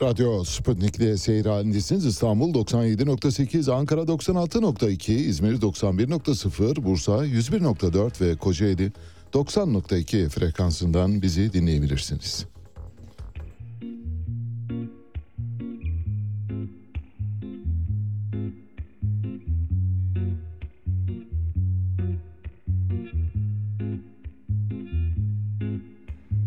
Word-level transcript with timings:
Radyo 0.00 0.44
Sputnik'le 0.44 1.18
seyir 1.18 1.46
halindesiniz. 1.46 2.06
İstanbul 2.06 2.54
97.8, 2.54 3.72
Ankara 3.72 4.00
96.2, 4.00 5.12
İzmir 5.12 5.60
91.0, 5.60 6.84
Bursa 6.84 7.26
101.4 7.26 8.20
ve 8.20 8.36
Kocaeli 8.36 8.92
90.2 9.32 10.28
frekansından 10.28 11.22
bizi 11.22 11.52
dinleyebilirsiniz. 11.52 12.46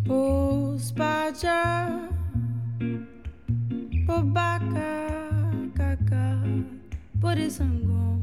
Puspaja 0.08 2.11
Pobaka 4.12 4.92
kaka 5.72 6.44
Bodhisangom 7.16 8.20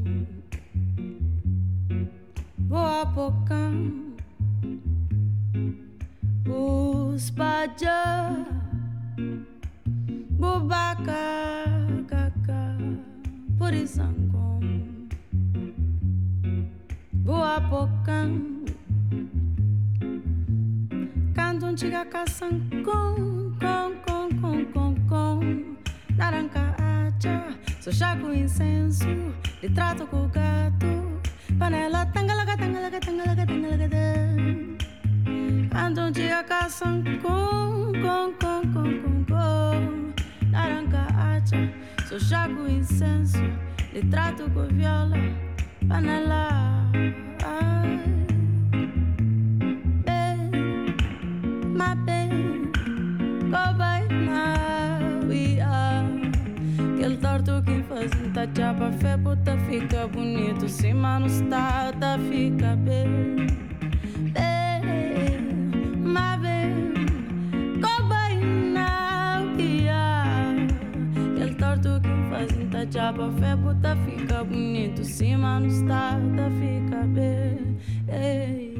Boapokam 2.69 4.13
Uspaja 6.45 8.05
Bobaka 10.37 11.25
kaka 12.05 12.77
Bodhisangom 13.57 14.61
Boapokam 17.25 18.29
Kandon 21.33 21.73
Chigaka 21.73 22.29
Sangom 22.29 22.85
Kong 22.85 23.97
Kong 24.05 24.29
Kong 24.37 24.63
Kong 24.69 24.95
Kong 25.09 25.68
Naranca 26.19 26.75
acha, 26.77 27.57
sou 27.79 27.93
chaco 27.93 28.33
incenso 28.33 29.07
Litrato 29.63 30.05
com 30.05 30.27
gato 30.27 31.21
Panela 31.57 32.05
tangalaga, 32.07 32.57
tangalaga, 32.57 32.99
tangalaga, 32.99 33.45
tangalaga 33.45 33.89
Canto 35.71 36.01
antiga 36.01 36.43
caçam 36.43 37.01
com, 37.21 37.93
com, 38.01 38.33
com, 38.33 38.61
com, 38.73 39.01
com, 39.01 39.23
com 39.23 40.13
Naranca 40.51 41.07
acha, 41.15 41.73
sou 42.09 42.19
chaco 42.19 42.67
incenso 42.67 43.39
Litrato 43.93 44.43
com 44.51 44.67
viola 44.67 45.15
Panela 45.87 46.91
ai. 47.45 47.97
my 51.63 51.95
bed, 51.95 52.73
go 53.49 53.73
by 53.77 54.05
now. 54.09 54.78
Aquele 56.99 57.15
torto 57.15 57.63
que 57.63 57.81
faz 57.83 58.13
muita 58.15 58.45
chapa, 58.53 58.91
fé, 58.91 59.15
puta, 59.15 59.57
fica 59.69 60.05
bonito. 60.05 60.67
Se 60.67 60.93
mano 60.93 61.27
está, 61.27 61.93
tá, 61.93 62.19
fica 62.19 62.75
bem. 62.75 63.47
Bem, 66.41 67.79
by 68.09 68.35
now, 68.73 69.55
we 69.55 69.87
are. 69.87 70.67
Aquele 71.35 71.55
torto 71.55 72.01
que 72.01 72.29
faz 72.29 72.51
muita 72.51 72.85
chapa, 72.91 73.31
fé, 73.39 73.55
puta, 73.55 73.95
fica 74.05 74.43
bonito. 74.43 75.05
Se 75.05 75.37
mano 75.37 75.67
está, 75.67 76.19
tá, 76.35 76.49
fica 76.59 77.05
bem. 77.07 77.77
Ei. 78.09 78.78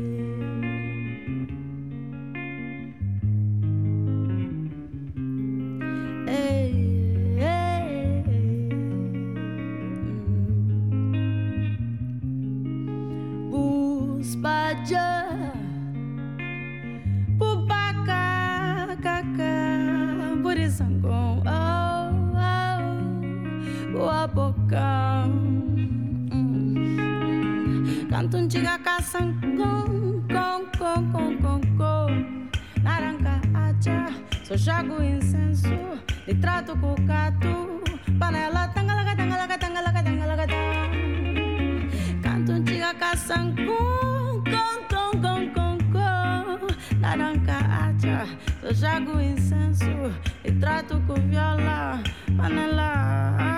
baja 14.39 15.27
Pupaka 17.35 18.27
kaka 19.03 19.55
Burisangong 20.39 21.43
Kong 29.59 30.23
kong 30.27 30.63
kong 30.75 31.03
kong 31.11 31.33
kong 31.43 31.63
kong. 31.75 32.13
Narangka 32.83 33.39
aja. 33.55 34.07
Sojago 34.43 35.03
incenso 35.03 35.99
Panela 38.19 38.67
tangalaga 38.71 39.15
tangalaga 39.15 39.55
tangalaga 39.55 40.01
tangalaga 40.03 40.45
saranca 47.09 47.57
acha. 47.57 48.27
Só 48.61 48.73
jogo 48.73 49.19
incenso 49.19 49.85
e 50.43 50.51
trato 50.51 51.01
com 51.07 51.15
viola, 51.15 52.01
panela. 52.37 53.49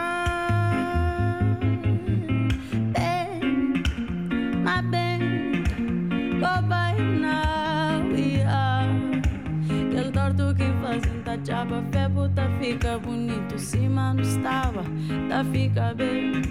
Tchaba, 11.43 11.81
tá 11.81 11.87
fé 11.91 12.09
puta 12.09 12.49
fica 12.59 12.99
bonito, 12.99 13.57
cima 13.57 14.13
não 14.13 14.21
estava, 14.21 14.83
tá 15.27 15.43
fica 15.51 15.91
bem. 15.95 16.41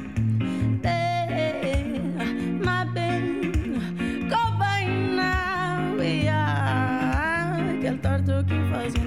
Hey, 0.82 2.58
ma 2.64 2.84
bem. 2.86 2.99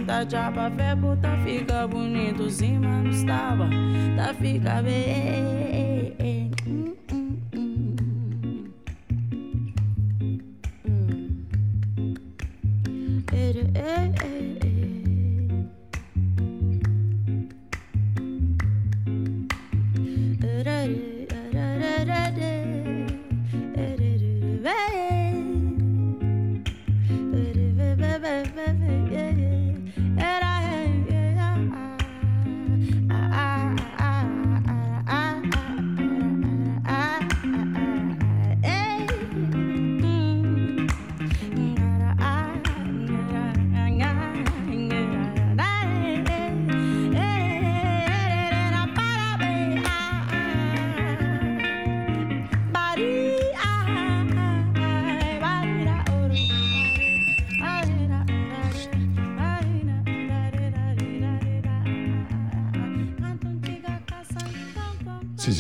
Tá 0.06 0.26
japa, 0.30 0.70
verbo 0.70 1.16
tá 1.18 1.38
fica 1.44 1.88
bonito, 1.88 2.50
zima 2.50 2.88
não 2.88 3.10
estava, 3.10 3.70
tá 4.16 4.34
fica 4.34 4.82
bem. 4.82 6.43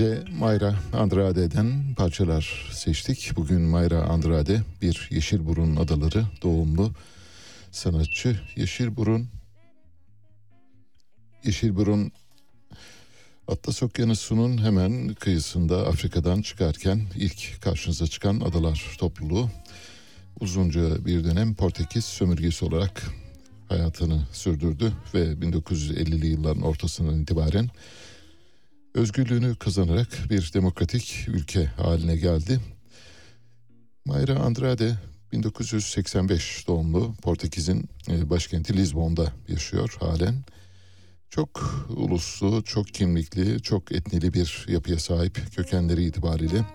Size 0.04 0.24
Mayra 0.40 0.76
Andrade'den 0.94 1.96
parçalar 1.98 2.70
seçtik. 2.72 3.32
Bugün 3.36 3.62
Mayra 3.62 4.02
Andrade 4.02 4.62
bir 4.82 5.08
Yeşilburun 5.12 5.76
Adaları 5.76 6.26
doğumlu 6.42 6.92
sanatçı. 7.72 8.40
Yeşilburun 8.56 9.28
Yeşilburun 11.44 12.12
Atlas 13.48 13.84
Okyanusu'nun 13.84 14.66
hemen 14.66 15.14
kıyısında 15.14 15.88
Afrika'dan 15.88 16.42
çıkarken 16.42 17.02
ilk 17.16 17.62
karşınıza 17.62 18.08
çıkan 18.08 18.40
adalar 18.40 18.96
topluluğu 19.00 19.50
uzunca 20.40 21.06
bir 21.06 21.24
dönem 21.24 21.56
Portekiz 21.56 22.06
sömürgesi 22.06 22.66
olarak 22.66 23.04
hayatını 23.70 24.28
sürdürdü 24.32 24.94
ve 25.14 25.24
1950'li 25.24 26.28
yılların 26.28 26.62
ortasından 26.62 27.22
itibaren 27.22 27.70
özgürlüğünü 28.94 29.56
kazanarak 29.56 30.08
bir 30.30 30.52
demokratik 30.54 31.26
ülke 31.28 31.66
haline 31.66 32.16
geldi. 32.16 32.60
Mayra 34.06 34.40
Andrade 34.40 34.96
1985 35.32 36.68
doğumlu 36.68 37.14
Portekiz'in 37.22 37.90
e, 38.10 38.30
başkenti 38.30 38.78
Lizbon'da 38.78 39.34
yaşıyor 39.48 39.98
halen. 40.00 40.36
Çok 41.30 41.86
uluslu, 41.90 42.64
çok 42.64 42.88
kimlikli, 42.88 43.62
çok 43.62 43.92
etnili 43.92 44.34
bir 44.34 44.66
yapıya 44.68 45.00
sahip 45.00 45.56
kökenleri 45.56 46.04
itibariyle. 46.04 46.66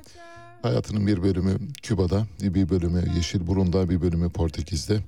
Hayatının 0.62 1.06
bir 1.06 1.22
bölümü 1.22 1.58
Küba'da, 1.82 2.26
bir 2.40 2.68
bölümü 2.68 3.04
Yeşilburun'da, 3.16 3.90
bir 3.90 4.00
bölümü 4.00 4.30
Portekiz'de. 4.30 5.00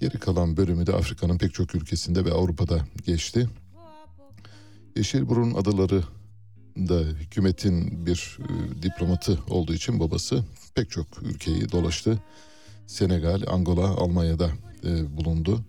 Geri 0.00 0.18
kalan 0.18 0.56
bölümü 0.56 0.86
de 0.86 0.92
Afrika'nın 0.92 1.38
pek 1.38 1.54
çok 1.54 1.74
ülkesinde 1.74 2.24
ve 2.24 2.32
Avrupa'da 2.32 2.86
geçti. 3.06 3.48
Yeşilburun 4.96 5.54
adaları 5.54 6.02
da 6.76 7.00
hükümetin 7.00 8.06
bir 8.06 8.38
e, 8.40 8.82
diplomatı 8.82 9.38
olduğu 9.48 9.74
için 9.74 10.00
babası 10.00 10.44
pek 10.74 10.90
çok 10.90 11.06
ülkeyi 11.22 11.72
dolaştı. 11.72 12.18
Senegal, 12.86 13.42
Angola, 13.46 13.86
Almanya'da 13.86 14.50
e, 14.84 15.16
bulundu. 15.16 15.64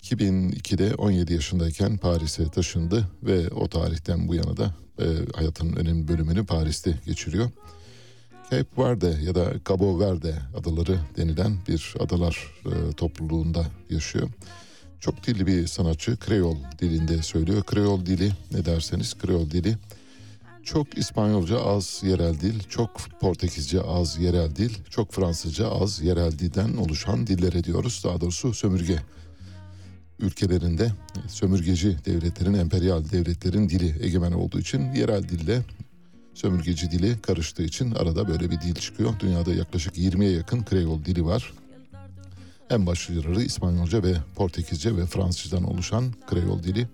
2002'de 0.00 0.94
17 0.94 1.32
yaşındayken 1.32 1.96
Paris'e 1.96 2.48
taşındı 2.48 3.08
ve 3.22 3.48
o 3.48 3.68
tarihten 3.68 4.28
bu 4.28 4.34
yana 4.34 4.56
da 4.56 4.74
e, 4.98 5.04
hayatının 5.34 5.76
önemli 5.76 6.08
bölümünü 6.08 6.46
Paris'te 6.46 6.98
geçiriyor. 7.06 7.50
Cape 8.50 8.82
Verde 8.82 9.18
ya 9.22 9.34
da 9.34 9.52
Cabo 9.68 10.00
Verde 10.00 10.34
adaları 10.56 10.98
denilen 11.16 11.56
bir 11.68 11.94
adalar 12.00 12.52
e, 12.66 12.92
topluluğunda 12.92 13.66
yaşıyor. 13.90 14.28
Çok 15.00 15.26
dilli 15.26 15.46
bir 15.46 15.66
sanatçı, 15.66 16.16
Kreol 16.16 16.56
dilinde 16.78 17.22
söylüyor. 17.22 17.62
Kreol 17.62 18.06
dili 18.06 18.32
ne 18.52 18.64
derseniz 18.64 19.18
Kreol 19.18 19.50
dili 19.50 19.76
çok 20.64 20.98
İspanyolca 20.98 21.60
az 21.60 22.00
yerel 22.02 22.40
dil, 22.40 22.60
çok 22.68 22.96
Portekizce 23.20 23.80
az 23.80 24.18
yerel 24.18 24.56
dil, 24.56 24.70
çok 24.90 25.12
Fransızca 25.12 25.70
az 25.70 26.02
yerel 26.02 26.38
dilden 26.38 26.76
oluşan 26.76 27.26
diller 27.26 27.52
ediyoruz. 27.52 28.02
Daha 28.04 28.20
doğrusu 28.20 28.54
sömürge 28.54 28.98
ülkelerinde 30.18 30.92
sömürgeci 31.28 31.96
devletlerin, 32.06 32.54
emperyal 32.54 33.10
devletlerin 33.10 33.68
dili 33.68 34.04
egemen 34.04 34.32
olduğu 34.32 34.58
için 34.58 34.92
yerel 34.92 35.28
dille 35.28 35.62
sömürgeci 36.34 36.90
dili 36.90 37.22
karıştığı 37.22 37.62
için 37.62 37.90
arada 37.90 38.28
böyle 38.28 38.50
bir 38.50 38.60
dil 38.60 38.74
çıkıyor. 38.74 39.20
Dünyada 39.20 39.54
yaklaşık 39.54 39.96
20'ye 39.98 40.30
yakın 40.30 40.64
Kreol 40.64 41.04
dili 41.04 41.24
var. 41.24 41.52
En 42.70 42.86
başlıcaları 42.86 43.42
İspanyolca 43.42 44.02
ve 44.02 44.14
Portekizce 44.34 44.96
ve 44.96 45.06
Fransızcadan 45.06 45.64
oluşan 45.64 46.12
Kreol 46.26 46.62
dili. 46.62 46.88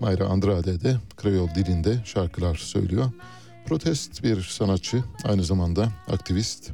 Mayra 0.00 0.26
Andrade 0.26 0.80
de 0.80 0.96
Kreol 1.16 1.48
dilinde 1.54 2.00
şarkılar 2.04 2.54
söylüyor. 2.54 3.10
Protest 3.66 4.22
bir 4.24 4.42
sanatçı, 4.42 5.04
aynı 5.24 5.44
zamanda 5.44 5.88
aktivist. 6.08 6.70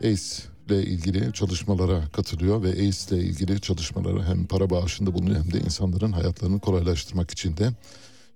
ACE 0.00 0.42
ile 0.66 0.82
ilgili 0.82 1.32
çalışmalara 1.32 2.02
katılıyor 2.12 2.62
ve 2.62 2.68
AIDS 2.68 3.12
ile 3.12 3.18
ilgili 3.18 3.60
çalışmalara 3.60 4.28
hem 4.28 4.46
para 4.46 4.70
bağışında 4.70 5.14
bulunuyor 5.14 5.44
hem 5.44 5.52
de 5.52 5.60
insanların 5.60 6.12
hayatlarını 6.12 6.60
kolaylaştırmak 6.60 7.30
için 7.30 7.56
de 7.56 7.70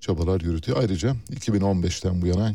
çabalar 0.00 0.40
yürütüyor. 0.40 0.78
Ayrıca 0.78 1.16
2015'ten 1.30 2.22
bu 2.22 2.26
yana 2.26 2.54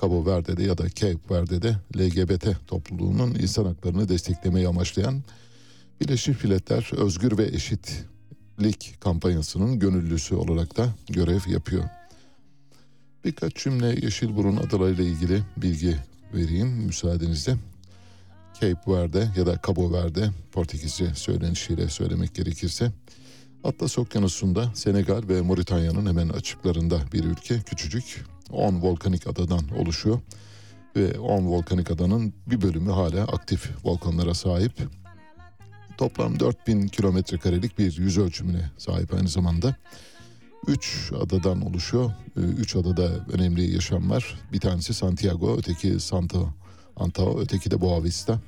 Cabo 0.00 0.26
Verde'de 0.26 0.62
ya 0.62 0.78
da 0.78 0.88
Cape 0.88 1.34
Verde'de 1.34 1.76
LGBT 1.98 2.66
topluluğunun 2.66 3.34
insan 3.34 3.64
haklarını 3.64 4.08
desteklemeyi 4.08 4.68
amaçlayan 4.68 5.22
Birleşmiş 6.00 6.44
Milletler 6.44 6.90
Özgür 6.96 7.38
ve 7.38 7.44
Eşitlik 8.58 9.00
kampanyasının 9.00 9.78
gönüllüsü 9.78 10.34
olarak 10.34 10.76
da 10.76 10.88
görev 11.08 11.40
yapıyor. 11.46 11.84
Birkaç 13.24 13.54
cümle 13.54 13.86
Yeşilburun 13.86 14.56
adalarıyla 14.56 15.04
ilgili 15.04 15.42
bilgi 15.56 15.96
vereyim 16.34 16.68
müsaadenizle. 16.68 17.56
Cape 18.60 18.92
Verde 18.92 19.28
ya 19.36 19.46
da 19.46 19.60
Cabo 19.66 19.92
Verde 19.92 20.30
Portekizce 20.52 21.14
söylenişiyle 21.14 21.88
söylemek 21.88 22.34
gerekirse 22.34 22.92
Atlas 23.64 23.98
Okyanusu'nda 23.98 24.70
Senegal 24.74 25.28
ve 25.28 25.40
Moritanya'nın 25.40 26.06
hemen 26.06 26.28
açıklarında 26.28 27.00
bir 27.12 27.24
ülke 27.24 27.60
küçücük 27.60 28.24
10 28.50 28.82
volkanik 28.82 29.26
adadan 29.26 29.68
oluşuyor 29.78 30.20
ve 30.96 31.18
10 31.18 31.46
volkanik 31.46 31.90
adanın 31.90 32.32
bir 32.46 32.60
bölümü 32.60 32.90
hala 32.90 33.22
aktif 33.22 33.70
volkanlara 33.84 34.34
sahip. 34.34 34.72
Toplam 35.98 36.40
4000 36.40 36.88
kilometre 36.88 37.38
karelik 37.38 37.78
bir 37.78 37.96
yüz 37.96 38.18
ölçümüne 38.18 38.70
sahip 38.78 39.14
aynı 39.14 39.28
zamanda. 39.28 39.76
Üç 40.66 41.12
adadan 41.20 41.60
oluşuyor. 41.60 42.12
Üç 42.36 42.76
adada 42.76 43.26
önemli 43.32 43.74
yaşam 43.74 44.10
var. 44.10 44.40
Bir 44.52 44.60
tanesi 44.60 44.94
Santiago, 44.94 45.56
öteki 45.58 46.00
Santo 46.00 46.48
Antao, 46.96 47.40
öteki 47.40 47.70
de 47.70 47.80
Boavista. 47.80 48.40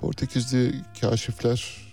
Portekizli 0.00 0.74
kaşifler 1.00 1.92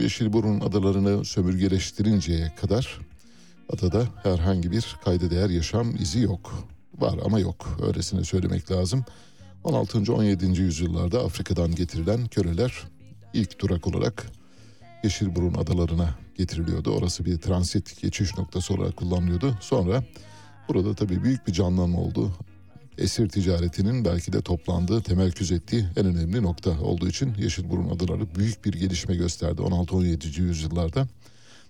Yeşilburun 0.00 0.60
adalarını 0.60 1.24
sömürgeleştirinceye 1.24 2.52
kadar 2.60 2.98
adada 3.68 4.06
herhangi 4.22 4.70
bir 4.70 4.96
kayda 5.04 5.30
değer 5.30 5.50
yaşam 5.50 5.96
izi 5.96 6.20
yok. 6.20 6.68
Var 6.98 7.18
ama 7.24 7.40
yok 7.40 7.78
öylesine 7.82 8.24
söylemek 8.24 8.70
lazım. 8.70 9.04
16. 9.64 10.14
17. 10.14 10.60
yüzyıllarda 10.60 11.24
Afrika'dan 11.24 11.74
getirilen 11.74 12.26
köleler 12.26 12.72
ilk 13.32 13.60
durak 13.60 13.86
olarak 13.86 14.26
Yeşilburun 15.04 15.54
adalarına 15.54 16.14
getiriliyordu. 16.36 16.90
Orası 16.90 17.24
bir 17.24 17.38
transit 17.38 18.02
geçiş 18.02 18.38
noktası 18.38 18.74
olarak 18.74 18.96
kullanılıyordu. 18.96 19.58
Sonra 19.60 20.04
burada 20.68 20.94
tabii 20.94 21.22
büyük 21.22 21.46
bir 21.46 21.52
canlanma 21.52 21.98
oldu 21.98 22.32
esir 22.98 23.28
ticaretinin 23.28 24.04
belki 24.04 24.32
de 24.32 24.42
toplandığı, 24.42 25.02
temerküz 25.02 25.52
ettiği 25.52 25.86
en 25.96 26.06
önemli 26.06 26.42
nokta 26.42 26.80
olduğu 26.80 27.08
için 27.08 27.34
Yeşilburun 27.34 27.90
adaları 27.90 28.34
büyük 28.34 28.64
bir 28.64 28.72
gelişme 28.72 29.16
gösterdi 29.16 29.62
16-17. 29.62 30.40
yüzyıllarda. 30.40 31.08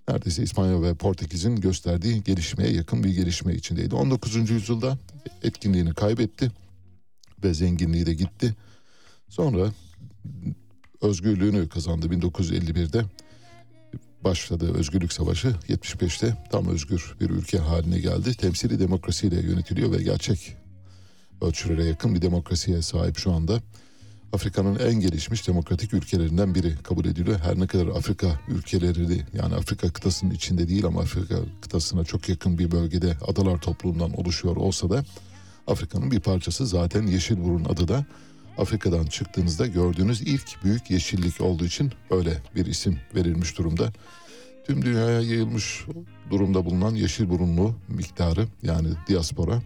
Neredeyse 0.09 0.43
İspanya 0.43 0.83
ve 0.83 0.95
Portekiz'in 0.95 1.57
gösterdiği 1.57 2.23
gelişmeye 2.25 2.73
yakın 2.73 3.05
bir 3.05 3.11
gelişme 3.11 3.55
içindeydi. 3.55 3.95
19. 3.95 4.51
yüzyılda 4.51 4.99
etkinliğini 5.43 5.95
kaybetti 5.95 6.51
ve 7.45 7.55
zenginliği 7.55 8.07
de 8.07 8.15
gitti. 8.15 8.55
Sonra 9.29 9.73
özgürlüğünü 11.01 11.69
kazandı 11.69 12.07
1951'de 12.07 13.05
başladı 14.25 14.75
özgürlük 14.75 15.13
savaşı 15.13 15.49
75'te 15.69 16.37
tam 16.51 16.69
özgür 16.69 17.15
bir 17.21 17.31
ülke 17.31 17.59
haline 17.59 17.99
geldi. 17.99 18.35
Temsili 18.35 18.79
demokrasiyle 18.79 19.41
yönetiliyor 19.41 19.93
ve 19.93 20.03
gerçek 20.03 20.57
ölçülere 21.41 21.85
yakın 21.85 22.15
bir 22.15 22.23
demokrasiye 22.23 22.83
sahip 22.83 23.19
şu 23.19 23.33
anda. 23.33 23.63
Afrika'nın 24.33 24.79
en 24.79 24.95
gelişmiş 24.95 25.49
demokratik 25.49 25.95
ülkelerinden 25.95 26.55
biri 26.55 26.77
kabul 26.83 27.05
ediliyor. 27.05 27.39
Her 27.39 27.61
ne 27.61 27.67
kadar 27.67 27.87
Afrika 27.87 28.41
ülkeleri 28.49 29.23
yani 29.33 29.55
Afrika 29.55 29.91
kıtasının 29.91 30.35
içinde 30.35 30.69
değil 30.69 30.85
ama 30.85 31.01
Afrika 31.01 31.37
kıtasına 31.63 32.05
çok 32.05 32.29
yakın 32.29 32.59
bir 32.59 32.71
bölgede 32.71 33.17
adalar 33.29 33.61
topluluğundan 33.61 34.21
oluşuyor 34.21 34.57
olsa 34.57 34.91
da 34.91 35.05
Afrika'nın 35.67 36.11
bir 36.11 36.21
parçası 36.21 36.67
zaten 36.67 37.07
Yeşilburun 37.07 37.65
adı 37.65 37.89
da 37.89 38.05
Afrika'dan 38.59 39.07
çıktığınızda 39.07 39.67
gördüğünüz 39.67 40.23
ilk 40.23 40.65
büyük 40.65 40.91
yeşillik 40.91 41.41
olduğu 41.41 41.65
için 41.65 41.93
öyle 42.11 42.43
bir 42.55 42.67
isim 42.67 42.99
verilmiş 43.15 43.59
durumda. 43.59 43.93
Tüm 44.67 44.83
dünyaya 44.83 45.21
yayılmış 45.21 45.85
durumda 46.31 46.65
bulunan 46.65 46.95
yeşil 46.95 47.31
burunlu 47.31 47.75
miktarı 47.89 48.47
yani 48.63 48.89
diaspora 49.09 49.63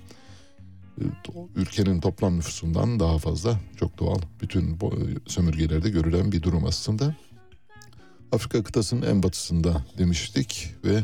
ülkenin 1.56 2.00
toplam 2.00 2.36
nüfusundan 2.36 3.00
daha 3.00 3.18
fazla 3.18 3.60
çok 3.76 3.98
doğal 3.98 4.18
bütün 4.40 4.78
sömürgelerde 5.26 5.90
görülen 5.90 6.32
bir 6.32 6.42
durum 6.42 6.64
aslında. 6.64 7.14
Afrika 8.32 8.64
kıtasının 8.64 9.02
en 9.02 9.22
batısında 9.22 9.84
demiştik 9.98 10.74
ve 10.84 11.02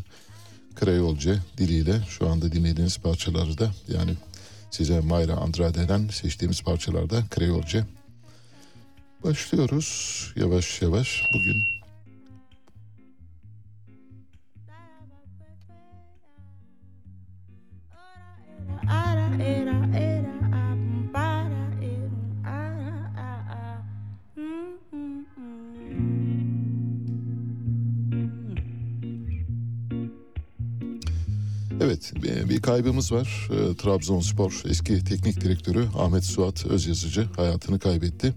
Kreyolce 0.74 1.38
diliyle 1.58 2.00
şu 2.08 2.28
anda 2.28 2.52
dinlediğiniz 2.52 2.98
parçaları 2.98 3.58
da 3.58 3.74
yani 3.88 4.10
Size 4.72 5.00
Mayra 5.00 5.36
Andrade'den 5.36 6.08
seçtiğimiz 6.08 6.62
parçalarda 6.62 7.22
Kreyolce. 7.30 7.84
Başlıyoruz 9.24 10.32
yavaş 10.36 10.82
yavaş 10.82 11.22
bugün. 11.34 11.62
Ara 18.88 19.44
era 19.44 19.98
era 19.98 20.11
Evet 31.84 32.12
bir 32.24 32.62
kaybımız 32.62 33.12
var. 33.12 33.48
Ee, 33.50 33.76
Trabzonspor 33.76 34.62
eski 34.68 35.04
teknik 35.04 35.40
direktörü 35.40 35.86
Ahmet 35.98 36.24
Suat 36.24 36.66
Özyazıcı 36.66 37.24
hayatını 37.36 37.78
kaybetti. 37.78 38.34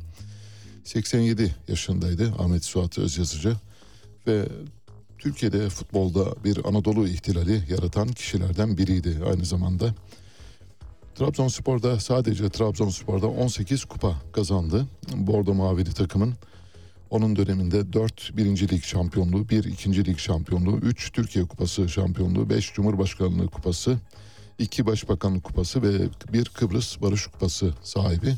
87 0.84 1.56
yaşındaydı 1.68 2.34
Ahmet 2.40 2.66
Suat 2.66 2.98
Özyazıcı 2.98 3.56
ve 4.28 4.46
Türkiye'de 5.18 5.70
futbolda 5.70 6.44
bir 6.44 6.66
Anadolu 6.66 7.08
ihtilali 7.08 7.64
yaratan 7.70 8.08
kişilerden 8.08 8.78
biriydi 8.78 9.20
aynı 9.30 9.46
zamanda. 9.46 9.96
Trabzonspor'da 11.16 12.00
sadece 12.00 12.50
Trabzonspor'da 12.50 13.28
18 13.28 13.86
kupa 13.86 14.22
kazandı. 14.34 14.88
Bordo 15.16 15.54
Mavili 15.54 15.94
takımın 15.94 16.34
onun 17.10 17.36
döneminde 17.36 17.94
4 17.94 18.38
birinci 18.38 18.70
lig 18.70 18.84
şampiyonluğu, 18.84 19.50
1 19.50 19.64
ikinci 19.64 20.06
lig 20.06 20.18
şampiyonluğu, 20.18 20.78
3 20.78 21.12
Türkiye 21.12 21.46
Kupası 21.46 21.90
şampiyonluğu, 21.90 22.50
5 22.50 22.74
Cumhurbaşkanlığı 22.74 23.48
Kupası, 23.48 23.98
2 24.60 24.86
Başbakanlık 24.86 25.44
Kupası 25.44 25.84
ve 25.84 26.10
1 26.34 26.46
Kıbrıs 26.46 27.02
Barış 27.02 27.28
Kupası 27.28 27.74
sahibi. 27.84 28.36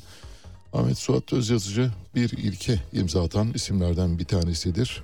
Ahmet 0.73 0.97
Suat 0.97 1.33
Özyazıcı 1.33 1.91
bir 2.15 2.29
ilke 2.29 2.79
imza 2.93 3.23
atan 3.23 3.51
isimlerden 3.53 4.19
bir 4.19 4.25
tanesidir. 4.25 5.03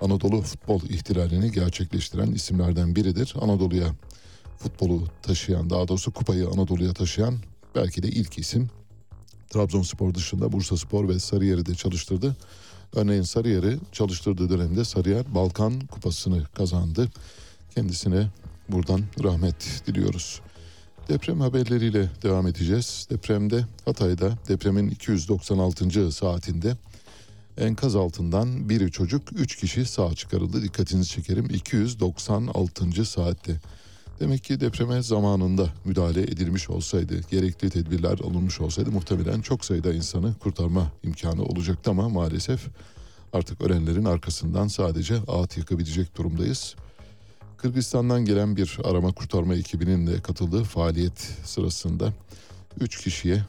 Anadolu 0.00 0.42
futbol 0.42 0.82
ihtilalini 0.82 1.52
gerçekleştiren 1.52 2.32
isimlerden 2.32 2.96
biridir. 2.96 3.34
Anadolu'ya 3.40 3.94
futbolu 4.58 5.04
taşıyan, 5.22 5.70
daha 5.70 5.88
doğrusu 5.88 6.12
kupayı 6.12 6.48
Anadolu'ya 6.48 6.92
taşıyan 6.92 7.34
belki 7.74 8.02
de 8.02 8.08
ilk 8.08 8.38
isim. 8.38 8.70
Trabzonspor 9.52 10.14
dışında 10.14 10.52
Bursa 10.52 10.76
Spor 10.76 11.08
ve 11.08 11.18
Sarıyer'i 11.18 11.66
de 11.66 11.74
çalıştırdı. 11.74 12.36
Örneğin 12.94 13.22
Sarıyer'i 13.22 13.78
çalıştırdığı 13.92 14.50
dönemde 14.50 14.84
Sarıyer 14.84 15.34
Balkan 15.34 15.80
Kupası'nı 15.80 16.44
kazandı. 16.44 17.08
Kendisine 17.74 18.28
buradan 18.68 19.00
rahmet 19.22 19.82
diliyoruz. 19.86 20.40
Deprem 21.08 21.40
haberleriyle 21.40 22.10
devam 22.22 22.46
edeceğiz. 22.46 23.06
Depremde 23.10 23.66
Hatay'da 23.84 24.38
depremin 24.48 24.90
296. 24.90 26.12
saatinde 26.12 26.76
enkaz 27.58 27.96
altından 27.96 28.68
biri 28.68 28.90
çocuk, 28.90 29.22
üç 29.32 29.56
kişi 29.56 29.84
sağ 29.84 30.14
çıkarıldı. 30.14 30.62
Dikkatinizi 30.62 31.08
çekerim 31.08 31.50
296. 31.50 33.04
saatte. 33.04 33.60
Demek 34.22 34.44
ki 34.44 34.60
depreme 34.60 35.02
zamanında 35.02 35.68
müdahale 35.84 36.22
edilmiş 36.22 36.70
olsaydı, 36.70 37.20
gerekli 37.30 37.70
tedbirler 37.70 38.18
alınmış 38.18 38.60
olsaydı 38.60 38.90
muhtemelen 38.90 39.40
çok 39.40 39.64
sayıda 39.64 39.92
insanı 39.92 40.34
kurtarma 40.34 40.92
imkanı 41.02 41.44
olacaktı 41.44 41.90
ama 41.90 42.08
maalesef 42.08 42.66
artık 43.32 43.60
ölenlerin 43.60 44.04
arkasından 44.04 44.68
sadece 44.68 45.14
ağıt 45.28 45.58
yakabilecek 45.58 46.16
durumdayız. 46.16 46.74
Kırgızistan'dan 47.56 48.24
gelen 48.24 48.56
bir 48.56 48.78
arama 48.84 49.12
kurtarma 49.12 49.54
ekibinin 49.54 50.06
de 50.06 50.20
katıldığı 50.20 50.64
faaliyet 50.64 51.18
sırasında 51.44 52.12
3 52.80 53.04
kişiye 53.04 53.42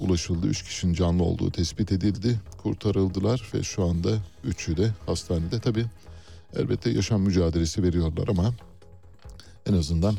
ulaşıldı. 0.00 0.46
3 0.46 0.62
kişinin 0.62 0.94
canlı 0.94 1.22
olduğu 1.22 1.50
tespit 1.50 1.92
edildi. 1.92 2.40
Kurtarıldılar 2.62 3.50
ve 3.54 3.62
şu 3.62 3.84
anda 3.84 4.10
üçü 4.44 4.76
de 4.76 4.90
hastanede. 5.06 5.60
Tabi 5.60 5.84
elbette 6.56 6.90
yaşam 6.90 7.20
mücadelesi 7.20 7.82
veriyorlar 7.82 8.28
ama 8.28 8.54
en 9.66 9.72
azından 9.72 10.14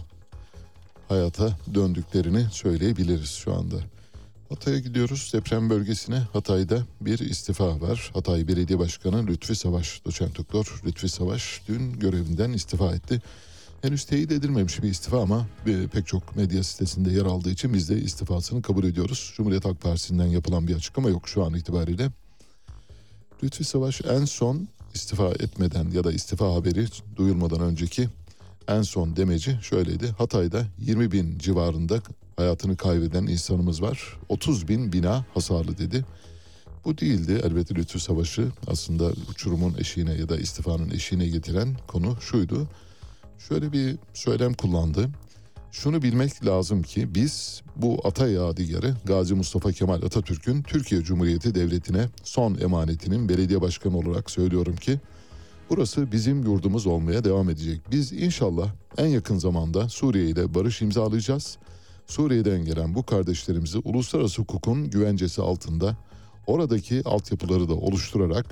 hayata 1.09 1.57
döndüklerini 1.73 2.47
söyleyebiliriz 2.51 3.29
şu 3.29 3.53
anda. 3.53 3.75
Hatay'a 4.49 4.79
gidiyoruz. 4.79 5.31
Deprem 5.33 5.69
bölgesine 5.69 6.17
Hatay'da 6.33 6.83
bir 7.01 7.19
istifa 7.19 7.81
var. 7.81 8.11
Hatay 8.13 8.47
Belediye 8.47 8.79
Başkanı 8.79 9.27
Lütfi 9.27 9.55
Savaş, 9.55 10.05
doçent 10.05 10.37
doktor 10.37 10.81
Lütfi 10.85 11.09
Savaş 11.09 11.61
dün 11.67 11.99
görevinden 11.99 12.51
istifa 12.51 12.95
etti. 12.95 13.21
Henüz 13.81 14.05
teyit 14.05 14.31
edilmemiş 14.31 14.83
bir 14.83 14.89
istifa 14.89 15.21
ama 15.21 15.47
pek 15.91 16.07
çok 16.07 16.35
medya 16.35 16.63
sitesinde 16.63 17.11
yer 17.11 17.25
aldığı 17.25 17.49
için 17.49 17.73
biz 17.73 17.89
de 17.89 18.01
istifasını 18.01 18.61
kabul 18.61 18.83
ediyoruz. 18.83 19.33
Cumhuriyet 19.35 19.65
Halk 19.65 19.81
Partisi'nden 19.81 20.25
yapılan 20.25 20.67
bir 20.67 20.75
açıklama 20.75 21.09
yok 21.09 21.29
şu 21.29 21.45
an 21.45 21.53
itibariyle. 21.53 22.09
Lütfi 23.43 23.63
Savaş 23.63 24.01
en 24.01 24.25
son 24.25 24.67
istifa 24.93 25.27
etmeden 25.27 25.91
ya 25.91 26.03
da 26.03 26.11
istifa 26.11 26.53
haberi 26.53 26.85
duyulmadan 27.15 27.61
önceki 27.61 28.09
en 28.67 28.81
son 28.81 29.15
demeci 29.15 29.57
şöyleydi. 29.61 30.07
Hatay'da 30.07 30.65
20 30.79 31.11
bin 31.11 31.37
civarında 31.37 32.01
hayatını 32.37 32.77
kaybeden 32.77 33.27
insanımız 33.27 33.81
var. 33.81 34.17
30 34.29 34.67
bin 34.67 34.93
bina 34.93 35.25
hasarlı 35.33 35.77
dedi. 35.77 36.05
Bu 36.85 36.97
değildi 36.97 37.41
elbette 37.43 37.75
Lütfü 37.75 37.99
Savaşı 37.99 38.47
aslında 38.67 39.11
uçurumun 39.31 39.75
eşiğine 39.79 40.13
ya 40.13 40.29
da 40.29 40.37
istifanın 40.37 40.89
eşiğine 40.89 41.27
getiren 41.27 41.77
konu 41.87 42.17
şuydu. 42.21 42.67
Şöyle 43.39 43.71
bir 43.71 43.97
söylem 44.13 44.53
kullandı. 44.53 45.09
Şunu 45.71 46.01
bilmek 46.01 46.45
lazım 46.45 46.83
ki 46.83 47.15
biz 47.15 47.61
bu 47.75 48.01
ata 48.03 48.27
yadigarı 48.27 48.95
Gazi 49.05 49.33
Mustafa 49.33 49.71
Kemal 49.71 50.01
Atatürk'ün 50.01 50.63
Türkiye 50.63 51.01
Cumhuriyeti 51.01 51.55
Devleti'ne 51.55 52.09
son 52.23 52.55
emanetinin 52.55 53.29
belediye 53.29 53.61
başkanı 53.61 53.97
olarak 53.97 54.31
söylüyorum 54.31 54.75
ki 54.75 54.99
Burası 55.69 56.11
bizim 56.11 56.43
yurdumuz 56.43 56.87
olmaya 56.87 57.23
devam 57.23 57.49
edecek. 57.49 57.81
Biz 57.91 58.13
inşallah 58.13 58.69
en 58.97 59.07
yakın 59.07 59.37
zamanda 59.37 59.89
Suriye 59.89 60.25
ile 60.25 60.53
barış 60.53 60.81
imzalayacağız. 60.81 61.57
Suriye'den 62.07 62.65
gelen 62.65 62.95
bu 62.95 63.05
kardeşlerimizi 63.05 63.77
uluslararası 63.77 64.41
hukukun 64.41 64.89
güvencesi 64.89 65.41
altında 65.41 65.97
oradaki 66.47 67.01
altyapıları 67.05 67.69
da 67.69 67.73
oluşturarak 67.73 68.45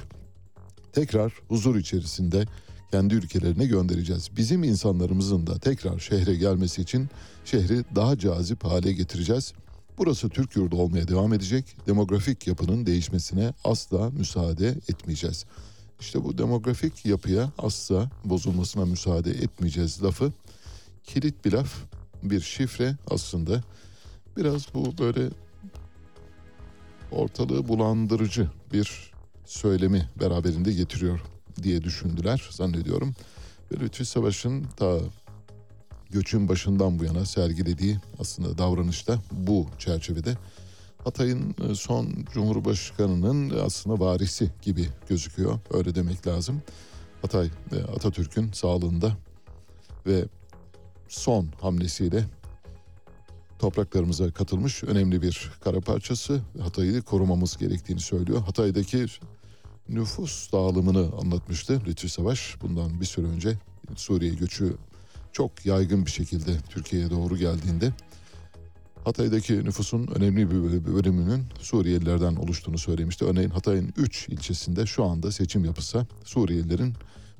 tekrar 0.93 1.33
huzur 1.47 1.75
içerisinde 1.75 2.45
kendi 2.91 3.15
ülkelerine 3.15 3.65
göndereceğiz. 3.65 4.29
Bizim 4.37 4.63
insanlarımızın 4.63 5.47
da 5.47 5.59
tekrar 5.59 5.99
şehre 5.99 6.35
gelmesi 6.35 6.81
için 6.81 7.09
şehri 7.45 7.83
daha 7.95 8.17
cazip 8.17 8.63
hale 8.63 8.93
getireceğiz. 8.93 9.53
Burası 9.97 10.29
Türk 10.29 10.55
yurdu 10.55 10.75
olmaya 10.75 11.07
devam 11.07 11.33
edecek. 11.33 11.65
Demografik 11.87 12.47
yapının 12.47 12.85
değişmesine 12.85 13.53
asla 13.63 14.09
müsaade 14.09 14.67
etmeyeceğiz. 14.67 15.45
İşte 15.99 16.23
bu 16.23 16.37
demografik 16.37 17.05
yapıya 17.05 17.51
asla 17.57 18.09
bozulmasına 18.25 18.85
müsaade 18.85 19.31
etmeyeceğiz 19.31 20.03
lafı. 20.03 20.33
Kilit 21.03 21.45
bir 21.45 21.51
laf, 21.51 21.75
bir 22.23 22.41
şifre 22.41 22.95
aslında. 23.11 23.63
Biraz 24.37 24.73
bu 24.73 24.97
böyle 24.97 25.29
ortalığı 27.11 27.67
bulandırıcı 27.67 28.49
bir 28.73 29.11
söylemi 29.45 30.09
beraberinde 30.19 30.73
getiriyor 30.73 31.19
diye 31.63 31.83
düşündüler 31.83 32.49
zannediyorum. 32.51 33.15
Ve 33.71 33.79
Lütfi 33.79 34.05
Savaş'ın 34.05 34.63
ta 34.77 34.99
göçün 36.09 36.49
başından 36.49 36.99
bu 36.99 37.03
yana 37.03 37.25
sergilediği 37.25 37.97
aslında 38.19 38.57
davranışta 38.57 39.19
bu 39.31 39.67
çerçevede 39.79 40.37
Hatay'ın 41.05 41.55
e, 41.69 41.75
son 41.75 42.25
Cumhurbaşkanı'nın 42.33 43.59
aslında 43.65 43.99
varisi 43.99 44.51
gibi 44.61 44.89
gözüküyor. 45.09 45.59
Öyle 45.73 45.95
demek 45.95 46.27
lazım. 46.27 46.61
Hatay 47.21 47.49
e, 47.71 47.75
Atatürk'ün 47.75 48.51
sağlığında 48.51 49.17
ve 50.05 50.25
son 51.07 51.47
hamlesiyle 51.61 52.25
topraklarımıza 53.59 54.31
katılmış 54.31 54.83
önemli 54.83 55.21
bir 55.21 55.51
kara 55.63 55.81
parçası. 55.81 56.41
Hatay'ı 56.61 57.01
korumamız 57.01 57.57
gerektiğini 57.57 57.99
söylüyor. 57.99 58.41
Hatay'daki 58.41 59.05
nüfus 59.89 60.51
dağılımını 60.51 61.09
anlatmıştı 61.21 61.81
Lütfi 61.87 62.09
Savaş. 62.09 62.55
Bundan 62.61 63.01
bir 63.01 63.05
süre 63.05 63.27
önce 63.27 63.57
Suriye 63.95 64.33
göçü 64.33 64.75
çok 65.31 65.65
yaygın 65.65 66.05
bir 66.05 66.11
şekilde 66.11 66.51
Türkiye'ye 66.69 67.09
doğru 67.09 67.37
geldiğinde 67.37 67.93
Hatay'daki 69.05 69.65
nüfusun 69.65 70.07
önemli 70.07 70.51
bir 70.51 70.85
bölümünün 70.95 71.45
Suriyelilerden 71.59 72.35
oluştuğunu 72.35 72.77
söylemişti. 72.77 73.25
Örneğin 73.25 73.49
Hatay'ın 73.49 73.93
3 73.97 74.29
ilçesinde 74.29 74.85
şu 74.85 75.03
anda 75.03 75.31
seçim 75.31 75.65
yapılsa 75.65 76.05
Suriyelilerin 76.23 76.93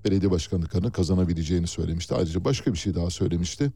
belediye 0.05 0.31
başkanlıklarını 0.31 0.91
kazanabileceğini 0.91 1.67
söylemişti. 1.67 2.15
Ayrıca 2.15 2.45
başka 2.45 2.73
bir 2.73 2.77
şey 2.77 2.95
daha 2.95 3.09
söylemişti. 3.09 3.71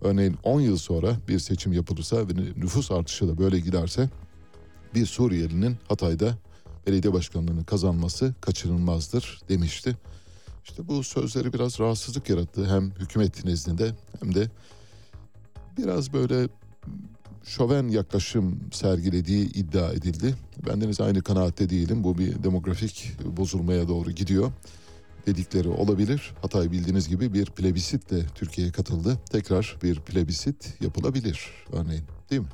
Örneğin 0.00 0.36
10 0.42 0.60
yıl 0.60 0.76
sonra 0.76 1.16
bir 1.28 1.38
seçim 1.38 1.72
yapılırsa 1.72 2.28
ve 2.28 2.34
nüfus 2.56 2.90
artışı 2.90 3.28
da 3.28 3.38
böyle 3.38 3.60
giderse 3.60 4.10
bir 4.94 5.06
Suriyelinin 5.06 5.76
Hatay'da 5.88 6.38
belediye 6.86 7.12
başkanlığını 7.12 7.64
kazanması 7.64 8.34
kaçınılmazdır 8.40 9.40
demişti. 9.48 9.96
İşte 10.64 10.88
bu 10.88 11.02
sözleri 11.02 11.52
biraz 11.52 11.80
rahatsızlık 11.80 12.28
yarattı 12.28 12.74
hem 12.74 12.90
hükümet 12.90 13.44
nezdinde 13.44 13.94
hem 14.20 14.34
de 14.34 14.50
biraz 15.78 16.12
böyle 16.12 16.48
şoven 17.44 17.88
yaklaşım 17.88 18.60
sergilediği 18.72 19.52
iddia 19.52 19.92
edildi. 19.92 20.34
Bendeniz 20.66 21.00
aynı 21.00 21.22
kanaatte 21.22 21.70
değilim. 21.70 22.04
Bu 22.04 22.18
bir 22.18 22.42
demografik 22.42 23.12
bozulmaya 23.36 23.88
doğru 23.88 24.10
gidiyor 24.10 24.52
dedikleri 25.26 25.68
olabilir. 25.68 26.34
Hatay 26.42 26.72
bildiğiniz 26.72 27.08
gibi 27.08 27.34
bir 27.34 27.46
plebisitle 27.46 28.26
Türkiye'ye 28.34 28.72
katıldı. 28.72 29.18
Tekrar 29.30 29.76
bir 29.82 30.00
plebisit 30.00 30.74
yapılabilir 30.80 31.50
örneğin 31.72 32.04
değil 32.30 32.42
mi? 32.42 32.48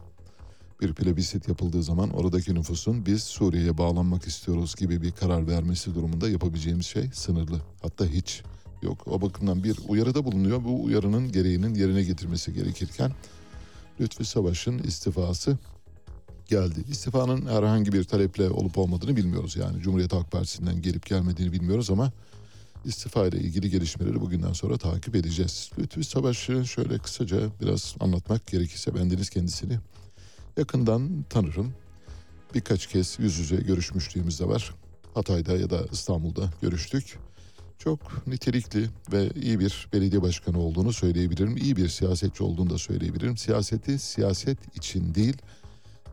Bir 0.80 0.94
plebisit 0.94 1.48
yapıldığı 1.48 1.82
zaman 1.82 2.10
oradaki 2.10 2.54
nüfusun 2.54 3.06
biz 3.06 3.22
Suriye'ye 3.22 3.78
bağlanmak 3.78 4.26
istiyoruz 4.26 4.74
gibi 4.76 5.02
bir 5.02 5.12
karar 5.12 5.46
vermesi 5.46 5.94
durumunda 5.94 6.30
yapabileceğimiz 6.30 6.86
şey 6.86 7.10
sınırlı. 7.12 7.60
Hatta 7.82 8.06
hiç 8.06 8.42
yok. 8.82 9.08
O 9.08 9.20
bakımdan 9.20 9.64
bir 9.64 9.78
uyarıda 9.88 10.24
bulunuyor. 10.24 10.64
Bu 10.64 10.84
uyarının 10.84 11.32
gereğinin 11.32 11.74
yerine 11.74 12.02
getirmesi 12.02 12.54
gerekirken 12.54 13.12
Lütfi 14.00 14.24
Savaş'ın 14.24 14.78
istifası 14.78 15.58
geldi. 16.48 16.84
İstifanın 16.90 17.46
herhangi 17.46 17.92
bir 17.92 18.04
taleple 18.04 18.50
olup 18.50 18.78
olmadığını 18.78 19.16
bilmiyoruz. 19.16 19.56
Yani 19.56 19.80
Cumhuriyet 19.82 20.12
Halk 20.12 20.30
Partisi'nden 20.30 20.82
gelip 20.82 21.06
gelmediğini 21.06 21.52
bilmiyoruz 21.52 21.90
ama 21.90 22.12
istifa 22.84 23.26
ile 23.26 23.38
ilgili 23.38 23.70
gelişmeleri 23.70 24.20
bugünden 24.20 24.52
sonra 24.52 24.78
takip 24.78 25.16
edeceğiz. 25.16 25.70
Lütfi 25.78 26.04
Savaş'ı 26.04 26.66
şöyle 26.66 26.98
kısaca 26.98 27.40
biraz 27.60 27.96
anlatmak 28.00 28.46
gerekirse 28.46 28.94
bendeniz 28.94 29.30
kendisini 29.30 29.78
yakından 30.56 31.24
tanırım. 31.30 31.72
Birkaç 32.54 32.86
kez 32.86 33.18
yüz 33.18 33.38
yüze 33.38 33.56
görüşmüşlüğümüz 33.56 34.40
de 34.40 34.48
var. 34.48 34.74
Hatay'da 35.14 35.52
ya 35.52 35.70
da 35.70 35.86
İstanbul'da 35.92 36.50
görüştük. 36.62 37.27
Çok 37.78 38.26
nitelikli 38.26 38.88
ve 39.12 39.30
iyi 39.42 39.60
bir 39.60 39.88
belediye 39.92 40.22
başkanı 40.22 40.58
olduğunu 40.58 40.92
söyleyebilirim. 40.92 41.56
İyi 41.56 41.76
bir 41.76 41.88
siyasetçi 41.88 42.44
olduğunu 42.44 42.70
da 42.70 42.78
söyleyebilirim. 42.78 43.36
Siyaseti 43.36 43.98
siyaset 43.98 44.76
için 44.76 45.14
değil, 45.14 45.36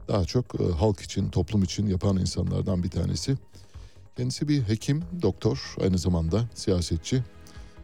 daha 0.08 0.26
çok 0.26 0.62
e, 0.62 0.64
halk 0.64 1.02
için, 1.02 1.30
toplum 1.30 1.64
için 1.64 1.88
yapan 1.88 2.18
insanlardan 2.18 2.84
bir 2.84 2.90
tanesi. 2.90 3.38
Kendisi 4.18 4.48
bir 4.48 4.62
hekim, 4.62 5.04
doktor, 5.22 5.76
aynı 5.82 5.98
zamanda 5.98 6.50
siyasetçi. 6.56 7.24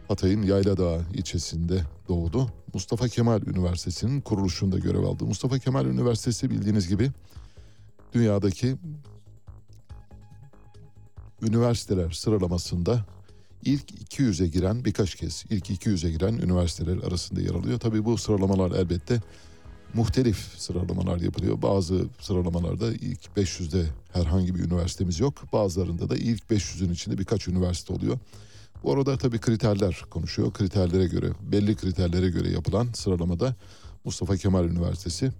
Hatay'ın 0.08 0.42
Yayladağ 0.42 1.00
ilçesinde 1.14 1.82
doğdu. 2.08 2.50
Mustafa 2.74 3.08
Kemal 3.08 3.42
Üniversitesi'nin 3.42 4.20
kuruluşunda 4.20 4.78
görev 4.78 5.02
aldı. 5.02 5.24
Mustafa 5.24 5.58
Kemal 5.58 5.86
Üniversitesi 5.86 6.50
bildiğiniz 6.50 6.88
gibi 6.88 7.10
dünyadaki 8.12 8.76
üniversiteler 11.42 12.10
sıralamasında 12.10 13.04
ilk 13.62 13.90
200'e 13.90 14.46
giren 14.46 14.84
birkaç 14.84 15.14
kez 15.14 15.44
ilk 15.50 15.70
200'e 15.70 16.10
giren 16.10 16.34
üniversiteler 16.34 16.98
arasında 16.98 17.40
yer 17.40 17.54
alıyor. 17.54 17.78
Tabii 17.78 18.04
bu 18.04 18.18
sıralamalar 18.18 18.70
elbette 18.70 19.20
muhtelif 19.94 20.36
sıralamalar 20.56 21.20
yapılıyor. 21.20 21.62
Bazı 21.62 22.04
sıralamalarda 22.20 22.92
ilk 22.92 23.20
500'de 23.36 23.86
herhangi 24.12 24.54
bir 24.54 24.60
üniversitemiz 24.60 25.20
yok. 25.20 25.52
Bazılarında 25.52 26.10
da 26.10 26.16
ilk 26.16 26.42
500'ün 26.42 26.92
içinde 26.92 27.18
birkaç 27.18 27.48
üniversite 27.48 27.92
oluyor. 27.92 28.18
Bu 28.82 28.92
arada 28.92 29.18
tabii 29.18 29.38
kriterler 29.38 30.04
konuşuyor. 30.10 30.52
Kriterlere 30.52 31.06
göre, 31.06 31.30
belli 31.52 31.76
kriterlere 31.76 32.30
göre 32.30 32.50
yapılan 32.50 32.88
sıralamada 32.94 33.54
Mustafa 34.04 34.36
Kemal 34.36 34.64
Üniversitesi 34.64 35.32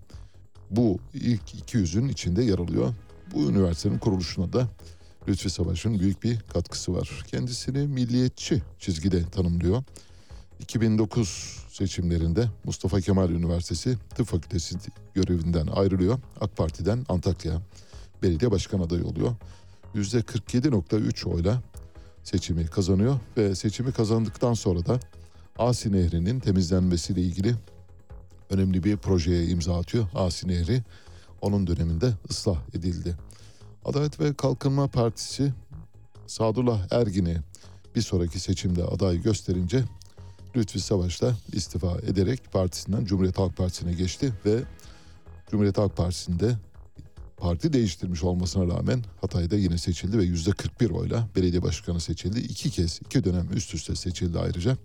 bu 0.70 0.98
ilk 1.14 1.42
200'ün 1.42 2.08
içinde 2.08 2.42
yer 2.42 2.58
alıyor. 2.58 2.94
Bu 3.34 3.50
üniversitenin 3.50 3.98
kuruluşuna 3.98 4.52
da 4.52 4.68
Lütfi 5.28 5.50
Savaş'ın 5.50 6.00
büyük 6.00 6.22
bir 6.22 6.38
katkısı 6.40 6.94
var. 6.94 7.24
Kendisini 7.26 7.78
milliyetçi 7.86 8.62
çizgide 8.78 9.24
tanımlıyor. 9.30 9.82
2009 10.60 11.58
seçimlerinde 11.68 12.48
Mustafa 12.64 13.00
Kemal 13.00 13.30
Üniversitesi 13.30 13.98
Tıp 14.14 14.26
Fakültesi 14.26 14.76
görevinden 15.14 15.66
ayrılıyor. 15.66 16.18
AK 16.40 16.56
Parti'den 16.56 17.06
Antakya 17.08 17.62
belediye 18.22 18.50
başkan 18.50 18.80
adayı 18.80 19.04
oluyor. 19.04 19.34
%47.3 19.94 21.28
oyla 21.28 21.62
seçimi 22.24 22.66
kazanıyor 22.66 23.18
ve 23.36 23.54
seçimi 23.54 23.92
kazandıktan 23.92 24.54
sonra 24.54 24.86
da 24.86 25.00
Asi 25.58 25.92
Nehri'nin 25.92 26.40
temizlenmesiyle 26.40 27.20
ilgili 27.20 27.54
önemli 28.50 28.84
bir 28.84 28.96
projeye 28.96 29.46
imza 29.46 29.78
atıyor. 29.78 30.06
Asi 30.14 30.48
Nehri 30.48 30.82
onun 31.40 31.66
döneminde 31.66 32.12
ıslah 32.30 32.58
edildi. 32.74 33.16
Adalet 33.84 34.20
ve 34.20 34.34
Kalkınma 34.34 34.86
Partisi 34.86 35.52
Sadullah 36.26 36.92
Ergin'i 36.92 37.36
bir 37.96 38.02
sonraki 38.02 38.40
seçimde 38.40 38.84
aday 38.84 39.22
gösterince 39.22 39.84
Lütfi 40.56 40.80
Savaş 40.80 41.22
da 41.22 41.36
istifa 41.52 41.98
ederek 41.98 42.52
partisinden 42.52 43.04
Cumhuriyet 43.04 43.38
Halk 43.38 43.56
Partisi'ne 43.56 43.92
geçti 43.92 44.32
ve 44.46 44.62
Cumhuriyet 45.50 45.78
Halk 45.78 45.96
Partisi'nde 45.96 46.56
parti 47.36 47.72
değiştirmiş 47.72 48.22
olmasına 48.22 48.74
rağmen 48.74 49.04
Hatay'da 49.20 49.56
yine 49.56 49.78
seçildi 49.78 50.18
ve 50.18 50.24
yüzde 50.24 50.50
41 50.50 50.90
oyla 50.90 51.28
belediye 51.36 51.62
başkanı 51.62 52.00
seçildi. 52.00 52.38
İki 52.40 52.70
kez, 52.70 53.00
iki 53.06 53.24
dönem 53.24 53.48
üst 53.52 53.74
üste 53.74 53.94
seçildi 53.94 54.38
ayrıca. 54.38 54.76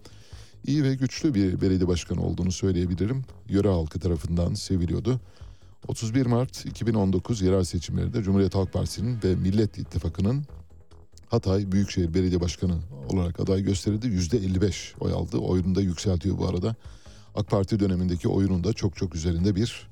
İyi 0.68 0.84
ve 0.84 0.96
güçlü 0.96 1.34
bir 1.34 1.62
belediye 1.62 1.88
başkanı 1.88 2.22
olduğunu 2.22 2.52
söyleyebilirim. 2.52 3.26
Yöre 3.50 3.68
halkı 3.68 4.00
tarafından 4.00 4.54
seviliyordu. 4.54 5.20
31 5.88 6.26
Mart 6.26 6.66
2019 6.66 7.42
yerel 7.42 7.64
seçimlerinde 7.64 8.24
Cumhuriyet 8.24 8.56
Halk 8.56 8.74
Partisi'nin 8.74 9.20
ve 9.24 9.36
Millet 9.36 9.78
İttifakı'nın 9.78 10.46
Hatay 11.28 11.72
Büyükşehir 11.72 12.14
Belediye 12.14 12.42
Başkanı 12.42 12.78
olarak 13.10 13.40
aday 13.40 13.62
gösterildi. 13.62 14.08
Yüzde 14.08 14.38
55 14.38 14.96
oy 15.00 15.12
aldı. 15.12 15.38
Oyunu 15.38 15.76
da 15.76 15.82
yükseltiyor 15.82 16.38
bu 16.38 16.48
arada. 16.48 16.76
AK 17.36 17.48
Parti 17.48 17.80
dönemindeki 17.80 18.28
oyunun 18.28 18.64
da 18.64 18.74
çok 18.74 18.96
çok 18.96 19.16
üzerinde 19.16 19.56
bir 19.56 19.90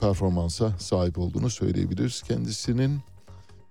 performansa 0.00 0.78
sahip 0.78 1.18
olduğunu 1.18 1.50
söyleyebiliriz. 1.50 2.22
Kendisinin 2.22 3.00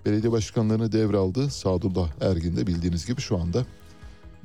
belediye 0.05 0.31
başkanlığını 0.31 0.91
devraldı. 0.91 1.49
Sadullah 1.49 2.09
Ergin 2.21 2.57
de 2.57 2.67
bildiğiniz 2.67 3.05
gibi 3.05 3.21
şu 3.21 3.37
anda 3.37 3.65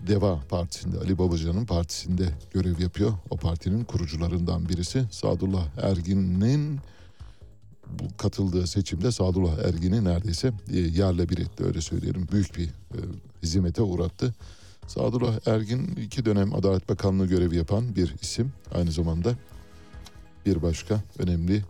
Deva 0.07 0.41
Partisi'nde, 0.49 0.99
Ali 0.99 1.19
Babacan'ın 1.19 1.67
partisinde 1.67 2.29
görev 2.51 2.81
yapıyor. 2.81 3.13
O 3.31 3.37
partinin 3.37 3.85
kurucularından 3.85 4.69
birisi. 4.69 5.05
Sadullah 5.11 5.67
Ergin'in 5.83 6.81
bu 7.99 8.17
katıldığı 8.17 8.67
seçimde 8.67 9.13
Sadullah 9.13 9.59
Ergin'i 9.59 10.05
neredeyse 10.05 10.53
e, 10.71 10.79
yerle 10.79 11.29
bir 11.29 11.39
etti 11.39 11.65
öyle 11.65 11.81
söyleyelim. 11.81 12.29
Büyük 12.33 12.57
bir 12.57 12.65
e, 12.67 13.01
hizmete 13.43 13.83
uğrattı. 13.83 14.35
Sadullah 14.87 15.47
Ergin 15.47 15.87
iki 15.87 16.25
dönem 16.25 16.55
Adalet 16.55 16.89
Bakanlığı 16.89 17.27
görevi 17.27 17.57
yapan 17.57 17.97
bir 17.97 18.15
isim. 18.23 18.53
Aynı 18.75 18.93
zamanda 18.93 19.35
bir 20.47 20.63
başka 20.63 21.03
önemli 21.19 21.65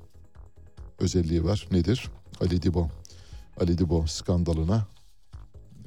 özelliği 0.99 1.45
var. 1.45 1.69
Nedir? 1.73 2.09
Ali 2.41 2.63
Dibo. 2.63 2.89
Ali 3.61 3.79
Dibo 3.79 4.07
skandalına 4.07 4.87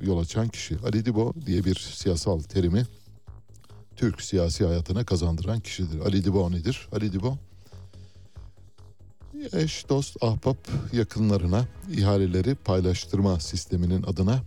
yol 0.01 0.19
açan 0.19 0.47
kişi. 0.47 0.77
Ali 0.85 1.05
Dibo 1.05 1.33
diye 1.45 1.65
bir 1.65 1.75
siyasal 1.75 2.39
terimi 2.39 2.85
Türk 3.95 4.21
siyasi 4.21 4.65
hayatına 4.65 5.05
kazandıran 5.05 5.59
kişidir. 5.59 5.99
Ali 5.99 6.25
Dibo 6.25 6.51
nedir? 6.51 6.87
Ali 6.91 7.13
Dibo 7.13 7.37
eş, 9.53 9.89
dost, 9.89 10.23
ahbap 10.23 10.57
yakınlarına 10.93 11.65
ihaleleri 11.91 12.55
paylaştırma 12.55 13.39
sisteminin 13.39 14.03
adına 14.03 14.41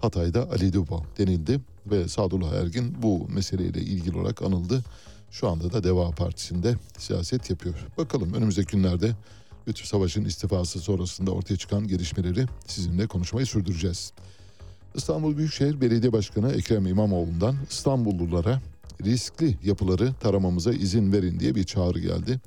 Hatay'da 0.00 0.50
Ali 0.50 0.72
Dibo 0.72 1.02
denildi 1.18 1.60
ve 1.86 2.08
Sadullah 2.08 2.52
Ergin 2.52 3.02
bu 3.02 3.28
meseleyle 3.28 3.80
ilgili 3.80 4.18
olarak 4.18 4.42
anıldı. 4.42 4.84
Şu 5.30 5.48
anda 5.48 5.72
da 5.72 5.84
Deva 5.84 6.10
Partisi'nde 6.10 6.74
siyaset 6.98 7.50
yapıyor. 7.50 7.74
Bakalım 7.98 8.34
önümüzdeki 8.34 8.76
günlerde 8.76 9.12
Lütfü 9.68 9.86
Savaş'ın 9.86 10.24
istifası 10.24 10.80
sonrasında 10.80 11.30
ortaya 11.30 11.56
çıkan 11.56 11.88
gelişmeleri 11.88 12.46
sizinle 12.66 13.06
konuşmayı 13.06 13.46
sürdüreceğiz. 13.46 14.12
İstanbul 14.96 15.36
Büyükşehir 15.36 15.80
Belediye 15.80 16.12
Başkanı 16.12 16.52
Ekrem 16.52 16.86
İmamoğlu'ndan 16.86 17.56
İstanbullulara 17.70 18.60
riskli 19.04 19.58
yapıları 19.64 20.14
taramamıza 20.20 20.72
izin 20.72 21.12
verin 21.12 21.40
diye 21.40 21.54
bir 21.54 21.64
çağrı 21.64 21.98
geldi. 21.98 22.40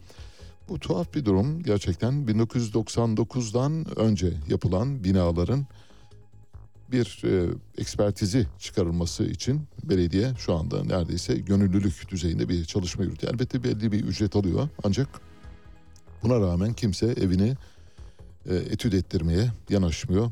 Bu 0.70 0.80
tuhaf 0.80 1.14
bir 1.14 1.26
durum 1.26 1.64
gerçekten 1.64 2.14
1999'dan 2.14 4.00
önce 4.00 4.34
yapılan 4.48 5.04
binaların 5.04 5.68
bir 6.92 7.22
e, 7.26 7.50
ekspertizi 7.78 8.48
çıkarılması 8.60 9.24
için 9.24 9.62
belediye 9.84 10.34
şu 10.38 10.56
anda 10.56 10.84
neredeyse 10.84 11.36
gönüllülük 11.36 12.12
düzeyinde 12.12 12.50
bir 12.50 12.66
çalışma 12.66 13.04
yürütüyor. 13.04 13.34
Elbette 13.34 13.64
belli 13.64 13.92
bir 13.92 14.04
ücret 14.04 14.36
alıyor 14.36 14.70
ancak 14.84 15.08
buna 16.24 16.40
rağmen 16.40 16.74
kimse 16.74 17.06
evini 17.06 17.56
e, 18.50 18.56
etüt 18.56 18.94
ettirmeye 18.94 19.52
yanaşmıyor. 19.70 20.32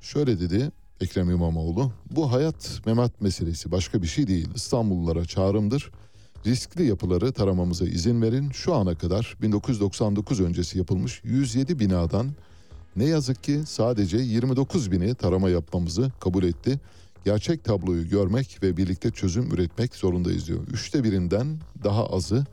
Şöyle 0.00 0.40
dedi 0.40 0.70
Ekrem 1.00 1.30
İmamoğlu, 1.30 1.92
bu 2.10 2.32
hayat 2.32 2.80
memat 2.86 3.20
meselesi 3.20 3.72
başka 3.72 4.02
bir 4.02 4.06
şey 4.06 4.26
değil. 4.26 4.48
İstanbullulara 4.54 5.24
çağrımdır. 5.24 5.90
Riskli 6.46 6.86
yapıları 6.86 7.32
taramamıza 7.32 7.84
izin 7.86 8.22
verin. 8.22 8.50
Şu 8.50 8.74
ana 8.74 8.94
kadar 8.94 9.36
1999 9.42 10.40
öncesi 10.40 10.78
yapılmış 10.78 11.20
107 11.24 11.78
binadan 11.78 12.30
ne 12.96 13.04
yazık 13.04 13.42
ki 13.42 13.62
sadece 13.66 14.18
29 14.18 14.92
bini 14.92 15.14
tarama 15.14 15.50
yapmamızı 15.50 16.12
kabul 16.20 16.44
etti. 16.44 16.80
Gerçek 17.24 17.64
tabloyu 17.64 18.08
görmek 18.08 18.62
ve 18.62 18.76
birlikte 18.76 19.10
çözüm 19.10 19.52
üretmek 19.54 19.94
zorundayız 19.94 20.48
diyor. 20.48 20.60
Üçte 20.72 21.04
birinden 21.04 21.58
daha 21.84 22.06
azı 22.06 22.46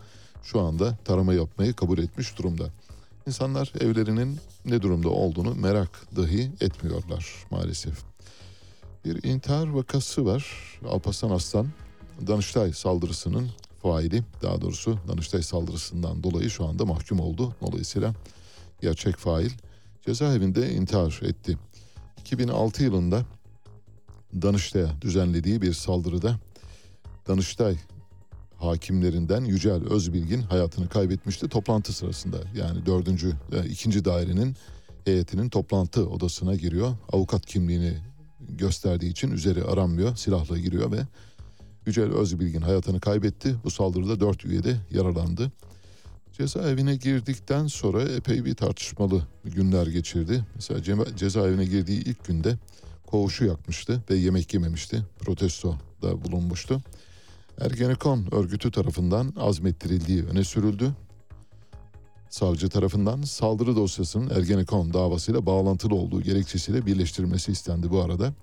şu 0.43 0.61
anda 0.61 0.97
tarama 1.05 1.33
yapmayı 1.33 1.73
kabul 1.73 1.97
etmiş 1.97 2.37
durumda. 2.37 2.69
İnsanlar 3.27 3.73
evlerinin 3.79 4.37
ne 4.65 4.81
durumda 4.81 5.09
olduğunu 5.09 5.55
merak 5.55 6.15
dahi 6.15 6.51
etmiyorlar 6.61 7.45
maalesef. 7.51 8.14
Bir 9.05 9.23
intihar 9.23 9.67
vakası 9.67 10.25
var. 10.25 10.45
Alparslan 10.87 11.29
Aslan 11.29 11.67
Danıştay 12.27 12.73
saldırısının 12.73 13.49
faili 13.81 14.23
daha 14.41 14.61
doğrusu 14.61 14.99
Danıştay 15.07 15.41
saldırısından 15.41 16.23
dolayı 16.23 16.49
şu 16.49 16.65
anda 16.65 16.85
mahkum 16.85 17.19
oldu. 17.19 17.55
Dolayısıyla 17.61 18.13
gerçek 18.81 19.15
fail 19.15 19.49
cezaevinde 20.05 20.71
intihar 20.71 21.19
etti. 21.23 21.57
2006 22.19 22.83
yılında 22.83 23.25
Danıştay'a 24.41 25.01
düzenlediği 25.01 25.61
bir 25.61 25.73
saldırıda 25.73 26.39
Danıştay 27.27 27.77
hakimlerinden 28.57 29.45
Yücel 29.45 29.87
Özbilgin 29.89 30.41
hayatını 30.41 30.89
kaybetmişti 30.89 31.49
toplantı 31.49 31.93
sırasında. 31.93 32.37
Yani 32.55 32.85
dördüncü, 32.85 33.33
e, 33.51 33.65
ikinci 33.69 34.05
dairenin 34.05 34.55
heyetinin 35.05 35.49
toplantı 35.49 36.09
odasına 36.09 36.55
giriyor. 36.55 36.95
Avukat 37.11 37.45
kimliğini 37.45 38.14
gösterdiği 38.57 39.09
için 39.09 39.31
üzeri 39.31 39.63
aranmıyor, 39.63 40.15
silahla 40.15 40.57
giriyor 40.57 40.91
ve 40.91 40.99
Yücel 41.85 42.13
Özbilgin 42.13 42.61
hayatını 42.61 42.99
kaybetti. 42.99 43.55
Bu 43.63 43.71
saldırıda 43.71 44.19
dört 44.19 44.45
üye 44.45 44.63
de 44.63 44.77
yaralandı. 44.91 45.51
Cezaevine 46.33 46.95
girdikten 46.95 47.67
sonra 47.67 48.03
epey 48.03 48.45
bir 48.45 48.55
tartışmalı 48.55 49.21
günler 49.43 49.87
geçirdi. 49.87 50.45
Mesela 50.55 50.81
cezaevine 51.17 51.65
girdiği 51.65 52.03
ilk 52.03 52.25
günde 52.25 52.57
koğuşu 53.07 53.45
yakmıştı 53.45 54.03
ve 54.09 54.15
yemek 54.15 54.53
yememişti. 54.53 55.03
Protesto 55.19 55.77
da 56.01 56.25
bulunmuştu. 56.25 56.81
Ergenekon 57.61 58.27
örgütü 58.31 58.71
tarafından 58.71 59.33
azmettirildiği 59.37 60.23
öne 60.23 60.43
sürüldü. 60.43 60.91
Savcı 62.35 62.69
tarafından 62.69 63.21
saldırı 63.21 63.75
dosyasının 63.75 64.29
Ergenekon 64.29 64.93
davasıyla 64.93 65.45
bağlantılı 65.45 65.95
olduğu 65.95 66.21
gerekçesiyle 66.21 66.85
birleştirilmesi 66.85 67.51
istendi 67.51 67.89
bu 67.89 68.01
arada. 68.01 68.33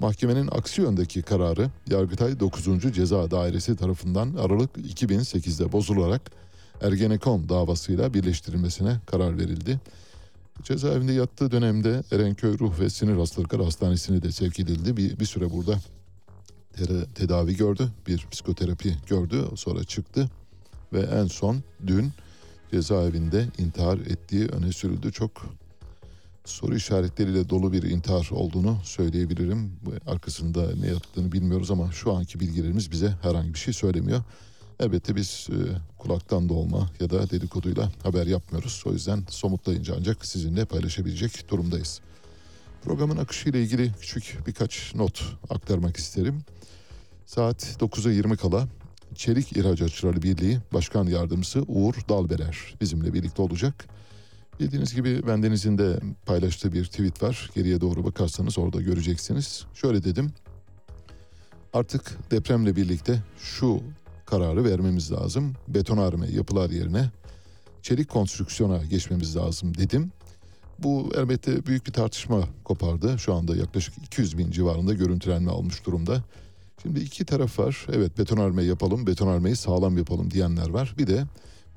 Mahkemenin 0.00 0.48
aksi 0.52 0.80
yöndeki 0.80 1.22
kararı 1.22 1.70
Yargıtay 1.90 2.40
9. 2.40 2.92
Ceza 2.94 3.30
Dairesi 3.30 3.76
tarafından 3.76 4.34
Aralık 4.34 4.70
2008'de 4.76 5.72
bozularak 5.72 6.30
Ergenekon 6.80 7.48
davasıyla 7.48 8.14
birleştirilmesine 8.14 8.96
karar 9.06 9.38
verildi. 9.38 9.80
Cezaevinde 10.62 11.12
yattığı 11.12 11.50
dönemde 11.50 12.02
Erenköy 12.12 12.58
Ruh 12.58 12.80
ve 12.80 12.90
Sinir 12.90 13.16
Hastalıkları 13.16 13.64
Hastanesi'ne 13.64 14.22
de 14.22 14.32
sevk 14.32 14.60
edildi. 14.60 14.96
Bir, 14.96 15.18
bir 15.18 15.26
süre 15.26 15.52
burada 15.52 15.78
tedavi 17.14 17.56
gördü, 17.56 17.88
bir 18.06 18.26
psikoterapi 18.30 18.96
gördü, 19.06 19.44
sonra 19.54 19.84
çıktı 19.84 20.30
ve 20.92 21.00
en 21.00 21.26
son 21.26 21.62
dün 21.86 22.12
cezaevinde 22.72 23.46
intihar 23.58 23.98
ettiği 23.98 24.46
öne 24.46 24.72
sürüldü. 24.72 25.12
Çok 25.12 25.30
soru 26.44 26.76
işaretleriyle 26.76 27.48
dolu 27.48 27.72
bir 27.72 27.82
intihar 27.82 28.28
olduğunu 28.30 28.78
söyleyebilirim. 28.84 29.72
Arkasında 30.06 30.76
ne 30.80 30.86
yattığını 30.86 31.32
bilmiyoruz 31.32 31.70
ama 31.70 31.92
şu 31.92 32.12
anki 32.12 32.40
bilgilerimiz 32.40 32.90
bize 32.90 33.14
herhangi 33.22 33.54
bir 33.54 33.58
şey 33.58 33.74
söylemiyor. 33.74 34.22
Elbette 34.80 35.16
biz 35.16 35.48
e, 35.50 35.56
kulaktan 35.98 36.48
dolma 36.48 36.90
ya 37.00 37.10
da 37.10 37.30
dedikoduyla 37.30 37.92
haber 38.02 38.26
yapmıyoruz. 38.26 38.82
O 38.86 38.92
yüzden 38.92 39.24
somutlayınca 39.28 39.94
ancak 39.98 40.26
sizinle 40.26 40.64
paylaşabilecek 40.64 41.50
durumdayız. 41.50 42.00
Programın 42.82 43.16
akışı 43.16 43.48
ile 43.48 43.62
ilgili 43.62 43.92
küçük 44.00 44.46
birkaç 44.46 44.94
not 44.94 45.22
aktarmak 45.50 45.96
isterim. 45.96 46.44
Saat 47.26 47.62
9'a 47.80 48.12
20 48.12 48.36
kala 48.36 48.68
Çelik 49.18 49.56
İhracatçıları 49.56 50.22
Birliği 50.22 50.58
Başkan 50.72 51.06
Yardımcısı 51.06 51.62
Uğur 51.68 51.94
Dalberer 52.08 52.74
bizimle 52.80 53.14
birlikte 53.14 53.42
olacak. 53.42 53.88
Bildiğiniz 54.60 54.94
gibi 54.94 55.26
bendenizin 55.26 55.78
de 55.78 56.00
paylaştığı 56.26 56.72
bir 56.72 56.84
tweet 56.84 57.22
var. 57.22 57.50
Geriye 57.54 57.80
doğru 57.80 58.04
bakarsanız 58.04 58.58
orada 58.58 58.80
göreceksiniz. 58.80 59.66
Şöyle 59.74 60.04
dedim. 60.04 60.32
Artık 61.72 62.30
depremle 62.30 62.76
birlikte 62.76 63.22
şu 63.38 63.82
kararı 64.26 64.64
vermemiz 64.64 65.12
lazım. 65.12 65.54
Betonarme 65.68 66.30
yapılar 66.30 66.70
yerine 66.70 67.10
çelik 67.82 68.08
konstrüksiyona 68.08 68.84
geçmemiz 68.84 69.36
lazım 69.36 69.76
dedim. 69.78 70.12
Bu 70.78 71.12
elbette 71.16 71.66
büyük 71.66 71.86
bir 71.86 71.92
tartışma 71.92 72.48
kopardı. 72.64 73.18
Şu 73.18 73.34
anda 73.34 73.56
yaklaşık 73.56 73.94
200 73.98 74.38
bin 74.38 74.50
civarında 74.50 74.94
görüntülenme 74.94 75.50
almış 75.50 75.86
durumda. 75.86 76.24
Şimdi 76.82 77.00
iki 77.00 77.24
taraf 77.24 77.58
var. 77.58 77.86
Evet 77.92 78.18
betonarme 78.18 78.62
yapalım, 78.62 79.06
betonarmeyi 79.06 79.56
sağlam 79.56 79.98
yapalım 79.98 80.30
diyenler 80.30 80.68
var. 80.68 80.94
Bir 80.98 81.06
de 81.06 81.24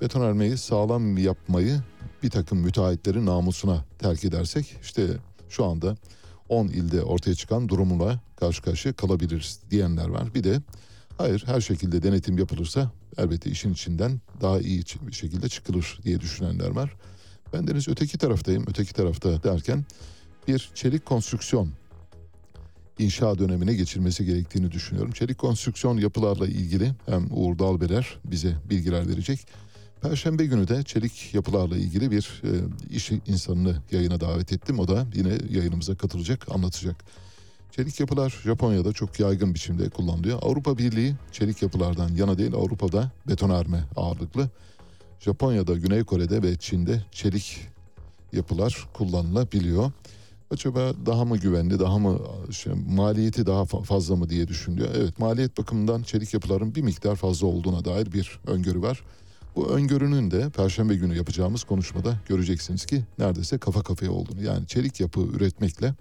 betonarmeyi 0.02 0.58
sağlam 0.58 1.18
yapmayı 1.18 1.80
bir 2.24 2.30
takım 2.30 2.60
müteahhitlerin 2.60 3.26
namusuna 3.26 3.86
terk 4.00 4.26
edersek 4.26 4.76
işte 4.82 5.08
şu 5.50 5.66
anda 5.66 5.96
10 6.50 6.68
ilde 6.68 7.04
ortaya 7.04 7.36
çıkan 7.36 7.70
durumla 7.70 8.20
karşı 8.36 8.62
karşıya 8.62 8.94
kalabiliriz 8.94 9.60
diyenler 9.72 10.10
var. 10.10 10.34
Bir 10.36 10.44
de 10.44 10.62
hayır 11.18 11.44
her 11.46 11.62
şekilde 11.62 12.04
denetim 12.04 12.38
yapılırsa 12.38 12.92
elbette 13.18 13.50
işin 13.50 13.74
içinden 13.74 14.22
daha 14.42 14.60
iyi 14.60 14.84
bir 15.08 15.14
şekilde 15.14 15.50
çıkılır 15.50 16.00
diye 16.04 16.20
düşünenler 16.20 16.70
var. 16.70 16.96
Ben 17.54 17.68
deniz 17.68 17.88
öteki 17.88 18.18
taraftayım. 18.18 18.66
Öteki 18.68 18.94
tarafta 18.94 19.44
derken 19.44 19.86
bir 20.48 20.72
çelik 20.76 21.06
konstrüksiyon 21.06 21.70
inşa 23.02 23.40
dönemine 23.40 23.74
geçilmesi 23.74 24.26
gerektiğini 24.26 24.72
düşünüyorum. 24.72 25.12
Çelik 25.12 25.38
konstrüksiyon 25.38 25.98
yapılarla 25.98 26.48
ilgili 26.48 26.92
hem 27.06 27.28
Uğur 27.32 27.60
Dalbeler 27.60 28.18
bize 28.26 28.56
bilgiler 28.70 29.08
verecek. 29.08 29.48
Perşembe 30.02 30.46
günü 30.46 30.68
de 30.68 30.84
çelik 30.84 31.34
yapılarla 31.34 31.78
ilgili 31.78 32.12
bir 32.12 32.42
e, 32.44 32.50
iş 32.96 33.12
insanını 33.12 33.76
yayına 33.92 34.20
davet 34.20 34.54
ettim. 34.54 34.80
O 34.80 34.88
da 34.88 35.06
yine 35.14 35.38
yayınımıza 35.50 35.96
katılacak, 35.96 36.52
anlatacak. 36.52 36.96
Çelik 37.72 38.00
yapılar 38.00 38.42
Japonya'da 38.44 38.94
çok 38.94 39.20
yaygın 39.20 39.54
biçimde 39.54 39.90
kullanılıyor. 39.90 40.40
Avrupa 40.42 40.78
Birliği 40.78 41.16
çelik 41.32 41.62
yapılardan 41.62 42.10
yana 42.10 42.38
değil 42.38 42.54
Avrupa'da 42.54 43.12
betonarme 43.28 43.84
ağırlıklı. 43.96 44.50
Japonya'da, 45.20 45.74
Güney 45.74 46.04
Kore'de 46.04 46.44
ve 46.44 46.56
Çin'de 46.56 47.06
çelik 47.12 47.68
yapılar 48.34 48.88
kullanılabiliyor. 48.94 49.92
Acaba 50.52 50.94
daha 51.06 51.26
mı 51.26 51.38
güvenli, 51.38 51.80
daha 51.80 52.00
mı 52.00 52.20
şey, 52.52 52.74
maliyeti 52.74 53.46
daha 53.46 53.66
fazla 53.66 54.16
mı 54.16 54.30
diye 54.30 54.48
düşünüyor. 54.48 54.90
Evet 54.96 55.20
maliyet 55.20 55.58
bakımından 55.58 56.04
çelik 56.04 56.34
yapıların 56.34 56.76
bir 56.76 56.82
miktar 56.82 57.16
fazla 57.16 57.48
olduğuna 57.48 57.86
dair 57.86 58.14
bir 58.14 58.40
öngörü 58.48 58.82
var. 58.82 59.04
Bu 59.56 59.68
öngörünün 59.68 60.32
de 60.32 60.50
Perşembe 60.50 60.96
günü 60.96 61.18
yapacağımız 61.18 61.64
konuşmada 61.64 62.20
göreceksiniz 62.28 62.86
ki 62.86 63.04
neredeyse 63.20 63.58
kafa 63.58 63.84
kafaya 63.84 64.12
olduğunu. 64.12 64.44
Yani 64.44 64.68
çelik 64.68 65.00
yapı 65.00 65.22
üretmekle 65.22 65.94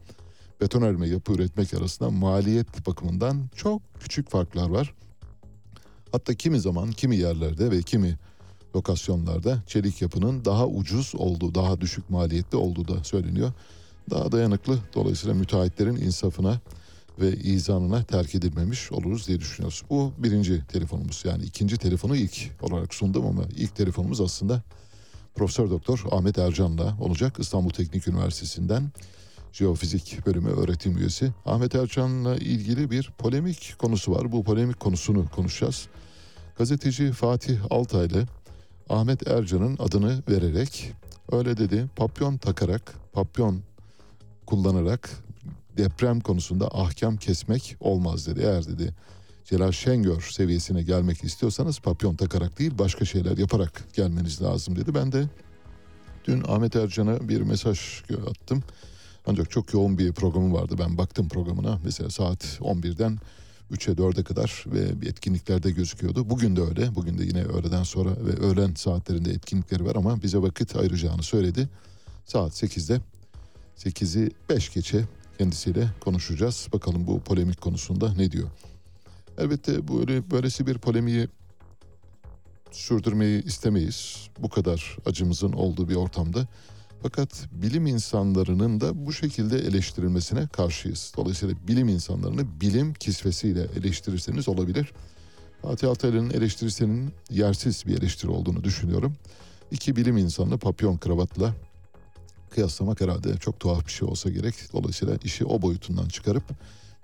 betonarme 0.60 1.08
yapı 1.08 1.32
üretmek 1.32 1.74
arasında 1.74 2.10
maliyet 2.10 2.86
bakımından 2.86 3.50
çok 3.56 3.82
küçük 4.00 4.30
farklar 4.30 4.68
var. 4.68 4.94
Hatta 6.12 6.34
kimi 6.34 6.60
zaman 6.60 6.92
kimi 6.92 7.16
yerlerde 7.16 7.70
ve 7.70 7.82
kimi 7.82 8.18
lokasyonlarda 8.76 9.62
çelik 9.66 10.02
yapının 10.02 10.44
daha 10.44 10.66
ucuz 10.66 11.14
olduğu, 11.14 11.54
daha 11.54 11.80
düşük 11.80 12.10
maliyetli 12.10 12.56
olduğu 12.56 12.88
da 12.88 13.04
söyleniyor 13.04 13.52
daha 14.10 14.32
dayanıklı. 14.32 14.78
Dolayısıyla 14.94 15.34
müteahhitlerin 15.34 15.96
insafına 15.96 16.60
ve 17.20 17.36
izanına 17.36 18.02
terk 18.02 18.34
edilmemiş 18.34 18.92
oluruz 18.92 19.28
diye 19.28 19.40
düşünüyoruz. 19.40 19.82
Bu 19.90 20.12
birinci 20.18 20.62
telefonumuz. 20.66 21.22
Yani 21.24 21.44
ikinci 21.44 21.76
telefonu 21.76 22.16
ilk 22.16 22.50
olarak 22.62 22.94
sundum 22.94 23.26
ama 23.26 23.42
ilk 23.56 23.76
telefonumuz 23.76 24.20
aslında 24.20 24.62
Profesör 25.34 25.70
Doktor 25.70 26.04
Ahmet 26.10 26.38
Ercan'la 26.38 26.96
olacak. 27.00 27.36
İstanbul 27.38 27.70
Teknik 27.70 28.08
Üniversitesi'nden 28.08 28.90
Jeofizik 29.52 30.26
bölümü 30.26 30.50
öğretim 30.50 30.98
üyesi. 30.98 31.32
Ahmet 31.46 31.74
Ercan'la 31.74 32.36
ilgili 32.36 32.90
bir 32.90 33.12
polemik 33.18 33.74
konusu 33.78 34.12
var. 34.12 34.32
Bu 34.32 34.44
polemik 34.44 34.80
konusunu 34.80 35.28
konuşacağız. 35.28 35.88
Gazeteci 36.58 37.12
Fatih 37.12 37.58
Altaylı 37.70 38.26
Ahmet 38.88 39.28
Ercan'ın 39.28 39.76
adını 39.78 40.22
vererek 40.28 40.92
öyle 41.32 41.56
dedi 41.56 41.86
papyon 41.96 42.36
takarak 42.36 42.94
papyon 43.12 43.62
kullanarak 44.50 45.10
deprem 45.76 46.20
konusunda 46.20 46.68
ahkam 46.68 47.16
kesmek 47.16 47.76
olmaz 47.80 48.26
dedi. 48.26 48.40
Eğer 48.40 48.66
dedi 48.66 48.94
Celal 49.44 49.72
Şengör 49.72 50.20
seviyesine 50.20 50.82
gelmek 50.82 51.24
istiyorsanız 51.24 51.80
papyon 51.80 52.16
takarak 52.16 52.58
değil 52.58 52.78
başka 52.78 53.04
şeyler 53.04 53.38
yaparak 53.38 53.84
gelmeniz 53.94 54.42
lazım 54.42 54.76
dedi. 54.76 54.94
Ben 54.94 55.12
de 55.12 55.24
dün 56.24 56.42
Ahmet 56.48 56.76
Ercan'a 56.76 57.28
bir 57.28 57.40
mesaj 57.40 57.80
attım. 58.30 58.62
Ancak 59.26 59.50
çok 59.50 59.74
yoğun 59.74 59.98
bir 59.98 60.12
programı 60.12 60.54
vardı. 60.54 60.74
Ben 60.78 60.98
baktım 60.98 61.28
programına. 61.28 61.80
Mesela 61.84 62.10
saat 62.10 62.44
11'den 62.44 63.18
3'e 63.72 63.94
4'e 63.94 64.22
kadar 64.22 64.64
ve 64.66 65.08
etkinliklerde 65.08 65.70
gözüküyordu. 65.70 66.30
Bugün 66.30 66.56
de 66.56 66.60
öyle. 66.60 66.94
Bugün 66.94 67.18
de 67.18 67.24
yine 67.24 67.44
öğleden 67.44 67.82
sonra 67.82 68.10
ve 68.10 68.46
öğlen 68.46 68.74
saatlerinde 68.74 69.30
etkinlikleri 69.30 69.84
var 69.84 69.96
ama 69.96 70.22
bize 70.22 70.38
vakit 70.38 70.76
ayıracağını 70.76 71.22
söyledi. 71.22 71.68
Saat 72.26 72.62
8'de 72.62 73.00
8'i 73.76 74.30
5 74.48 74.72
geçe 74.72 75.04
kendisiyle 75.38 75.88
konuşacağız. 76.00 76.68
Bakalım 76.72 77.06
bu 77.06 77.20
polemik 77.20 77.60
konusunda 77.60 78.14
ne 78.14 78.32
diyor. 78.32 78.48
Elbette 79.38 79.88
böyle 79.88 80.30
böylesi 80.30 80.66
bir 80.66 80.78
polemiği 80.78 81.28
sürdürmeyi 82.70 83.44
istemeyiz. 83.44 84.28
Bu 84.38 84.48
kadar 84.48 84.96
acımızın 85.06 85.52
olduğu 85.52 85.88
bir 85.88 85.94
ortamda. 85.94 86.48
Fakat 87.02 87.48
bilim 87.52 87.86
insanlarının 87.86 88.80
da 88.80 89.06
bu 89.06 89.12
şekilde 89.12 89.58
eleştirilmesine 89.58 90.46
karşıyız. 90.46 91.12
Dolayısıyla 91.16 91.54
bilim 91.68 91.88
insanlarını 91.88 92.60
bilim 92.60 92.94
kisvesiyle 92.94 93.66
eleştirirseniz 93.76 94.48
olabilir. 94.48 94.92
Fatih 95.62 95.88
Altaylı'nın 95.88 96.30
eleştirisinin 96.30 97.12
yersiz 97.30 97.86
bir 97.86 97.98
eleştiri 97.98 98.30
olduğunu 98.30 98.64
düşünüyorum. 98.64 99.16
İki 99.70 99.96
bilim 99.96 100.16
insanı 100.16 100.58
papyon 100.58 100.96
kravatla 100.96 101.54
kıyaslamak 102.50 103.00
herhalde 103.00 103.36
çok 103.36 103.60
tuhaf 103.60 103.86
bir 103.86 103.92
şey 103.92 104.08
olsa 104.08 104.30
gerek. 104.30 104.54
Dolayısıyla 104.72 105.16
işi 105.24 105.44
o 105.44 105.62
boyutundan 105.62 106.08
çıkarıp 106.08 106.44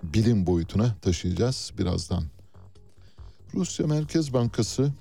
bilim 0.03 0.45
boyutuna 0.45 0.95
taşıyacağız 1.01 1.71
birazdan. 1.77 2.23
Rusya 3.53 3.87
Merkez 3.87 4.33
Bankası 4.33 4.91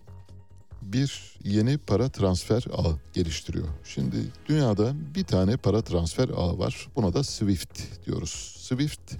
bir 0.83 1.39
yeni 1.45 1.79
para 1.79 2.09
transfer 2.09 2.65
ağı 2.73 2.99
geliştiriyor. 3.13 3.69
Şimdi 3.85 4.17
dünyada 4.49 4.93
bir 5.15 5.25
tane 5.25 5.57
para 5.57 5.83
transfer 5.83 6.29
ağı 6.29 6.59
var. 6.59 6.89
Buna 6.97 7.15
da 7.15 7.25
SWIFT 7.25 8.07
diyoruz. 8.07 8.57
SWIFT 8.59 9.17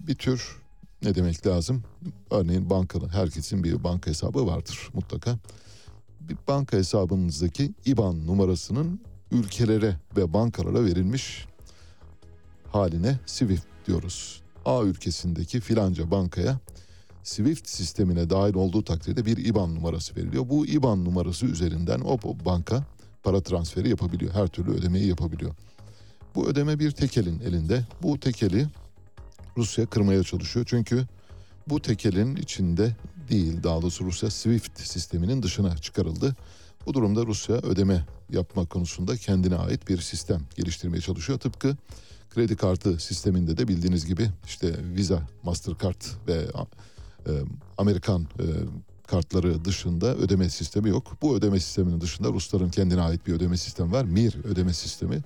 bir 0.00 0.14
tür 0.14 0.56
ne 1.02 1.14
demek 1.14 1.46
lazım? 1.46 1.82
Örneğin 2.30 2.70
bankalı 2.70 3.08
herkesin 3.08 3.64
bir 3.64 3.84
banka 3.84 4.10
hesabı 4.10 4.46
vardır 4.46 4.88
mutlaka. 4.94 5.38
Bir 6.20 6.36
banka 6.48 6.76
hesabınızdaki 6.76 7.74
IBAN 7.84 8.26
numarasının 8.26 9.00
ülkelere 9.32 9.96
ve 10.16 10.32
bankalara 10.32 10.84
verilmiş 10.84 11.46
haline 12.72 13.18
SWIFT 13.26 13.66
diyoruz. 13.86 14.42
A 14.64 14.82
ülkesindeki 14.82 15.60
filanca 15.60 16.10
bankaya 16.10 16.58
SWIFT 17.22 17.68
sistemine 17.68 18.30
dahil 18.30 18.54
olduğu 18.54 18.84
takdirde 18.84 19.26
bir 19.26 19.36
IBAN 19.46 19.74
numarası 19.74 20.16
veriliyor. 20.16 20.48
Bu 20.48 20.66
IBAN 20.66 21.04
numarası 21.04 21.46
üzerinden 21.46 22.00
o 22.00 22.18
banka 22.44 22.84
para 23.22 23.40
transferi 23.40 23.88
yapabiliyor. 23.88 24.34
Her 24.34 24.46
türlü 24.46 24.70
ödemeyi 24.70 25.06
yapabiliyor. 25.06 25.54
Bu 26.34 26.48
ödeme 26.48 26.78
bir 26.78 26.90
tekelin 26.90 27.40
elinde. 27.40 27.84
Bu 28.02 28.20
tekeli 28.20 28.66
Rusya 29.56 29.86
kırmaya 29.86 30.22
çalışıyor. 30.22 30.66
Çünkü 30.68 31.06
bu 31.66 31.82
tekelin 31.82 32.36
içinde 32.36 32.96
değil 33.30 33.62
daha 33.62 33.82
doğrusu 33.82 34.04
Rusya 34.04 34.30
SWIFT 34.30 34.80
sisteminin 34.80 35.42
dışına 35.42 35.76
çıkarıldı. 35.76 36.36
Bu 36.86 36.94
durumda 36.94 37.26
Rusya 37.26 37.56
ödeme 37.56 38.06
yapma 38.30 38.66
konusunda 38.66 39.16
kendine 39.16 39.56
ait 39.56 39.88
bir 39.88 39.98
sistem 39.98 40.40
geliştirmeye 40.56 41.00
çalışıyor. 41.00 41.38
Tıpkı 41.38 41.76
kredi 42.30 42.56
kartı 42.56 42.98
sisteminde 42.98 43.56
de 43.56 43.68
bildiğiniz 43.68 44.06
gibi 44.06 44.30
işte 44.46 44.74
Visa, 44.96 45.28
Mastercard 45.42 46.02
ve 46.28 46.46
e, 47.26 47.32
Amerikan 47.78 48.22
e, 48.22 48.44
kartları 49.06 49.64
dışında 49.64 50.14
ödeme 50.14 50.50
sistemi 50.50 50.88
yok. 50.88 51.16
Bu 51.22 51.36
ödeme 51.36 51.60
sisteminin 51.60 52.00
dışında 52.00 52.28
Rusların 52.28 52.70
kendine 52.70 53.00
ait 53.00 53.26
bir 53.26 53.32
ödeme 53.32 53.56
sistemi 53.56 53.92
var. 53.92 54.04
MIR 54.04 54.44
ödeme 54.44 54.72
sistemi. 54.72 55.22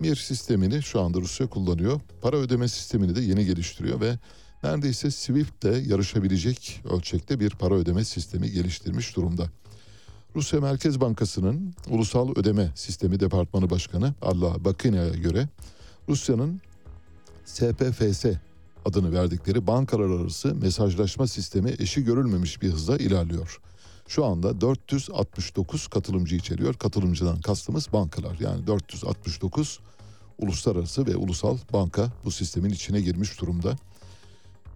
MIR 0.00 0.16
sistemini 0.16 0.82
şu 0.82 1.00
anda 1.00 1.18
Rusya 1.20 1.46
kullanıyor. 1.46 2.00
Para 2.22 2.36
ödeme 2.36 2.68
sistemini 2.68 3.16
de 3.16 3.20
yeni 3.20 3.46
geliştiriyor 3.46 4.00
ve 4.00 4.18
neredeyse 4.62 5.10
SWIFT 5.10 5.64
ile 5.64 5.78
yarışabilecek 5.78 6.82
ölçekte 6.90 7.40
bir 7.40 7.50
para 7.50 7.74
ödeme 7.74 8.04
sistemi 8.04 8.50
geliştirmiş 8.50 9.16
durumda. 9.16 9.50
Rusya 10.36 10.60
Merkez 10.60 11.00
Bankası'nın 11.00 11.74
Ulusal 11.88 12.32
Ödeme 12.36 12.72
Sistemi 12.74 13.20
Departmanı 13.20 13.70
Başkanı 13.70 14.14
Allah 14.22 14.64
Bakina'ya 14.64 15.08
göre 15.08 15.48
Rusya'nın 16.08 16.60
SPFS 17.44 18.24
adını 18.84 19.12
verdikleri 19.12 19.66
bankalar 19.66 20.20
arası 20.20 20.54
mesajlaşma 20.54 21.26
sistemi 21.26 21.74
eşi 21.78 22.04
görülmemiş 22.04 22.62
bir 22.62 22.70
hızla 22.70 22.96
ilerliyor. 22.96 23.60
Şu 24.08 24.24
anda 24.24 24.60
469 24.60 25.88
katılımcı 25.88 26.36
içeriyor. 26.36 26.74
Katılımcıdan 26.74 27.40
kastımız 27.40 27.92
bankalar. 27.92 28.36
Yani 28.40 28.66
469 28.66 29.80
uluslararası 30.38 31.06
ve 31.06 31.16
ulusal 31.16 31.58
banka 31.72 32.12
bu 32.24 32.30
sistemin 32.30 32.70
içine 32.70 33.00
girmiş 33.00 33.40
durumda. 33.40 33.76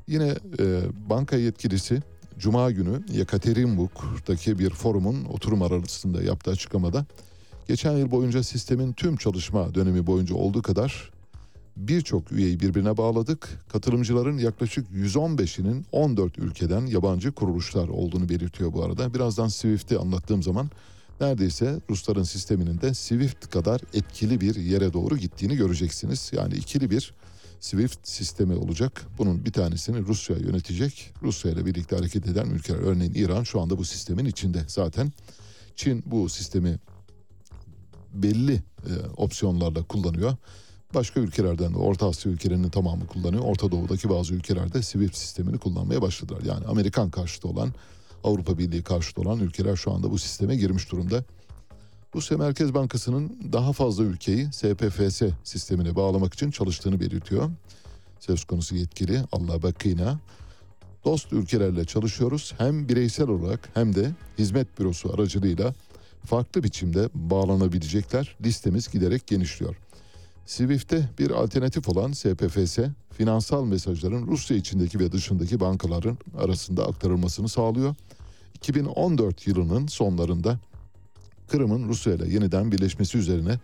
Yine 0.09 0.35
e, 0.59 0.83
banka 1.11 1.37
yetkilisi 1.37 2.03
Cuma 2.39 2.71
günü 2.71 3.03
Yekaterinburg'daki 3.13 4.59
bir 4.59 4.71
forumun 4.71 5.25
oturum 5.25 5.63
arasında 5.63 6.23
yaptığı 6.23 6.51
açıklamada 6.51 7.07
geçen 7.69 7.93
yıl 7.93 8.11
boyunca 8.11 8.43
sistemin 8.43 8.93
tüm 8.93 9.17
çalışma 9.17 9.75
dönemi 9.75 10.07
boyunca 10.07 10.35
olduğu 10.35 10.63
kadar 10.63 11.11
birçok 11.77 12.33
üyeyi 12.33 12.61
birbirine 12.61 12.97
bağladık. 12.97 13.49
Katılımcıların 13.69 14.39
yaklaşık 14.39 14.91
115'inin 14.91 15.87
14 15.93 16.39
ülkeden 16.39 16.87
yabancı 16.87 17.33
kuruluşlar 17.33 17.89
olduğunu 17.89 18.29
belirtiyor 18.29 18.73
bu 18.73 18.85
arada. 18.85 19.15
Birazdan 19.15 19.49
Swift'i 19.49 19.99
anlattığım 19.99 20.43
zaman 20.43 20.71
neredeyse 21.21 21.81
Rusların 21.91 22.23
sisteminin 22.23 22.81
de 22.81 22.95
Swift 22.95 23.51
kadar 23.51 23.81
etkili 23.95 24.41
bir 24.41 24.55
yere 24.55 24.93
doğru 24.93 25.17
gittiğini 25.17 25.57
göreceksiniz. 25.57 26.31
Yani 26.35 26.55
ikili 26.55 26.91
bir 26.91 27.15
Swift 27.65 28.09
sistemi 28.09 28.55
olacak. 28.55 29.07
Bunun 29.19 29.45
bir 29.45 29.53
tanesini 29.53 30.07
Rusya 30.07 30.37
yönetecek. 30.37 31.13
Rusya 31.23 31.51
ile 31.51 31.67
birlikte 31.67 31.97
hareket 31.97 32.29
eden 32.29 32.47
ülkeler 32.47 32.79
örneğin 32.79 33.15
İran 33.15 33.43
şu 33.43 33.61
anda 33.61 33.79
bu 33.79 33.85
sistemin 33.85 34.25
içinde 34.25 34.65
zaten. 34.67 35.13
Çin 35.77 36.03
bu 36.07 36.29
sistemi 36.29 36.79
belli 38.13 38.55
e, 38.55 38.93
opsiyonlarla 39.17 39.83
kullanıyor. 39.83 40.37
Başka 40.95 41.21
ülkelerden 41.21 41.75
de 41.75 41.79
Orta 41.79 42.09
Asya 42.09 42.33
ülkelerinin 42.33 42.71
tamamı 42.71 43.07
kullanıyor. 43.07 43.43
Orta 43.45 43.71
Doğu'daki 43.71 44.09
bazı 44.09 44.35
ülkelerde 44.35 44.83
Swift 44.83 45.17
sistemini 45.17 45.59
kullanmaya 45.59 46.03
başladılar. 46.03 46.43
Yani 46.43 46.67
Amerikan 46.67 47.11
karşıtı 47.11 47.49
olan, 47.49 47.73
Avrupa 48.25 48.59
Birliği 48.59 48.83
karşıtı 48.83 49.21
olan 49.21 49.39
ülkeler 49.39 49.77
şu 49.77 49.93
anda 49.93 50.11
bu 50.11 50.19
sisteme 50.19 50.57
girmiş 50.57 50.93
durumda. 50.93 51.25
Rusya 52.15 52.39
Merkez 52.39 52.75
Bankası'nın 52.75 53.39
daha 53.53 53.73
fazla 53.73 54.05
ülkeyi 54.05 54.53
SPFS 54.53 55.23
sistemine 55.45 55.97
bağlamak 55.97 56.35
için 56.35 56.51
çalıştığını 56.51 57.01
belirtiyor. 57.01 57.51
Söz 58.21 58.45
konusu 58.45 58.77
yetkili 58.77 59.23
Allah 59.33 59.63
Bakina. 59.63 60.19
Dost 61.05 61.33
ülkelerle 61.33 61.85
çalışıyoruz. 61.85 62.55
Hem 62.59 62.89
bireysel 62.89 63.29
olarak 63.29 63.69
hem 63.75 63.95
de 63.95 64.11
hizmet 64.39 64.79
bürosu 64.79 65.15
aracılığıyla 65.15 65.75
farklı 66.27 66.63
biçimde 66.63 67.09
bağlanabilecekler. 67.15 68.37
Listemiz 68.45 68.89
giderek 68.89 69.27
genişliyor. 69.27 69.77
Swift'te 70.47 71.09
bir 71.19 71.31
alternatif 71.31 71.89
olan 71.89 72.13
SPFS, 72.13 72.79
finansal 73.11 73.65
mesajların 73.65 74.27
Rusya 74.27 74.57
içindeki 74.57 74.99
ve 74.99 75.13
dışındaki 75.13 75.61
bankaların 75.61 76.19
arasında 76.39 76.87
aktarılmasını 76.89 77.49
sağlıyor. 77.49 77.95
2014 78.55 79.47
yılının 79.47 79.87
sonlarında 79.87 80.59
Kırım'ın 81.49 81.89
Rusya 81.89 82.15
ile 82.15 82.35
yeniden 82.35 82.73
birleşmesi 82.73 83.19
üzerine 83.19 83.59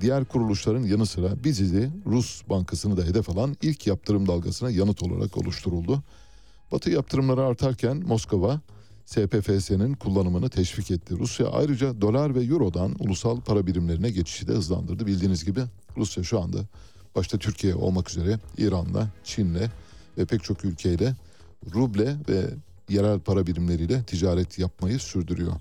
diğer 0.00 0.24
kuruluşların 0.24 0.82
yanı 0.82 1.06
sıra 1.06 1.44
Biziz'i 1.44 1.90
Rus 2.06 2.42
Bankası'nı 2.48 2.96
da 2.96 3.02
hedef 3.02 3.30
alan 3.30 3.56
ilk 3.62 3.86
yaptırım 3.86 4.28
dalgasına 4.28 4.70
yanıt 4.70 5.02
olarak 5.02 5.38
oluşturuldu. 5.38 6.02
Batı 6.72 6.90
yaptırımları 6.90 7.42
artarken 7.42 7.96
Moskova 7.96 8.60
SPFS'nin 9.04 9.94
kullanımını 9.94 10.50
teşvik 10.50 10.90
etti. 10.90 11.18
Rusya 11.18 11.46
ayrıca 11.46 12.00
dolar 12.00 12.34
ve 12.34 12.44
eurodan 12.44 12.96
ulusal 12.98 13.40
para 13.40 13.66
birimlerine 13.66 14.10
geçişi 14.10 14.48
de 14.48 14.52
hızlandırdı. 14.52 15.06
Bildiğiniz 15.06 15.44
gibi 15.44 15.60
Rusya 15.96 16.24
şu 16.24 16.40
anda 16.40 16.58
başta 17.16 17.38
Türkiye 17.38 17.74
olmak 17.74 18.10
üzere 18.10 18.38
İran'la, 18.58 19.08
Çin'le 19.24 19.68
ve 20.18 20.24
pek 20.24 20.44
çok 20.44 20.64
ülkeyle 20.64 21.16
ruble 21.74 22.16
ve 22.28 22.44
yerel 22.88 23.20
para 23.20 23.46
birimleriyle 23.46 24.02
ticaret 24.02 24.58
yapmayı 24.58 24.98
sürdürüyor. 24.98 25.52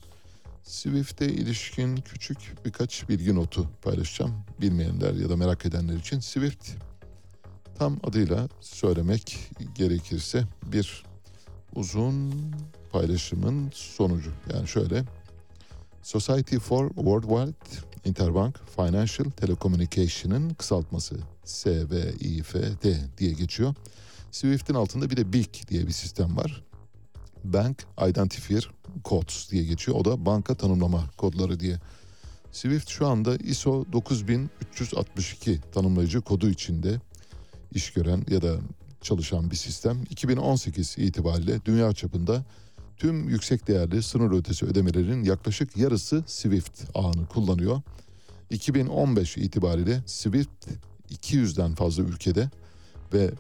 Swift'e 0.64 1.26
ilişkin 1.26 1.96
küçük 1.96 2.38
birkaç 2.66 3.10
bilgi 3.10 3.36
notu 3.36 3.70
paylaşacağım. 3.82 4.34
Bilmeyenler 4.62 5.14
ya 5.14 5.30
da 5.30 5.38
merak 5.38 5.66
edenler 5.66 5.96
için 5.96 6.20
Swift 6.20 6.70
tam 7.78 8.00
adıyla 8.04 8.48
söylemek 8.60 9.50
gerekirse 9.76 10.44
bir 10.66 11.04
uzun 11.76 12.34
paylaşımın 12.92 13.72
sonucu. 13.74 14.32
Yani 14.54 14.68
şöyle 14.68 15.04
Society 16.04 16.58
for 16.58 16.88
Worldwide 16.90 17.56
Interbank 18.06 18.60
Financial 18.76 19.30
Telecommunication'ın 19.30 20.50
kısaltması 20.50 21.16
SWIFT 21.44 22.84
diye 23.18 23.34
geçiyor. 23.34 23.76
Swift'in 24.32 24.74
altında 24.74 25.10
bir 25.10 25.18
de 25.18 25.34
BIC 25.34 25.68
diye 25.68 25.88
bir 25.88 25.92
sistem 25.92 26.38
var. 26.38 26.64
Bank 27.44 27.86
Identifier 28.10 28.70
Codes 29.06 29.52
diye 29.52 29.64
geçiyor. 29.64 29.98
O 29.98 30.06
da 30.06 30.26
banka 30.26 30.56
tanımlama 30.56 31.10
kodları 31.18 31.60
diye. 31.60 31.78
Swift 32.52 32.90
şu 32.90 33.08
anda 33.08 33.36
ISO 33.36 33.86
9362 33.94 35.60
tanımlayıcı 35.74 36.22
kodu 36.22 36.50
içinde 36.50 37.00
iş 37.72 37.94
gören 37.94 38.26
ya 38.30 38.42
da 38.42 38.56
çalışan 39.02 39.52
bir 39.52 39.56
sistem. 39.56 40.04
2018 40.10 40.96
itibariyle 40.98 41.66
dünya 41.66 41.94
çapında 41.94 42.46
tüm 42.98 43.30
yüksek 43.30 43.68
değerli 43.68 44.04
sınır 44.04 44.40
ötesi 44.40 44.66
ödemelerin 44.66 45.24
yaklaşık 45.24 45.78
yarısı 45.78 46.24
Swift 46.28 46.84
ağını 46.94 47.26
kullanıyor. 47.26 47.82
2015 48.50 49.38
itibariyle 49.38 50.04
Swift 50.06 50.68
200'den 51.12 51.76
fazla 51.76 52.04
ülkede 52.04 52.50
ve 53.14 53.32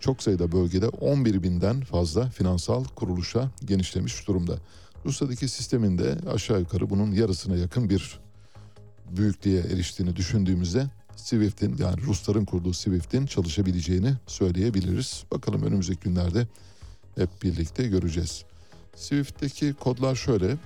çok 0.00 0.22
sayıda 0.22 0.52
bölgede 0.52 0.88
11 0.88 1.42
binden 1.42 1.80
fazla 1.80 2.30
finansal 2.30 2.84
kuruluşa 2.84 3.50
genişlemiş 3.64 4.28
durumda. 4.28 4.58
Rusya'daki 5.04 5.48
sisteminde 5.48 6.16
aşağı 6.34 6.60
yukarı 6.60 6.90
bunun 6.90 7.12
yarısına 7.12 7.56
yakın 7.56 7.90
bir 7.90 8.20
büyüklüğe 9.10 9.60
eriştiğini 9.60 10.16
düşündüğümüzde 10.16 10.86
Swift'in 11.16 11.76
yani 11.76 12.02
Rusların 12.02 12.44
kurduğu 12.44 12.72
Swift'in 12.72 13.26
çalışabileceğini 13.26 14.14
söyleyebiliriz. 14.26 15.24
Bakalım 15.32 15.62
önümüzdeki 15.62 16.00
günlerde 16.00 16.46
hep 17.14 17.42
birlikte 17.42 17.88
göreceğiz. 17.88 18.44
Swift'teki 18.96 19.72
kodlar 19.72 20.14
şöyle. 20.14 20.56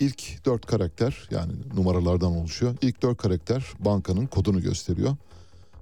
İlk 0.00 0.44
dört 0.44 0.66
karakter 0.66 1.28
yani 1.30 1.52
numaralardan 1.76 2.36
oluşuyor. 2.36 2.76
İlk 2.82 3.02
dört 3.02 3.18
karakter 3.18 3.64
bankanın 3.78 4.26
kodunu 4.26 4.62
gösteriyor. 4.62 5.16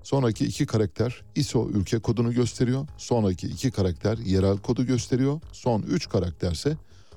Sonraki 0.07 0.45
iki 0.45 0.66
karakter 0.66 1.23
ISO 1.35 1.69
ülke 1.69 1.99
kodunu 1.99 2.33
gösteriyor. 2.33 2.87
Sonraki 2.99 3.47
iki 3.47 3.71
karakter 3.71 4.19
yerel 4.19 4.59
kodu 4.59 4.87
gösteriyor. 4.87 5.40
Son 5.53 5.83
üç 5.83 6.09
karakterse 6.09 6.77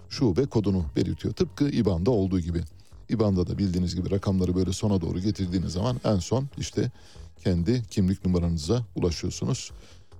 şube 0.09 0.45
kodunu 0.45 0.85
belirtiyor. 0.95 1.33
Tıpkı 1.33 1.69
IBAN'da 1.69 2.11
olduğu 2.11 2.39
gibi. 2.39 2.61
IBAN'da 3.09 3.47
da 3.47 3.57
bildiğiniz 3.57 3.95
gibi 3.95 4.11
rakamları 4.11 4.55
böyle 4.55 4.73
sona 4.73 5.01
doğru 5.01 5.19
getirdiğiniz 5.19 5.73
zaman 5.73 6.01
en 6.03 6.19
son 6.19 6.49
işte 6.57 6.91
kendi 7.43 7.83
kimlik 7.89 8.25
numaranıza 8.25 8.85
ulaşıyorsunuz. 8.95 9.71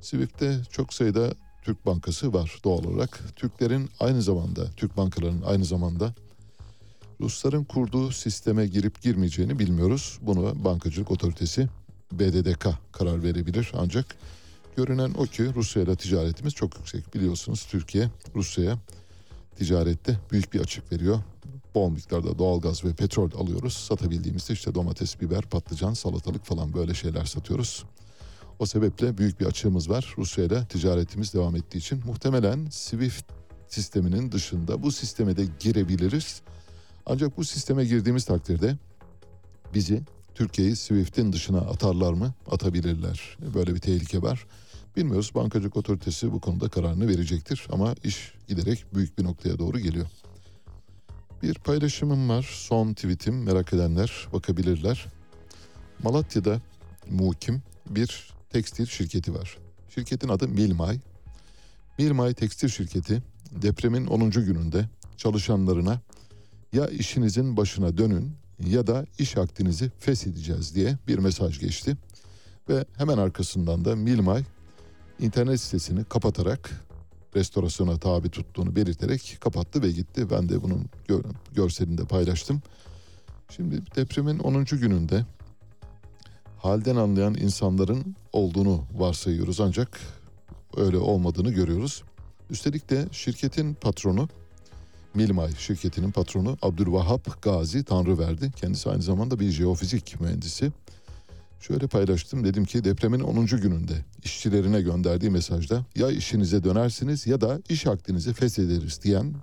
Swift'te 0.02 0.62
çok 0.72 0.94
sayıda 0.94 1.34
Türk 1.64 1.86
Bankası 1.86 2.34
var 2.34 2.60
doğal 2.64 2.84
olarak. 2.84 3.20
Türklerin 3.36 3.90
aynı 4.00 4.22
zamanda, 4.22 4.72
Türk 4.78 4.98
bankalarının 4.98 5.42
aynı 5.42 5.66
zamanda 5.66 6.14
Rusların 7.22 7.64
kurduğu 7.64 8.12
sisteme 8.12 8.68
girip 8.68 9.02
girmeyeceğini 9.02 9.60
bilmiyoruz. 9.60 10.20
Bunu 10.22 10.66
bankacılık 10.66 11.12
otoritesi 11.12 11.70
BDDK 12.12 12.68
karar 12.92 13.24
verebilir. 13.24 13.72
Ancak 13.74 14.06
görünen 14.78 15.14
o 15.18 15.24
ki 15.24 15.54
Rusya 15.56 15.84
ile 15.84 15.96
ticaretimiz 15.96 16.54
çok 16.54 16.78
yüksek. 16.78 17.16
Biliyorsunuz 17.16 17.68
Türkiye 17.72 18.10
Rusya'ya 18.36 18.78
ticarette 19.56 20.18
büyük 20.32 20.54
bir 20.54 20.60
açık 20.60 20.92
veriyor. 20.92 21.20
Bol 21.76 21.90
miktarda 21.90 22.40
doğalgaz 22.40 22.86
ve 22.86 22.94
petrol 22.94 23.32
alıyoruz. 23.32 23.74
Satabildiğimizde 23.74 24.54
işte 24.54 24.76
domates, 24.76 25.22
biber, 25.22 25.42
patlıcan, 25.42 25.94
salatalık 25.94 26.46
falan 26.46 26.74
böyle 26.74 26.94
şeyler 26.94 27.26
satıyoruz. 27.26 27.84
O 28.60 28.66
sebeple 28.66 29.18
büyük 29.18 29.40
bir 29.40 29.46
açığımız 29.46 29.90
var. 29.90 30.14
Rusya 30.18 30.44
ile 30.46 30.66
ticaretimiz 30.66 31.34
devam 31.34 31.56
ettiği 31.56 31.78
için 31.78 32.02
muhtemelen 32.06 32.68
SWIFT 32.72 33.26
sisteminin 33.68 34.32
dışında 34.32 34.84
bu 34.84 34.92
sisteme 34.92 35.38
de 35.38 35.46
girebiliriz. 35.60 36.42
Ancak 37.06 37.38
bu 37.38 37.46
sisteme 37.46 37.86
girdiğimiz 37.86 38.26
takdirde 38.26 38.78
bizi 39.74 40.02
Türkiye'yi 40.40 40.76
SWIFT'in 40.76 41.34
dışına 41.34 41.58
atarlar 41.58 42.14
mı? 42.14 42.34
Atabilirler. 42.52 43.38
Böyle 43.54 43.76
bir 43.76 43.80
tehlike 43.80 44.22
var. 44.22 44.46
Bilmiyoruz. 44.96 45.32
Bankacılık 45.36 45.78
otoritesi 45.78 46.32
bu 46.32 46.42
konuda 46.42 46.70
kararını 46.70 47.08
verecektir 47.08 47.68
ama 47.72 47.96
iş 48.04 48.34
giderek 48.48 48.86
büyük 48.94 49.18
bir 49.18 49.24
noktaya 49.24 49.60
doğru 49.60 49.80
geliyor. 49.80 50.08
Bir 51.44 51.54
paylaşımım 51.54 52.30
var. 52.30 52.50
Son 52.52 52.94
tweetim 52.94 53.44
merak 53.44 53.74
edenler 53.74 54.28
bakabilirler. 54.34 55.06
Malatya'da 56.04 56.62
mukim 57.10 57.62
bir 57.90 58.34
tekstil 58.50 58.86
şirketi 58.86 59.34
var. 59.34 59.58
Şirketin 59.90 60.30
adı 60.30 60.48
Milmay. 60.48 61.00
Milmay 61.98 62.34
Tekstil 62.34 62.68
Şirketi 62.68 63.24
depremin 63.52 64.08
10. 64.08 64.32
gününde 64.32 64.90
çalışanlarına 65.18 66.02
ya 66.74 66.88
işinizin 66.88 67.58
başına 67.58 67.98
dönün 67.98 68.32
ya 68.66 68.88
da 68.88 69.06
iş 69.20 69.38
akdinizi 69.38 69.92
feshedeceğiz 70.00 70.76
diye 70.76 70.98
bir 71.08 71.18
mesaj 71.18 71.60
geçti. 71.60 71.98
Ve 72.70 72.86
hemen 72.98 73.18
arkasından 73.18 73.86
da 73.86 73.96
Milmay 73.96 74.44
internet 75.20 75.62
sitesini 75.62 76.04
kapatarak 76.04 76.72
restorasyona 77.36 77.98
tabi 77.98 78.30
tuttuğunu 78.30 78.76
belirterek 78.76 79.38
kapattı 79.40 79.82
ve 79.82 79.92
gitti. 79.92 80.30
Ben 80.30 80.50
de 80.50 80.64
bunun 80.64 80.86
gör, 81.08 81.24
görselini 81.56 81.98
de 81.98 82.06
paylaştım. 82.06 82.62
Şimdi 83.50 83.82
depremin 83.96 84.40
10. 84.40 84.66
gününde 84.66 85.26
halden 86.58 86.96
anlayan 86.96 87.36
insanların 87.36 88.16
olduğunu 88.34 88.84
varsayıyoruz 88.98 89.62
ancak 89.62 90.00
öyle 90.78 90.98
olmadığını 90.98 91.52
görüyoruz. 91.52 92.04
Üstelik 92.50 92.90
de 92.90 93.08
şirketin 93.12 93.74
patronu 93.74 94.30
Milmay 95.14 95.50
şirketinin 95.58 96.12
patronu 96.12 96.58
Abdülvahap 96.62 97.42
Gazi 97.42 97.84
Tanrıverdi. 97.84 98.52
Kendisi 98.52 98.90
aynı 98.90 99.02
zamanda 99.02 99.40
bir 99.40 99.50
jeofizik 99.50 100.22
mühendisi. 100.22 100.72
Şöyle 101.60 101.88
paylaştım 101.88 102.44
dedim 102.44 102.66
ki 102.66 102.84
depremin 102.84 103.20
10. 103.20 103.46
gününde 103.46 103.94
işçilerine 104.24 104.82
gönderdiği 104.82 105.30
mesajda 105.30 105.86
ya 105.96 106.12
işinize 106.12 106.64
dönersiniz 106.64 107.28
ya 107.28 107.42
da 107.42 107.60
iş 107.70 107.88
akdinizi 107.88 108.34
feshederiz 108.34 109.04
diyen 109.04 109.34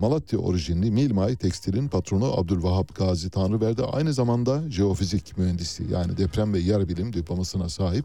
Malatya 0.00 0.38
orijinli 0.38 0.90
Milmay 0.90 1.36
Tekstil'in 1.36 1.88
patronu 1.88 2.40
Abdülvahap 2.40 2.94
Gazi 2.96 3.30
Tanrıverdi 3.30 3.82
aynı 3.82 4.12
zamanda 4.12 4.70
jeofizik 4.70 5.38
mühendisi 5.38 5.84
yani 5.90 6.16
deprem 6.16 6.54
ve 6.54 6.58
yer 6.58 6.88
bilim 6.88 7.12
diplomasına 7.12 7.68
sahip. 7.68 8.04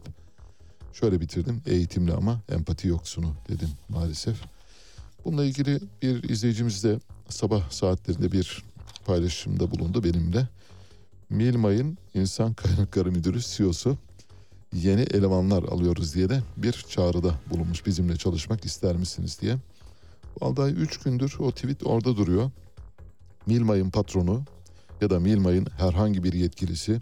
Şöyle 0.92 1.20
bitirdim 1.20 1.62
eğitimli 1.66 2.12
ama 2.12 2.40
empati 2.48 2.88
yoksunu 2.88 3.34
dedim 3.48 3.68
maalesef. 3.88 4.36
Bununla 5.24 5.44
ilgili 5.44 5.80
bir 6.02 6.22
izleyicimiz 6.22 6.84
de 6.84 6.98
sabah 7.28 7.70
saatlerinde 7.70 8.32
bir 8.32 8.62
paylaşımda 9.04 9.70
bulundu 9.70 10.04
benimle. 10.04 10.48
Milmay'ın 11.30 11.98
İnsan 12.14 12.54
Kaynakları 12.54 13.12
Müdürü 13.12 13.40
CEO'su 13.40 13.98
yeni 14.72 15.00
elemanlar 15.00 15.62
alıyoruz 15.62 16.14
diye 16.14 16.28
de 16.28 16.42
bir 16.56 16.72
çağrıda 16.72 17.34
bulunmuş 17.50 17.86
bizimle 17.86 18.16
çalışmak 18.16 18.64
ister 18.64 18.96
misiniz 18.96 19.38
diye. 19.40 19.56
Vallahi 20.40 20.72
3 20.72 20.98
gündür 20.98 21.36
o 21.38 21.50
tweet 21.52 21.86
orada 21.86 22.16
duruyor. 22.16 22.50
Milmay'ın 23.46 23.90
patronu 23.90 24.42
ya 25.00 25.10
da 25.10 25.20
Milmay'ın 25.20 25.66
herhangi 25.78 26.24
bir 26.24 26.32
yetkilisi 26.32 27.00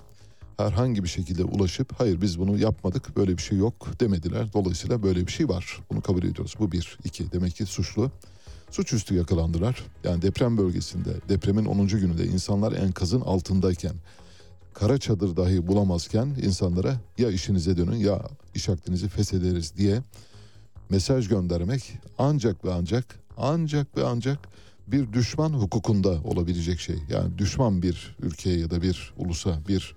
herhangi 0.67 1.05
bir 1.05 1.09
şekilde 1.09 1.45
ulaşıp 1.45 1.93
hayır 2.01 2.21
biz 2.21 2.39
bunu 2.39 2.59
yapmadık 2.59 3.17
böyle 3.17 3.37
bir 3.37 3.43
şey 3.43 3.59
yok 3.59 4.01
demediler. 4.01 4.53
Dolayısıyla 4.53 5.03
böyle 5.03 5.27
bir 5.27 5.33
şey 5.33 5.49
var. 5.49 5.81
Bunu 5.91 6.01
kabul 6.01 6.23
ediyoruz. 6.23 6.55
Bu 6.59 6.73
bir. 6.73 6.99
iki 7.05 7.33
demek 7.33 7.57
ki 7.57 7.67
suçlu. 7.67 8.11
Suçüstü 8.71 9.15
yakalandılar. 9.15 9.85
Yani 10.05 10.23
deprem 10.23 10.59
bölgesinde 10.59 11.11
depremin 11.29 11.65
10. 11.65 11.87
gününde 11.87 12.27
insanlar 12.27 12.73
enkazın 12.73 13.21
altındayken 13.21 13.95
kara 14.75 14.99
çadır 14.99 15.37
dahi 15.37 15.67
bulamazken 15.67 16.37
insanlara 16.43 17.01
ya 17.19 17.31
işinize 17.31 17.77
dönün 17.77 17.97
ya 17.97 18.23
iş 18.55 18.69
akdinizi 18.69 19.09
feshederiz 19.09 19.77
diye 19.77 20.03
mesaj 20.91 21.29
göndermek 21.29 21.93
ancak 22.19 22.65
ve 22.65 22.73
ancak 22.73 23.05
ancak 23.37 23.97
ve 23.97 24.05
ancak 24.05 24.39
bir 24.87 25.13
düşman 25.13 25.51
hukukunda 25.51 26.11
olabilecek 26.25 26.81
şey. 26.81 26.97
Yani 27.11 27.39
düşman 27.39 27.83
bir 27.83 28.17
ülkeye 28.23 28.59
ya 28.59 28.71
da 28.71 28.83
bir 28.83 29.13
ulusa 29.17 29.59
bir 29.69 29.95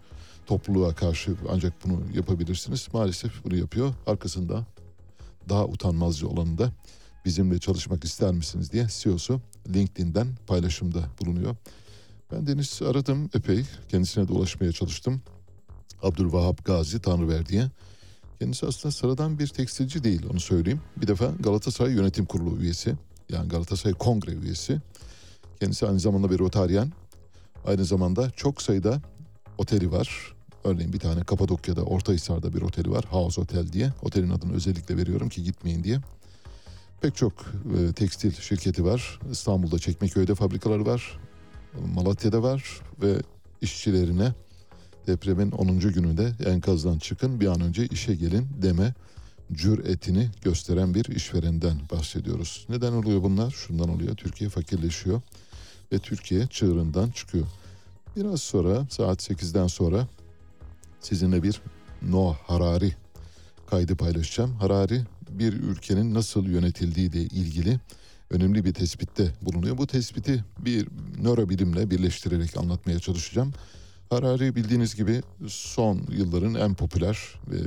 topluluğa 0.47 0.95
karşı 0.95 1.35
ancak 1.49 1.73
bunu 1.85 2.01
yapabilirsiniz. 2.13 2.87
Maalesef 2.93 3.43
bunu 3.45 3.55
yapıyor. 3.55 3.93
Arkasında 4.07 4.65
daha 5.49 5.65
utanmazca 5.65 6.27
olanı 6.27 6.57
da 6.57 6.71
bizimle 7.25 7.59
çalışmak 7.59 8.03
ister 8.03 8.33
misiniz 8.33 8.71
diye 8.71 8.87
CEO'su 8.89 9.41
LinkedIn'den 9.73 10.27
paylaşımda 10.47 10.99
bulunuyor. 11.21 11.55
Ben 12.31 12.47
Deniz 12.47 12.81
aradım 12.81 13.29
epey. 13.35 13.65
Kendisine 13.89 14.27
de 14.27 14.33
ulaşmaya 14.33 14.71
çalıştım. 14.71 15.21
Abdülvahap 16.01 16.65
Gazi 16.65 17.01
Tanrıverdi'ye. 17.01 17.69
Kendisi 18.39 18.65
aslında 18.65 18.91
sıradan 18.91 19.39
bir 19.39 19.47
tekstilci 19.47 20.03
değil 20.03 20.21
onu 20.31 20.39
söyleyeyim. 20.39 20.81
Bir 20.97 21.07
defa 21.07 21.31
Galatasaray 21.39 21.93
Yönetim 21.93 22.25
Kurulu 22.25 22.57
üyesi. 22.57 22.95
Yani 23.29 23.49
Galatasaray 23.49 23.93
Kongre 23.93 24.31
üyesi. 24.31 24.81
Kendisi 25.59 25.87
aynı 25.87 25.99
zamanda 25.99 26.31
bir 26.31 26.39
rotaryen. 26.39 26.91
Aynı 27.65 27.85
zamanda 27.85 28.31
çok 28.31 28.61
sayıda 28.61 29.01
oteli 29.57 29.91
var. 29.91 30.33
Örneğin 30.63 30.93
bir 30.93 30.99
tane 30.99 31.23
Kapadokya'da 31.23 31.83
Ortahisar'da 31.83 32.53
bir 32.53 32.61
oteli 32.61 32.91
var. 32.91 33.05
House 33.09 33.41
Otel 33.41 33.73
diye. 33.73 33.91
Otelin 34.01 34.29
adını 34.29 34.53
özellikle 34.53 34.97
veriyorum 34.97 35.29
ki 35.29 35.43
gitmeyin 35.43 35.83
diye. 35.83 35.99
Pek 37.01 37.15
çok 37.15 37.33
e, 37.77 37.93
tekstil 37.93 38.31
şirketi 38.31 38.85
var. 38.85 39.19
İstanbul'da 39.31 39.79
Çekmeköy'de 39.79 40.35
fabrikaları 40.35 40.85
var. 40.85 41.19
Malatya'da 41.95 42.43
var 42.43 42.81
ve 43.01 43.15
işçilerine 43.61 44.33
depremin 45.07 45.51
10. 45.51 45.79
gününde 45.79 46.33
enkazdan 46.45 46.97
çıkın 46.97 47.39
bir 47.39 47.47
an 47.47 47.61
önce 47.61 47.85
işe 47.87 48.15
gelin 48.15 48.47
deme 48.61 48.93
cüretini 49.53 50.29
gösteren 50.41 50.93
bir 50.93 51.05
işverenden 51.05 51.77
bahsediyoruz. 51.91 52.65
Neden 52.69 52.93
oluyor 52.93 53.23
bunlar? 53.23 53.51
Şundan 53.51 53.89
oluyor. 53.89 54.15
Türkiye 54.15 54.49
fakirleşiyor 54.49 55.21
ve 55.91 55.99
Türkiye 55.99 56.47
çığırından 56.47 57.11
çıkıyor. 57.11 57.47
Biraz 58.15 58.41
sonra 58.41 58.87
saat 58.89 59.29
8'den 59.29 59.67
sonra 59.67 60.07
sizinle 60.99 61.43
bir 61.43 61.61
Noah 62.01 62.35
Harari 62.35 62.95
kaydı 63.67 63.95
paylaşacağım. 63.95 64.51
Harari 64.51 65.01
bir 65.29 65.53
ülkenin 65.53 66.13
nasıl 66.13 66.45
yönetildiği 66.45 67.09
ile 67.09 67.21
ilgili 67.21 67.79
önemli 68.29 68.65
bir 68.65 68.73
tespitte 68.73 69.31
bulunuyor. 69.41 69.77
Bu 69.77 69.87
tespiti 69.87 70.43
bir 70.59 70.87
nörobilimle 71.21 71.91
birleştirerek 71.91 72.57
anlatmaya 72.57 72.99
çalışacağım. 72.99 73.53
Harari 74.09 74.55
bildiğiniz 74.55 74.95
gibi 74.95 75.21
son 75.47 76.01
yılların 76.11 76.55
en 76.55 76.73
popüler 76.73 77.17
e, 77.47 77.57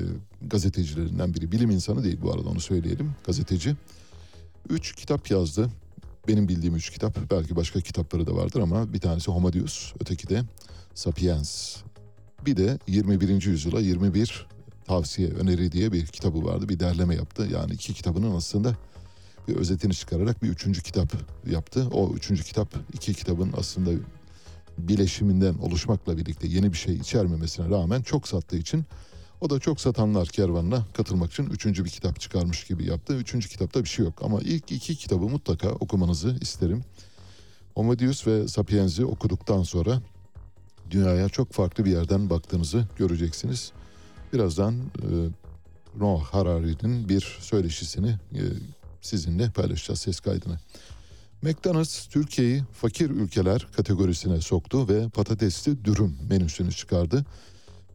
gazetecilerinden 0.42 1.34
biri. 1.34 1.53
Bilim 1.53 1.70
insanı 1.70 2.05
değil 2.05 2.18
bu 2.22 2.32
arada 2.32 2.49
onu 2.49 2.61
söyleyelim. 2.61 3.12
Gazeteci. 3.26 3.76
Üç 4.70 4.94
kitap 4.94 5.30
yazdı. 5.30 5.70
Benim 6.28 6.48
bildiğim 6.48 6.76
üç 6.76 6.90
kitap. 6.90 7.30
Belki 7.30 7.56
başka 7.56 7.80
kitapları 7.80 8.26
da 8.26 8.36
vardır 8.36 8.60
ama 8.60 8.92
bir 8.92 9.00
tanesi 9.00 9.30
Homo 9.30 9.52
Deus, 9.52 9.92
öteki 10.00 10.28
de 10.28 10.42
Sapiens. 10.94 11.76
Bir 12.46 12.56
de 12.56 12.78
21. 12.86 13.42
yüzyıla 13.46 13.80
21 13.80 14.46
tavsiye, 14.86 15.28
öneri 15.28 15.72
diye 15.72 15.92
bir 15.92 16.06
kitabı 16.06 16.44
vardı. 16.44 16.68
Bir 16.68 16.80
derleme 16.80 17.14
yaptı. 17.14 17.48
Yani 17.52 17.72
iki 17.72 17.94
kitabının 17.94 18.36
aslında 18.36 18.76
bir 19.48 19.56
özetini 19.56 19.94
çıkararak 19.94 20.42
bir 20.42 20.48
üçüncü 20.48 20.82
kitap 20.82 21.12
yaptı. 21.50 21.88
O 21.92 22.12
üçüncü 22.14 22.44
kitap 22.44 22.68
iki 22.92 23.14
kitabın 23.14 23.52
aslında 23.56 23.90
bileşiminden 24.78 25.54
oluşmakla 25.54 26.18
birlikte 26.18 26.48
yeni 26.48 26.72
bir 26.72 26.78
şey 26.78 26.94
içermemesine 26.94 27.68
rağmen 27.68 28.02
çok 28.02 28.28
sattığı 28.28 28.56
için 28.56 28.84
O 29.41 29.51
da 29.51 29.61
çok 29.61 29.80
satanlar 29.80 30.28
kervanına 30.28 30.84
katılmak 30.95 31.32
için 31.32 31.47
üçüncü 31.47 31.84
bir 31.84 31.91
kitap 31.91 32.20
çıkarmış 32.20 32.64
gibi 32.64 32.87
yaptı. 32.87 33.14
Üçüncü 33.14 33.49
kitapta 33.49 33.84
bir 33.84 33.89
şey 33.89 34.05
yok 34.05 34.14
ama 34.22 34.41
ilk 34.41 34.72
iki 34.72 34.97
kitabı 34.97 35.24
mutlaka 35.24 35.68
okumanızı 35.68 36.37
isterim. 36.41 36.84
Homo 37.74 37.99
Deus 37.99 38.26
ve 38.26 38.49
Sapiens'i 38.49 39.05
okuduktan 39.05 39.62
sonra 39.62 40.03
dünyaya 40.91 41.28
çok 41.28 41.53
farklı 41.53 41.84
bir 41.84 41.91
yerden 41.91 42.30
baktığınızı 42.30 42.87
göreceksiniz. 42.97 43.72
Birazdan 44.32 44.74
e, 44.74 45.09
Noah 45.99 46.24
Harari'nin 46.24 47.09
bir 47.09 47.39
söyleşisini 47.41 48.09
e, 48.34 48.43
sizinle 49.01 49.51
paylaşacağız 49.51 50.01
ses 50.01 50.20
kaydını. 50.20 50.59
McDonald's 51.43 52.07
Türkiye'yi 52.07 52.62
fakir 52.72 53.11
ülkeler 53.11 53.66
kategorisine 53.76 54.41
soktu 54.41 54.89
ve 54.89 55.09
patatesli 55.09 55.84
dürüm 55.84 56.18
menüsünü 56.30 56.72
çıkardı. 56.72 57.24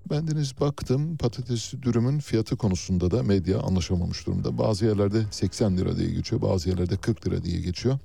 Bendeniz 0.09 0.59
baktım 0.59 1.17
patatesli 1.17 1.83
dürümün 1.83 2.19
fiyatı 2.19 2.55
konusunda 2.55 3.11
da 3.11 3.23
medya 3.23 3.59
anlaşamamış 3.59 4.27
durumda. 4.27 4.57
Bazı 4.57 4.85
yerlerde 4.85 5.23
80 5.31 5.77
lira 5.77 5.97
diye 5.97 6.09
geçiyor, 6.09 6.41
bazı 6.41 6.69
yerlerde 6.69 6.97
40 6.97 7.27
lira 7.27 7.43
diye 7.43 7.61
geçiyor. 7.61 7.99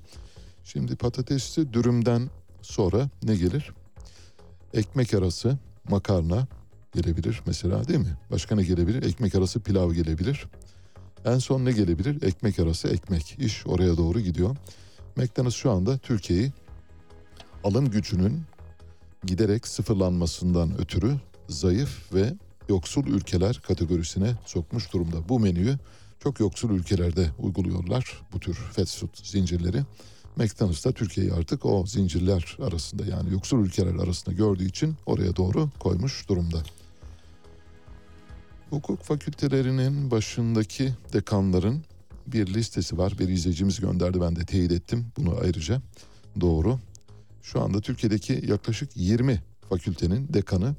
Şimdi 0.64 0.96
patatesli 0.96 1.72
dürümden 1.72 2.30
sonra 2.62 3.08
ne 3.22 3.36
gelir? 3.36 3.72
Ekmek 4.74 5.14
arası 5.14 5.58
makarna 5.88 6.46
gelebilir 6.94 7.42
mesela 7.46 7.88
değil 7.88 7.98
mi? 7.98 8.16
Başka 8.30 8.54
ne 8.54 8.62
gelebilir? 8.62 9.02
Ekmek 9.02 9.34
arası 9.34 9.60
pilav 9.60 9.92
gelebilir. 9.92 10.46
En 11.24 11.38
son 11.38 11.64
ne 11.64 11.72
gelebilir? 11.72 12.22
Ekmek 12.22 12.58
arası 12.58 12.88
ekmek. 12.88 13.36
İş 13.38 13.66
oraya 13.66 13.96
doğru 13.96 14.20
gidiyor. 14.20 14.56
McDonald's 15.16 15.54
şu 15.54 15.70
anda 15.70 15.98
Türkiye'yi 15.98 16.52
alım 17.64 17.90
gücünün 17.90 18.42
giderek 19.24 19.66
sıfırlanmasından 19.66 20.78
ötürü 20.78 21.14
zayıf 21.48 22.14
ve 22.14 22.34
yoksul 22.68 23.06
ülkeler 23.06 23.60
kategorisine 23.66 24.34
sokmuş 24.46 24.92
durumda. 24.92 25.28
Bu 25.28 25.40
menüyü 25.40 25.78
çok 26.20 26.40
yoksul 26.40 26.70
ülkelerde 26.70 27.30
uyguluyorlar 27.38 28.22
bu 28.32 28.40
tür 28.40 28.54
fast 28.54 28.98
food 28.98 29.10
zincirleri. 29.14 29.82
McDonald's 30.36 30.84
da 30.84 30.92
Türkiye'yi 30.92 31.32
artık 31.32 31.66
o 31.66 31.86
zincirler 31.86 32.56
arasında 32.62 33.06
yani 33.06 33.32
yoksul 33.32 33.66
ülkeler 33.66 33.94
arasında 33.94 34.34
gördüğü 34.34 34.68
için 34.68 34.96
oraya 35.06 35.36
doğru 35.36 35.70
koymuş 35.78 36.28
durumda. 36.28 36.62
Hukuk 38.70 39.02
fakültelerinin 39.02 40.10
başındaki 40.10 40.94
dekanların 41.12 41.84
bir 42.26 42.46
listesi 42.46 42.98
var. 42.98 43.18
Bir 43.18 43.28
izleyicimiz 43.28 43.80
gönderdi 43.80 44.20
ben 44.20 44.36
de 44.36 44.44
teyit 44.44 44.72
ettim 44.72 45.06
bunu 45.16 45.36
ayrıca. 45.42 45.82
Doğru. 46.40 46.78
Şu 47.42 47.60
anda 47.60 47.80
Türkiye'deki 47.80 48.44
yaklaşık 48.48 48.96
20 48.96 49.42
fakültenin 49.68 50.28
dekanı 50.34 50.74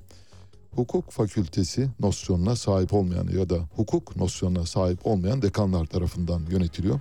hukuk 0.78 1.12
fakültesi 1.12 1.90
nosyonuna 2.00 2.56
sahip 2.56 2.94
olmayan 2.94 3.28
ya 3.28 3.50
da 3.50 3.58
hukuk 3.76 4.16
nosyonuna 4.16 4.66
sahip 4.66 5.08
olmayan 5.08 5.42
dekanlar 5.42 5.86
tarafından 5.86 6.42
yönetiliyor. 6.50 7.00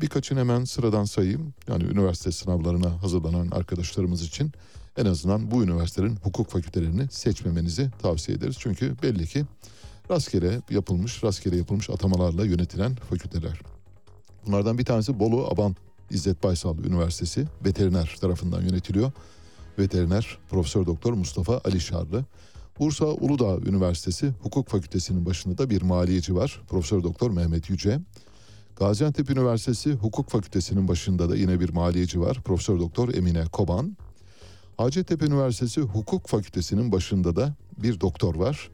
Birkaçını 0.00 0.38
hemen 0.38 0.64
sıradan 0.64 1.04
sayayım. 1.04 1.54
Yani 1.68 1.84
üniversite 1.84 2.32
sınavlarına 2.32 3.02
hazırlanan 3.02 3.48
arkadaşlarımız 3.50 4.22
için 4.22 4.52
en 4.96 5.06
azından 5.06 5.50
bu 5.50 5.62
üniversitelerin 5.64 6.16
hukuk 6.16 6.50
fakültelerini 6.50 7.08
seçmemenizi 7.10 7.90
tavsiye 8.02 8.36
ederiz. 8.36 8.56
Çünkü 8.58 8.96
belli 9.02 9.26
ki 9.26 9.44
rastgele 10.10 10.60
yapılmış, 10.70 11.24
rastgele 11.24 11.56
yapılmış 11.56 11.90
atamalarla 11.90 12.44
yönetilen 12.44 12.94
fakülteler. 12.94 13.60
Bunlardan 14.46 14.78
bir 14.78 14.84
tanesi 14.84 15.18
Bolu 15.18 15.46
Abant 15.50 15.76
İzzet 16.10 16.42
Baysal 16.42 16.78
Üniversitesi 16.78 17.46
veteriner 17.64 18.16
tarafından 18.20 18.62
yönetiliyor. 18.62 19.12
Veteriner 19.78 20.38
Profesör 20.50 20.86
Doktor 20.86 21.12
Mustafa 21.12 21.60
Ali 21.64 21.80
Şarlı. 21.80 22.24
Bursa 22.82 23.06
Uludağ 23.06 23.58
Üniversitesi 23.68 24.34
Hukuk 24.42 24.68
Fakültesinin 24.68 25.26
başında 25.26 25.58
da 25.58 25.70
bir 25.70 25.82
maliyeci 25.82 26.34
var. 26.34 26.62
Profesör 26.68 27.02
Doktor 27.02 27.30
Mehmet 27.30 27.70
Yüce. 27.70 28.00
Gaziantep 28.76 29.30
Üniversitesi 29.30 29.92
Hukuk 29.92 30.30
Fakültesinin 30.30 30.88
başında 30.88 31.30
da 31.30 31.36
yine 31.36 31.60
bir 31.60 31.70
maliyeci 31.70 32.20
var. 32.20 32.40
Profesör 32.44 32.78
Doktor 32.78 33.14
Emine 33.14 33.44
Koban. 33.44 33.96
Hacettepe 34.76 35.26
Üniversitesi 35.26 35.80
Hukuk 35.80 36.26
Fakültesinin 36.26 36.92
başında 36.92 37.36
da 37.36 37.54
bir 37.78 38.00
doktor 38.00 38.34
var. 38.34 38.70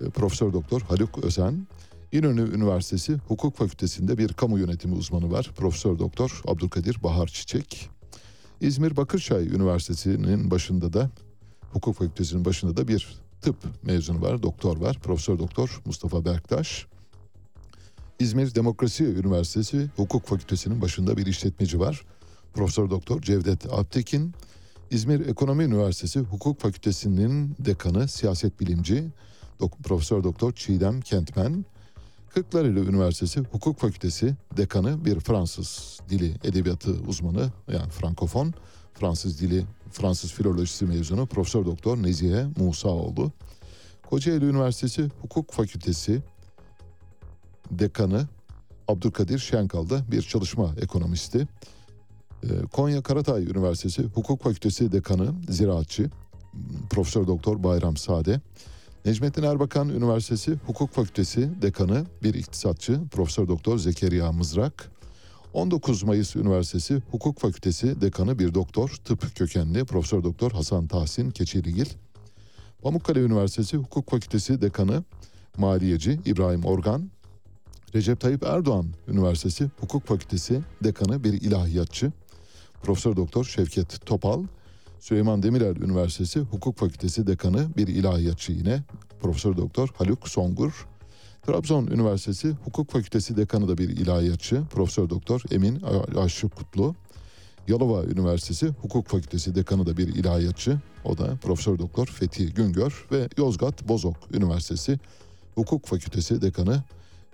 E, 0.00 0.10
Profesör 0.10 0.52
Doktor 0.52 0.80
Haluk 0.80 1.24
Özen. 1.24 1.66
İnönü 2.12 2.54
Üniversitesi 2.56 3.14
Hukuk 3.28 3.56
Fakültesinde 3.56 4.18
bir 4.18 4.32
kamu 4.32 4.58
yönetimi 4.58 4.94
uzmanı 4.94 5.30
var. 5.30 5.50
Profesör 5.56 5.98
Doktor 5.98 6.42
Abdülkadir 6.46 7.02
Bahar 7.02 7.26
Çiçek. 7.26 7.90
İzmir 8.60 8.96
Bakırçay 8.96 9.46
Üniversitesi'nin 9.46 10.50
başında 10.50 10.92
da 10.92 11.10
Hukuk 11.72 11.96
Fakültesinin 11.96 12.44
başında 12.44 12.76
da 12.76 12.88
bir 12.88 13.23
tıp 13.44 13.56
mezunu 13.82 14.22
var, 14.22 14.42
doktor 14.42 14.76
var. 14.76 14.98
Profesör 15.02 15.38
Doktor 15.38 15.80
Mustafa 15.84 16.24
Berktaş. 16.24 16.86
İzmir 18.18 18.54
Demokrasi 18.54 19.04
Üniversitesi 19.04 19.90
Hukuk 19.96 20.26
Fakültesinin 20.26 20.80
başında 20.82 21.16
bir 21.16 21.26
işletmeci 21.26 21.80
var. 21.80 22.02
Profesör 22.54 22.90
Doktor 22.90 23.20
Cevdet 23.20 23.72
Alptekin. 23.72 24.34
İzmir 24.90 25.26
Ekonomi 25.26 25.64
Üniversitesi 25.64 26.20
Hukuk 26.20 26.60
Fakültesinin 26.60 27.56
dekanı, 27.58 28.08
siyaset 28.08 28.60
bilimci 28.60 29.04
Dok 29.60 29.78
Profesör 29.78 30.24
Doktor 30.24 30.52
Çiğdem 30.52 31.00
Kentmen. 31.00 31.64
Kırklareli 32.34 32.78
Üniversitesi 32.78 33.40
Hukuk 33.40 33.78
Fakültesi 33.78 34.34
dekanı 34.56 35.04
bir 35.04 35.20
Fransız 35.20 36.00
dili 36.08 36.34
edebiyatı 36.44 36.90
uzmanı 37.08 37.52
yani 37.72 37.90
frankofon. 37.90 38.54
Fransız 38.94 39.40
dili, 39.40 39.64
Fransız 39.90 40.32
filolojisi 40.32 40.84
mezunu 40.84 41.26
Profesör 41.26 41.66
Doktor 41.66 42.02
Nezihe 42.02 42.46
Musaoğlu. 42.56 43.32
Kocaeli 44.10 44.44
Üniversitesi 44.44 45.10
Hukuk 45.20 45.52
Fakültesi 45.52 46.22
dekanı 47.70 48.28
Abdülkadir 48.88 49.38
Şenkal'da 49.38 50.10
bir 50.10 50.22
çalışma 50.22 50.74
ekonomisti. 50.80 51.48
Ee, 52.42 52.46
Konya 52.72 53.02
Karatay 53.02 53.42
Üniversitesi 53.42 54.02
Hukuk 54.02 54.42
Fakültesi 54.42 54.92
dekanı 54.92 55.34
ziraatçı 55.48 56.10
Profesör 56.90 57.26
Doktor 57.26 57.62
Bayram 57.62 57.96
Sade. 57.96 58.40
Necmettin 59.04 59.42
Erbakan 59.42 59.88
Üniversitesi 59.88 60.58
Hukuk 60.66 60.90
Fakültesi 60.90 61.62
dekanı 61.62 62.06
bir 62.22 62.34
iktisatçı 62.34 63.00
Profesör 63.10 63.48
Doktor 63.48 63.78
Zekeriya 63.78 64.32
Mızrak. 64.32 64.93
19 65.54 66.02
Mayıs 66.02 66.36
Üniversitesi 66.36 67.02
Hukuk 67.10 67.38
Fakültesi 67.38 68.00
dekanı 68.00 68.38
bir 68.38 68.54
doktor, 68.54 68.88
tıp 69.04 69.36
kökenli 69.36 69.84
Profesör 69.84 70.24
Doktor 70.24 70.50
Hasan 70.50 70.86
Tahsin 70.86 71.30
Keçeligil. 71.30 71.86
Pamukkale 72.82 73.20
Üniversitesi 73.20 73.76
Hukuk 73.76 74.10
Fakültesi 74.10 74.60
dekanı 74.60 75.04
maliyeci 75.58 76.20
İbrahim 76.24 76.64
Organ. 76.64 77.10
Recep 77.94 78.20
Tayyip 78.20 78.42
Erdoğan 78.42 78.86
Üniversitesi 79.08 79.70
Hukuk 79.80 80.06
Fakültesi 80.06 80.60
dekanı 80.84 81.24
bir 81.24 81.32
ilahiyatçı 81.32 82.12
Profesör 82.82 83.16
Doktor 83.16 83.44
Şevket 83.44 84.06
Topal. 84.06 84.44
Süleyman 85.00 85.42
Demirel 85.42 85.76
Üniversitesi 85.76 86.40
Hukuk 86.40 86.78
Fakültesi 86.78 87.26
dekanı 87.26 87.76
bir 87.76 87.88
ilahiyatçı 87.88 88.52
yine 88.52 88.82
Profesör 89.20 89.56
Doktor 89.56 89.88
Haluk 89.94 90.28
Songur. 90.28 90.86
Trabzon 91.46 91.86
Üniversitesi 91.86 92.56
Hukuk 92.64 92.90
Fakültesi 92.90 93.36
dekanı 93.36 93.68
da 93.68 93.78
bir 93.78 93.88
ilahiyatçı 93.88 94.62
Profesör 94.70 95.10
Doktor 95.10 95.42
Emin 95.50 95.82
Aşık 96.16 96.56
Kutlu. 96.56 96.94
Yalova 97.68 98.04
Üniversitesi 98.04 98.68
Hukuk 98.68 99.06
Fakültesi 99.06 99.54
dekanı 99.54 99.86
da 99.86 99.96
bir 99.96 100.08
ilahiyatçı. 100.08 100.80
O 101.04 101.18
da 101.18 101.36
Profesör 101.36 101.78
Doktor 101.78 102.06
Fethi 102.06 102.54
Güngör 102.54 103.06
ve 103.12 103.28
Yozgat 103.36 103.88
Bozok 103.88 104.16
Üniversitesi 104.32 104.98
Hukuk 105.54 105.86
Fakültesi 105.86 106.42
dekanı 106.42 106.82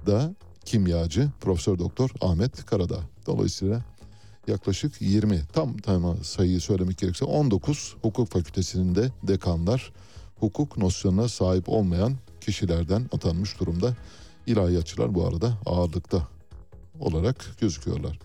da 0.06 0.34
kimyacı 0.64 1.28
Profesör 1.40 1.78
Doktor 1.78 2.10
Ahmet 2.20 2.66
Karadağ. 2.66 3.00
Dolayısıyla 3.26 3.84
yaklaşık 4.46 5.02
20 5.02 5.40
tam 5.52 5.76
tam 5.76 6.24
sayıyı 6.24 6.60
söylemek 6.60 6.98
gerekirse 6.98 7.24
19 7.24 7.96
hukuk 8.02 8.28
fakültesinde 8.28 9.08
dekanlar 9.22 9.92
hukuk 10.40 10.76
nosyonuna 10.76 11.28
sahip 11.28 11.68
olmayan 11.68 12.16
kişilerden 12.40 13.06
atanmış 13.12 13.60
durumda. 13.60 13.96
İlahiyatçılar 14.46 15.14
bu 15.14 15.26
arada 15.26 15.58
ağırlıkta 15.66 16.28
olarak 17.00 17.46
gözüküyorlar. 17.60 18.18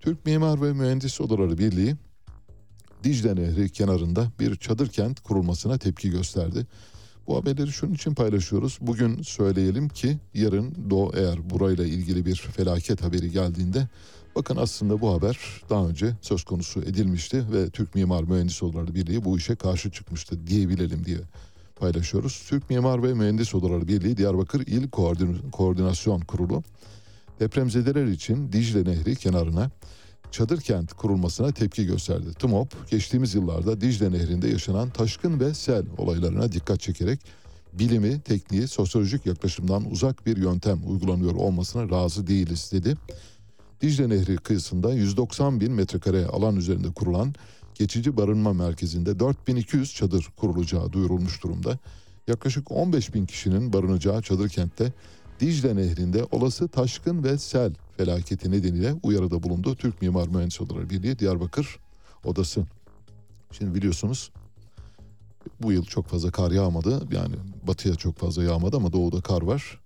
Türk 0.00 0.26
Mimar 0.26 0.62
ve 0.62 0.72
Mühendis 0.72 1.20
Odaları 1.20 1.58
Birliği 1.58 1.96
Dicle 3.04 3.36
Nehri 3.36 3.68
kenarında 3.68 4.32
bir 4.40 4.56
çadır 4.56 4.88
kent 4.88 5.20
kurulmasına 5.20 5.78
tepki 5.78 6.10
gösterdi. 6.10 6.66
Bu 7.26 7.36
haberleri 7.36 7.72
şunun 7.72 7.94
için 7.94 8.14
paylaşıyoruz. 8.14 8.78
Bugün 8.80 9.22
söyleyelim 9.22 9.88
ki 9.88 10.18
yarın 10.34 10.90
Doğu 10.90 11.12
eğer 11.16 11.50
burayla 11.50 11.84
ilgili 11.84 12.26
bir 12.26 12.36
felaket 12.36 13.02
haberi 13.02 13.30
geldiğinde 13.30 13.88
bakın 14.36 14.56
aslında 14.56 15.00
bu 15.00 15.14
haber 15.14 15.38
daha 15.70 15.86
önce 15.86 16.16
söz 16.22 16.44
konusu 16.44 16.82
edilmişti 16.82 17.44
ve 17.52 17.70
Türk 17.70 17.94
Mimar 17.94 18.22
Mühendis 18.22 18.62
Odaları 18.62 18.94
Birliği 18.94 19.24
bu 19.24 19.38
işe 19.38 19.54
karşı 19.54 19.90
çıkmıştı 19.90 20.46
diyebilelim 20.46 21.04
diye 21.04 21.18
paylaşıyoruz. 21.80 22.44
Türk 22.48 22.70
Mimar 22.70 23.02
ve 23.02 23.14
Mühendis 23.14 23.54
Odaları 23.54 23.88
Birliği 23.88 24.16
Diyarbakır 24.16 24.66
İl 24.66 24.90
Koordin 24.90 25.50
Koordinasyon 25.52 26.20
Kurulu 26.20 26.62
depremzedeler 27.40 28.06
için 28.06 28.52
Dicle 28.52 28.84
Nehri 28.84 29.16
kenarına 29.16 29.70
çadır 30.30 30.60
kent 30.60 30.92
kurulmasına 30.92 31.52
tepki 31.52 31.86
gösterdi. 31.86 32.26
TMOP 32.38 32.90
geçtiğimiz 32.90 33.34
yıllarda 33.34 33.80
Dicle 33.80 34.12
Nehri'nde 34.12 34.48
yaşanan 34.48 34.90
taşkın 34.90 35.40
ve 35.40 35.54
sel 35.54 35.84
olaylarına 35.98 36.52
dikkat 36.52 36.80
çekerek 36.80 37.20
bilimi, 37.72 38.20
tekniği, 38.20 38.68
sosyolojik 38.68 39.26
yaklaşımdan 39.26 39.90
uzak 39.90 40.26
bir 40.26 40.36
yöntem 40.36 40.80
uygulanıyor 40.86 41.34
olmasına 41.34 41.90
razı 41.90 42.26
değiliz 42.26 42.70
dedi. 42.72 42.96
Dicle 43.80 44.08
Nehri 44.08 44.36
kıyısında 44.36 44.92
190 44.92 45.60
bin 45.60 45.72
metrekare 45.72 46.26
alan 46.26 46.56
üzerinde 46.56 46.92
kurulan 46.92 47.34
geçici 47.80 48.16
barınma 48.16 48.52
merkezinde 48.52 49.18
4200 49.18 49.94
çadır 49.94 50.28
kurulacağı 50.36 50.92
duyurulmuş 50.92 51.42
durumda. 51.42 51.78
Yaklaşık 52.28 52.70
15 52.70 53.14
bin 53.14 53.26
kişinin 53.26 53.72
barınacağı 53.72 54.22
çadır 54.22 54.48
kentte 54.48 54.92
Dicle 55.40 55.76
Nehri'nde 55.76 56.24
olası 56.30 56.68
taşkın 56.68 57.24
ve 57.24 57.38
sel 57.38 57.72
felaketi 57.96 58.50
nedeniyle 58.50 58.94
uyarıda 59.02 59.42
bulundu. 59.42 59.76
Türk 59.76 60.02
Mimar 60.02 60.28
Mühendis 60.28 60.60
Odaları 60.60 60.90
Birliği 60.90 61.18
Diyarbakır 61.18 61.78
Odası. 62.24 62.64
Şimdi 63.52 63.74
biliyorsunuz 63.74 64.30
bu 65.62 65.72
yıl 65.72 65.84
çok 65.84 66.06
fazla 66.06 66.30
kar 66.30 66.50
yağmadı. 66.50 67.02
Yani 67.12 67.34
batıya 67.66 67.94
çok 67.94 68.16
fazla 68.16 68.44
yağmadı 68.44 68.76
ama 68.76 68.92
doğuda 68.92 69.20
kar 69.20 69.42
var. 69.42 69.80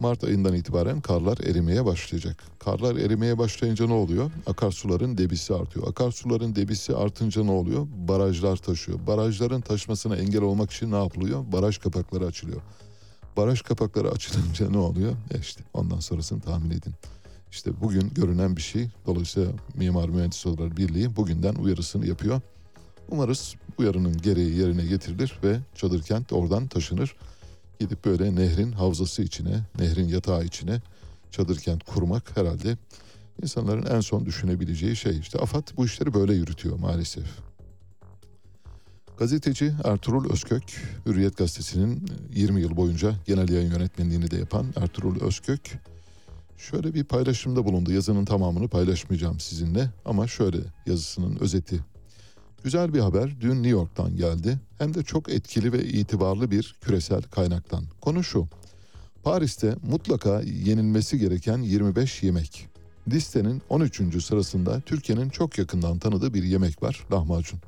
Mart 0.00 0.24
ayından 0.24 0.54
itibaren 0.54 1.00
karlar 1.00 1.38
erimeye 1.38 1.84
başlayacak. 1.84 2.44
Karlar 2.58 2.96
erimeye 2.96 3.38
başlayınca 3.38 3.86
ne 3.86 3.92
oluyor? 3.92 4.30
Akarsuların 4.46 5.18
debisi 5.18 5.54
artıyor. 5.54 5.88
Akarsuların 5.88 6.56
debisi 6.56 6.96
artınca 6.96 7.44
ne 7.44 7.50
oluyor? 7.50 7.86
Barajlar 8.08 8.56
taşıyor. 8.56 8.98
Barajların 9.06 9.60
taşmasına 9.60 10.16
engel 10.16 10.42
olmak 10.42 10.70
için 10.70 10.92
ne 10.92 10.96
yapılıyor? 10.96 11.44
Baraj 11.52 11.78
kapakları 11.78 12.26
açılıyor. 12.26 12.60
Baraj 13.36 13.62
kapakları 13.62 14.10
açılınca 14.10 14.70
ne 14.70 14.78
oluyor? 14.78 15.12
E 15.34 15.38
işte 15.38 15.64
ondan 15.74 16.00
sonrasını 16.00 16.40
tahmin 16.40 16.70
edin. 16.70 16.94
İşte 17.50 17.80
bugün 17.80 18.10
görünen 18.14 18.56
bir 18.56 18.62
şey. 18.62 18.88
Dolayısıyla 19.06 19.52
Mimar 19.74 20.08
Mühendis 20.08 20.46
Odaları 20.46 20.76
Birliği 20.76 21.16
bugünden 21.16 21.54
uyarısını 21.54 22.06
yapıyor. 22.06 22.40
Umarız 23.10 23.54
uyarının 23.78 24.22
gereği 24.22 24.58
yerine 24.58 24.86
getirilir 24.86 25.38
ve 25.44 25.58
çadır 25.74 26.02
kent 26.02 26.32
oradan 26.32 26.66
taşınır. 26.66 27.14
Gidip 27.78 28.04
böyle 28.04 28.36
nehrin 28.36 28.72
havzası 28.72 29.22
içine, 29.22 29.60
nehrin 29.78 30.08
yatağı 30.08 30.44
içine 30.44 30.80
çadır 31.30 31.56
kent 31.56 31.84
kurmak 31.84 32.36
herhalde 32.36 32.76
insanların 33.42 33.86
en 33.86 34.00
son 34.00 34.26
düşünebileceği 34.26 34.96
şey. 34.96 35.18
İşte 35.18 35.38
AFAD 35.38 35.68
bu 35.76 35.86
işleri 35.86 36.14
böyle 36.14 36.34
yürütüyor 36.34 36.78
maalesef. 36.78 37.24
Gazeteci 39.18 39.72
Ertuğrul 39.84 40.32
Özkök, 40.32 40.62
Hürriyet 41.06 41.36
Gazetesi'nin 41.36 42.10
20 42.34 42.60
yıl 42.60 42.76
boyunca 42.76 43.14
genel 43.26 43.48
yayın 43.48 43.70
yönetmenliğini 43.70 44.30
de 44.30 44.36
yapan 44.36 44.66
Ertuğrul 44.76 45.20
Özkök, 45.20 45.78
şöyle 46.56 46.94
bir 46.94 47.04
paylaşımda 47.04 47.64
bulundu. 47.64 47.92
Yazının 47.92 48.24
tamamını 48.24 48.68
paylaşmayacağım 48.68 49.40
sizinle 49.40 49.90
ama 50.04 50.26
şöyle 50.26 50.58
yazısının 50.86 51.36
özeti. 51.40 51.80
Güzel 52.64 52.94
bir 52.94 53.00
haber 53.00 53.40
dün 53.40 53.54
New 53.54 53.68
York'tan 53.68 54.16
geldi. 54.16 54.58
Hem 54.78 54.94
de 54.94 55.02
çok 55.02 55.28
etkili 55.28 55.72
ve 55.72 55.84
itibarlı 55.84 56.50
bir 56.50 56.76
küresel 56.80 57.22
kaynaktan. 57.22 57.84
Konu 58.00 58.24
şu. 58.24 58.48
Paris'te 59.22 59.74
mutlaka 59.90 60.40
yenilmesi 60.40 61.18
gereken 61.18 61.58
25 61.58 62.22
yemek. 62.22 62.68
Listenin 63.08 63.62
13. 63.68 64.24
sırasında 64.24 64.80
Türkiye'nin 64.80 65.30
çok 65.30 65.58
yakından 65.58 65.98
tanıdığı 65.98 66.34
bir 66.34 66.42
yemek 66.42 66.82
var. 66.82 67.06
Lahmacun. 67.12 67.60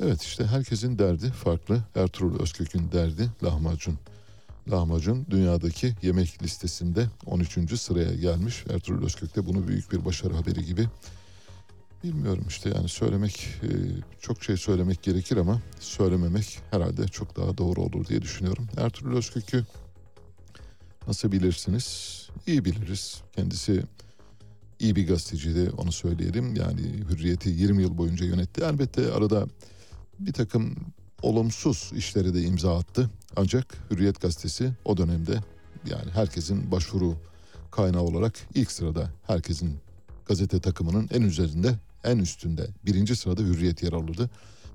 Evet 0.00 0.22
işte 0.22 0.46
herkesin 0.46 0.98
derdi 0.98 1.30
farklı. 1.30 1.82
Ertuğrul 1.94 2.40
Özkök'ün 2.40 2.92
derdi 2.92 3.28
lahmacun. 3.44 3.98
Lahmacun 4.70 5.26
dünyadaki 5.30 5.94
yemek 6.02 6.42
listesinde 6.42 7.06
13. 7.26 7.80
sıraya 7.80 8.14
gelmiş. 8.14 8.64
Ertuğrul 8.70 9.04
Özkök 9.04 9.36
de 9.36 9.46
bunu 9.46 9.68
büyük 9.68 9.92
bir 9.92 10.04
başarı 10.04 10.34
haberi 10.34 10.64
gibi 10.64 10.86
bilmiyorum 12.04 12.44
işte 12.48 12.72
yani 12.74 12.88
söylemek 12.88 13.48
e, 13.62 13.68
çok 14.20 14.42
şey 14.44 14.56
söylemek 14.56 15.02
gerekir 15.02 15.36
ama 15.36 15.60
söylememek 15.80 16.58
herhalde 16.70 17.08
çok 17.08 17.36
daha 17.36 17.58
doğru 17.58 17.80
olur 17.82 18.06
diye 18.06 18.22
düşünüyorum. 18.22 18.68
Ertuğrul 18.76 19.16
Özkök'ü 19.16 19.64
nasıl 21.06 21.32
bilirsiniz? 21.32 22.18
İyi 22.46 22.64
biliriz. 22.64 23.22
Kendisi 23.36 23.82
iyi 24.78 24.96
bir 24.96 25.08
gazeteciydi 25.08 25.70
onu 25.76 25.92
söyleyelim. 25.92 26.54
Yani 26.54 26.82
Hürriyet'i 27.10 27.50
20 27.50 27.82
yıl 27.82 27.98
boyunca 27.98 28.26
yönetti. 28.26 28.62
Elbette 28.64 29.12
arada 29.12 29.46
bir 30.18 30.32
takım 30.32 30.76
olumsuz 31.22 31.92
işlere 31.96 32.34
de 32.34 32.42
imza 32.42 32.78
attı. 32.78 33.10
Ancak 33.36 33.76
Hürriyet 33.90 34.20
gazetesi 34.20 34.72
o 34.84 34.96
dönemde 34.96 35.40
yani 35.90 36.10
herkesin 36.10 36.70
başvuru 36.72 37.16
kaynağı 37.70 38.02
olarak 38.02 38.34
ilk 38.54 38.70
sırada 38.70 39.10
herkesin 39.26 39.78
gazete 40.26 40.60
takımının 40.60 41.08
en 41.12 41.22
üzerinde, 41.22 41.74
en 42.04 42.18
üstünde 42.18 42.66
birinci 42.86 43.16
sırada 43.16 43.42
Hürriyet 43.42 43.82
yer 43.82 43.92
alırdı. 43.92 44.30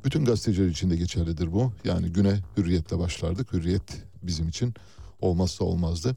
Bütün 0.06 0.26
gazeteciler 0.26 0.68
için 0.68 0.90
de 0.90 0.96
geçerlidir 0.96 1.54
bu. 1.54 1.72
Yani 1.84 2.08
güne 2.08 2.40
Hürriyet'le 2.58 3.00
başlardık. 3.00 3.54
Hürriyet 3.54 4.04
bizim 4.24 4.48
için 4.48 4.74
olmazsa 5.22 5.66
olmazdı. 5.66 6.16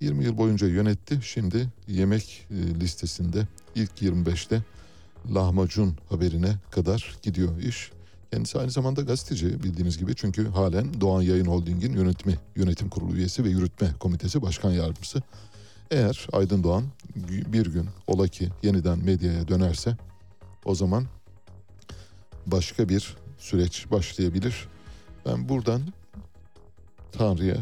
20 0.00 0.24
yıl 0.24 0.38
boyunca 0.38 0.66
yönetti. 0.66 1.20
Şimdi 1.22 1.68
yemek 1.88 2.46
e, 2.50 2.80
listesinde 2.80 3.46
ilk 3.74 4.02
25'te 4.02 4.62
lahmacun 5.34 5.96
haberine 6.08 6.54
kadar 6.70 7.16
gidiyor 7.22 7.58
iş. 7.58 7.90
Kendisi 8.30 8.58
aynı 8.58 8.70
zamanda 8.70 9.02
gazeteci 9.02 9.62
bildiğiniz 9.62 9.98
gibi 9.98 10.14
çünkü 10.14 10.48
halen 10.48 11.00
Doğan 11.00 11.22
Yayın 11.22 11.46
Holding'in 11.46 11.92
yönetimi, 11.92 12.34
yönetim 12.56 12.88
kurulu 12.88 13.16
üyesi 13.16 13.44
ve 13.44 13.48
yürütme 13.48 13.92
komitesi 14.00 14.42
başkan 14.42 14.70
yardımcısı. 14.70 15.22
Eğer 15.90 16.26
Aydın 16.32 16.62
Doğan 16.62 16.84
bir 17.52 17.66
gün 17.66 17.88
ola 18.06 18.28
ki 18.28 18.48
yeniden 18.62 18.98
medyaya 18.98 19.48
dönerse 19.48 19.96
o 20.66 20.74
zaman 20.74 21.04
başka 22.46 22.88
bir 22.88 23.16
süreç 23.38 23.90
başlayabilir. 23.90 24.68
Ben 25.26 25.48
buradan 25.48 25.82
Tanrı'ya 27.12 27.56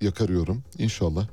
yakarıyorum. 0.00 0.62
İnşallah 0.78 1.26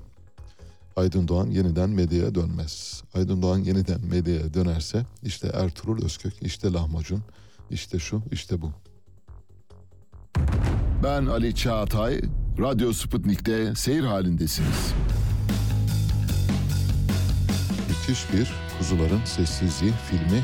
Aydın 0.95 1.27
Doğan 1.27 1.47
yeniden 1.47 1.89
medyaya 1.89 2.35
dönmez. 2.35 3.03
Aydın 3.13 3.41
Doğan 3.41 3.57
yeniden 3.57 4.05
medyaya 4.05 4.53
dönerse 4.53 5.05
işte 5.23 5.47
Ertuğrul 5.47 6.05
Özkök, 6.05 6.33
işte 6.41 6.73
lahmacun, 6.73 7.23
işte 7.69 7.99
şu, 7.99 8.21
işte 8.31 8.61
bu. 8.61 8.71
Ben 11.03 11.25
Ali 11.25 11.55
Çağatay, 11.55 12.21
Radyo 12.59 12.93
Sputnik'te 12.93 13.75
seyir 13.75 14.03
halindesiniz. 14.03 14.93
Müthiş 17.89 18.33
bir 18.33 18.53
Kuzuların 18.77 19.25
Sessizliği 19.25 19.93
filmi 20.09 20.43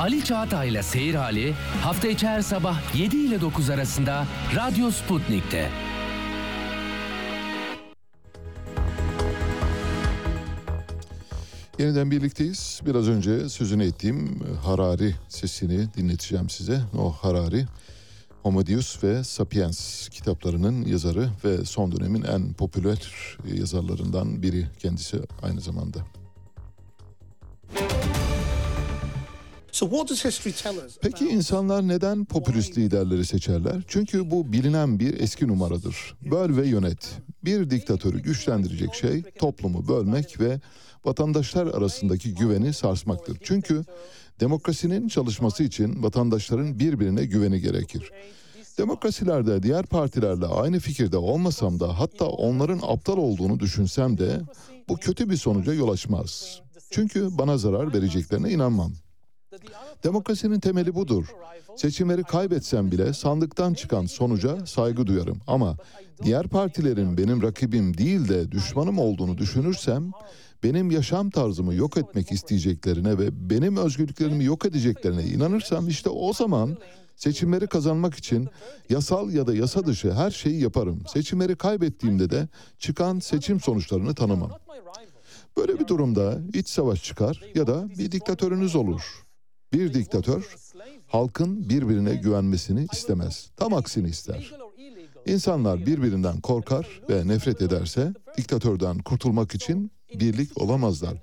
Ali 0.00 0.24
Çağatay'la 0.24 0.82
Seyir 0.82 1.14
Hali 1.14 1.52
hafta 1.82 2.08
içi 2.08 2.26
her 2.26 2.40
sabah 2.40 2.96
7 2.96 3.16
ile 3.16 3.40
9 3.40 3.70
arasında 3.70 4.26
Radyo 4.56 4.90
Sputnik'te. 4.90 5.70
Yeniden 11.78 12.10
birlikteyiz. 12.10 12.80
Biraz 12.86 13.08
önce 13.08 13.48
sözünü 13.48 13.84
ettiğim 13.84 14.40
Harari 14.64 15.14
sesini 15.28 15.94
dinleteceğim 15.94 16.50
size. 16.50 16.80
O 16.98 17.12
Harari, 17.12 17.66
Homo 18.42 18.62
ve 19.02 19.24
Sapiens 19.24 20.08
kitaplarının 20.08 20.84
yazarı 20.84 21.28
ve 21.44 21.64
son 21.64 21.92
dönemin 21.92 22.22
en 22.22 22.52
popüler 22.52 23.12
yazarlarından 23.54 24.42
biri 24.42 24.66
kendisi 24.78 25.20
aynı 25.42 25.60
zamanda. 25.60 25.98
Peki 31.02 31.28
insanlar 31.28 31.88
neden 31.88 32.24
popülist 32.24 32.78
liderleri 32.78 33.24
seçerler? 33.24 33.82
Çünkü 33.88 34.30
bu 34.30 34.52
bilinen 34.52 34.98
bir 34.98 35.20
eski 35.20 35.48
numaradır. 35.48 36.14
Böl 36.30 36.56
ve 36.56 36.68
yönet. 36.68 37.10
Bir 37.44 37.70
diktatörü 37.70 38.22
güçlendirecek 38.22 38.94
şey 38.94 39.22
toplumu 39.22 39.88
bölmek 39.88 40.40
ve 40.40 40.60
vatandaşlar 41.04 41.66
arasındaki 41.66 42.34
güveni 42.34 42.72
sarsmaktır. 42.72 43.38
Çünkü 43.42 43.84
demokrasinin 44.40 45.08
çalışması 45.08 45.62
için 45.62 46.02
vatandaşların 46.02 46.78
birbirine 46.78 47.24
güveni 47.24 47.60
gerekir. 47.60 48.10
Demokrasilerde 48.78 49.62
diğer 49.62 49.86
partilerle 49.86 50.46
aynı 50.46 50.78
fikirde 50.78 51.16
olmasam 51.16 51.80
da 51.80 51.98
hatta 51.98 52.24
onların 52.24 52.80
aptal 52.82 53.16
olduğunu 53.16 53.60
düşünsem 53.60 54.18
de 54.18 54.40
bu 54.88 54.96
kötü 54.96 55.30
bir 55.30 55.36
sonuca 55.36 55.72
yol 55.72 55.88
açmaz. 55.88 56.60
Çünkü 56.90 57.38
bana 57.38 57.58
zarar 57.58 57.94
vereceklerine 57.94 58.50
inanmam. 58.50 58.92
Demokrasinin 60.04 60.60
temeli 60.60 60.94
budur. 60.94 61.26
Seçimleri 61.76 62.22
kaybetsem 62.22 62.92
bile 62.92 63.12
sandıktan 63.12 63.74
çıkan 63.74 64.06
sonuca 64.06 64.66
saygı 64.66 65.06
duyarım. 65.06 65.38
Ama 65.46 65.76
diğer 66.22 66.48
partilerin 66.48 67.18
benim 67.18 67.42
rakibim 67.42 67.98
değil 67.98 68.28
de 68.28 68.52
düşmanım 68.52 68.98
olduğunu 68.98 69.38
düşünürsem 69.38 70.10
benim 70.62 70.90
yaşam 70.90 71.30
tarzımı 71.30 71.74
yok 71.74 71.96
etmek 71.96 72.32
isteyeceklerine 72.32 73.18
ve 73.18 73.50
benim 73.50 73.76
özgürlüklerimi 73.76 74.44
yok 74.44 74.66
edeceklerine 74.66 75.24
inanırsam 75.24 75.88
işte 75.88 76.10
o 76.10 76.32
zaman 76.32 76.76
seçimleri 77.16 77.66
kazanmak 77.66 78.14
için 78.14 78.48
yasal 78.90 79.30
ya 79.30 79.46
da 79.46 79.54
yasa 79.54 79.86
dışı 79.86 80.12
her 80.12 80.30
şeyi 80.30 80.62
yaparım. 80.62 81.02
Seçimleri 81.06 81.56
kaybettiğimde 81.56 82.30
de 82.30 82.48
çıkan 82.78 83.18
seçim 83.18 83.60
sonuçlarını 83.60 84.14
tanımam. 84.14 84.50
Böyle 85.56 85.78
bir 85.78 85.88
durumda 85.88 86.38
iç 86.54 86.68
savaş 86.68 87.04
çıkar 87.04 87.44
ya 87.54 87.66
da 87.66 87.88
bir 87.98 88.12
diktatörünüz 88.12 88.76
olur. 88.76 89.29
Bir 89.72 89.94
diktatör 89.94 90.56
halkın 91.06 91.68
birbirine 91.68 92.14
güvenmesini 92.14 92.86
istemez. 92.92 93.50
Tam 93.56 93.74
aksini 93.74 94.08
ister. 94.08 94.52
İnsanlar 95.26 95.86
birbirinden 95.86 96.40
korkar 96.40 97.00
ve 97.10 97.28
nefret 97.28 97.62
ederse 97.62 98.14
diktatörden 98.36 98.98
kurtulmak 98.98 99.54
için 99.54 99.92
birlik 100.14 100.62
olamazlar. 100.62 101.14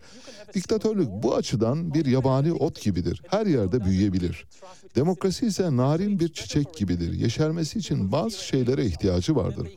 Diktatörlük 0.53 1.07
bu 1.23 1.35
açıdan 1.35 1.93
bir 1.93 2.05
yabani 2.05 2.53
ot 2.53 2.81
gibidir. 2.81 3.21
Her 3.27 3.45
yerde 3.45 3.85
büyüyebilir. 3.85 4.47
Demokrasi 4.95 5.45
ise 5.45 5.77
narin 5.77 6.19
bir 6.19 6.33
çiçek 6.33 6.73
gibidir. 6.73 7.13
Yeşermesi 7.13 7.79
için 7.79 8.11
bazı 8.11 8.43
şeylere 8.43 8.85
ihtiyacı 8.85 9.35
vardır. 9.35 9.67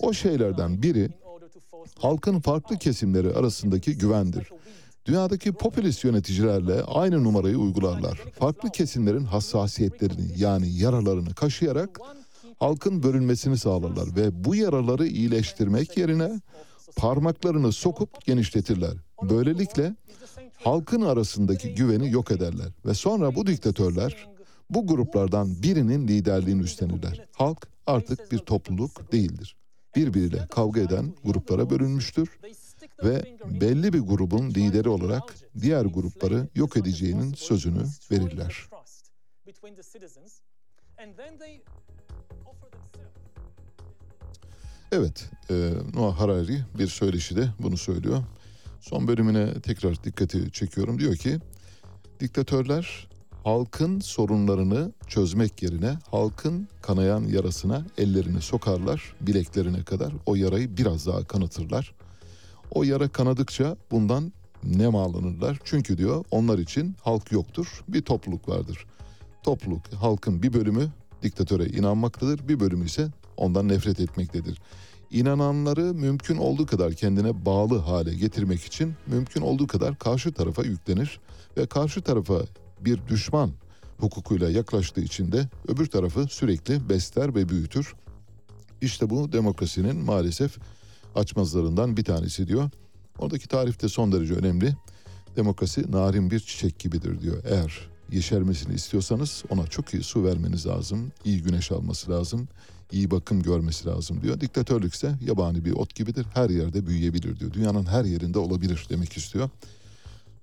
O 0.00 0.12
şeylerden 0.12 0.82
biri 0.82 1.10
halkın 1.98 2.40
farklı 2.40 2.78
kesimleri 2.78 3.32
arasındaki 3.32 3.98
güvendir. 3.98 4.50
Dünyadaki 5.06 5.52
popülist 5.52 6.04
yöneticilerle 6.04 6.82
aynı 6.82 7.24
numarayı 7.24 7.58
uygularlar. 7.58 8.22
Farklı 8.38 8.70
kesimlerin 8.70 9.24
hassasiyetlerini 9.24 10.26
yani 10.36 10.68
yaralarını 10.68 11.34
kaşıyarak 11.34 12.00
halkın 12.58 13.02
bölünmesini 13.02 13.58
sağlarlar 13.58 14.16
ve 14.16 14.44
bu 14.44 14.54
yaraları 14.54 15.06
iyileştirmek 15.06 15.96
yerine 15.96 16.40
parmaklarını 16.96 17.72
sokup 17.72 18.24
genişletirler. 18.24 18.94
Böylelikle 19.22 19.96
halkın 20.54 21.00
arasındaki 21.00 21.74
güveni 21.74 22.10
yok 22.10 22.30
ederler 22.30 22.68
ve 22.86 22.94
sonra 22.94 23.34
bu 23.34 23.46
diktatörler 23.46 24.28
bu 24.70 24.86
gruplardan 24.86 25.62
birinin 25.62 26.08
liderliğini 26.08 26.62
üstlenirler. 26.62 27.26
Halk 27.32 27.68
artık 27.86 28.32
bir 28.32 28.38
topluluk 28.38 29.12
değildir. 29.12 29.56
Birbiriyle 29.96 30.46
kavga 30.50 30.80
eden 30.80 31.14
gruplara 31.24 31.70
bölünmüştür 31.70 32.28
ve 33.02 33.36
belli 33.60 33.92
bir 33.92 34.00
grubun 34.00 34.50
lideri 34.50 34.88
olarak 34.88 35.34
diğer 35.60 35.84
grupları 35.84 36.48
yok 36.54 36.76
edeceğinin 36.76 37.34
sözünü 37.34 37.84
verirler. 38.10 38.68
Evet, 44.92 45.30
e, 45.50 45.70
Noah 45.94 46.20
Harari 46.20 46.64
bir 46.78 46.86
söyleşide 46.86 47.48
bunu 47.58 47.76
söylüyor. 47.76 48.22
Son 48.80 49.08
bölümüne 49.08 49.60
tekrar 49.60 50.04
dikkati 50.04 50.52
çekiyorum. 50.52 50.98
Diyor 50.98 51.16
ki, 51.16 51.38
diktatörler 52.20 53.08
halkın 53.44 54.00
sorunlarını 54.00 54.92
çözmek 55.06 55.62
yerine 55.62 55.98
halkın 56.10 56.68
kanayan 56.82 57.24
yarasına 57.24 57.86
ellerini 57.98 58.42
sokarlar 58.42 59.14
bileklerine 59.20 59.84
kadar 59.84 60.12
o 60.26 60.34
yarayı 60.34 60.76
biraz 60.76 61.06
daha 61.06 61.24
kanatırlar. 61.24 61.94
O 62.74 62.82
yara 62.82 63.08
kanadıkça 63.08 63.76
bundan 63.90 64.32
ne 64.64 64.88
mağlanırlar? 64.88 65.58
Çünkü 65.64 65.98
diyor 65.98 66.24
onlar 66.30 66.58
için 66.58 66.96
halk 67.02 67.32
yoktur, 67.32 67.84
bir 67.88 68.02
topluluk 68.02 68.48
vardır. 68.48 68.86
Topluluk, 69.42 69.92
halkın 69.92 70.42
bir 70.42 70.52
bölümü 70.52 70.90
diktatöre 71.22 71.66
inanmaktadır, 71.66 72.48
bir 72.48 72.60
bölümü 72.60 72.86
ise 72.86 73.08
ondan 73.36 73.68
nefret 73.68 74.00
etmektedir. 74.00 74.60
İnananları 75.10 75.94
mümkün 75.94 76.36
olduğu 76.36 76.66
kadar 76.66 76.92
kendine 76.92 77.44
bağlı 77.44 77.78
hale 77.78 78.14
getirmek 78.14 78.64
için 78.64 78.94
mümkün 79.06 79.40
olduğu 79.40 79.66
kadar 79.66 79.98
karşı 79.98 80.32
tarafa 80.32 80.62
yüklenir 80.62 81.20
ve 81.56 81.66
karşı 81.66 82.02
tarafa 82.02 82.40
bir 82.80 83.06
düşman 83.08 83.50
hukukuyla 83.98 84.50
yaklaştığı 84.50 85.00
için 85.00 85.32
de 85.32 85.48
öbür 85.68 85.86
tarafı 85.86 86.26
sürekli 86.28 86.88
besler 86.88 87.34
ve 87.34 87.48
büyütür. 87.48 87.94
İşte 88.80 89.10
bu 89.10 89.32
demokrasinin 89.32 89.96
maalesef 89.96 90.58
açmazlarından 91.14 91.96
bir 91.96 92.04
tanesi 92.04 92.48
diyor. 92.48 92.70
Oradaki 93.18 93.48
tarif 93.48 93.82
de 93.82 93.88
son 93.88 94.12
derece 94.12 94.34
önemli. 94.34 94.76
Demokrasi 95.36 95.92
narin 95.92 96.30
bir 96.30 96.40
çiçek 96.40 96.78
gibidir 96.78 97.20
diyor. 97.20 97.42
Eğer 97.44 97.88
yeşermesini 98.12 98.74
istiyorsanız 98.74 99.44
ona 99.48 99.66
çok 99.66 99.94
iyi 99.94 100.02
su 100.02 100.24
vermeniz 100.24 100.66
lazım. 100.66 101.12
iyi 101.24 101.42
güneş 101.42 101.72
alması 101.72 102.10
lazım. 102.10 102.48
iyi 102.92 103.10
bakım 103.10 103.42
görmesi 103.42 103.86
lazım 103.86 104.22
diyor. 104.22 104.40
Diktatörlük 104.40 104.94
ise 104.94 105.14
yabani 105.26 105.64
bir 105.64 105.72
ot 105.72 105.94
gibidir. 105.94 106.26
Her 106.34 106.50
yerde 106.50 106.86
büyüyebilir 106.86 107.40
diyor. 107.40 107.52
Dünyanın 107.52 107.86
her 107.86 108.04
yerinde 108.04 108.38
olabilir 108.38 108.86
demek 108.90 109.16
istiyor. 109.16 109.50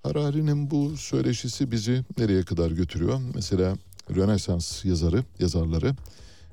Harari'nin 0.03 0.71
bu 0.71 0.97
söyleşisi 0.97 1.71
bizi 1.71 2.05
nereye 2.17 2.43
kadar 2.43 2.71
götürüyor? 2.71 3.21
Mesela 3.35 3.75
Rönesans 4.15 4.85
yazarı, 4.85 5.23
yazarları 5.39 5.95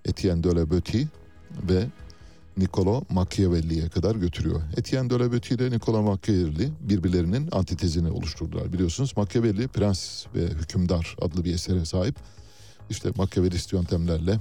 Etienne 0.05 0.45
de 0.45 0.49
la 0.49 0.71
Boetie 0.71 1.07
ve 1.69 1.87
Niccolo 2.59 3.03
Machiavelli'ye 3.11 3.89
kadar 3.89 4.17
götürüyor. 4.17 4.63
Etienne 4.77 5.11
de 5.11 5.19
la 5.19 5.25
ile 5.25 5.71
Niccolo 5.71 6.03
Machiavelli 6.03 6.73
birbirlerinin 6.81 7.49
antitezini 7.53 8.11
oluşturdular. 8.11 8.73
Biliyorsunuz 8.73 9.17
Machiavelli 9.17 9.69
Prens 9.69 10.27
ve 10.35 10.47
Hükümdar 10.47 11.17
adlı 11.21 11.45
bir 11.45 11.55
esere 11.55 11.85
sahip. 11.85 12.17
İşte 12.91 13.11
Machiavellist 13.17 13.73
yöntemlerle 13.73 14.41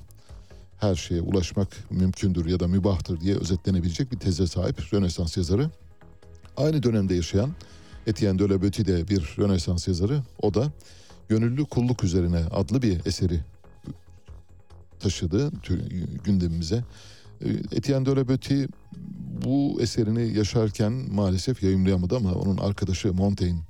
her 0.79 0.95
şeye 0.95 1.21
ulaşmak 1.21 1.67
mümkündür 1.89 2.45
ya 2.45 2.59
da 2.59 2.67
mübahtır 2.67 3.19
diye 3.19 3.35
özetlenebilecek 3.35 4.11
bir 4.11 4.17
teze 4.17 4.47
sahip 4.47 4.93
Rönesans 4.93 5.37
yazarı. 5.37 5.69
Aynı 6.57 6.83
dönemde 6.83 7.15
yaşayan 7.15 7.51
Etienne 8.07 8.39
de 8.39 8.49
la 8.49 8.61
de 8.61 9.07
bir 9.07 9.35
Rönesans 9.37 9.87
yazarı. 9.87 10.23
O 10.41 10.53
da 10.53 10.71
Gönüllü 11.29 11.65
Kulluk 11.65 12.03
Üzerine 12.03 12.37
adlı 12.51 12.81
bir 12.81 13.05
eseri 13.05 13.39
taşıdı 14.99 15.51
gündemimize. 16.23 16.83
Ee, 17.45 17.49
Etienne 17.71 18.05
de 18.05 18.15
la 18.15 18.27
Boetie 18.27 18.67
bu 19.45 19.81
eserini 19.81 20.37
yaşarken 20.37 20.91
maalesef 20.91 21.63
yayımlayamadı 21.63 22.15
ama 22.15 22.31
onun 22.31 22.57
arkadaşı 22.57 23.13
Montaigne 23.13 23.61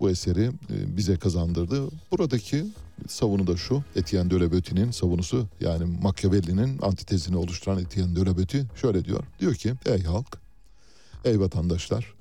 bu 0.00 0.10
eseri 0.10 0.44
e, 0.44 0.96
bize 0.96 1.16
kazandırdı. 1.16 1.88
Buradaki 2.12 2.64
savunu 3.08 3.46
da 3.46 3.56
şu. 3.56 3.82
Etienne 3.96 4.30
de 4.30 4.40
la 4.40 4.52
Boetie'nin 4.52 4.90
savunusu 4.90 5.48
yani 5.60 5.98
Machiavelli'nin 6.02 6.78
antitezini 6.82 7.36
oluşturan 7.36 7.78
Etienne 7.78 8.16
de 8.16 8.20
la 8.20 8.36
Boetie 8.36 8.64
şöyle 8.74 9.04
diyor. 9.04 9.24
Diyor 9.40 9.54
ki 9.54 9.74
ey 9.86 10.02
halk, 10.02 10.38
ey 11.24 11.40
vatandaşlar 11.40 12.14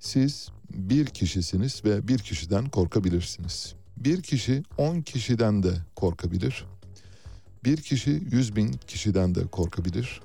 siz 0.00 0.48
bir 0.70 1.06
kişisiniz 1.06 1.84
ve 1.84 2.08
bir 2.08 2.18
kişiden 2.18 2.68
korkabilirsiniz. 2.68 3.74
Bir 3.96 4.22
kişi 4.22 4.62
on 4.78 5.00
kişiden 5.00 5.62
de 5.62 5.72
korkabilir. 5.96 6.64
Bir 7.64 7.76
kişi 7.76 8.22
yüz 8.30 8.56
bin 8.56 8.72
kişiden 8.86 9.34
de 9.34 9.46
korkabilir. 9.46 10.20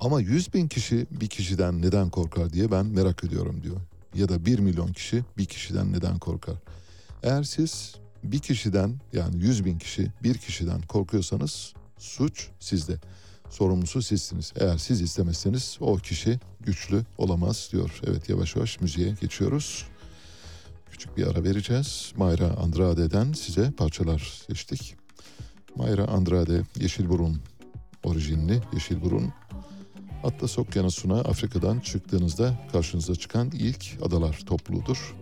Ama 0.00 0.20
yüz 0.20 0.54
bin 0.54 0.68
kişi 0.68 1.06
bir 1.10 1.28
kişiden 1.28 1.82
neden 1.82 2.10
korkar 2.10 2.52
diye 2.52 2.70
ben 2.70 2.86
merak 2.86 3.24
ediyorum 3.24 3.62
diyor. 3.62 3.76
Ya 4.14 4.28
da 4.28 4.46
bir 4.46 4.58
milyon 4.58 4.92
kişi 4.92 5.24
bir 5.38 5.44
kişiden 5.44 5.92
neden 5.92 6.18
korkar? 6.18 6.54
Eğer 7.22 7.42
siz 7.42 7.94
bir 8.24 8.38
kişiden 8.38 8.94
yani 9.12 9.42
yüz 9.42 9.64
bin 9.64 9.78
kişi 9.78 10.12
bir 10.22 10.34
kişiden 10.38 10.82
korkuyorsanız 10.82 11.72
suç 11.98 12.48
sizde 12.60 12.96
sorumlusu 13.50 14.02
sizsiniz. 14.02 14.52
Eğer 14.56 14.78
siz 14.78 15.00
istemezseniz 15.00 15.76
o 15.80 15.96
kişi 15.96 16.40
güçlü 16.60 17.02
olamaz 17.18 17.68
diyor. 17.72 18.00
Evet 18.06 18.28
yavaş 18.28 18.56
yavaş 18.56 18.80
müziğe 18.80 19.14
geçiyoruz. 19.20 19.86
Küçük 20.90 21.16
bir 21.16 21.26
ara 21.26 21.44
vereceğiz. 21.44 22.12
Mayra 22.16 22.50
Andrade'den 22.50 23.32
size 23.32 23.70
parçalar 23.70 24.42
seçtik. 24.48 24.96
Mayra 25.76 26.04
Andrade 26.04 26.62
Yeşilburun 26.80 27.40
orijinli 28.04 28.62
Yeşilburun 28.72 29.32
Atlas 30.26 30.58
Okyanusu'na 30.58 31.20
Afrika'dan 31.20 31.80
çıktığınızda 31.80 32.54
karşınıza 32.72 33.14
çıkan 33.14 33.50
ilk 33.54 33.84
adalar 34.02 34.40
topluluğudur. 34.46 35.14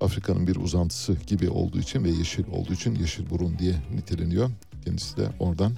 Afrika'nın 0.00 0.46
bir 0.46 0.56
uzantısı 0.56 1.16
gibi 1.26 1.50
olduğu 1.50 1.78
için 1.78 2.04
ve 2.04 2.10
yeşil 2.10 2.44
olduğu 2.52 2.72
için 2.72 2.94
Yeşilburun 2.94 3.58
diye 3.58 3.74
niteleniyor. 3.94 4.50
Kendisi 4.84 5.16
de 5.16 5.28
oradan 5.38 5.72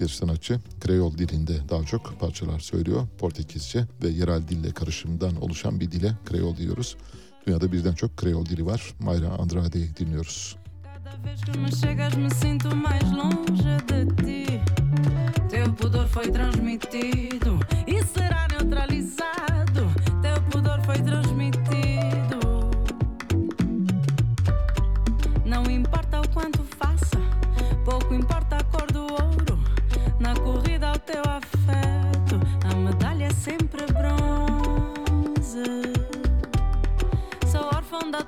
bir 0.00 0.08
sanatçı 0.08 0.60
Kreyol 0.80 1.18
dilinde 1.18 1.52
daha 1.68 1.84
çok 1.84 2.20
parçalar 2.20 2.60
söylüyor. 2.60 3.06
Portekizce 3.18 3.84
ve 4.02 4.08
yerel 4.08 4.48
dille 4.48 4.70
karışımından 4.70 5.42
oluşan 5.42 5.80
bir 5.80 5.90
dile 5.90 6.12
Kreyol 6.24 6.56
diyoruz. 6.56 6.96
Dünyada 7.46 7.72
birden 7.72 7.94
çok 7.94 8.16
Kreyol 8.16 8.46
dili 8.46 8.66
var. 8.66 8.94
Mayra 9.00 9.28
Andrade'yi 9.28 9.96
dinliyoruz. 9.96 10.56
Teu 15.50 15.74
pudor 15.74 16.06
foi 16.06 16.30
transmitido 16.32 17.58
fonda 37.98 38.27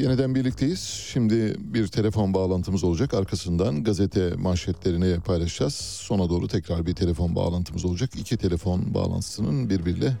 yeniden 0.00 0.34
birlikteyiz. 0.34 0.80
Şimdi 1.12 1.54
bir 1.58 1.86
telefon 1.86 2.34
bağlantımız 2.34 2.84
olacak. 2.84 3.14
Arkasından 3.14 3.84
gazete 3.84 4.34
manşetlerini 4.34 5.20
paylaşacağız. 5.20 5.74
Sona 5.74 6.30
doğru 6.30 6.48
tekrar 6.48 6.86
bir 6.86 6.94
telefon 6.94 7.36
bağlantımız 7.36 7.84
olacak. 7.84 8.10
İki 8.16 8.36
telefon 8.36 8.94
bağlantısının 8.94 9.70
birbiriyle 9.70 10.16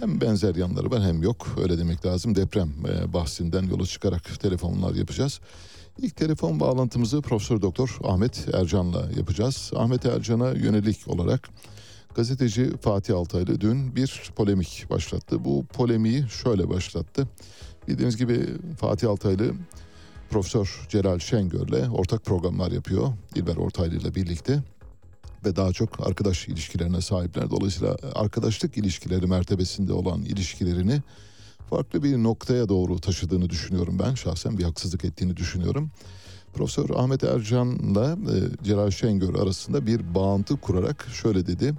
hem 0.00 0.20
benzer 0.20 0.54
yanları 0.54 0.90
var 0.90 1.02
hem 1.02 1.22
yok. 1.22 1.46
Öyle 1.62 1.78
demek 1.78 2.06
lazım. 2.06 2.34
Deprem 2.34 2.72
e, 2.88 3.12
bahsinden 3.12 3.62
yola 3.62 3.86
çıkarak 3.86 4.40
telefonlar 4.40 4.94
yapacağız. 4.94 5.40
İlk 5.98 6.16
telefon 6.16 6.60
bağlantımızı 6.60 7.22
Profesör 7.22 7.62
Doktor 7.62 7.98
Ahmet 8.04 8.48
Ercan'la 8.54 9.10
yapacağız. 9.16 9.70
Ahmet 9.76 10.06
Ercan'a 10.06 10.50
yönelik 10.50 11.08
olarak 11.08 11.48
gazeteci 12.14 12.70
Fatih 12.80 13.16
Altaylı 13.16 13.60
dün 13.60 13.96
bir 13.96 14.32
polemik 14.36 14.86
başlattı. 14.90 15.44
Bu 15.44 15.64
polemiği 15.66 16.24
şöyle 16.28 16.68
başlattı. 16.68 17.28
Bildiğiniz 17.88 18.16
gibi 18.16 18.46
Fatih 18.80 19.10
Altaylı 19.10 19.52
Profesör 20.30 20.86
Celal 20.88 21.18
Şengör'le 21.18 21.88
ortak 21.90 22.24
programlar 22.24 22.70
yapıyor. 22.70 23.12
İlber 23.34 23.56
Ortaylı 23.56 23.96
ile 23.96 24.14
birlikte 24.14 24.62
ve 25.44 25.56
daha 25.56 25.72
çok 25.72 26.06
arkadaş 26.06 26.48
ilişkilerine 26.48 27.00
sahipler. 27.00 27.50
Dolayısıyla 27.50 27.96
arkadaşlık 28.14 28.76
ilişkileri 28.76 29.26
mertebesinde 29.26 29.92
olan 29.92 30.22
ilişkilerini 30.22 31.02
farklı 31.70 32.02
bir 32.02 32.16
noktaya 32.16 32.68
doğru 32.68 32.98
taşıdığını 32.98 33.50
düşünüyorum 33.50 33.98
ben. 33.98 34.14
Şahsen 34.14 34.58
bir 34.58 34.64
haksızlık 34.64 35.04
ettiğini 35.04 35.36
düşünüyorum. 35.36 35.90
Profesör 36.54 36.90
Ahmet 36.90 37.24
Ercan'la 37.24 38.12
e, 38.12 38.64
Celal 38.64 38.90
Şengör 38.90 39.34
arasında 39.34 39.86
bir 39.86 40.14
bağıntı 40.14 40.56
kurarak 40.56 41.06
şöyle 41.12 41.46
dedi. 41.46 41.74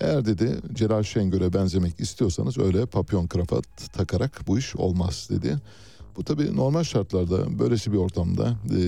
Eğer 0.00 0.24
dedi 0.24 0.60
Celal 0.72 1.02
Şengör'e 1.02 1.52
benzemek 1.52 2.00
istiyorsanız 2.00 2.58
öyle 2.58 2.86
papyon 2.86 3.26
krafat 3.26 3.64
takarak 3.92 4.40
bu 4.46 4.58
iş 4.58 4.76
olmaz 4.76 5.28
dedi. 5.30 5.56
Bu 6.16 6.24
tabii 6.24 6.56
normal 6.56 6.82
şartlarda 6.82 7.58
böylesi 7.58 7.92
bir 7.92 7.98
ortamda 7.98 8.48
e, 8.48 8.78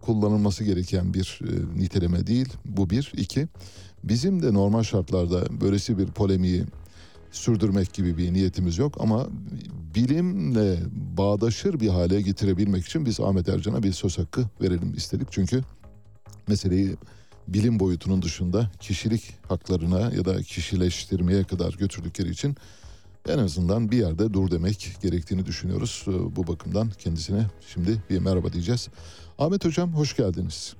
kullanılması 0.00 0.64
gereken 0.64 1.14
bir 1.14 1.40
e, 1.44 1.80
niteleme 1.80 2.26
değil. 2.26 2.48
Bu 2.64 2.90
bir. 2.90 3.12
iki 3.16 3.48
bizim 4.04 4.42
de 4.42 4.54
normal 4.54 4.82
şartlarda 4.82 5.60
böylesi 5.60 5.98
bir 5.98 6.06
polemiği 6.06 6.64
sürdürmek 7.30 7.92
gibi 7.92 8.18
bir 8.18 8.32
niyetimiz 8.32 8.78
yok 8.78 8.96
ama 9.00 9.26
bilimle 9.94 10.78
bağdaşır 10.92 11.80
bir 11.80 11.88
hale 11.88 12.22
getirebilmek 12.22 12.86
için 12.86 13.06
biz 13.06 13.20
Ahmet 13.20 13.48
Ercan'a 13.48 13.82
bir 13.82 13.92
söz 13.92 14.18
hakkı 14.18 14.44
verelim 14.60 14.94
istedik. 14.94 15.28
Çünkü 15.30 15.62
meseleyi 16.48 16.96
bilim 17.48 17.80
boyutunun 17.80 18.22
dışında 18.22 18.70
kişilik 18.80 19.34
haklarına 19.48 20.00
ya 20.00 20.24
da 20.24 20.42
kişileştirmeye 20.42 21.44
kadar 21.44 21.72
götürdükleri 21.72 22.30
için 22.30 22.56
en 23.28 23.38
azından 23.38 23.90
bir 23.90 23.96
yerde 23.98 24.32
dur 24.34 24.50
demek 24.50 24.96
gerektiğini 25.02 25.46
düşünüyoruz. 25.46 26.04
Ee, 26.08 26.36
Bu 26.36 26.46
bakımdan 26.46 26.90
kendisine 26.98 27.46
şimdi 27.74 28.02
bir 28.10 28.18
merhaba 28.18 28.52
diyeceğiz. 28.52 28.88
Ahmet 29.38 29.64
Hocam 29.64 29.92
hoş 29.94 30.16
geldiniz. 30.16 30.74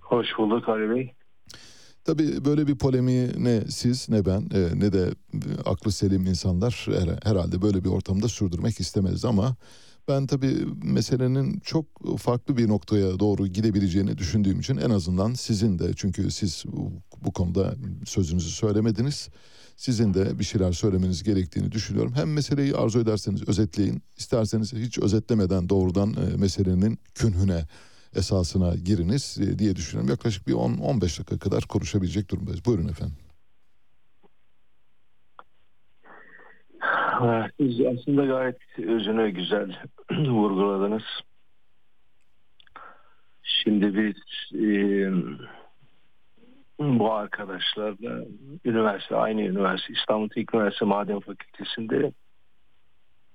Hoş 0.00 0.26
bulduk 0.38 0.68
Ali 0.68 0.90
Bey. 0.90 1.12
Tabii 2.04 2.44
böyle 2.44 2.66
bir 2.66 2.78
polemiği 2.78 3.30
ne 3.44 3.60
siz 3.68 4.08
ne 4.08 4.26
ben 4.26 4.40
e, 4.54 4.68
ne 4.80 4.92
de 4.92 5.10
aklı 5.66 5.92
selim 5.92 6.26
insanlar 6.26 6.86
her- 6.88 7.30
herhalde 7.30 7.62
böyle 7.62 7.84
bir 7.84 7.88
ortamda 7.88 8.28
sürdürmek 8.28 8.80
istemez 8.80 9.24
ama 9.24 9.56
ben 10.08 10.26
tabii 10.26 10.66
meselenin 10.82 11.60
çok 11.60 11.86
farklı 12.18 12.56
bir 12.56 12.68
noktaya 12.68 13.20
doğru 13.20 13.46
gidebileceğini 13.46 14.18
düşündüğüm 14.18 14.60
için 14.60 14.76
en 14.76 14.90
azından 14.90 15.34
sizin 15.34 15.78
de 15.78 15.92
çünkü 15.96 16.30
siz 16.30 16.64
bu, 17.24 17.32
konuda 17.32 17.74
sözünüzü 18.04 18.50
söylemediniz. 18.50 19.28
Sizin 19.76 20.14
de 20.14 20.38
bir 20.38 20.44
şeyler 20.44 20.72
söylemeniz 20.72 21.22
gerektiğini 21.22 21.72
düşünüyorum. 21.72 22.12
Hem 22.14 22.32
meseleyi 22.32 22.74
arzu 22.74 23.00
ederseniz 23.00 23.48
özetleyin, 23.48 24.02
isterseniz 24.16 24.72
hiç 24.72 24.98
özetlemeden 24.98 25.68
doğrudan 25.68 26.14
e, 26.14 26.36
meselenin 26.36 26.98
künhüne, 27.14 27.66
esasına 28.16 28.74
giriniz 28.74 29.36
e, 29.40 29.58
diye 29.58 29.76
düşünüyorum. 29.76 30.10
Yaklaşık 30.10 30.46
bir 30.46 30.52
10-15 30.52 31.00
dakika 31.00 31.38
kadar 31.38 31.64
konuşabilecek 31.64 32.30
durumdayız. 32.30 32.64
Buyurun 32.64 32.88
efendim. 32.88 33.27
Siz 37.56 37.80
aslında 37.80 38.24
gayet 38.24 38.78
özünü 38.78 39.30
güzel 39.30 39.82
vurguladınız. 40.10 41.02
Şimdi 43.42 43.96
biz 43.96 44.16
e, 44.60 45.10
bu 46.78 47.12
arkadaşlarla 47.12 48.24
üniversite, 48.64 49.16
aynı 49.16 49.42
üniversite, 49.42 49.92
İstanbul 49.92 50.28
Teknik 50.28 50.54
Üniversitesi 50.54 50.84
Maden 50.84 51.20
Fakültesi'nde 51.20 52.12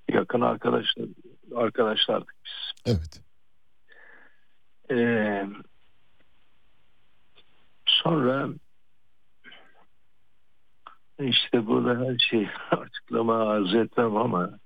yakın 0.09 0.41
arkadaşlar 0.41 1.05
arkadaşlardık 1.55 2.35
biz. 2.45 2.93
Evet. 2.93 3.21
Ee, 4.91 5.45
sonra 7.85 8.49
işte 11.19 11.67
burada 11.67 12.05
her 12.05 12.17
şey 12.17 12.47
açıklama 12.71 13.49
arz 13.49 13.75
etmem 13.75 14.17
ama 14.17 14.59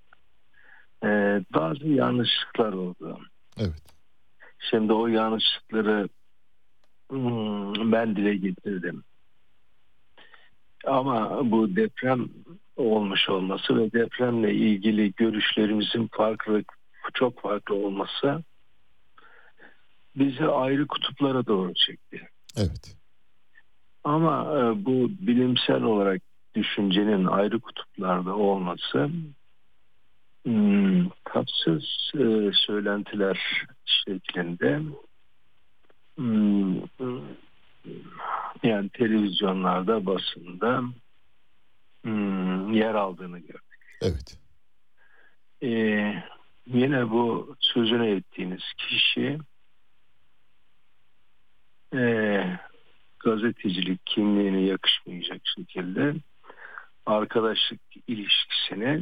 e, 1.03 1.07
bazı 1.53 1.87
yanlışlıklar 1.87 2.73
oldu. 2.73 3.19
Evet. 3.57 3.83
Şimdi 4.59 4.93
o 4.93 5.07
yanlışlıkları 5.07 6.09
hmm, 7.09 7.91
ben 7.91 8.15
dile 8.15 8.35
getirdim. 8.35 9.03
Ama 10.85 11.51
bu 11.51 11.75
deprem 11.75 12.29
olmuş 12.75 13.29
olması 13.29 13.77
ve 13.77 13.91
depremle 13.91 14.53
ilgili 14.53 15.13
görüşlerimizin 15.13 16.09
farklı 16.11 16.63
çok 17.13 17.41
farklı 17.41 17.75
olması 17.75 18.43
bizi 20.15 20.45
ayrı 20.45 20.87
kutuplara 20.87 21.45
doğru 21.45 21.73
çekti. 21.73 22.29
Evet. 22.57 22.95
Ama 24.03 24.59
e, 24.59 24.85
bu 24.85 25.09
bilimsel 25.09 25.83
olarak 25.83 26.21
düşüncenin 26.57 27.25
ayrı 27.25 27.59
kutuplarda 27.59 28.35
olması 28.35 29.09
hmm, 30.43 31.09
tatsız 31.25 32.11
e, 32.15 32.51
söylentiler 32.53 33.65
şeklinde 33.85 34.81
hmm, 36.15 36.81
yani 38.63 38.89
televizyonlarda, 38.89 40.05
basında 40.05 40.83
hmm, 42.03 42.73
yer 42.73 42.95
aldığını 42.95 43.39
gördük. 43.39 43.97
Evet. 44.01 44.37
Ee, 45.63 46.23
yine 46.67 47.09
bu 47.09 47.55
sözünü 47.59 48.15
ettiğiniz 48.15 48.63
kişi 48.77 49.39
e, 51.93 52.43
gazetecilik 53.19 54.05
kimliğine 54.05 54.61
yakışmayacak 54.61 55.41
şekilde 55.55 56.15
arkadaşlık 57.07 57.81
ilişkisini 58.07 59.01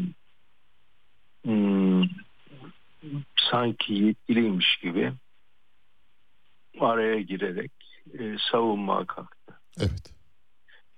hmm, 1.44 2.04
sanki 3.52 3.94
yetkiliymiş 3.94 4.78
gibi 4.78 5.14
araya 6.80 7.22
girerek 7.22 7.72
e, 8.20 8.36
savunmaya 8.52 9.06
kalktı. 9.06 9.60
Evet. 9.80 10.14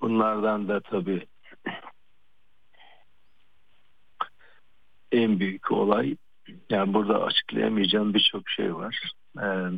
Bunlardan 0.01 0.68
da 0.68 0.80
tabii 0.80 1.26
en 5.12 5.39
büyük 5.39 5.72
olay 5.72 6.16
yani 6.70 6.93
burada 6.93 7.24
açıklayamayacağım 7.24 8.14
birçok 8.14 8.49
şey 8.49 8.76
var. 8.76 9.12
Ee, 9.41 9.72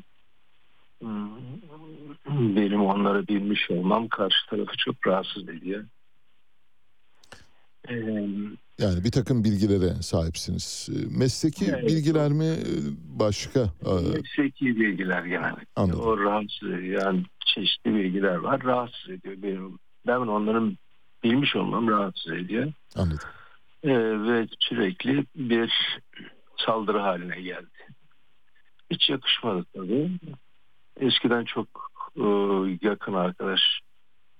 benim 2.30 2.86
onları 2.86 3.28
bilmiş 3.28 3.72
olmam 3.72 4.08
karşı 4.08 4.46
tarafı 4.50 4.78
çok 4.78 5.08
rahatsız 5.08 5.50
ediyor. 5.50 5.86
Ee, 7.90 7.96
Yani 8.80 9.04
bir 9.04 9.12
takım 9.12 9.44
bilgilere 9.44 9.94
sahipsiniz. 10.02 10.90
Ee, 10.92 11.18
Mesleki 11.20 11.66
Evet. 11.66 11.88
bilgiler 11.88 12.32
mi 12.32 12.46
e, 12.46 12.66
başka? 13.20 13.62
Aa, 13.62 14.00
mesleki 14.14 14.66
bilgiler 14.66 15.24
genellikle. 15.26 15.66
Anladım. 15.76 16.00
O 16.02 16.18
rahatsız 16.20 16.70
ediyor. 16.70 17.04
Yani 17.04 17.24
çeşitli 17.56 17.96
bilgiler 17.96 18.36
var. 18.36 18.64
Rahatsız 18.64 19.10
ediyor. 19.10 19.36
Benim, 19.44 19.80
ben 20.08 20.16
onların 20.18 20.78
bilmiş 21.24 21.56
olmam 21.56 21.88
rahatsız 21.88 22.32
ediyor. 22.34 22.74
Anladım. 22.96 23.30
Ee, 23.84 23.90
ve 24.24 24.48
sürekli 24.60 25.26
bir 25.36 25.72
saldırı 26.66 27.00
haline 27.00 27.42
geldi. 27.42 27.68
Hiç 28.92 29.10
yakışmadı 29.10 29.66
tabii. 29.76 30.12
Eskiden 31.00 31.46
çok 31.46 31.68
e, 32.18 32.24
yakın 32.88 33.14
arkadaş 33.14 33.60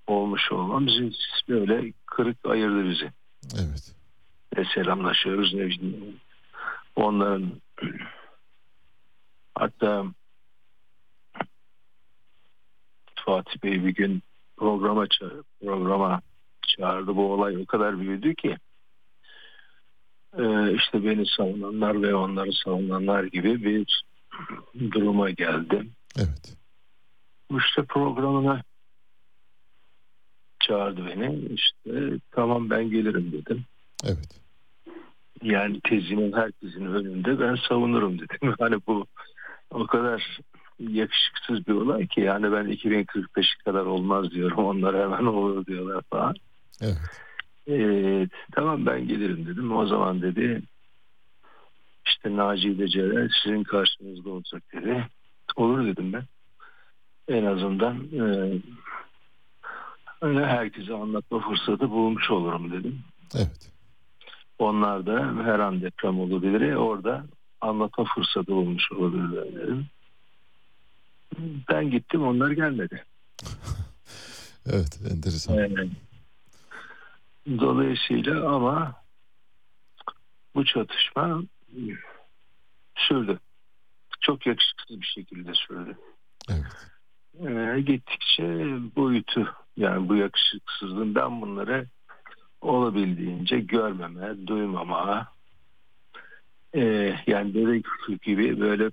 olmuş 0.08 0.52
olmam 0.52 0.88
bizi 0.88 1.12
böyle 1.50 1.94
kırık 2.06 2.38
ayırdı 2.46 2.90
bizi. 2.90 3.12
Evet. 3.56 3.96
Ne 4.58 4.66
selamlaşıyoruz 4.74 5.54
ne 5.54 5.66
bileyim. 5.66 6.20
Onların 6.96 7.52
hatta 9.56 10.06
Fatih 13.26 13.64
Bey 13.64 13.86
bir 13.86 13.96
gün 13.96 14.24
programa 14.58 15.06
ça- 15.06 15.44
programa 15.62 16.22
çağırdı. 16.68 17.16
Bu 17.16 17.34
olay 17.34 17.58
o 17.58 17.66
kadar 17.66 18.00
büyüdü 18.00 18.36
ki 18.36 18.58
e, 20.38 20.74
işte 20.76 21.04
beni 21.04 21.26
savunanlar 21.38 22.02
ve 22.02 22.16
onları 22.16 22.54
savunanlar 22.54 23.24
gibi 23.24 23.64
bir 23.64 24.04
duruma 24.92 25.30
geldi. 25.30 25.88
Evet. 26.18 26.56
İşte 27.58 27.84
programına 27.84 28.62
çağırdı 30.70 31.06
beni. 31.06 31.40
İşte 31.54 32.20
tamam 32.32 32.70
ben 32.70 32.90
gelirim 32.90 33.32
dedim. 33.32 33.66
Evet. 34.06 34.42
Yani 35.44 35.80
tezinin 35.82 36.34
herkesin 36.34 36.86
önünde 36.86 37.40
ben 37.40 37.58
savunurum 37.70 38.20
dedim. 38.20 38.56
Hani 38.60 38.76
bu 38.88 39.06
o 39.72 39.88
kadar 39.88 40.40
yakışıksız 40.80 41.68
bir 41.68 41.74
olay 41.74 42.08
ki 42.08 42.22
yani 42.22 42.52
ben 42.52 42.66
2045 42.66 43.56
kadar 43.66 43.86
olmaz 43.86 44.32
diyorum. 44.32 44.66
Onlar 44.66 44.96
hemen 44.96 45.26
olur 45.26 45.66
diyorlar 45.66 46.04
falan. 46.10 46.36
Evet. 46.82 46.98
Ee, 47.70 48.28
tamam 48.52 48.86
ben 48.86 49.08
gelirim 49.08 49.46
dedim. 49.46 49.78
O 49.78 49.86
zaman 49.86 50.22
dedi 50.22 50.62
işte 52.06 52.38
Naci 52.38 52.80
de 52.80 52.88
Celal 52.88 53.30
sizin 53.44 53.64
karşınızda 53.64 54.30
olacak 54.30 54.64
dedi. 54.74 55.08
Olur 55.56 55.86
dedim 55.86 56.14
ben. 56.14 56.24
En 57.28 57.46
azından 57.46 57.96
e, 57.98 58.54
öyle 60.22 60.46
herkese 60.46 60.94
anlatma 60.94 61.40
fırsatı 61.40 61.90
bulmuş 61.90 62.32
olurum 62.32 62.72
dedim. 62.72 63.04
Evet. 63.36 63.72
Onlar 64.60 65.06
da 65.06 65.44
her 65.44 65.60
an 65.60 65.82
deprem 65.82 66.20
olabilir. 66.20 66.74
Orada 66.74 67.26
anlatma 67.62 68.04
fırsatı 68.16 68.52
bulmuş 68.52 68.92
olabilirler 68.92 69.56
dedim. 69.56 69.88
Ben 71.70 71.92
gittim 71.92 72.24
onlar 72.24 72.52
gelmedi. 72.52 73.04
Evet. 74.66 75.00
Enteresan. 75.12 75.54
Yani, 75.54 75.92
dolayısıyla 77.48 78.50
ama 78.56 78.96
bu 80.56 80.66
çatışma 80.66 81.42
sürdü. 82.96 83.40
Çok 84.22 84.48
yakışıksız 84.48 85.02
bir 85.02 85.06
şekilde 85.06 85.54
sürdü. 85.54 85.98
Evet. 86.50 86.88
Ee, 87.38 87.82
gittikçe 87.82 88.44
boyutu 88.96 89.56
yani 89.78 90.10
bu 90.10 90.16
yakışıksızlığın 90.16 91.16
ben 91.16 91.42
bunları 91.42 91.88
olabildiğince 92.62 93.60
görmeme, 93.60 94.48
duymama 94.48 95.28
e, 96.76 96.82
yani 97.28 97.56
bebek 97.56 97.86
gibi 98.22 98.60
böyle 98.60 98.90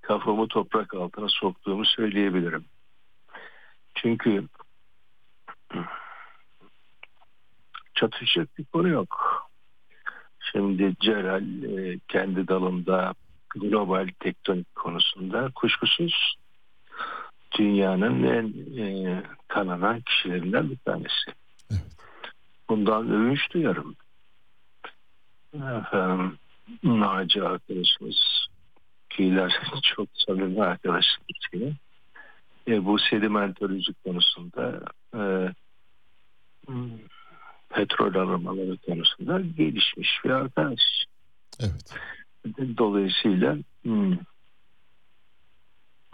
kafamı 0.00 0.48
toprak 0.48 0.94
altına 0.94 1.28
soktuğumu 1.28 1.84
söyleyebilirim. 1.84 2.64
Çünkü 3.94 4.48
çatışacak 7.94 8.58
bir 8.58 8.64
konu 8.64 8.88
yok. 8.88 9.42
Şimdi 10.52 10.94
Celal 11.00 11.62
e, 11.62 11.98
kendi 12.08 12.48
dalında 12.48 13.14
global 13.54 14.08
tektonik 14.20 14.74
konusunda 14.74 15.50
kuşkusuz 15.54 16.36
dünyanın 17.58 18.22
en 18.22 18.78
e, 18.82 19.22
tanınan 19.48 20.00
kişilerinden 20.00 20.70
bir 20.70 20.76
tanesi. 20.76 21.30
Evet. 21.70 21.96
Bundan 22.68 23.10
övünç 23.10 23.50
duyarım. 23.50 23.96
Efendim, 25.54 26.38
Naci 26.82 27.42
arkadaşımız 27.42 28.46
kiler 29.10 29.60
çok 29.96 30.08
samimi 30.26 30.62
arkadaşlık 30.62 31.22
e, 32.68 32.84
bu 32.84 32.98
sedimentoloji 32.98 33.92
konusunda 34.04 34.80
e, 35.14 35.20
petrol 37.68 38.14
aramaları 38.14 38.76
konusunda 38.76 39.40
gelişmiş 39.40 40.08
bir 40.24 40.30
arkadaş. 40.30 40.80
Evet. 41.60 41.94
Dolayısıyla 42.78 43.56
hmm, 43.82 44.16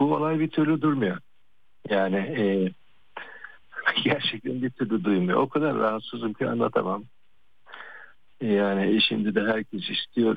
bu 0.00 0.14
olay 0.14 0.38
bir 0.38 0.50
türlü 0.50 0.82
durmuyor. 0.82 1.18
Yani 1.90 2.16
e, 2.16 2.72
gerçekten 4.04 4.62
bir 4.62 4.70
türlü 4.70 5.04
duymuyor. 5.04 5.38
O 5.38 5.48
kadar 5.48 5.74
rahatsızım 5.74 6.32
ki 6.32 6.48
anlatamam. 6.48 7.04
Yani 8.40 8.96
e, 8.96 9.00
şimdi 9.00 9.34
de 9.34 9.40
herkes 9.40 9.90
istiyor. 9.90 10.36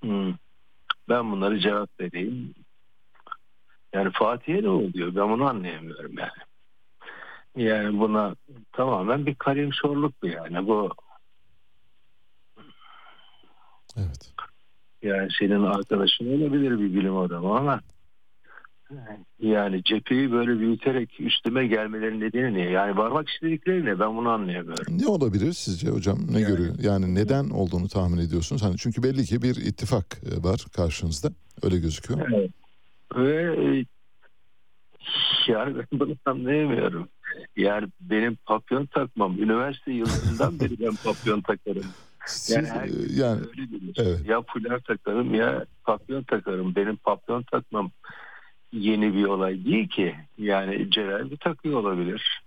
Hmm, 0.00 0.34
ben 1.08 1.32
bunları 1.32 1.60
cevap 1.60 2.00
vereyim. 2.00 2.54
Yani 3.92 4.10
Fatih'e 4.12 4.62
ne 4.62 4.68
oluyor? 4.68 5.14
Ben 5.14 5.30
bunu 5.30 5.48
anlayamıyorum 5.48 6.18
yani. 6.18 6.30
Yani 7.56 7.98
buna 7.98 8.34
tamamen 8.72 9.26
bir 9.26 9.34
kalemşorluk 9.34 10.22
bu 10.22 10.26
yani. 10.26 10.66
Bu 10.66 10.92
Evet. 13.96 14.32
Yani 15.02 15.28
senin 15.38 15.62
arkadaşın 15.62 16.42
olabilir 16.42 16.70
bir 16.70 16.94
bilim 16.94 17.16
adamı 17.16 17.56
ama 17.58 17.80
yani 19.40 19.84
cepheyi 19.84 20.32
böyle 20.32 20.58
büyüterek 20.58 21.20
üstüme 21.20 21.66
gelmelerinin 21.66 22.20
nedeni 22.20 22.54
ne? 22.54 22.60
Yani 22.70 22.96
varmak 22.96 23.28
istedikleri 23.28 23.84
ne? 23.84 24.00
Ben 24.00 24.16
bunu 24.16 24.28
anlayamıyorum. 24.28 24.98
Ne 24.98 25.06
olabilir 25.06 25.52
sizce 25.52 25.88
hocam? 25.88 26.18
Ne 26.30 26.40
Yani- 26.40 26.50
görüyor? 26.52 26.74
Yani 26.82 27.14
neden 27.14 27.50
olduğunu 27.50 27.88
tahmin 27.88 28.18
ediyorsunuz? 28.18 28.62
Hani 28.62 28.76
çünkü 28.78 29.02
belli 29.02 29.24
ki 29.24 29.42
bir 29.42 29.56
ittifak 29.56 30.04
e, 30.32 30.42
var 30.44 30.64
karşınızda. 30.76 31.28
Öyle 31.62 31.78
gözüküyor. 31.78 32.20
Evet. 32.34 32.50
Ve 33.16 33.42
e, 33.42 33.84
yani 35.52 35.76
ben 35.92 36.00
bunu 36.00 36.16
anlayamıyorum. 36.26 37.08
Yani 37.56 37.88
benim 38.00 38.36
papyon 38.46 38.86
takmam. 38.86 39.42
Üniversite 39.42 39.92
yıllarından 39.92 40.60
beri 40.60 40.80
ben 40.80 40.94
papyon 41.04 41.40
takarım. 41.40 41.84
Siz, 42.26 42.56
Yani 42.56 42.66
e, 42.66 42.70
herkes 42.70 43.18
yani 43.18 43.40
öyle 43.40 43.70
bilir. 43.72 43.94
evet. 43.98 44.20
Ya 44.28 44.42
fular 44.42 44.80
takarım 44.80 45.34
ya 45.34 45.64
papyon 45.84 46.22
takarım. 46.22 46.74
Benim 46.74 46.96
papyon 46.96 47.42
takmam 47.42 47.90
yeni 48.72 49.14
bir 49.14 49.24
olay 49.24 49.64
değil 49.64 49.88
ki. 49.88 50.14
Yani 50.38 50.90
Celal 50.90 51.30
bir 51.30 51.36
takıyor 51.36 51.80
olabilir. 51.80 52.42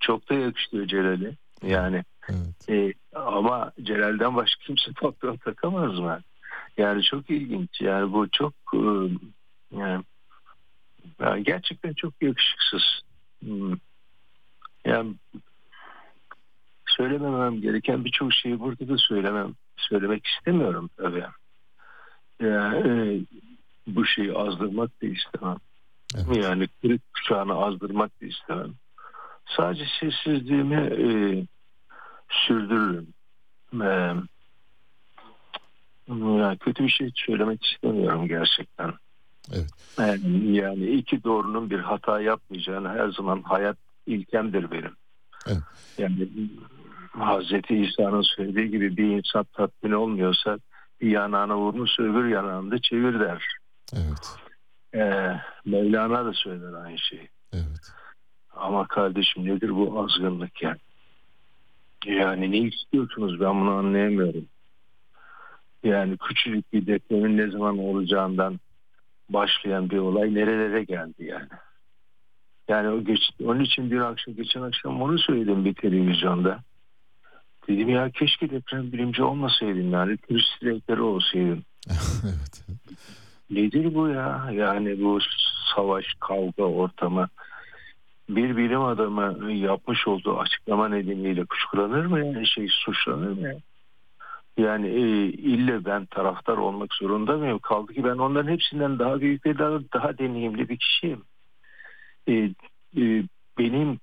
Çok 0.00 0.30
da 0.30 0.34
yakışıyor 0.34 0.86
Celal'e. 0.86 1.36
Yani 1.62 2.04
evet. 2.28 2.68
e, 2.68 2.94
ama 3.14 3.72
Celal'den 3.82 4.36
başka 4.36 4.64
kimse 4.64 4.92
papyon 4.92 5.36
takamaz 5.36 5.98
mı? 5.98 6.20
Yani 6.76 7.02
çok 7.02 7.30
ilginç. 7.30 7.80
Yani 7.80 8.12
bu 8.12 8.28
çok 8.28 8.52
e, 8.74 8.78
yani, 9.76 10.04
yani 11.20 11.44
gerçekten 11.44 11.92
çok 11.92 12.22
yakışıksız. 12.22 13.00
Hmm. 13.40 13.72
Yani 14.84 15.14
söylememem 16.86 17.60
gereken 17.60 18.04
birçok 18.04 18.32
şeyi 18.32 18.60
burada 18.60 18.88
da 18.88 18.98
söylemem 18.98 19.54
söylemek 19.76 20.26
istemiyorum 20.26 20.90
tabii. 20.96 21.24
Yani, 22.40 22.88
e, 22.88 23.20
bu 23.94 24.06
şeyi 24.06 24.32
azdırmak 24.32 25.02
da 25.02 25.06
istemem. 25.06 25.56
Evet. 26.14 26.44
Yani 26.44 26.68
kırık 26.82 27.12
kuşağını 27.14 27.54
azdırmak 27.54 28.20
da 28.22 28.26
istemem. 28.26 28.74
Sadece 29.56 29.84
sessizliğimi 30.00 30.76
e, 30.76 31.08
sürdürürüm. 32.28 33.14
E, 33.82 34.14
yani 36.08 36.58
kötü 36.58 36.84
bir 36.84 36.88
şey 36.88 37.10
söylemek 37.14 37.64
istemiyorum 37.64 38.28
gerçekten. 38.28 38.92
Evet. 39.52 39.70
Yani, 39.98 40.56
yani 40.56 40.86
iki 40.86 41.24
doğrunun 41.24 41.70
bir 41.70 41.78
hata 41.78 42.20
yapmayacağını 42.20 42.88
her 42.88 43.08
zaman 43.08 43.42
hayat 43.42 43.76
ilkemdir 44.06 44.70
benim. 44.70 44.92
Evet. 45.46 45.62
Yani 45.98 46.28
Hazreti 47.10 47.76
İsa'nın 47.76 48.22
söylediği 48.22 48.70
gibi 48.70 48.96
bir 48.96 49.04
insan 49.04 49.44
tatmin 49.52 49.92
olmuyorsa 49.92 50.58
bir 51.00 51.10
yanağına 51.10 51.56
vurmuş 51.56 51.90
öbür 51.98 52.28
yanağını 52.28 52.70
da 52.70 52.78
çevir 52.78 53.20
der. 53.20 53.59
Evet. 53.92 54.36
Ee, 54.94 55.36
Mevlana 55.64 56.24
da 56.24 56.32
söyler 56.32 56.72
aynı 56.72 56.98
şeyi. 56.98 57.28
Evet. 57.52 57.92
Ama 58.56 58.86
kardeşim 58.86 59.46
nedir 59.46 59.70
bu 59.70 60.00
azgınlık 60.02 60.62
yani? 60.62 60.78
Yani 62.06 62.50
ne 62.50 62.58
istiyorsunuz 62.58 63.40
ben 63.40 63.60
bunu 63.60 63.70
anlayamıyorum. 63.70 64.46
Yani 65.84 66.16
küçücük 66.16 66.72
bir 66.72 66.86
depremin 66.86 67.36
ne 67.36 67.50
zaman 67.50 67.78
olacağından 67.78 68.60
başlayan 69.28 69.90
bir 69.90 69.98
olay 69.98 70.34
nerelere 70.34 70.84
geldi 70.84 71.24
yani. 71.24 71.48
Yani 72.68 72.88
o 72.88 73.04
geç, 73.04 73.20
onun 73.44 73.60
için 73.60 73.90
bir 73.90 74.00
akşam 74.00 74.34
geçen 74.34 74.62
akşam 74.62 75.02
onu 75.02 75.18
söyledim 75.18 75.64
bir 75.64 75.74
televizyonda. 75.74 76.60
Dedim 77.68 77.88
ya 77.88 78.10
keşke 78.10 78.50
deprem 78.50 78.92
bilimci 78.92 79.22
olmasaydım 79.22 79.92
yani 79.92 80.16
turist 80.16 80.62
rehberi 80.62 81.00
olsaydım. 81.02 81.64
evet. 82.24 82.64
Nedir 83.50 83.94
bu 83.94 84.08
ya? 84.08 84.50
Yani 84.52 85.02
bu 85.02 85.18
savaş, 85.74 86.04
kavga 86.20 86.62
ortamı 86.62 87.28
bir 88.28 88.56
bilim 88.56 88.82
adamı 88.82 89.52
yapmış 89.52 90.08
olduğu 90.08 90.38
açıklama 90.38 90.88
nedeniyle 90.88 91.44
kuşkulanır 91.44 92.06
mı 92.06 92.26
yani 92.26 92.46
şey 92.46 92.68
suçlanır 92.70 93.30
mı 93.30 93.48
ya? 93.48 93.54
Yani 94.56 94.88
e, 94.88 95.26
ille 95.26 95.84
ben 95.84 96.06
taraftar 96.06 96.56
olmak 96.56 96.94
zorunda 96.94 97.36
mıyım? 97.36 97.58
Kaldı 97.58 97.92
ki 97.94 98.04
ben 98.04 98.18
onların 98.18 98.52
hepsinden 98.52 98.98
daha 98.98 99.20
büyük 99.20 99.46
ve 99.46 99.58
daha, 99.58 99.78
daha 99.94 100.18
deneyimli 100.18 100.68
bir 100.68 100.76
kişiyim. 100.76 101.22
E, 102.28 102.34
e, 102.96 103.24
benim 103.58 103.98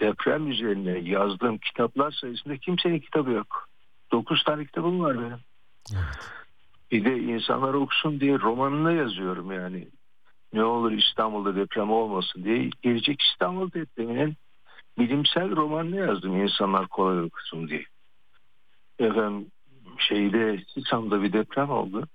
deprem 0.00 0.50
üzerine 0.50 0.98
yazdığım 0.98 1.58
kitaplar 1.58 2.10
sayısında 2.10 2.56
kimsenin 2.56 2.98
kitabı 2.98 3.30
yok. 3.30 3.68
Dokuz 4.12 4.44
tane 4.44 4.64
kitabım 4.64 5.00
var 5.00 5.20
benim. 5.20 5.40
Evet. 5.92 6.45
Bir 6.90 7.04
de 7.04 7.18
insanlar 7.18 7.74
okusun 7.74 8.20
diye 8.20 8.38
romanını 8.38 8.92
yazıyorum 8.92 9.52
yani. 9.52 9.88
Ne 10.52 10.64
olur 10.64 10.92
İstanbul'da 10.92 11.56
deprem 11.56 11.90
olmasın 11.90 12.44
diye. 12.44 12.70
Gelecek 12.82 13.22
İstanbul 13.22 13.72
depreminin 13.72 14.36
bilimsel 14.98 15.56
romanını 15.56 15.96
yazdım 15.96 16.42
insanlar 16.42 16.88
kolay 16.88 17.20
okusun 17.20 17.68
diye. 17.68 17.84
Efendim 18.98 19.50
şeyde 19.98 20.64
Sisam'da 20.74 21.22
bir 21.22 21.32
deprem 21.32 21.70
oldu. 21.70 22.08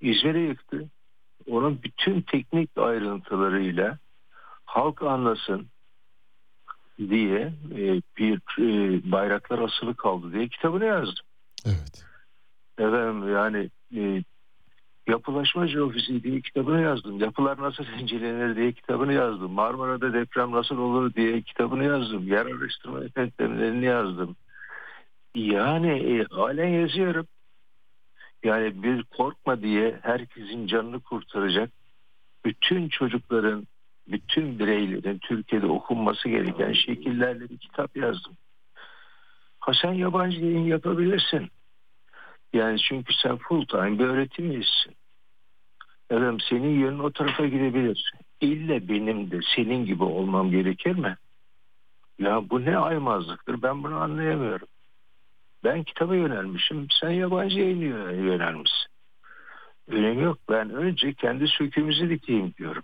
İzmir'e 0.00 0.40
yıktı. 0.40 0.88
Onun 1.46 1.82
bütün 1.82 2.20
teknik 2.20 2.70
ayrıntılarıyla 2.76 3.98
halk 4.64 5.02
anlasın 5.02 5.68
diye 6.98 7.52
e, 7.72 8.02
bir 8.18 8.40
e, 8.58 9.00
bayraklar 9.12 9.58
asılı 9.58 9.94
kaldı 9.96 10.32
diye 10.32 10.48
kitabını 10.48 10.84
yazdım. 10.84 11.24
Evet. 11.66 12.04
Efendim 12.78 13.32
yani 13.32 13.70
e, 13.96 14.22
yapılaşma 15.08 15.66
jeofisi 15.66 16.22
diye 16.22 16.40
kitabını 16.40 16.82
yazdım. 16.82 17.20
Yapılar 17.20 17.62
nasıl 17.62 17.84
incelenir 18.00 18.56
diye 18.56 18.72
kitabını 18.72 19.12
yazdım. 19.12 19.52
Marmara'da 19.52 20.12
deprem 20.12 20.52
nasıl 20.52 20.78
olur 20.78 21.14
diye 21.14 21.42
kitabını 21.42 21.84
yazdım. 21.84 22.28
Yer 22.28 22.46
araştırma 22.46 23.04
efektlerini 23.04 23.84
yazdım. 23.84 24.36
Yani 25.34 25.90
e, 25.90 26.24
halen 26.24 26.68
yazıyorum. 26.68 27.26
Yani 28.44 28.82
bir 28.82 29.02
korkma 29.02 29.62
diye 29.62 29.98
herkesin 30.02 30.66
canını 30.66 31.00
kurtaracak 31.00 31.70
bütün 32.44 32.88
çocukların, 32.88 33.66
bütün 34.08 34.58
bireylerin 34.58 35.18
Türkiye'de 35.18 35.66
okunması 35.66 36.28
gereken 36.28 36.72
şekillerle 36.72 37.50
bir 37.50 37.58
kitap 37.58 37.96
yazdım. 37.96 38.36
Ha 39.60 39.72
sen 39.82 39.92
yabancı 39.92 40.44
yayın 40.44 40.66
yapabilirsin. 40.66 41.50
Yani 42.54 42.78
çünkü 42.78 43.14
sen 43.14 43.36
full 43.36 43.66
time 43.66 43.98
bir 43.98 44.04
öğretim 44.04 44.50
üyesisin. 44.50 44.96
Efendim 46.10 46.38
senin 46.48 46.80
yönün 46.80 46.98
o 46.98 47.10
tarafa 47.10 47.46
gidebilir. 47.46 48.12
İlle 48.40 48.88
benim 48.88 49.30
de 49.30 49.40
senin 49.56 49.86
gibi 49.86 50.04
olmam 50.04 50.50
gerekir 50.50 50.94
mi? 50.94 51.16
Ya 52.18 52.50
bu 52.50 52.64
ne 52.64 52.78
aymazlıktır 52.78 53.62
ben 53.62 53.82
bunu 53.82 53.96
anlayamıyorum. 53.96 54.68
Ben 55.64 55.82
kitaba 55.82 56.14
yönelmişim 56.16 56.86
sen 57.00 57.10
yabancı 57.10 57.58
yayına 57.58 58.10
yönelmişsin. 58.10 58.90
Önemi 59.88 60.22
yok 60.22 60.38
ben 60.48 60.70
önce 60.70 61.14
kendi 61.14 61.48
söküğümüzü 61.48 62.10
dikeyim 62.10 62.54
diyorum. 62.58 62.82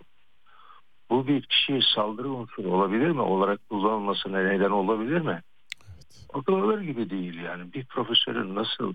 Bu 1.09 1.27
bir 1.27 1.41
kişiye 1.41 1.79
saldırı 1.95 2.29
unsuru 2.29 2.71
olabilir 2.71 3.09
mi? 3.11 3.21
Olarak 3.21 3.69
kullanılmasına 3.69 4.39
neden 4.43 4.69
olabilir 4.69 5.21
mi? 5.21 5.41
Evet. 5.85 6.05
Akıl 6.33 6.53
alır 6.53 6.81
gibi 6.81 7.09
değil 7.09 7.39
yani. 7.39 7.73
Bir 7.73 7.85
profesörün 7.85 8.55
nasıl 8.55 8.93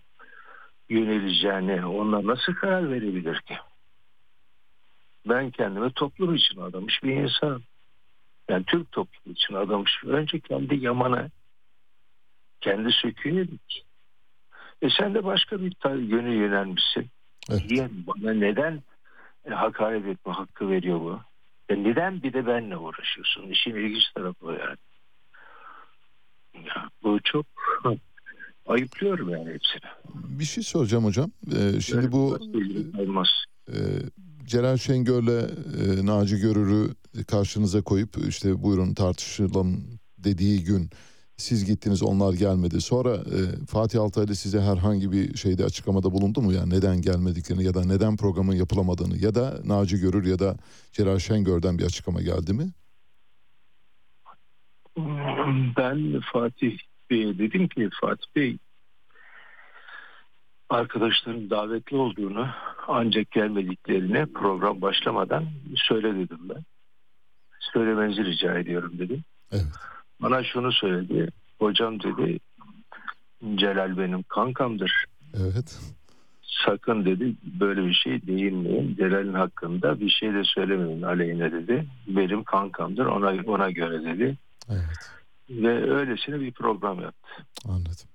yöneleceğini, 0.89 1.87
ona 1.87 2.27
nasıl 2.27 2.55
karar 2.55 2.91
verebilir 2.91 3.41
ki? 3.41 3.57
Ben 5.29 5.51
kendimi 5.51 5.93
toplum 5.93 6.35
için 6.35 6.61
adamış 6.61 7.03
bir 7.03 7.15
insanım. 7.15 7.63
Yani 8.49 8.65
Türk 8.65 8.93
toplumu 8.93 9.33
için 9.33 9.55
adamış. 9.55 10.05
Önce 10.05 10.41
kendi 10.41 10.77
yamana, 10.77 11.29
kendi 12.61 12.93
söküğüne 12.93 13.49
dik. 13.49 13.87
E 14.83 14.91
sen 14.91 15.15
de 15.15 15.25
başka 15.25 15.61
bir 15.61 15.75
yöne 15.85 16.35
yönelmişsin. 16.35 17.11
Evet. 17.51 17.71
Niye 17.71 17.89
bana 17.91 18.33
neden 18.33 18.83
e, 19.45 19.51
hakaret 19.51 20.07
etme 20.07 20.33
hakkı 20.33 20.71
veriyor 20.71 21.01
bu? 21.01 21.21
E 21.69 21.83
neden 21.83 22.23
bir 22.23 22.33
de 22.33 22.47
benle 22.47 22.77
uğraşıyorsun? 22.77 23.49
İşin 23.49 23.75
ilginç 23.75 24.13
tarafı 24.15 24.47
yani. 24.47 24.77
Ya, 26.67 26.89
bu 27.03 27.21
çok 27.21 27.47
ayıplıyorum 28.67 29.29
yani 29.31 29.49
hepsini. 29.51 29.91
Bir 30.15 30.45
şey 30.45 30.63
soracağım 30.63 31.05
hocam. 31.05 31.31
Ee, 31.57 31.81
şimdi 31.81 32.13
bu 32.13 32.39
olmaz. 32.99 33.29
e, 33.69 33.77
Celal 34.45 34.77
Şengör'le 34.77 35.41
e, 35.83 36.07
Naci 36.07 36.37
Görür'ü 36.37 36.95
karşınıza 37.25 37.83
koyup 37.83 38.17
işte 38.29 38.63
buyurun 38.63 38.95
tartışalım 38.95 39.85
dediği 40.19 40.65
gün 40.65 40.91
siz 41.37 41.65
gittiniz 41.65 42.03
onlar 42.03 42.33
gelmedi. 42.33 42.81
Sonra 42.81 43.15
e, 43.15 43.67
Fatih 43.67 44.01
Altaylı 44.01 44.35
size 44.35 44.61
herhangi 44.61 45.13
bir 45.13 45.37
şeyde 45.37 45.65
açıklamada 45.65 46.13
bulundu 46.13 46.43
mu? 46.43 46.53
Yani 46.53 46.71
neden 46.75 47.01
gelmediklerini 47.01 47.65
ya 47.65 47.75
da 47.75 47.85
neden 47.85 48.17
programın 48.17 48.55
yapılamadığını 48.55 49.19
ya 49.19 49.35
da 49.35 49.61
Naci 49.65 50.01
Görür 50.01 50.27
ya 50.27 50.39
da 50.39 50.57
Celal 50.93 51.19
Şengör'den 51.19 51.79
bir 51.79 51.85
açıklama 51.85 52.21
geldi 52.23 52.53
mi? 52.53 52.73
Ben 55.77 56.21
Fatih 56.33 56.79
Bey'e 57.11 57.39
dedim 57.39 57.69
ki 57.69 57.91
Fatih 58.01 58.27
Bey 58.37 58.59
arkadaşların 60.71 61.51
davetli 61.51 61.97
olduğunu 61.97 62.49
ancak 62.89 63.31
gelmediklerini 63.31 64.27
program 64.27 64.81
başlamadan 64.83 65.45
söyle 65.75 66.15
dedim 66.15 66.39
ben. 66.43 66.65
Söylemenizi 67.73 68.25
rica 68.25 68.59
ediyorum 68.59 68.93
dedim. 68.99 69.25
Evet. 69.53 69.67
Bana 70.23 70.45
şunu 70.45 70.73
söyledi. 70.73 71.29
Hocam 71.59 72.03
dedi 72.03 72.39
Celal 73.55 73.99
benim 73.99 74.23
kankamdır. 74.23 75.05
Evet. 75.35 75.81
Sakın 76.43 77.05
dedi 77.05 77.35
böyle 77.61 77.87
bir 77.87 77.95
şey 77.95 78.27
değinmeyin. 78.27 78.97
Celal'in 78.97 79.35
hakkında 79.35 80.01
bir 80.01 80.11
şey 80.11 80.35
de 80.35 80.45
söylemeyin 80.45 81.03
aleyhine 81.03 81.53
dedi. 81.53 81.87
Benim 82.07 82.45
kankamdır 82.45 83.07
ona 83.07 83.43
ona 83.47 83.71
göre 83.71 84.05
dedi. 84.05 84.37
Evet. 84.71 85.16
Ve 85.51 85.93
öylesine 85.93 86.41
bir 86.41 86.53
program 86.53 87.01
yaptı. 87.01 87.29
Anladım. 87.65 88.09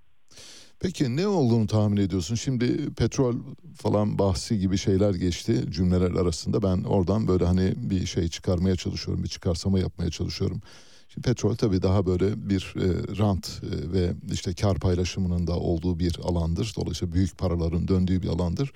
Peki 0.79 1.15
ne 1.15 1.27
olduğunu 1.27 1.67
tahmin 1.67 1.97
ediyorsun? 1.97 2.35
Şimdi 2.35 2.93
petrol 2.93 3.35
falan 3.75 4.19
bahsi 4.19 4.59
gibi 4.59 4.77
şeyler 4.77 5.13
geçti 5.13 5.65
cümleler 5.69 6.11
arasında. 6.11 6.63
Ben 6.63 6.83
oradan 6.83 7.27
böyle 7.27 7.45
hani 7.45 7.73
bir 7.77 8.05
şey 8.05 8.27
çıkarmaya 8.27 8.75
çalışıyorum, 8.75 9.23
bir 9.23 9.29
çıkarsama 9.29 9.79
yapmaya 9.79 10.09
çalışıyorum. 10.09 10.61
Şimdi 11.09 11.27
petrol 11.27 11.55
tabii 11.55 11.81
daha 11.81 12.05
böyle 12.05 12.49
bir 12.49 12.73
e, 12.77 13.17
rant 13.17 13.61
e, 13.63 13.93
ve 13.93 14.13
işte 14.31 14.53
kar 14.53 14.79
paylaşımının 14.79 15.47
da 15.47 15.59
olduğu 15.59 15.99
bir 15.99 16.15
alandır. 16.23 16.73
Dolayısıyla 16.77 17.13
büyük 17.13 17.37
paraların 17.37 17.87
döndüğü 17.87 18.21
bir 18.21 18.27
alandır. 18.27 18.71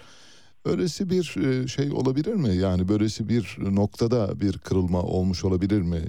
Öylesi 0.66 1.10
bir 1.10 1.36
e, 1.38 1.68
şey 1.68 1.92
olabilir 1.92 2.34
mi? 2.34 2.56
Yani 2.56 2.88
böylesi 2.88 3.30
bir 3.30 3.58
noktada 3.60 4.40
bir 4.42 4.58
kırılma 4.58 5.02
olmuş 5.02 5.46
olabilir 5.46 5.82
mi? 5.82 6.02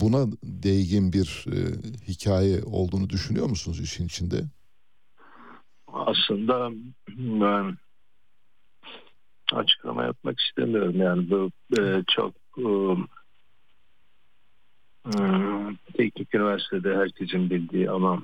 Buna 0.00 0.26
değgin 0.42 1.12
bir 1.12 1.44
e, 1.52 1.58
hikaye 2.08 2.62
olduğunu 2.64 3.10
düşünüyor 3.10 3.46
musunuz 3.46 3.80
işin 3.80 4.06
içinde? 4.06 4.36
Aslında 5.86 6.70
ben 7.18 7.76
açıklama 9.52 10.04
yapmak 10.04 10.40
istemiyorum. 10.40 10.96
Yani 10.96 11.30
bu 11.30 11.50
e, 11.78 12.02
çok 12.08 12.34
teknik 15.96 16.34
üniversitede 16.34 16.96
herkesin 16.96 17.50
bildiği 17.50 17.90
ama 17.90 18.22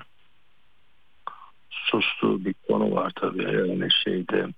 sustuğu 1.71 2.45
bir 2.45 2.55
konu 2.69 2.91
var 2.91 3.13
tabii. 3.17 3.43
Yani 3.43 3.89
şeyde 4.05 4.49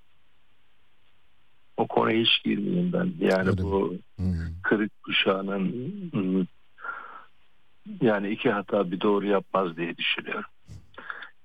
o 1.77 1.87
konuya 1.87 2.21
hiç 2.21 2.43
girmeyeyim 2.45 2.93
ben. 2.93 3.13
Yani 3.19 3.49
Öyle 3.49 3.63
bu 3.63 3.95
Hmm. 4.17 4.35
kırık 4.63 5.03
kuşağının 5.03 6.49
yani 8.03 8.31
iki 8.31 8.51
hata 8.51 8.91
bir 8.91 9.01
doğru 9.01 9.27
yapmaz 9.27 9.77
diye 9.77 9.97
düşünüyorum. 9.97 10.51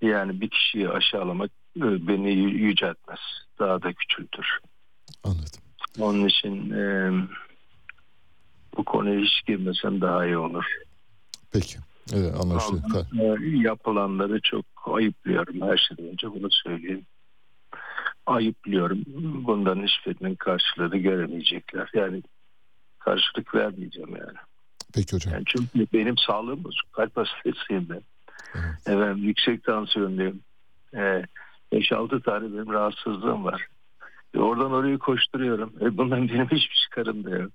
Yani 0.02 0.42
bir 0.42 0.50
kişiyi 0.50 0.90
aşağılamak 0.90 1.52
ıı, 1.82 2.08
beni 2.08 2.30
yü- 2.30 2.58
yüceltmez. 2.58 3.20
Daha 3.60 3.82
da 3.82 3.94
küçültür. 3.94 4.46
Anladım. 5.24 5.62
Onun 6.00 6.28
için 6.28 6.72
e, 6.72 7.12
bu 8.78 8.84
konuya 8.84 9.20
hiç 9.20 9.46
girmesem 9.48 10.02
daha 10.02 10.26
iyi 10.26 10.38
olur. 10.38 10.66
Peki. 11.52 11.78
Evet, 12.14 12.34
anlaşıldı. 12.42 13.08
E, 13.22 13.24
yapılanları 13.58 14.40
çok 14.44 14.66
ayıplıyorum. 14.86 15.62
Her 15.62 15.78
şeyden 15.78 16.12
önce 16.12 16.32
bunu 16.32 16.48
söyleyeyim. 16.52 17.06
Ayıplıyorum. 18.30 19.04
Bunların 19.48 19.88
hiçbirinin 19.88 20.36
karşılığını 20.36 20.98
göremeyecekler. 20.98 21.90
Yani 21.94 22.24
karşılık 23.00 23.56
vermeyeceğim 23.56 24.16
yani. 24.16 24.38
Peki 24.94 25.16
hocam. 25.16 25.34
Yani 25.34 25.44
çünkü 25.46 25.88
benim 25.94 26.18
sağlığım 26.18 26.64
bozuk. 26.64 26.94
Kalp 26.94 27.18
hastasıyım 27.18 27.88
ben. 27.90 28.02
Evet. 28.56 28.88
Efendim 28.88 29.24
yüksek 29.24 29.64
tansiyonluyum. 29.64 30.40
Ee, 30.94 31.24
5-6 31.74 32.24
tane 32.24 32.54
benim 32.54 32.74
rahatsızlığım 32.74 33.46
var. 33.46 33.68
E, 34.34 34.40
oradan 34.40 34.72
oraya 34.72 34.98
koşturuyorum. 34.98 35.74
E, 35.82 35.98
bundan 35.98 36.30
benim 36.30 36.46
hiçbir 36.46 36.80
çıkarım 36.84 37.24
da 37.24 37.30
yok. 37.30 37.52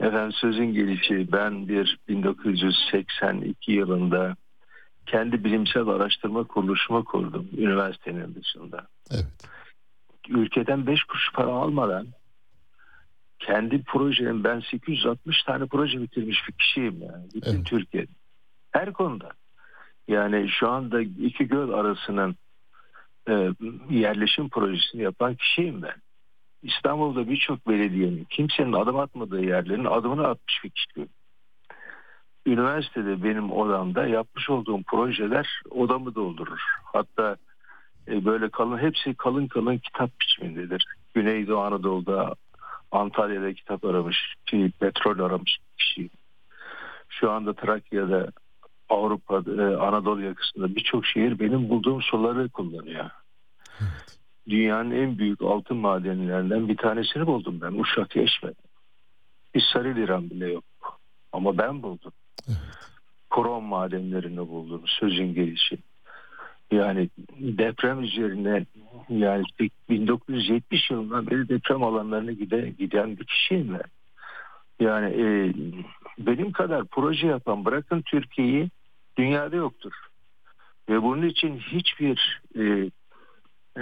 Efendim 0.00 0.32
sözün 0.32 0.74
gelişi 0.74 1.32
ben 1.32 1.68
bir 1.68 1.98
1982 2.08 3.72
yılında 3.72 4.36
kendi 5.06 5.44
bilimsel 5.44 5.88
araştırma 5.88 6.44
kuruluşumu 6.44 7.04
kurdum 7.04 7.48
üniversitenin 7.56 8.34
dışında. 8.34 8.86
Evet. 9.10 9.26
Ülkeden 10.28 10.86
5 10.86 11.04
kuruş 11.04 11.32
para 11.32 11.50
almadan 11.50 12.06
kendi 13.38 13.82
projem 13.82 14.44
ben 14.44 14.60
860 14.70 15.42
tane 15.42 15.66
proje 15.66 16.02
bitirmiş 16.02 16.48
bir 16.48 16.52
kişiyim 16.52 17.02
yani. 17.02 17.26
Bütün 17.34 17.56
Evet. 17.56 17.66
Türkiye'de. 17.66 18.12
Her 18.70 18.92
konuda. 18.92 19.30
Yani 20.08 20.48
şu 20.48 20.68
anda 20.68 21.00
iki 21.00 21.48
göl 21.48 21.72
arasının 21.72 22.36
e, 23.28 23.50
yerleşim 23.90 24.48
projesini 24.48 25.02
yapan 25.02 25.34
kişiyim 25.34 25.82
ben. 25.82 25.94
İstanbul'da 26.62 27.28
birçok 27.28 27.68
belediyenin 27.68 28.24
kimsenin 28.24 28.72
adım 28.72 28.98
atmadığı 28.98 29.44
yerlerin 29.44 29.84
adımını 29.84 30.26
atmış 30.26 30.64
bir 30.64 30.70
kişiyim. 30.70 31.08
Üniversitede 32.46 33.24
benim 33.24 33.52
odamda 33.52 34.06
yapmış 34.06 34.50
olduğum 34.50 34.82
projeler 34.82 35.62
odamı 35.70 36.14
doldurur. 36.14 36.60
Hatta 36.84 37.36
e, 38.08 38.24
böyle 38.24 38.48
kalın 38.48 38.78
hepsi 38.78 39.14
kalın 39.14 39.46
kalın 39.46 39.78
kitap 39.78 40.10
biçimindedir. 40.20 40.86
Güneydoğu 41.14 41.60
Anadolu'da 41.60 42.34
Antalya'da 42.92 43.52
kitap 43.52 43.84
aramış, 43.84 44.34
şey, 44.46 44.70
petrol 44.70 45.18
aramış 45.18 45.58
kişi. 45.78 46.10
Şu 47.08 47.30
anda 47.30 47.52
Trakya'da 47.52 48.30
Avrupa'da, 48.88 49.62
e, 49.62 49.76
Anadolu 49.76 50.22
yakasında 50.22 50.76
birçok 50.76 51.06
şehir 51.06 51.38
benim 51.38 51.68
bulduğum 51.68 52.02
suları 52.02 52.48
kullanıyor. 52.48 53.10
Evet. 53.80 54.18
Dünyanın 54.48 54.90
en 54.90 55.18
büyük 55.18 55.42
altın 55.42 55.76
madenlerinden 55.76 56.68
bir 56.68 56.76
tanesini 56.76 57.26
buldum 57.26 57.60
ben. 57.60 57.72
Uşak 57.72 58.16
Yeşme. 58.16 58.52
Hisariliran 59.54 60.30
bile 60.30 60.52
yok. 60.52 60.64
Ama 61.32 61.58
ben 61.58 61.82
buldum. 61.82 62.12
Evet. 62.48 62.58
Krom 63.30 63.64
madenlerini 63.64 64.48
buldum. 64.48 64.82
Sözün 64.86 65.34
gelişi. 65.34 65.78
Yani 66.72 67.08
deprem 67.38 68.00
üzerine 68.02 68.66
yani 69.08 69.44
1970 69.88 70.90
yılından 70.90 71.26
beri 71.26 71.48
deprem 71.48 71.82
alanlarına 71.82 72.32
gide, 72.32 72.72
giden 72.78 73.18
bir 73.18 73.24
kişiyim 73.24 73.74
ben. 73.74 73.90
Yani 74.86 75.06
e, 75.06 75.54
benim 76.18 76.52
kadar 76.52 76.84
proje 76.84 77.26
yapan 77.26 77.64
bırakın 77.64 78.02
Türkiye'yi 78.02 78.70
dünyada 79.18 79.56
yoktur. 79.56 79.92
Ve 80.88 81.02
bunun 81.02 81.26
için 81.26 81.58
hiçbir 81.58 82.42
e, 82.58 82.90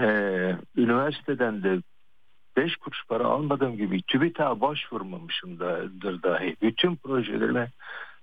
e, 0.00 0.06
üniversiteden 0.76 1.62
de 1.62 1.82
5 2.56 2.76
kuruş 2.76 3.04
para 3.08 3.24
almadığım 3.24 3.76
gibi 3.76 4.02
TÜBİTAK'a 4.02 4.60
başvurmamışımdır 4.60 6.22
dahi. 6.22 6.56
Bütün 6.62 6.96
projelerime 6.96 7.70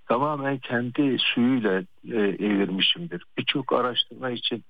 tamamen 0.08 0.58
kendi 0.58 1.16
suyuyla 1.18 1.82
e, 2.10 2.16
evirmişimdir. 2.18 3.22
Birçok 3.38 3.72
araştırma 3.72 4.30
için 4.30 4.64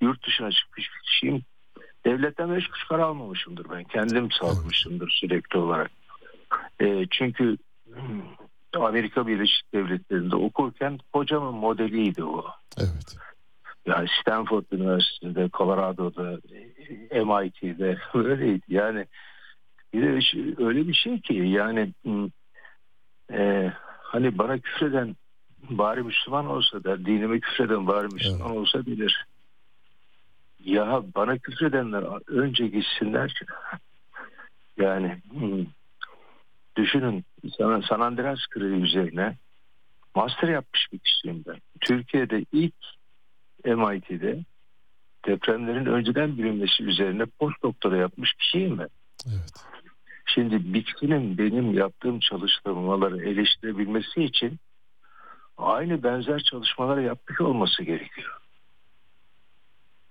yurt 0.00 0.26
dışına 0.26 0.50
çıkmış 0.50 0.88
bir 0.94 1.02
kişiyim. 1.02 1.42
Devletten 2.06 2.54
5 2.54 2.66
kuruş 2.66 2.88
para 2.88 3.04
almamışımdır 3.06 3.66
ben. 3.70 3.84
Kendim 3.84 4.30
sağlamışımdır 4.30 5.10
sürekli 5.20 5.58
olarak. 5.58 5.90
E, 6.80 7.06
çünkü 7.10 7.56
Amerika 8.74 9.26
Birleşik 9.26 9.72
Devletleri'nde 9.74 10.36
okurken 10.36 10.98
hocamın 11.12 11.54
modeliydi 11.54 12.24
o. 12.24 12.46
Evet. 12.78 13.16
Yani 13.86 14.08
Stanford 14.20 14.64
Üniversitesi'nde, 14.72 15.48
Colorado'da, 15.52 16.38
e, 17.10 17.20
MIT'de 17.20 17.98
öyleydi. 18.14 18.62
Yani 18.68 19.06
bir 19.92 20.02
de 20.02 20.64
öyle 20.64 20.88
bir 20.88 20.94
şey 20.94 21.20
ki 21.20 21.34
yani 21.34 21.92
e, 23.32 23.72
hani 24.10 24.38
bana 24.38 24.58
küfreden 24.58 25.16
bari 25.70 26.02
Müslüman 26.02 26.46
olsa 26.46 26.84
da 26.84 26.98
dinime 27.06 27.40
küfreden 27.40 27.86
bari 27.86 28.08
Müslüman 28.14 28.56
olsa 28.56 28.86
bilir. 28.86 29.26
Ya 30.64 31.02
bana 31.14 31.38
küfredenler 31.38 32.30
önce 32.30 32.66
gitsinler. 32.68 33.40
Yani 34.76 35.22
hmm, 35.30 35.66
düşünün 36.76 37.24
San, 37.58 37.80
San 37.80 38.00
Andreas 38.00 38.46
Kırığı 38.50 38.76
üzerine 38.76 39.36
master 40.14 40.48
yapmış 40.48 40.92
bir 40.92 40.98
kişiyim 40.98 41.44
ben. 41.46 41.58
Türkiye'de 41.80 42.44
ilk 42.52 42.74
MIT'de 43.64 44.44
depremlerin 45.26 45.86
önceden 45.86 46.38
bilinmesi 46.38 46.82
üzerine 46.84 47.24
post 47.26 47.62
doktora 47.62 47.96
yapmış 47.96 48.32
kişiyim 48.32 48.78
ben. 48.78 48.88
Evet. 49.28 49.52
Şimdi 50.34 50.74
bitkinin 50.74 51.38
benim 51.38 51.74
yaptığım 51.74 52.20
çalışmaları 52.20 53.22
eleştirebilmesi 53.22 54.24
için 54.24 54.58
aynı 55.58 56.02
benzer 56.02 56.40
çalışmaları 56.40 57.02
yapmış 57.02 57.40
olması 57.40 57.82
gerekiyor. 57.82 58.36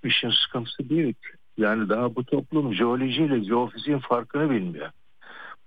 İşin 0.04 0.30
sıkıntısı 0.30 0.90
büyük. 0.90 1.18
Yani 1.58 1.90
daha 1.90 2.16
bu 2.16 2.24
toplum 2.24 2.74
jeolojiyle 2.74 3.44
jeofiziğin 3.44 4.00
farkını 4.00 4.50
bilmiyor. 4.50 4.92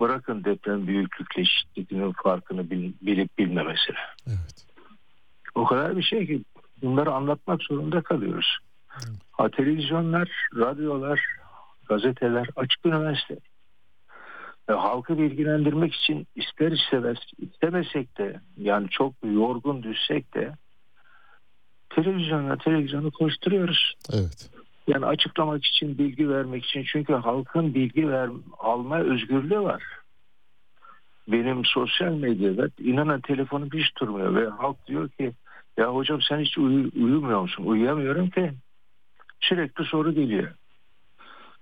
Bırakın 0.01 0.45
deprem 0.45 0.87
büyüklükle 0.87 1.45
şiddetinin 1.45 2.13
farkını 2.13 2.71
bil- 2.71 2.93
bilip 3.03 3.39
bilmemesini. 3.39 3.97
Evet. 4.27 4.67
O 5.55 5.65
kadar 5.65 5.97
bir 5.97 6.03
şey 6.03 6.27
ki 6.27 6.43
bunları 6.83 7.13
anlatmak 7.13 7.63
zorunda 7.63 8.01
kalıyoruz. 8.03 8.59
Ha, 9.33 9.49
televizyonlar, 9.49 10.31
radyolar 10.57 11.21
gazeteler, 11.89 12.49
açık 12.57 12.87
üniversite. 12.87 13.37
E, 14.69 14.73
halkı 14.73 15.19
bilgilendirmek 15.19 15.95
için 15.95 16.27
ister 16.37 16.73
istemez 16.73 17.17
istemesek 17.39 18.19
de 18.19 18.41
yani 18.57 18.89
çok 18.89 19.15
yorgun 19.25 19.83
düşsek 19.83 20.35
de 20.35 20.53
televizyona 21.91 22.57
televizyonu 22.57 23.11
koşturuyoruz. 23.11 23.95
Evet. 24.13 24.51
Yani 24.87 25.07
açıklamak 25.07 25.65
için, 25.65 25.99
bilgi 25.99 26.29
vermek 26.29 26.65
için 26.65 26.85
çünkü 26.93 27.13
halkın 27.13 27.75
bilgi 27.75 28.09
ver, 28.09 28.31
alma 28.59 28.99
özgürlüğü 28.99 29.61
var. 29.61 29.83
Benim 31.29 31.65
sosyal 31.65 32.13
medyada 32.13 32.69
inanın 32.79 33.21
telefonum 33.21 33.71
hiç 33.75 33.97
durmuyor 34.01 34.35
ve 34.35 34.49
halk 34.49 34.87
diyor 34.87 35.09
ki 35.09 35.33
ya 35.77 35.95
hocam 35.95 36.23
sen 36.23 36.41
hiç 36.41 36.59
uyu, 36.59 36.91
uyumuyor 36.97 37.41
musun? 37.41 37.65
Uyuyamıyorum 37.65 38.31
ki. 38.31 38.53
Sürekli 39.41 39.85
soru 39.85 40.15
geliyor. 40.15 40.53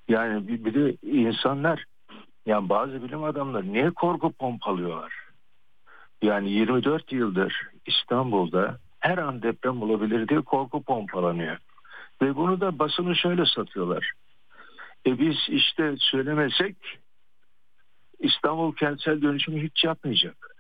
Yani 0.08 0.48
bir, 0.48 0.64
bir 0.64 0.74
de 0.74 0.96
insanlar 1.02 1.84
yani 2.46 2.68
bazı 2.68 3.02
bilim 3.02 3.24
adamları 3.24 3.72
niye 3.72 3.90
korku 3.90 4.32
pompalıyorlar? 4.32 5.12
Yani 6.22 6.50
24 6.50 7.12
yıldır 7.12 7.68
İstanbul'da 7.86 8.78
her 9.00 9.18
an 9.18 9.42
deprem 9.42 9.82
olabilir 9.82 10.28
diye 10.28 10.40
korku 10.40 10.82
pompalanıyor. 10.82 11.58
Ve 12.22 12.36
bunu 12.36 12.60
da 12.60 12.78
basını 12.78 13.16
şöyle 13.16 13.46
satıyorlar. 13.46 14.12
E 15.06 15.18
biz 15.18 15.36
işte 15.48 15.94
söylemesek 15.98 16.76
İstanbul 18.18 18.74
kentsel 18.74 19.22
dönüşümü 19.22 19.62
hiç 19.62 19.84
yapmayacak. 19.84 20.56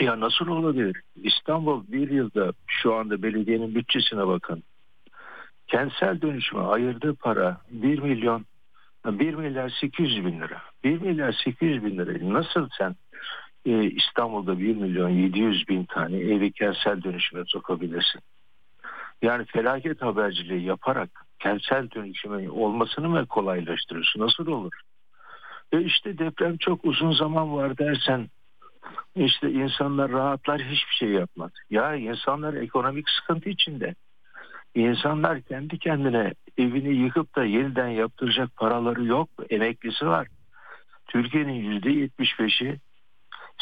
Ya 0.00 0.20
nasıl 0.20 0.46
olabilir? 0.48 1.02
İstanbul 1.16 1.84
bir 1.88 2.10
yılda 2.10 2.52
şu 2.66 2.94
anda 2.94 3.22
belediyenin 3.22 3.74
bütçesine 3.74 4.26
bakın. 4.26 4.62
Kentsel 5.66 6.20
dönüşüme 6.20 6.62
ayırdığı 6.62 7.14
para 7.14 7.60
1 7.70 7.98
milyon 7.98 8.44
1 9.12 9.34
milyar 9.34 9.68
800 9.80 10.24
bin 10.24 10.40
lira. 10.40 10.62
1 10.84 11.00
milyar 11.00 11.32
800 11.44 11.84
bin 11.84 11.98
lirayı 11.98 12.32
nasıl 12.32 12.68
sen 12.78 12.96
e, 13.66 13.84
İstanbul'da 13.84 14.58
1 14.58 14.76
milyon 14.76 15.08
700 15.08 15.68
bin 15.68 15.84
tane 15.84 16.16
evi 16.16 16.52
kentsel 16.52 17.02
dönüşüme 17.02 17.44
sokabilirsin? 17.46 18.20
Yani 19.22 19.44
felaket 19.44 20.02
haberciliği 20.02 20.64
yaparak 20.64 21.10
kentsel 21.38 21.90
dönüşümün 21.90 22.48
olmasını 22.48 23.08
mı 23.08 23.26
kolaylaştırıyorsun? 23.26 24.20
Nasıl 24.20 24.46
olur? 24.46 24.72
E 25.72 25.80
işte 25.80 26.18
deprem 26.18 26.56
çok 26.56 26.84
uzun 26.84 27.12
zaman 27.12 27.54
var 27.54 27.78
dersen 27.78 28.28
işte 29.16 29.50
insanlar 29.50 30.12
rahatlar 30.12 30.60
hiçbir 30.60 30.94
şey 30.98 31.08
yapmaz. 31.08 31.50
Ya 31.70 31.94
insanlar 31.94 32.54
ekonomik 32.54 33.10
sıkıntı 33.10 33.48
içinde. 33.48 33.94
İnsanlar 34.74 35.40
kendi 35.40 35.78
kendine 35.78 36.34
evini 36.58 36.96
yıkıp 36.96 37.36
da 37.36 37.44
yeniden 37.44 37.88
yaptıracak 37.88 38.56
paraları 38.56 39.04
yok. 39.04 39.28
Emeklisi 39.50 40.06
var. 40.06 40.28
Türkiye'nin 41.08 41.52
yüzde 41.52 41.90
yetmiş 41.90 42.40
beşi 42.40 42.78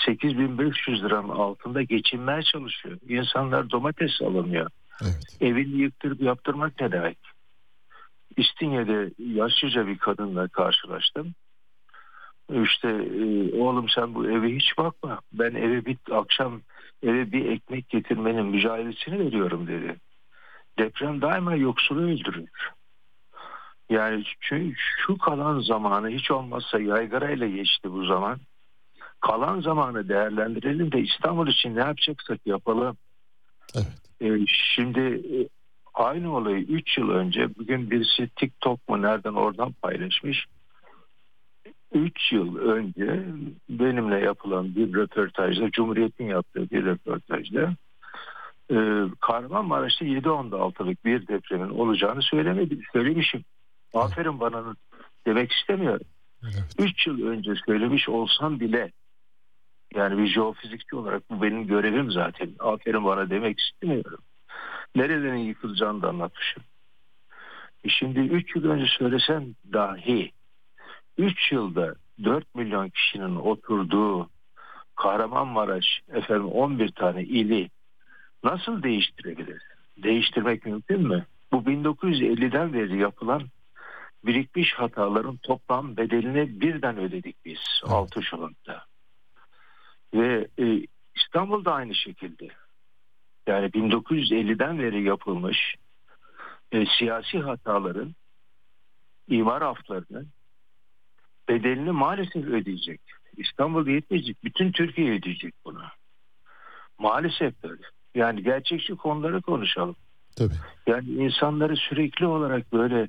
8500 0.06 1.05
liranın 1.05 1.28
altında 1.28 1.82
geçinmeye 1.82 2.43
çalışıyor. 2.43 2.98
İnsanlar 3.09 3.70
domates 3.70 4.23
alamıyor. 4.23 4.70
Evet. 5.02 5.36
Evini 5.40 5.81
yıktırıp 5.81 6.20
yaptırmak 6.20 6.81
ne 6.81 6.93
demek? 6.93 7.18
İstinye'de 8.36 9.10
yaşlıca 9.18 9.86
bir 9.86 9.98
kadınla 9.98 10.48
karşılaştım. 10.48 11.35
İşte 12.62 12.89
e, 12.89 13.55
oğlum 13.60 13.89
sen 13.89 14.14
bu 14.14 14.31
eve 14.31 14.56
hiç 14.56 14.78
bakma. 14.78 15.20
Ben 15.32 15.55
eve 15.55 15.85
bir 15.86 15.97
akşam 16.10 16.60
eve 17.02 17.32
bir 17.32 17.51
ekmek 17.51 17.89
getirmenin 17.89 18.47
mücadelesini 18.47 19.18
veriyorum 19.18 19.66
dedi. 19.66 19.97
Deprem 20.78 21.23
daima 21.23 21.55
yoksulu 21.55 22.01
öldürür. 22.01 22.48
Yani 23.91 24.25
çünkü 24.41 24.75
şu 25.07 25.19
kalan 25.19 25.61
zamanı 25.61 26.09
hiç 26.09 26.31
olmazsa 26.31 26.81
yaygarayla 26.81 27.47
geçti 27.47 27.93
bu 27.93 28.05
zaman. 28.05 28.39
Kalan 29.21 29.61
zamanı 29.61 30.09
değerlendirelim 30.09 30.93
de 30.93 31.01
İstanbul 31.01 31.49
için 31.49 31.77
ne 31.77 31.81
yapacaksak 31.81 32.41
yapalım. 32.47 32.97
Evet. 33.75 33.87
E, 34.21 34.47
şimdi 34.75 35.01
e, 35.01 35.49
aynı 35.95 36.37
olayı 36.37 36.59
3 36.59 36.99
yıl 36.99 37.11
önce 37.11 37.49
bugün 37.59 37.91
birisi 37.91 38.29
TikTok 38.37 38.89
mu 38.89 39.03
nereden 39.03 39.33
oradan 39.33 39.73
paylaşmış. 39.73 40.47
3 41.93 42.33
yıl 42.33 42.57
önce 42.57 43.25
benimle 43.69 44.19
yapılan 44.19 44.77
bir 44.77 44.95
röportajda, 44.95 45.71
Cumhuriyet'in 45.71 46.27
yaptığı 46.27 46.71
bir 46.71 46.85
röportajda 46.85 47.77
e, 48.71 48.77
Kahramanmaraş'ta 49.21 50.05
7.6'lık 50.05 51.05
bir 51.05 51.29
depremin 51.29 51.69
olacağını 51.69 52.23
söylemedi, 52.23 52.79
söylemişim. 52.93 53.45
Aferin 53.97 54.40
bana 54.40 54.74
demek 55.27 55.52
istemiyorum. 55.52 56.06
Evet. 56.43 56.74
3 56.78 57.06
yıl 57.06 57.27
önce 57.27 57.55
söylemiş 57.66 58.09
olsam 58.09 58.60
bile 58.60 58.93
yani 59.94 60.18
bir 60.18 60.27
jeofizikçi 60.27 60.97
olarak 60.97 61.31
bu 61.31 61.43
benim 61.43 61.66
görevim 61.66 62.10
zaten. 62.10 62.51
Aferin 62.59 63.05
bana 63.05 63.31
demek 63.31 63.60
istemiyorum. 63.60 64.18
Nerelerin 64.97 65.36
yıkılacağını 65.36 66.02
da 66.02 66.09
anlatmışım. 66.09 66.62
E 67.85 67.89
şimdi 67.89 68.20
3 68.20 68.56
yıl 68.56 68.64
önce 68.64 68.86
söylesem 68.98 69.55
dahi 69.73 70.32
3 71.18 71.52
yılda 71.52 71.94
4 72.24 72.55
milyon 72.55 72.89
kişinin 72.89 73.36
oturduğu 73.36 74.28
Kahramanmaraş 74.97 76.01
efendim 76.09 76.47
11 76.47 76.93
tane 76.93 77.23
ili 77.23 77.70
nasıl 78.44 78.82
değiştirebilir? 78.82 79.62
Değiştirmek 79.97 80.66
mümkün 80.66 81.09
mü? 81.09 81.27
Bu 81.52 81.56
1950'den 81.56 82.73
beri 82.73 82.98
yapılan 82.98 83.43
birikmiş 84.27 84.73
hataların 84.73 85.36
toplam 85.36 85.97
bedelini 85.97 86.61
birden 86.61 86.98
ödedik 86.98 87.36
biz 87.44 87.59
Evet. 87.82 87.93
6 87.93 88.23
Şubat'ta. 88.23 88.85
Ve 90.15 90.48
e, 90.59 90.86
İstanbul'da 91.16 91.73
aynı 91.73 91.94
şekilde. 91.94 92.48
Yani 93.47 93.66
1950'den 93.66 94.78
beri 94.78 95.03
yapılmış 95.03 95.74
e, 96.73 96.86
siyasi 96.98 97.39
hataların 97.39 98.15
imar 99.28 99.62
aflarının 99.62 100.28
bedelini 101.48 101.90
maalesef 101.90 102.44
ödeyecek. 102.44 103.01
İstanbul 103.36 103.86
yetmeyecek. 103.86 104.44
Bütün 104.44 104.73
Türkiye 104.73 105.12
ödeyecek 105.12 105.55
bunu. 105.65 105.82
Maalesef 106.98 107.62
böyle. 107.62 107.82
Yani 108.15 108.43
gerçekçi 108.43 108.97
konuları 108.97 109.43
konuşalım. 109.43 109.97
Tabii. 110.36 110.55
Yani 110.86 111.09
insanları 111.09 111.77
sürekli 111.77 112.27
olarak 112.27 112.73
böyle 112.73 113.09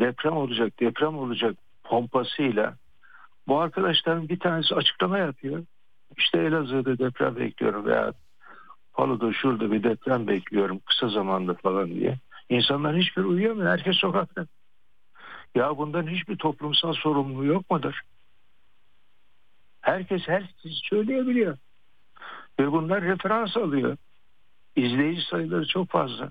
deprem 0.00 0.36
olacak, 0.36 0.80
deprem 0.80 1.18
olacak 1.18 1.56
pompasıyla 1.84 2.74
bu 3.48 3.60
arkadaşların 3.60 4.28
bir 4.28 4.38
tanesi 4.38 4.74
açıklama 4.74 5.18
yapıyor. 5.18 5.64
İşte 6.18 6.38
Elazığ'da 6.38 6.98
deprem 6.98 7.36
bekliyorum 7.36 7.86
veya 7.86 8.12
Palu'da 8.92 9.32
şurada 9.32 9.72
bir 9.72 9.82
deprem 9.82 10.26
bekliyorum 10.26 10.80
kısa 10.86 11.08
zamanda 11.08 11.54
falan 11.54 11.90
diye. 11.90 12.18
İnsanlar 12.48 12.96
hiçbir 12.96 13.24
uyuyamıyor. 13.24 13.70
Herkes 13.70 13.96
sokakta. 13.96 14.46
Ya 15.54 15.78
bundan 15.78 16.06
hiçbir 16.06 16.36
toplumsal 16.36 16.92
sorumluluğu 16.92 17.44
yok 17.44 17.70
mudur? 17.70 18.00
Herkes 19.80 20.22
her 20.28 20.40
şeyi 20.62 20.74
söyleyebiliyor. 20.74 21.58
Ve 22.60 22.72
bunlar 22.72 23.02
referans 23.02 23.56
alıyor. 23.56 23.96
İzleyici 24.76 25.22
sayıları 25.22 25.66
çok 25.66 25.90
fazla. 25.90 26.30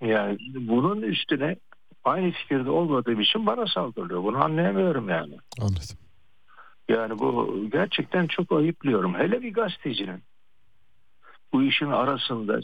Yani 0.00 0.38
bunun 0.54 1.02
üstüne 1.02 1.56
aynı 2.04 2.30
fikirde 2.30 2.70
olmadığım 2.70 3.20
için 3.20 3.46
bana 3.46 3.66
saldırıyor. 3.66 4.22
Bunu 4.22 4.44
anlayamıyorum 4.44 5.08
yani. 5.08 5.36
Anladım. 5.60 5.96
Yani 6.88 7.18
bu 7.18 7.64
gerçekten 7.72 8.26
çok 8.26 8.52
ayıplıyorum. 8.52 9.14
Hele 9.14 9.42
bir 9.42 9.52
gazetecinin 9.52 10.22
bu 11.52 11.62
işin 11.62 11.90
arasında 11.90 12.60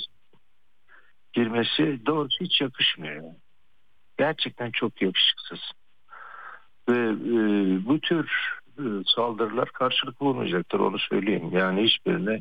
girmesi 1.33 2.07
doğrusu 2.07 2.45
hiç 2.45 2.61
yakışmıyor. 2.61 3.25
Gerçekten 4.19 4.71
çok 4.71 5.03
yakışıksız. 5.03 5.59
Ve 6.89 6.99
e, 7.09 7.39
bu 7.87 8.01
tür 8.01 8.31
e, 8.79 8.83
saldırılar 9.17 9.69
karşılık 9.69 10.21
bulmayacaktır 10.21 10.79
onu 10.79 10.99
söyleyeyim. 10.99 11.51
Yani 11.53 11.83
hiçbirine 11.83 12.41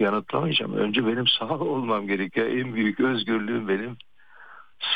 yanıtlamayacağım. 0.00 0.74
Önce 0.74 1.06
benim 1.06 1.26
sağ 1.38 1.58
olmam 1.58 2.06
gerekiyor. 2.06 2.46
En 2.46 2.74
büyük 2.74 3.00
özgürlüğüm 3.00 3.68
benim. 3.68 3.96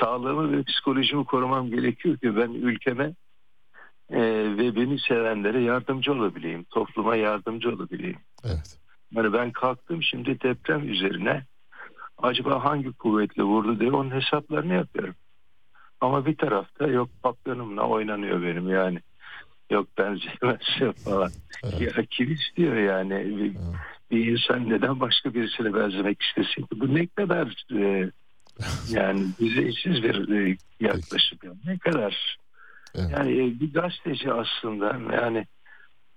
Sağlığımı 0.01 0.53
ve 0.53 0.63
psikolojimi 0.63 1.25
korumam 1.25 1.71
gerekiyor 1.71 2.19
ki 2.19 2.37
ben 2.37 2.51
ülkeme 2.51 3.15
e, 4.11 4.21
ve 4.59 4.77
beni 4.77 4.99
sevenlere 4.99 5.63
yardımcı 5.63 6.13
olabileyim. 6.13 6.65
Topluma 6.65 7.17
yardımcı 7.17 7.69
olabileyim. 7.69 8.19
Evet. 8.45 8.79
Yani 9.13 9.33
ben 9.33 9.51
kalktım 9.53 10.03
şimdi 10.03 10.41
deprem 10.41 10.89
üzerine 10.89 11.45
acaba 12.19 12.65
hangi 12.65 12.93
kuvvetle 12.93 13.43
vurdu 13.43 13.81
diye 13.81 13.93
onun 13.93 14.11
hesaplarını 14.11 14.75
yapıyorum. 14.75 15.15
Ama 16.01 16.27
bir 16.27 16.37
tarafta 16.37 16.87
yok 16.87 17.11
patronumla 17.23 17.83
oynanıyor 17.83 18.43
benim 18.43 18.69
yani. 18.71 18.99
Yok 19.71 19.89
benzemezse 19.99 20.93
falan. 21.05 21.31
Evet. 21.65 21.97
Ya 21.97 22.05
kim 22.11 22.33
istiyor 22.33 22.77
yani? 22.77 23.15
Evet. 23.15 23.57
Bir 24.15 24.27
insan 24.27 24.71
neden 24.71 25.01
başka 25.01 25.35
birisine 25.35 25.75
benzemek 25.75 26.23
istesin? 26.23 26.67
Bu 26.75 26.95
ne 26.95 27.07
kadar 27.07 27.65
e, 27.73 28.11
Yani 28.91 29.27
düzeysiz 29.41 30.03
bir 30.03 30.29
e, 30.29 30.57
yaklaşım. 30.81 31.39
Yani 31.45 31.57
ne 31.67 31.79
kadar 31.79 32.37
Evet. 32.95 33.11
yani 33.13 33.33
e, 33.33 33.61
bir 33.61 33.73
gazeteci 33.73 34.33
aslında 34.33 34.99
yani 35.17 35.47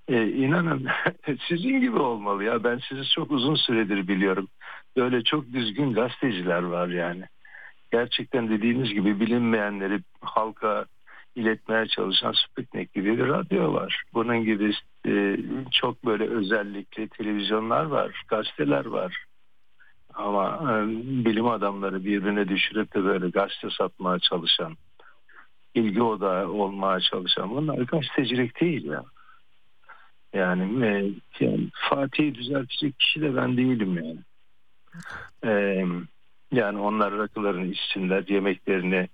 e, 0.07 0.27
inanın 0.27 0.87
sizin 1.47 1.81
gibi 1.81 1.99
olmalı 1.99 2.43
ya. 2.43 2.63
Ben 2.63 2.79
sizi 2.89 3.09
çok 3.09 3.31
uzun 3.31 3.55
süredir 3.55 4.07
biliyorum. 4.07 4.47
Böyle 4.97 5.23
çok 5.23 5.53
düzgün 5.53 5.93
gazeteciler 5.93 6.63
var 6.63 6.87
yani. 6.87 7.23
Gerçekten 7.91 8.49
dediğiniz 8.49 8.93
gibi 8.93 9.19
bilinmeyenleri 9.19 9.99
halka 10.21 10.85
iletmeye 11.37 11.87
çalışan 11.87 12.31
Sputnik 12.31 12.93
gibi 12.93 13.17
bir 13.17 13.27
radyo 13.27 13.73
var. 13.73 14.01
Bunun 14.13 14.43
gibi 14.43 14.73
e, 15.07 15.37
çok 15.71 16.05
böyle 16.05 16.27
özellikle 16.29 17.07
televizyonlar 17.07 17.85
var, 17.85 18.23
gazeteler 18.27 18.85
var. 18.85 19.25
Ama 20.13 20.59
e, 20.71 20.87
bilim 21.25 21.47
adamları 21.47 22.05
birbirine 22.05 22.47
düşürüp 22.47 22.93
de 22.93 23.03
böyle 23.03 23.29
gazete 23.29 23.69
satmaya 23.77 24.19
çalışan, 24.19 24.77
ilgi 25.73 26.01
odağı 26.01 26.47
olmaya 26.47 26.99
çalışan 26.99 27.49
bunlar 27.49 27.77
gazetecilik 27.77 28.61
değil 28.61 28.85
ya. 28.85 29.03
Yani, 30.33 30.85
e, 30.85 31.11
yani 31.39 31.69
Fatih'i 31.89 32.35
düzeltecek 32.35 32.99
kişi 32.99 33.21
de 33.21 33.35
ben 33.35 33.57
değilim 33.57 33.97
yani. 33.97 34.19
E, 35.43 35.85
yani 36.51 36.77
onlar 36.79 37.17
rakılarını 37.17 37.65
içsinler, 37.65 38.27
yemeklerini 38.27 39.09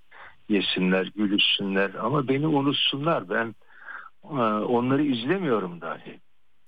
yesinler, 0.48 1.12
gülüşsünler 1.16 1.94
ama 1.94 2.28
beni 2.28 2.46
unutsunlar. 2.46 3.28
Ben 3.28 3.54
e, 4.24 4.42
onları 4.64 5.02
izlemiyorum 5.02 5.80
dahi. 5.80 6.20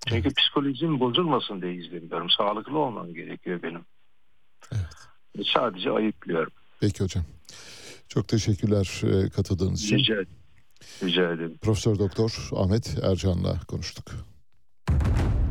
Çünkü 0.09 0.35
psikolojim 0.35 1.01
bozulmasın 1.01 1.63
diye 1.63 1.75
izlemiyorum. 1.75 2.31
Sağlıklı 2.31 2.79
olmam 2.79 3.15
gerekiyor 3.15 3.63
benim. 3.63 3.85
Evet. 4.73 5.47
Sadece 5.55 5.91
ayıplıyorum. 5.91 6.53
Peki 6.81 7.05
hocam. 7.05 7.25
Çok 8.09 8.29
teşekkürler 8.29 9.03
e, 9.05 9.31
katıldığınız 9.31 9.85
için. 9.85 9.97
Rica, 9.97 10.15
rica 11.03 11.33
ederim. 11.33 11.59
Profesör 11.63 11.99
Doktor 11.99 12.49
Ahmet 12.57 12.99
Ercan'la 13.03 13.61
konuştuk. 13.69 14.05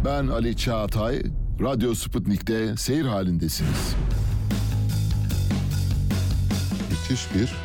Ben 0.06 0.28
Ali 0.28 0.58
Çağatay, 0.58 1.22
Radyo 1.62 1.94
Sputnik'te 1.94 2.78
seyir 2.78 3.06
halindesiniz. 3.06 3.96
Müthiş 6.90 7.36
bir 7.36 7.65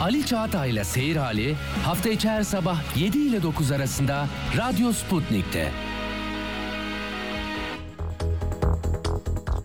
Ali 0.00 0.26
Çağatay'la 0.26 0.84
Seyir 0.84 1.16
Hali 1.16 1.54
hafta 1.84 2.08
içi 2.08 2.28
her 2.28 2.42
sabah 2.42 2.96
7 2.96 3.18
ile 3.18 3.42
9 3.42 3.70
arasında 3.72 4.28
Radyo 4.56 4.92
Sputnik'te. 4.92 5.72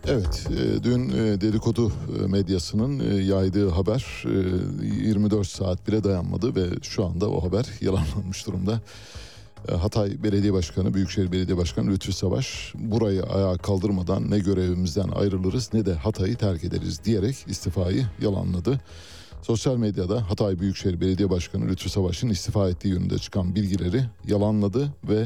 Evet, 0.07 0.47
e, 0.51 0.83
dün 0.83 1.09
e, 1.09 1.41
dedikodu 1.41 1.91
e, 2.23 2.27
medyasının 2.27 3.21
yaydığı 3.21 3.69
haber 3.69 4.23
e, 4.25 5.05
24 5.05 5.47
saat 5.47 5.87
bile 5.87 6.03
dayanmadı 6.03 6.55
ve 6.55 6.65
şu 6.81 7.05
anda 7.05 7.29
o 7.29 7.43
haber 7.43 7.65
yalanlanmış 7.81 8.47
durumda. 8.47 8.81
Hatay 9.81 10.23
Belediye 10.23 10.53
Başkanı, 10.53 10.93
Büyükşehir 10.93 11.31
Belediye 11.31 11.57
Başkanı 11.57 11.91
Lütfü 11.91 12.13
Savaş 12.13 12.73
burayı 12.75 13.23
ayağa 13.23 13.57
kaldırmadan 13.57 14.31
ne 14.31 14.39
görevimizden 14.39 15.09
ayrılırız 15.09 15.73
ne 15.73 15.85
de 15.85 15.93
Hatay'ı 15.93 16.35
terk 16.35 16.63
ederiz 16.63 17.03
diyerek 17.05 17.35
istifayı 17.47 18.05
yalanladı. 18.21 18.79
Sosyal 19.41 19.77
medyada 19.77 20.29
Hatay 20.29 20.59
Büyükşehir 20.59 21.01
Belediye 21.01 21.29
Başkanı 21.29 21.67
Lütfü 21.67 21.89
Savaş'ın 21.89 22.29
istifa 22.29 22.69
ettiği 22.69 22.87
yönünde 22.87 23.17
çıkan 23.17 23.55
bilgileri 23.55 24.03
yalanladı 24.27 24.93
ve 25.09 25.25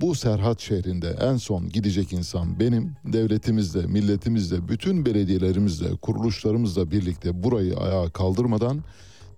bu 0.00 0.14
Serhat 0.14 0.60
şehrinde 0.60 1.16
en 1.20 1.36
son 1.36 1.68
gidecek 1.68 2.12
insan 2.12 2.60
benim 2.60 2.92
devletimizle, 3.04 3.86
milletimizle, 3.86 4.68
bütün 4.68 5.06
belediyelerimizle, 5.06 5.96
kuruluşlarımızla 5.96 6.90
birlikte 6.90 7.42
burayı 7.42 7.76
ayağa 7.76 8.10
kaldırmadan 8.10 8.84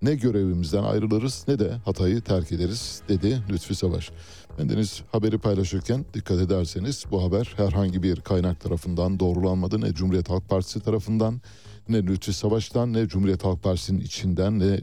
ne 0.01 0.15
görevimizden 0.15 0.83
ayrılırız 0.83 1.45
ne 1.47 1.59
de 1.59 1.71
Hatay'ı 1.85 2.21
terk 2.21 2.51
ederiz 2.51 3.01
dedi 3.09 3.41
Lütfü 3.49 3.75
Savaş. 3.75 4.11
Bendeniz 4.59 5.01
haberi 5.11 5.37
paylaşırken 5.37 6.05
dikkat 6.13 6.39
ederseniz 6.39 7.03
bu 7.11 7.23
haber 7.23 7.53
herhangi 7.57 8.03
bir 8.03 8.21
kaynak 8.21 8.61
tarafından 8.61 9.19
doğrulanmadı 9.19 9.81
ne 9.81 9.93
Cumhuriyet 9.93 10.29
Halk 10.29 10.49
Partisi 10.49 10.79
tarafından 10.79 11.41
ne 11.89 12.03
Lütfü 12.03 12.33
Savaş'tan 12.33 12.93
ne 12.93 13.07
Cumhuriyet 13.07 13.43
Halk 13.43 13.63
Partisi'nin 13.63 14.01
içinden 14.01 14.59
ne 14.59 14.79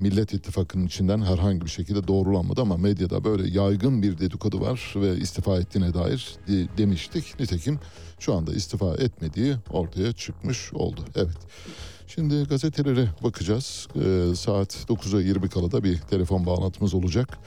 Millet 0.00 0.34
İttifakı'nın 0.34 0.86
içinden 0.86 1.22
herhangi 1.22 1.60
bir 1.60 1.70
şekilde 1.70 2.08
doğrulanmadı 2.08 2.60
ama 2.60 2.76
medyada 2.76 3.24
böyle 3.24 3.58
yaygın 3.58 4.02
bir 4.02 4.18
dedikodu 4.18 4.60
var 4.60 4.92
ve 4.96 5.16
istifa 5.16 5.58
ettiğine 5.58 5.94
dair 5.94 6.36
de- 6.48 6.78
demiştik. 6.78 7.40
Nitekim 7.40 7.78
şu 8.18 8.34
anda 8.34 8.52
istifa 8.54 8.94
etmediği 8.94 9.56
ortaya 9.70 10.12
çıkmış 10.12 10.72
oldu. 10.72 11.00
Evet. 11.16 11.38
Şimdi 12.06 12.44
gazetelere 12.44 13.08
bakacağız. 13.22 13.88
Ee, 13.96 14.34
saat 14.34 14.76
9'a 14.88 15.20
20 15.20 15.48
kala 15.48 15.72
da 15.72 15.84
bir 15.84 15.98
telefon 15.98 16.46
bağlantımız 16.46 16.94
olacak. 16.94 17.38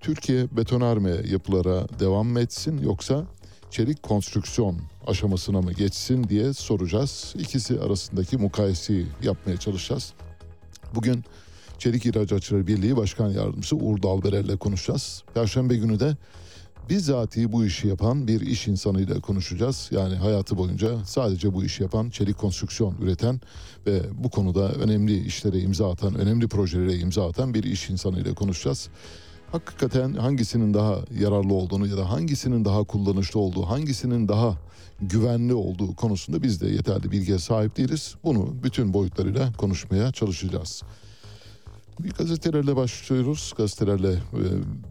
Türkiye 0.00 0.56
betonarme 0.56 1.10
yapılara 1.10 1.86
devam 2.00 2.26
mı 2.26 2.40
etsin 2.40 2.78
yoksa 2.78 3.26
çelik 3.70 4.02
konstrüksiyon 4.02 4.76
aşamasına 5.06 5.60
mı 5.60 5.72
geçsin 5.72 6.24
diye 6.24 6.52
soracağız. 6.52 7.34
İkisi 7.38 7.80
arasındaki 7.80 8.36
mukayeseyi 8.36 9.06
yapmaya 9.22 9.56
çalışacağız. 9.56 10.12
Bugün 10.94 11.24
Çelik 11.78 12.06
İhracatçıları 12.06 12.66
Birliği 12.66 12.96
Başkan 12.96 13.30
Yardımcısı 13.30 13.76
Uğur 13.76 14.02
Dalberer 14.02 14.58
konuşacağız. 14.58 15.22
Perşembe 15.34 15.76
günü 15.76 16.00
de 16.00 16.16
bizzati 16.90 17.52
bu 17.52 17.64
işi 17.64 17.88
yapan 17.88 18.28
bir 18.28 18.40
iş 18.40 18.68
insanıyla 18.68 19.20
konuşacağız. 19.20 19.88
Yani 19.92 20.14
hayatı 20.14 20.58
boyunca 20.58 21.04
sadece 21.04 21.54
bu 21.54 21.64
işi 21.64 21.82
yapan, 21.82 22.10
çelik 22.10 22.38
konstrüksiyon 22.38 22.94
üreten 23.00 23.40
ve 23.86 24.02
bu 24.24 24.30
konuda 24.30 24.72
önemli 24.72 25.24
işlere 25.24 25.58
imza 25.58 25.90
atan, 25.90 26.14
önemli 26.14 26.48
projelere 26.48 26.94
imza 26.96 27.28
atan 27.28 27.54
bir 27.54 27.64
iş 27.64 27.90
insanıyla 27.90 28.34
konuşacağız. 28.34 28.88
Hakikaten 29.52 30.14
hangisinin 30.14 30.74
daha 30.74 30.98
yararlı 31.20 31.54
olduğunu 31.54 31.86
ya 31.86 31.96
da 31.96 32.10
hangisinin 32.10 32.64
daha 32.64 32.84
kullanışlı 32.84 33.40
olduğu, 33.40 33.62
hangisinin 33.62 34.28
daha 34.28 34.58
güvenli 35.00 35.54
olduğu 35.54 35.94
konusunda 35.96 36.42
biz 36.42 36.60
de 36.60 36.68
yeterli 36.68 37.10
bilgiye 37.10 37.38
sahip 37.38 37.76
değiliz. 37.76 38.14
Bunu 38.24 38.54
bütün 38.62 38.94
boyutlarıyla 38.94 39.52
konuşmaya 39.52 40.12
çalışacağız. 40.12 40.82
Bir 42.00 42.10
gazetelerle 42.10 42.76
başlıyoruz. 42.76 43.54
Gazetelerle 43.56 44.12
e, 44.12 44.42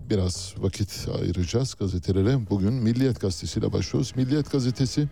biraz 0.09 0.53
vakit 0.57 1.07
ayıracağız 1.21 1.73
gazetelere. 1.73 2.49
Bugün 2.49 2.73
Milliyet 2.73 3.21
Gazetesi 3.21 3.59
ile 3.59 3.73
başlıyoruz. 3.73 4.13
Milliyet 4.15 4.51
Gazetesi 4.51 5.07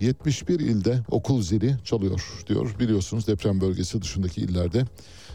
71 0.00 0.60
ilde 0.60 1.00
okul 1.10 1.42
zili 1.42 1.76
çalıyor 1.84 2.42
diyor. 2.46 2.76
Biliyorsunuz 2.80 3.26
deprem 3.26 3.60
bölgesi 3.60 4.02
dışındaki 4.02 4.40
illerde 4.40 4.84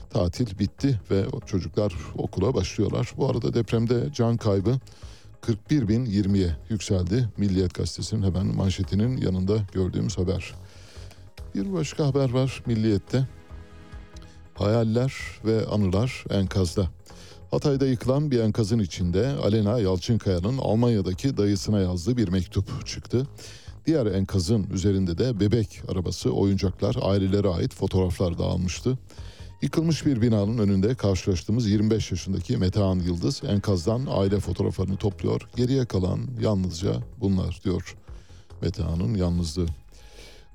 tatil 0.10 0.60
bitti 0.60 1.00
ve 1.12 1.26
çocuklar 1.46 1.94
okula 2.18 2.54
başlıyorlar. 2.54 3.14
Bu 3.18 3.30
arada 3.30 3.54
depremde 3.54 4.10
can 4.14 4.38
kaybı 4.38 4.80
41 5.42 5.88
bin 5.88 6.06
20'ye 6.06 6.58
yükseldi. 6.70 7.30
Milliyet 7.38 7.74
Gazetesi'nin 7.74 8.24
hemen 8.24 8.56
manşetinin 8.56 9.18
yanında 9.18 9.58
gördüğümüz 9.74 10.18
haber. 10.18 10.54
Bir 11.56 11.74
başka 11.74 12.08
haber 12.08 12.30
var 12.30 12.64
Milliyet'te. 12.66 13.28
Hayaller 14.56 15.14
ve 15.46 15.66
anılar 15.66 16.24
enkazda. 16.30 16.88
Hatay'da 17.52 17.88
yıkılan 17.88 18.32
bir 18.32 18.40
enkazın 18.40 18.80
içinde 18.80 19.28
Alena 19.28 19.80
Yalçınkaya'nın 19.80 20.58
Almanya'daki 20.58 21.38
dayısına 21.38 21.80
yazdığı 21.80 22.18
bir 22.18 22.28
mektup 22.28 22.88
çıktı. 22.88 23.28
Diğer 23.86 24.06
enkazın 24.06 24.70
üzerinde 24.70 25.18
de 25.18 25.40
bebek 25.40 25.82
arabası, 25.92 26.32
oyuncaklar, 26.32 26.96
ailelere 27.02 27.48
ait 27.48 27.74
fotoğraflar 27.74 28.38
dağılmıştı. 28.38 28.98
Yıkılmış 29.62 30.06
bir 30.06 30.22
binanın 30.22 30.58
önünde 30.58 30.96
karşılaştığımız 30.96 31.68
25 31.68 32.12
yaşındaki 32.12 32.58
Metehan 32.58 33.00
Yıldız 33.00 33.42
enkazdan 33.48 34.06
aile 34.10 34.40
fotoğraflarını 34.40 34.98
topluyor. 34.98 35.42
Geriye 35.56 35.86
kalan 35.86 36.20
yalnızca 36.42 36.94
bunlar 37.20 37.60
diyor 37.64 37.96
Metehan'ın 38.62 39.14
yalnızlığı. 39.14 39.66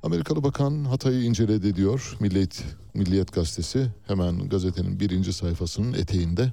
Amerikalı 0.03 0.45
bakan 0.45 0.85
Hatay'ı 0.85 1.23
inceledi 1.23 1.77
diyor 1.77 2.17
Milliyet, 2.21 2.65
Milliyet 2.95 3.33
gazetesi. 3.33 3.87
Hemen 4.07 4.49
gazetenin 4.49 5.01
birinci 5.01 5.33
sayfasının 5.33 5.93
eteğinde. 5.93 6.53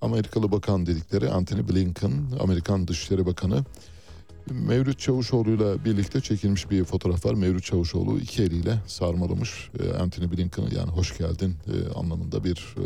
Amerikalı 0.00 0.52
bakan 0.52 0.86
dedikleri 0.86 1.30
Anthony 1.30 1.68
Blinken, 1.68 2.12
Amerikan 2.40 2.88
Dışişleri 2.88 3.26
Bakanı. 3.26 3.64
Mevlüt 4.50 4.98
Çavuşoğlu'yla 4.98 5.84
birlikte 5.84 6.20
çekilmiş 6.20 6.70
bir 6.70 6.84
fotoğraf 6.84 7.26
var. 7.26 7.34
Mevlüt 7.34 7.64
Çavuşoğlu 7.64 8.18
iki 8.18 8.42
eliyle 8.42 8.78
sarmalamış 8.86 9.70
e, 9.80 9.92
Anthony 9.92 10.32
Blinken'ı 10.32 10.74
yani 10.74 10.90
hoş 10.90 11.18
geldin 11.18 11.56
e, 11.66 11.94
anlamında 11.98 12.44
bir 12.44 12.74
e, 12.78 12.84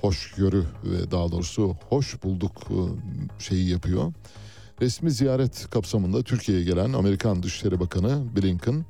hoşgörü 0.00 0.64
ve 0.84 1.10
daha 1.10 1.32
doğrusu 1.32 1.76
hoş 1.88 2.22
bulduk 2.22 2.52
e, 2.70 2.78
şeyi 3.42 3.68
yapıyor. 3.68 4.12
Resmi 4.80 5.10
ziyaret 5.10 5.70
kapsamında 5.70 6.22
Türkiye'ye 6.22 6.64
gelen 6.64 6.92
Amerikan 6.92 7.42
Dışişleri 7.42 7.80
Bakanı 7.80 8.36
Blinken, 8.36 8.84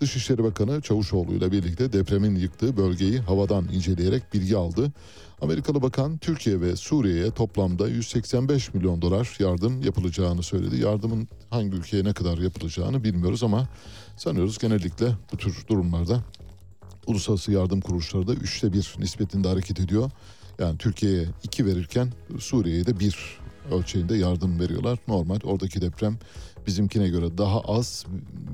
Dışişleri 0.00 0.44
Bakanı 0.44 0.80
Çavuşoğlu 0.80 1.32
ile 1.32 1.52
birlikte 1.52 1.92
depremin 1.92 2.36
yıktığı 2.36 2.76
bölgeyi 2.76 3.18
havadan 3.18 3.68
inceleyerek 3.72 4.34
bilgi 4.34 4.56
aldı. 4.56 4.92
Amerikalı 5.42 5.82
bakan 5.82 6.18
Türkiye 6.18 6.60
ve 6.60 6.76
Suriye'ye 6.76 7.30
toplamda 7.30 7.88
185 7.88 8.74
milyon 8.74 9.02
dolar 9.02 9.36
yardım 9.38 9.82
yapılacağını 9.82 10.42
söyledi. 10.42 10.80
Yardımın 10.80 11.28
hangi 11.50 11.76
ülkeye 11.76 12.04
ne 12.04 12.12
kadar 12.12 12.38
yapılacağını 12.38 13.04
bilmiyoruz 13.04 13.42
ama 13.42 13.68
sanıyoruz 14.16 14.58
genellikle 14.58 15.06
bu 15.32 15.36
tür 15.36 15.64
durumlarda 15.68 16.24
uluslararası 17.06 17.52
yardım 17.52 17.80
kuruluşları 17.80 18.26
da 18.26 18.34
üçte 18.34 18.72
bir 18.72 18.94
nispetinde 18.98 19.48
hareket 19.48 19.80
ediyor. 19.80 20.10
Yani 20.58 20.78
Türkiye'ye 20.78 21.26
iki 21.42 21.66
verirken 21.66 22.12
Suriye'ye 22.38 22.86
de 22.86 23.00
bir 23.00 23.37
ölçeğinde 23.72 24.16
yardım 24.16 24.60
veriyorlar. 24.60 24.98
Normal 25.08 25.38
oradaki 25.44 25.80
deprem 25.80 26.18
bizimkine 26.66 27.08
göre 27.08 27.38
daha 27.38 27.60
az 27.60 28.06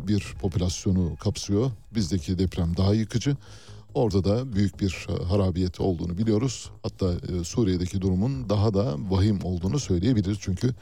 bir 0.08 0.34
popülasyonu 0.40 1.16
kapsıyor. 1.16 1.70
Bizdeki 1.94 2.38
deprem 2.38 2.76
daha 2.76 2.94
yıkıcı. 2.94 3.36
Orada 3.94 4.24
da 4.24 4.52
büyük 4.52 4.80
bir 4.80 5.06
harabiyet 5.28 5.80
olduğunu 5.80 6.18
biliyoruz. 6.18 6.70
Hatta 6.82 7.12
e, 7.12 7.44
Suriye'deki 7.44 8.00
durumun 8.00 8.48
daha 8.48 8.74
da 8.74 8.96
vahim 9.10 9.38
olduğunu 9.44 9.78
söyleyebiliriz. 9.78 10.38
Çünkü 10.40 10.74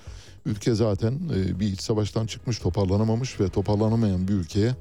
ülke 0.46 0.74
zaten 0.74 1.20
e, 1.34 1.60
bir 1.60 1.66
iç 1.66 1.80
savaştan 1.80 2.26
çıkmış, 2.26 2.58
toparlanamamış 2.58 3.40
ve 3.40 3.48
toparlanamayan 3.48 4.28
bir 4.28 4.32
ülkeye 4.32 4.74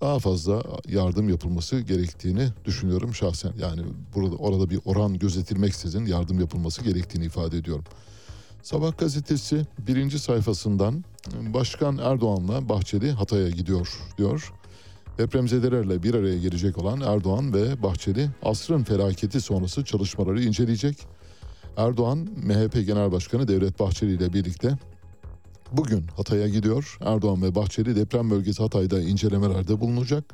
daha 0.00 0.18
fazla 0.18 0.62
yardım 0.88 1.28
yapılması 1.28 1.80
gerektiğini 1.80 2.48
düşünüyorum 2.64 3.14
şahsen. 3.14 3.52
Yani 3.58 3.82
burada 4.14 4.36
orada 4.36 4.70
bir 4.70 4.80
oran 4.84 5.18
gözetilmeksizin 5.18 6.06
yardım 6.06 6.40
yapılması 6.40 6.84
gerektiğini 6.84 7.24
ifade 7.24 7.56
ediyorum. 7.56 7.84
Sabah 8.62 8.98
gazetesi 8.98 9.66
birinci 9.78 10.18
sayfasından 10.18 11.04
Başkan 11.54 11.98
Erdoğan'la 11.98 12.68
Bahçeli 12.68 13.12
Hatay'a 13.12 13.48
gidiyor 13.48 13.88
diyor. 14.18 14.52
Depremzedelerle 15.18 16.02
bir 16.02 16.14
araya 16.14 16.38
gelecek 16.38 16.78
olan 16.78 17.00
Erdoğan 17.00 17.54
ve 17.54 17.82
Bahçeli 17.82 18.30
asrın 18.42 18.84
felaketi 18.84 19.40
sonrası 19.40 19.84
çalışmaları 19.84 20.42
inceleyecek. 20.42 21.06
Erdoğan 21.76 22.18
MHP 22.18 22.86
Genel 22.86 23.12
Başkanı 23.12 23.48
Devlet 23.48 23.80
Bahçeli 23.80 24.12
ile 24.12 24.32
birlikte 24.32 24.78
bugün 25.72 26.06
Hatay'a 26.16 26.48
gidiyor. 26.48 26.98
Erdoğan 27.00 27.42
ve 27.42 27.54
Bahçeli 27.54 27.96
deprem 27.96 28.30
bölgesi 28.30 28.62
Hatay'da 28.62 29.00
incelemelerde 29.00 29.80
bulunacak. 29.80 30.24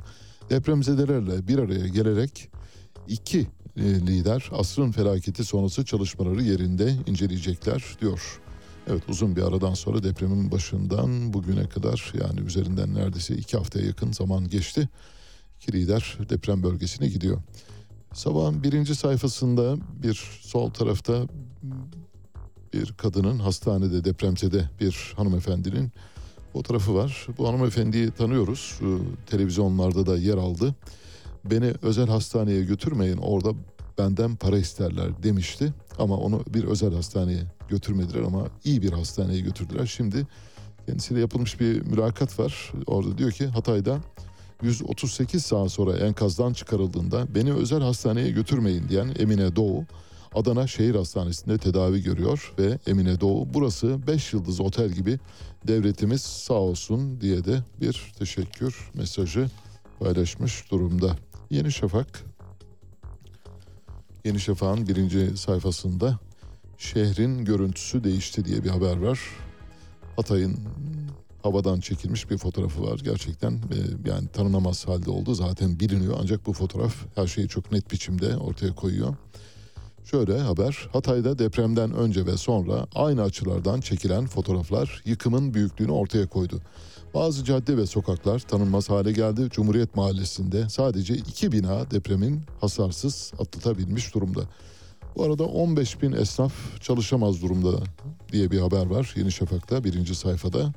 Depremzedelerle 0.49 1.47
bir 1.47 1.59
araya 1.59 1.87
gelerek 1.87 2.49
iki 3.07 3.47
lider 3.77 4.49
asrın 4.51 4.91
felaketi 4.91 5.45
sonrası 5.45 5.85
çalışmaları 5.85 6.43
yerinde 6.43 6.95
inceleyecekler 7.07 7.83
diyor. 8.01 8.41
Evet 8.87 9.03
uzun 9.09 9.35
bir 9.35 9.41
aradan 9.41 9.73
sonra 9.73 10.03
depremin 10.03 10.51
başından 10.51 11.33
bugüne 11.33 11.69
kadar 11.69 12.13
yani 12.21 12.39
üzerinden 12.39 12.93
neredeyse 12.93 13.35
iki 13.35 13.57
haftaya 13.57 13.85
yakın 13.85 14.11
zaman 14.11 14.49
geçti. 14.49 14.89
İki 15.61 15.73
lider 15.73 16.17
deprem 16.29 16.63
bölgesine 16.63 17.07
gidiyor. 17.07 17.41
Sabahın 18.13 18.63
birinci 18.63 18.95
sayfasında 18.95 19.77
bir 20.03 20.13
sol 20.41 20.69
tarafta 20.69 21.27
bir 22.73 22.93
kadının 22.93 23.39
hastanede 23.39 24.03
depremzede 24.05 24.69
bir 24.81 25.13
hanımefendinin 25.17 25.91
fotoğrafı 26.53 26.95
var. 26.95 27.27
Bu 27.37 27.47
hanımefendiyi 27.47 28.11
tanıyoruz. 28.11 28.79
Televizyonlarda 29.27 30.05
da 30.05 30.17
yer 30.17 30.37
aldı. 30.37 30.75
Beni 31.51 31.73
özel 31.81 32.07
hastaneye 32.07 32.63
götürmeyin 32.63 33.17
orada 33.17 33.49
benden 33.97 34.35
para 34.35 34.57
isterler 34.57 35.23
demişti. 35.23 35.73
Ama 35.99 36.17
onu 36.17 36.43
bir 36.53 36.63
özel 36.63 36.93
hastaneye 36.93 37.43
götürmediler 37.69 38.21
ama 38.21 38.47
iyi 38.63 38.81
bir 38.81 38.91
hastaneye 38.91 39.39
götürdüler. 39.39 39.85
Şimdi 39.85 40.27
kendisiyle 40.85 41.21
yapılmış 41.21 41.59
bir 41.59 41.81
mülakat 41.81 42.39
var. 42.39 42.71
Orada 42.87 43.17
diyor 43.17 43.31
ki 43.31 43.45
Hatay'da 43.45 43.99
138 44.61 45.45
saat 45.45 45.71
sonra 45.71 45.97
enkazdan 45.97 46.53
çıkarıldığında 46.53 47.35
beni 47.35 47.53
özel 47.53 47.81
hastaneye 47.81 48.31
götürmeyin 48.31 48.89
diyen 48.89 49.15
Emine 49.19 49.55
Doğu 49.55 49.85
Adana 50.35 50.67
Şehir 50.67 50.95
Hastanesi'nde 50.95 51.57
tedavi 51.57 52.03
görüyor 52.03 52.53
ve 52.59 52.79
Emine 52.87 53.21
Doğu 53.21 53.53
burası 53.53 54.07
5 54.07 54.33
yıldız 54.33 54.59
otel 54.59 54.89
gibi 54.89 55.19
devletimiz 55.67 56.21
sağ 56.21 56.53
olsun 56.53 57.21
diye 57.21 57.45
de 57.45 57.63
bir 57.81 58.13
teşekkür 58.19 58.91
mesajı 58.93 59.49
paylaşmış 59.99 60.71
durumda. 60.71 61.15
Yeni 61.49 61.71
Şafak 61.71 62.23
Yeni 64.25 64.39
Şafak'ın 64.39 64.87
birinci 64.87 65.37
sayfasında 65.37 66.19
şehrin 66.77 67.45
görüntüsü 67.45 68.03
değişti 68.03 68.45
diye 68.45 68.63
bir 68.63 68.69
haber 68.69 68.97
var. 68.97 69.19
Hatay'ın 70.15 70.59
havadan 71.43 71.79
çekilmiş 71.79 72.29
bir 72.29 72.37
fotoğrafı 72.37 72.83
var. 72.83 72.99
Gerçekten 73.03 73.59
yani 74.05 74.27
tanınamaz 74.27 74.87
halde 74.87 75.09
oldu 75.09 75.33
zaten 75.33 75.79
biliniyor 75.79 76.17
ancak 76.21 76.45
bu 76.45 76.53
fotoğraf 76.53 76.95
her 77.15 77.27
şeyi 77.27 77.47
çok 77.47 77.71
net 77.71 77.91
biçimde 77.91 78.37
ortaya 78.37 78.75
koyuyor. 78.75 79.15
Şöyle 80.05 80.39
haber, 80.39 80.89
Hatay'da 80.93 81.39
depremden 81.39 81.93
önce 81.93 82.25
ve 82.25 82.37
sonra 82.37 82.87
aynı 82.95 83.21
açılardan 83.21 83.81
çekilen 83.81 84.25
fotoğraflar 84.25 85.01
yıkımın 85.05 85.53
büyüklüğünü 85.53 85.91
ortaya 85.91 86.27
koydu. 86.27 86.61
Bazı 87.15 87.43
cadde 87.43 87.77
ve 87.77 87.85
sokaklar 87.85 88.39
tanınmaz 88.39 88.89
hale 88.89 89.11
geldi. 89.11 89.47
Cumhuriyet 89.49 89.95
Mahallesi'nde 89.95 90.69
sadece 90.69 91.13
iki 91.13 91.51
bina 91.51 91.91
depremin 91.91 92.41
hasarsız 92.61 93.33
atlatabilmiş 93.39 94.15
durumda. 94.15 94.41
Bu 95.15 95.23
arada 95.23 95.43
15 95.43 96.01
bin 96.01 96.11
esnaf 96.11 96.53
çalışamaz 96.81 97.41
durumda 97.41 97.71
diye 98.31 98.51
bir 98.51 98.59
haber 98.59 98.85
var 98.85 99.13
Yeni 99.17 99.31
Şafak'ta 99.31 99.83
birinci 99.83 100.15
sayfada 100.15 100.73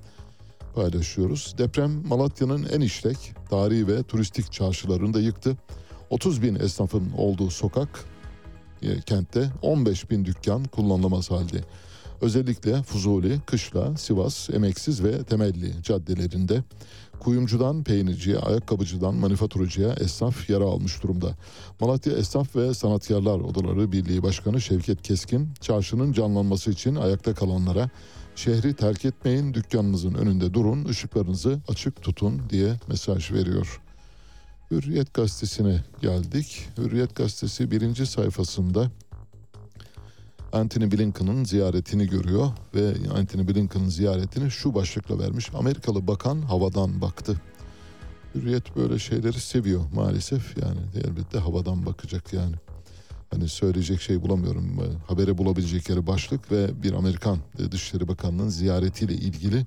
paylaşıyoruz. 0.75 1.55
Deprem 1.59 2.09
Malatya'nın 2.09 2.67
en 2.73 2.81
işlek, 2.81 3.35
tarihi 3.51 3.89
ve 3.89 4.03
turistik 4.03 4.53
çarşılarını 4.53 5.15
da 5.15 5.21
yıktı. 5.21 5.57
30 6.11 6.43
bin 6.43 6.55
esnafın 6.55 7.13
olduğu 7.17 7.51
sokak 7.51 8.05
e, 8.83 9.01
kentte 9.01 9.51
15 9.63 10.11
bin 10.11 10.25
dükkan 10.25 10.65
kullanılamaz 10.65 11.31
halde. 11.31 11.65
Özellikle 12.21 12.83
Fuzuli, 12.83 13.41
Kışla, 13.47 13.97
Sivas, 13.97 14.51
Emeksiz 14.51 15.05
ve 15.05 15.23
Temelli 15.25 15.83
caddelerinde 15.83 16.63
kuyumcudan 17.21 17.85
peynirciye, 17.85 18.39
ayakkabıcıdan 18.39 19.15
manifaturacıya 19.15 19.93
esnaf 19.93 20.51
yara 20.51 20.65
almış 20.65 21.03
durumda. 21.03 21.35
Malatya 21.81 22.13
Esnaf 22.13 22.57
ve 22.57 22.75
Sanatkarlar 22.75 23.41
Odaları 23.41 23.93
Birliği 23.93 24.23
Başkanı 24.23 24.61
Şevket 24.61 25.03
Keskin, 25.03 25.49
çarşının 25.61 26.13
canlanması 26.13 26.71
için 26.71 26.95
ayakta 26.95 27.35
kalanlara 27.35 27.91
şehri 28.37 28.75
terk 28.75 29.05
etmeyin, 29.05 29.55
dükkanınızın 29.55 30.15
önünde 30.15 30.55
durun, 30.55 30.85
ışıklarınızı 30.85 31.59
açık 31.69 32.03
tutun 32.03 32.43
diye 32.51 32.75
mesaj 32.89 33.33
veriyor. 33.33 33.81
Hürriyet 34.71 35.15
gazetesine 35.15 35.85
geldik. 36.01 36.69
Hürriyet 36.79 37.17
gazetesi 37.17 37.71
birinci 37.71 38.07
sayfasında 38.07 38.91
Anthony 40.53 40.93
Blinken'ın 40.93 41.45
ziyaretini 41.45 42.07
görüyor 42.07 42.49
ve 42.75 42.95
Anthony 43.19 43.49
Blinken'ın 43.49 43.89
ziyaretini 43.89 44.51
şu 44.51 44.75
başlıkla 44.75 45.19
vermiş. 45.19 45.51
Amerikalı 45.55 46.07
bakan 46.07 46.43
havadan 46.43 47.01
baktı. 47.01 47.41
Hürriyet 48.35 48.77
böyle 48.77 48.99
şeyleri 48.99 49.41
seviyor 49.41 49.85
maalesef 49.95 50.57
yani 50.63 50.81
elbette 50.95 51.39
havadan 51.39 51.87
bakacak 51.87 52.33
yani. 52.33 52.55
Hani 53.31 53.49
söyleyecek 53.49 54.01
şey 54.01 54.23
bulamıyorum. 54.23 54.79
Habere 55.07 55.39
bulabilecek 55.39 55.89
yeri 55.89 56.07
başlık 56.07 56.53
ve 56.53 56.83
bir 56.83 56.93
Amerikan 56.93 57.39
Dışişleri 57.71 58.09
Bakanı'nın 58.09 58.49
ziyaretiyle 58.49 59.15
ilgili 59.15 59.67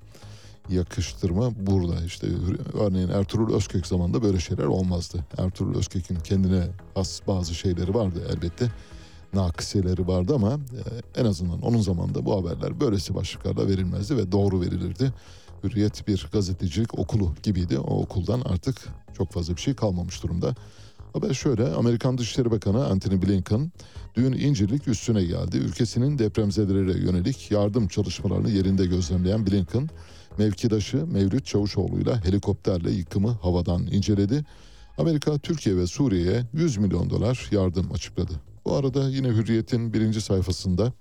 yakıştırma 0.68 1.66
burada. 1.66 2.04
İşte 2.04 2.26
örneğin 2.74 3.08
Ertuğrul 3.08 3.54
Özkök 3.54 3.86
zamanında 3.86 4.22
böyle 4.22 4.40
şeyler 4.40 4.64
olmazdı. 4.64 5.24
Ertuğrul 5.38 5.78
Özkök'ün 5.78 6.16
kendine 6.16 6.66
has 6.94 7.20
bazı 7.26 7.54
şeyleri 7.54 7.94
vardı 7.94 8.28
elbette 8.32 8.70
nakiseleri 9.34 10.06
vardı 10.06 10.34
ama 10.34 10.52
e, 10.52 11.20
en 11.20 11.24
azından 11.24 11.62
onun 11.62 11.80
zamanında 11.80 12.24
bu 12.24 12.36
haberler 12.36 12.80
böylesi 12.80 13.14
başlıklarla 13.14 13.68
verilmezdi 13.68 14.16
ve 14.16 14.32
doğru 14.32 14.60
verilirdi. 14.60 15.12
Hürriyet 15.64 16.08
bir 16.08 16.28
gazetecilik 16.32 16.98
okulu 16.98 17.34
gibiydi. 17.42 17.78
O 17.78 18.02
okuldan 18.02 18.40
artık 18.40 18.88
çok 19.16 19.32
fazla 19.32 19.56
bir 19.56 19.60
şey 19.60 19.74
kalmamış 19.74 20.22
durumda. 20.22 20.54
Haber 21.12 21.34
şöyle, 21.34 21.68
Amerikan 21.68 22.18
Dışişleri 22.18 22.50
Bakanı 22.50 22.86
Antony 22.86 23.22
Blinken 23.22 23.72
dün 24.14 24.32
İncirlik 24.32 24.88
üstüne 24.88 25.24
geldi. 25.24 25.56
Ülkesinin 25.56 26.18
depremzedelere 26.18 26.98
yönelik 26.98 27.50
yardım 27.50 27.88
çalışmalarını 27.88 28.50
yerinde 28.50 28.86
gözlemleyen 28.86 29.46
Blinken, 29.46 29.88
mevkidaşı 30.38 31.06
Mevlüt 31.06 31.46
Çavuşoğlu 31.46 32.00
ile 32.00 32.16
helikopterle 32.16 32.90
yıkımı 32.90 33.30
havadan 33.30 33.86
inceledi. 33.86 34.44
Amerika, 34.98 35.38
Türkiye 35.38 35.76
ve 35.76 35.86
Suriye'ye 35.86 36.42
100 36.52 36.76
milyon 36.76 37.10
dolar 37.10 37.48
yardım 37.50 37.92
açıkladı. 37.92 38.51
Bu 38.64 38.74
arada 38.74 39.08
yine 39.08 39.28
Hürriyet'in 39.28 39.92
birinci 39.92 40.20
sayfasında 40.20 40.92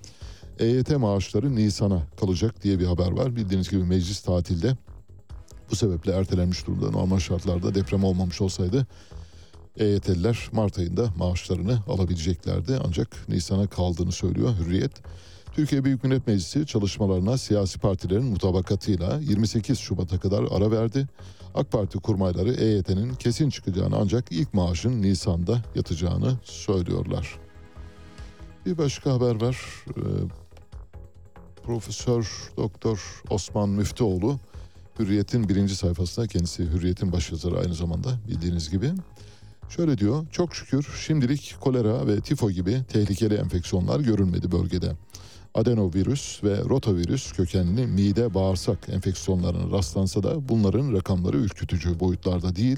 EYT 0.59 0.89
maaşları 0.89 1.55
Nisan'a 1.55 2.01
kalacak 2.19 2.63
diye 2.63 2.79
bir 2.79 2.85
haber 2.85 3.11
var. 3.11 3.35
Bildiğiniz 3.35 3.69
gibi 3.69 3.83
meclis 3.83 4.21
tatilde 4.21 4.77
bu 5.71 5.75
sebeple 5.75 6.11
ertelenmiş 6.11 6.67
durumda. 6.67 6.91
Normal 6.91 7.19
şartlarda 7.19 7.75
deprem 7.75 8.03
olmamış 8.03 8.41
olsaydı 8.41 8.87
EYT'liler 9.77 10.49
Mart 10.51 10.79
ayında 10.79 11.13
maaşlarını 11.17 11.79
alabileceklerdi 11.87 12.79
ancak 12.87 13.29
Nisan'a 13.29 13.67
kaldığını 13.67 14.11
söylüyor 14.11 14.53
Hürriyet. 14.59 14.91
Türkiye 15.53 15.83
Büyük 15.83 16.03
Millet 16.03 16.27
Meclisi 16.27 16.65
çalışmalarına 16.65 17.37
siyasi 17.37 17.79
partilerin 17.79 18.25
mutabakatıyla 18.25 19.19
28 19.19 19.79
Şubat'a 19.79 20.19
kadar 20.19 20.43
ara 20.51 20.71
verdi. 20.71 21.07
AK 21.53 21.71
Parti 21.71 21.99
kurmayları 21.99 22.53
EYT'nin 22.53 23.13
kesin 23.13 23.49
çıkacağını 23.49 23.95
ancak 23.95 24.31
ilk 24.31 24.53
maaşın 24.53 25.01
Nisan'da 25.01 25.61
yatacağını 25.75 26.39
söylüyorlar. 26.43 27.39
Bir 28.65 28.77
başka 28.77 29.13
haber 29.13 29.41
var. 29.41 29.57
Ee, 29.89 30.01
Profesör 31.63 32.51
Doktor 32.57 33.21
Osman 33.29 33.69
Müftüoğlu 33.69 34.39
Hürriyet'in 34.99 35.49
birinci 35.49 35.75
sayfasında 35.75 36.27
kendisi 36.27 36.63
Hürriyet'in 36.63 37.11
başyazarı 37.11 37.59
aynı 37.59 37.73
zamanda 37.73 38.09
bildiğiniz 38.27 38.69
gibi. 38.69 38.91
Şöyle 39.69 39.97
diyor, 39.97 40.25
çok 40.31 40.55
şükür 40.55 40.87
şimdilik 41.05 41.55
kolera 41.59 42.07
ve 42.07 42.21
tifo 42.21 42.51
gibi 42.51 42.83
tehlikeli 42.83 43.33
enfeksiyonlar 43.33 43.99
görülmedi 43.99 44.51
bölgede. 44.51 44.91
Adenovirüs 45.53 46.43
ve 46.43 46.57
rotavirüs 46.57 47.31
kökenli 47.31 47.87
mide 47.87 48.33
bağırsak 48.33 48.89
enfeksiyonlarına 48.89 49.77
rastlansa 49.77 50.23
da 50.23 50.49
bunların 50.49 50.93
rakamları 50.93 51.37
ürkütücü 51.37 51.99
boyutlarda 51.99 52.55
değil. 52.55 52.77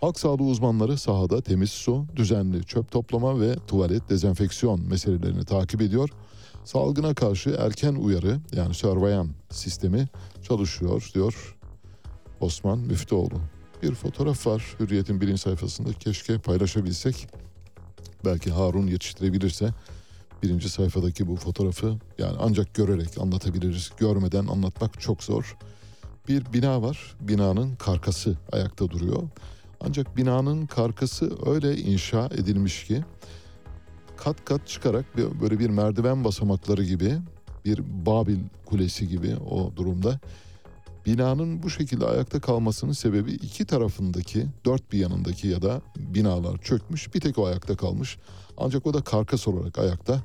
Halk 0.00 0.18
sağlığı 0.20 0.42
uzmanları 0.42 0.98
sahada 0.98 1.40
temiz 1.40 1.70
su, 1.70 2.06
düzenli 2.16 2.64
çöp 2.64 2.90
toplama 2.90 3.40
ve 3.40 3.56
tuvalet 3.66 4.10
dezenfeksiyon 4.10 4.80
meselelerini 4.88 5.44
takip 5.44 5.82
ediyor. 5.82 6.08
Salgına 6.64 7.14
karşı 7.14 7.50
erken 7.50 7.94
uyarı 7.94 8.40
yani 8.52 8.74
surveyan 8.74 9.28
sistemi 9.50 10.08
çalışıyor 10.42 11.10
diyor 11.14 11.56
Osman 12.40 12.78
Müftüoğlu. 12.78 13.40
Bir 13.82 13.94
fotoğraf 13.94 14.46
var 14.46 14.76
Hürriyet'in 14.80 15.20
birinci 15.20 15.40
sayfasında 15.40 15.92
keşke 15.92 16.38
paylaşabilsek. 16.38 17.28
Belki 18.24 18.50
Harun 18.50 18.86
yetiştirebilirse 18.86 19.70
birinci 20.42 20.68
sayfadaki 20.68 21.28
bu 21.28 21.36
fotoğrafı 21.36 21.98
yani 22.18 22.36
ancak 22.40 22.74
görerek 22.74 23.18
anlatabiliriz. 23.18 23.90
Görmeden 23.98 24.46
anlatmak 24.46 25.00
çok 25.00 25.22
zor. 25.22 25.56
Bir 26.28 26.52
bina 26.52 26.82
var. 26.82 27.16
Binanın 27.20 27.76
karkası 27.76 28.36
ayakta 28.52 28.90
duruyor. 28.90 29.22
Ancak 29.80 30.16
binanın 30.16 30.66
karkası 30.66 31.50
öyle 31.50 31.76
inşa 31.76 32.26
edilmiş 32.26 32.84
ki 32.84 33.04
kat 34.16 34.44
kat 34.44 34.66
çıkarak 34.68 35.04
böyle 35.16 35.58
bir 35.58 35.70
merdiven 35.70 36.24
basamakları 36.24 36.84
gibi 36.84 37.18
bir 37.64 37.82
Babil 38.06 38.38
kulesi 38.66 39.08
gibi 39.08 39.36
o 39.50 39.76
durumda. 39.76 40.20
Binanın 41.06 41.62
bu 41.62 41.70
şekilde 41.70 42.06
ayakta 42.06 42.40
kalmasının 42.40 42.92
sebebi 42.92 43.32
iki 43.32 43.64
tarafındaki 43.64 44.46
dört 44.64 44.92
bir 44.92 44.98
yanındaki 44.98 45.48
ya 45.48 45.62
da 45.62 45.80
binalar 45.96 46.58
çökmüş 46.58 47.14
bir 47.14 47.20
tek 47.20 47.38
o 47.38 47.46
ayakta 47.46 47.76
kalmış. 47.76 48.18
Ancak 48.58 48.86
o 48.86 48.94
da 48.94 49.00
karkas 49.00 49.48
olarak 49.48 49.78
ayakta. 49.78 50.22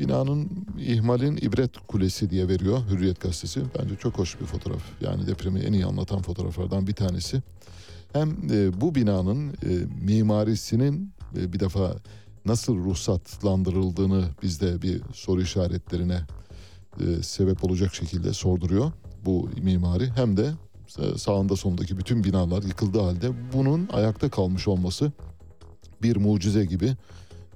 Binanın 0.00 0.66
ihmalin 0.78 1.36
ibret 1.36 1.78
kulesi 1.88 2.30
diye 2.30 2.48
veriyor 2.48 2.78
Hürriyet 2.90 3.20
gazetesi. 3.20 3.62
Bence 3.78 3.96
çok 3.96 4.18
hoş 4.18 4.40
bir 4.40 4.46
fotoğraf. 4.46 4.82
Yani 5.00 5.26
depremi 5.26 5.60
en 5.60 5.72
iyi 5.72 5.86
anlatan 5.86 6.22
fotoğraflardan 6.22 6.86
bir 6.86 6.94
tanesi. 6.94 7.42
Hem 8.12 8.30
e, 8.50 8.80
bu 8.80 8.94
binanın 8.94 9.48
e, 9.48 9.68
mimarisinin 10.04 11.12
e, 11.36 11.52
bir 11.52 11.60
defa 11.60 11.96
nasıl 12.44 12.76
ruhsatlandırıldığını 12.76 14.24
bizde 14.42 14.82
bir 14.82 15.02
soru 15.12 15.42
işaretlerine 15.42 16.20
e, 17.00 17.22
sebep 17.22 17.64
olacak 17.64 17.94
şekilde 17.94 18.32
sorduruyor 18.32 18.92
bu 19.24 19.48
mimari. 19.62 20.10
Hem 20.10 20.36
de 20.36 20.52
e, 20.98 21.18
sağında 21.18 21.56
solundaki 21.56 21.98
bütün 21.98 22.24
binalar 22.24 22.62
yıkıldığı 22.62 23.00
halde 23.00 23.30
bunun 23.52 23.88
ayakta 23.92 24.30
kalmış 24.30 24.68
olması 24.68 25.12
bir 26.02 26.16
mucize 26.16 26.64
gibi 26.64 26.96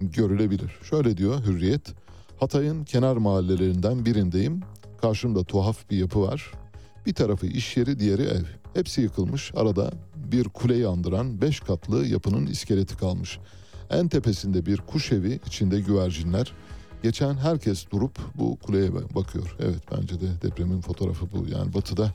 görülebilir. 0.01 0.71
Şöyle 0.91 1.17
diyor 1.17 1.45
Hürriyet. 1.47 1.95
Hatay'ın 2.41 2.85
kenar 2.85 3.17
mahallelerinden 3.17 4.07
birindeyim. 4.07 4.61
Karşımda 5.03 5.45
tuhaf 5.45 5.91
bir 5.91 5.97
yapı 5.97 6.23
var. 6.23 6.53
Bir 7.07 7.15
tarafı 7.15 7.47
iş 7.47 7.77
yeri, 7.77 7.99
diğeri 7.99 8.23
ev. 8.23 8.45
Hepsi 8.77 9.01
yıkılmış. 9.01 9.53
Arada 9.57 9.93
bir 10.17 10.45
kuleyi 10.45 10.87
andıran 10.87 11.41
beş 11.41 11.61
katlı 11.61 12.07
yapının 12.07 12.47
iskeleti 12.47 12.97
kalmış. 12.97 13.39
En 13.91 14.09
tepesinde 14.09 14.67
bir 14.67 14.77
kuş 14.77 15.13
evi, 15.13 15.41
içinde 15.47 15.81
güvercinler. 15.81 16.53
Geçen 17.03 17.35
herkes 17.35 17.91
durup 17.91 18.19
bu 18.35 18.57
kuleye 18.57 18.95
bakıyor. 19.15 19.57
Evet 19.61 19.83
bence 19.93 20.21
de 20.21 20.27
depremin 20.43 20.81
fotoğrafı 20.81 21.27
bu. 21.33 21.49
Yani 21.49 21.75
batıda 21.75 22.15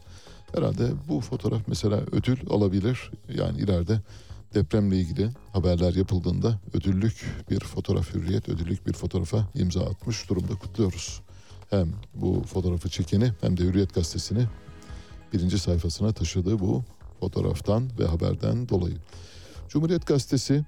herhalde 0.55 0.91
bu 1.09 1.21
fotoğraf 1.21 1.61
mesela 1.67 1.97
ödül 2.11 2.37
alabilir. 2.49 3.11
Yani 3.29 3.59
ileride 3.59 3.99
depremle 4.53 4.97
ilgili 4.97 5.29
haberler 5.53 5.93
yapıldığında 5.93 6.59
ödüllük 6.73 7.45
bir 7.49 7.59
fotoğraf 7.59 8.13
hürriyet, 8.13 8.49
ödüllük 8.49 8.87
bir 8.87 8.93
fotoğrafa 8.93 9.47
imza 9.55 9.81
atmış 9.81 10.29
durumda 10.29 10.55
kutluyoruz. 10.55 11.21
Hem 11.69 11.93
bu 12.15 12.43
fotoğrafı 12.43 12.89
çekeni 12.89 13.31
hem 13.41 13.57
de 13.57 13.63
Hürriyet 13.63 13.93
Gazetesi'ni 13.93 14.47
birinci 15.33 15.59
sayfasına 15.59 16.11
taşıdığı 16.11 16.59
bu 16.59 16.83
fotoğraftan 17.19 17.89
ve 17.99 18.05
haberden 18.05 18.69
dolayı. 18.69 18.97
Cumhuriyet 19.69 20.07
Gazetesi 20.07 20.65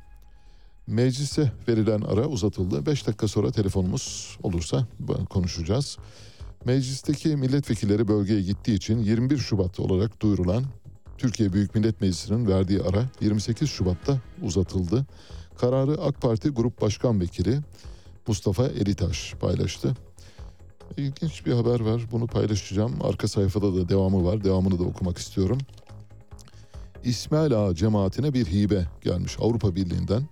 meclise 0.88 1.52
verilen 1.68 2.02
ara 2.02 2.28
uzatıldı. 2.28 2.86
5 2.86 3.08
dakika 3.08 3.28
sonra 3.28 3.52
telefonumuz 3.52 4.38
olursa 4.44 4.88
konuşacağız. 5.30 5.98
Meclisteki 6.66 7.36
milletvekilleri 7.36 8.08
bölgeye 8.08 8.42
gittiği 8.42 8.74
için 8.74 9.00
21 9.00 9.38
Şubat 9.38 9.80
olarak 9.80 10.22
duyurulan 10.22 10.64
Türkiye 11.18 11.54
Büyük 11.54 11.76
Millet 11.76 12.02
Meclisi'nin 12.02 12.48
verdiği 12.48 12.82
ara 12.82 13.06
28 13.22 13.70
Şubat'ta 13.70 14.22
uzatıldı. 14.42 15.06
Kararı 15.58 16.02
AK 16.02 16.22
Parti 16.22 16.50
Grup 16.50 16.82
Başkan 16.82 17.22
Vekili 17.22 17.60
Mustafa 18.28 18.64
Eritaş 18.64 19.34
paylaştı. 19.34 19.96
İlginç 20.98 21.46
bir 21.46 21.54
haber 21.54 21.80
var. 21.80 22.02
Bunu 22.12 22.28
paylaşacağım. 22.28 22.94
Arka 23.02 23.28
sayfada 23.28 23.76
da 23.76 23.90
devamı 23.90 24.26
var. 24.26 24.44
Devamını 24.44 24.80
da 24.80 24.84
okumak 24.84 25.18
istiyorum. 25.18 25.58
İsmail 27.04 27.54
Ağa 27.54 27.76
cemaatine 27.76 28.34
bir 28.34 28.46
hibe 28.46 28.86
gelmiş 29.02 29.38
Avrupa 29.40 29.76
Birliği'nden. 29.76 30.24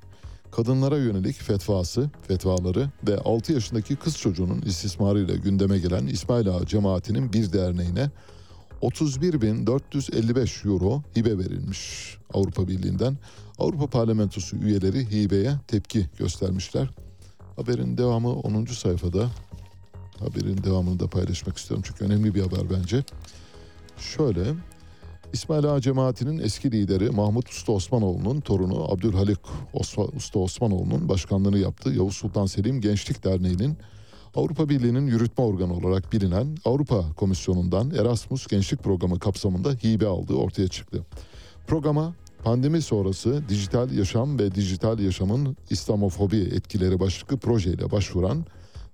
Kadınlara 0.52 0.98
yönelik 0.98 1.36
fetvası, 1.36 2.10
fetvaları 2.28 2.90
ve 3.08 3.18
6 3.18 3.54
yaşındaki 3.54 3.96
kız 3.96 4.18
çocuğunun 4.18 4.62
istismarıyla 4.62 5.36
gündeme 5.36 5.80
gelen 5.80 6.08
İsmail 6.08 6.50
Ağa 6.50 6.66
cemaatinin 6.66 7.34
bir 7.34 7.54
derneğine 7.54 8.10
31.455 8.82 10.68
euro 10.68 11.02
hibe 11.18 11.38
verilmiş 11.38 12.18
Avrupa 12.34 12.68
Birliği'nden. 12.68 13.18
Avrupa 13.60 13.88
Parlamentosu 13.88 14.58
üyeleri 14.58 15.12
hibeye 15.12 15.52
tepki 15.68 16.06
göstermişler. 16.18 16.90
Haberin 17.56 17.98
devamı 17.98 18.34
10. 18.34 18.66
sayfada. 18.66 19.30
Haberin 20.22 20.64
devamını 20.64 21.00
da 21.00 21.08
paylaşmak 21.08 21.58
istiyorum 21.58 21.84
çünkü 21.88 22.06
önemli 22.06 22.36
bir 22.36 22.42
haber 22.42 22.70
bence. 22.70 23.04
Şöyle, 23.98 24.44
İsmail 25.34 25.66
Ağa 25.66 25.82
cemaatinin 25.82 26.40
eski 26.40 26.72
lideri 26.72 27.10
Mahmut 27.10 27.50
Usta 27.50 27.72
Osmanoğlu'nun 27.72 28.40
torunu 28.40 28.92
Abdülhalik 28.92 29.40
Usta 30.16 30.40
Osmanoğlu'nun 30.40 31.10
başkanlığını 31.10 31.58
yaptığı 31.58 31.90
Yavuz 31.90 32.16
Sultan 32.16 32.46
Selim 32.46 32.82
Gençlik 32.82 33.24
Derneği'nin 33.24 33.78
Avrupa 34.36 34.70
Birliği'nin 34.70 35.08
yürütme 35.08 35.44
organı 35.44 35.74
olarak 35.74 36.14
bilinen 36.14 36.58
Avrupa 36.66 37.14
Komisyonu'ndan 37.14 37.92
Erasmus 37.92 38.48
Gençlik 38.48 38.84
Programı 38.84 39.20
kapsamında 39.20 39.72
hibe 39.72 40.08
aldığı 40.08 40.34
ortaya 40.34 40.68
çıktı. 40.68 41.06
Programa 41.68 42.14
pandemi 42.44 42.82
sonrası 42.82 43.44
dijital 43.50 43.92
yaşam 43.92 44.40
ve 44.40 44.56
dijital 44.56 45.00
yaşamın 45.00 45.58
İslamofobi 45.70 46.38
etkileri 46.38 47.00
başlıklı 47.00 47.38
projeyle 47.38 47.92
başvuran 47.92 48.46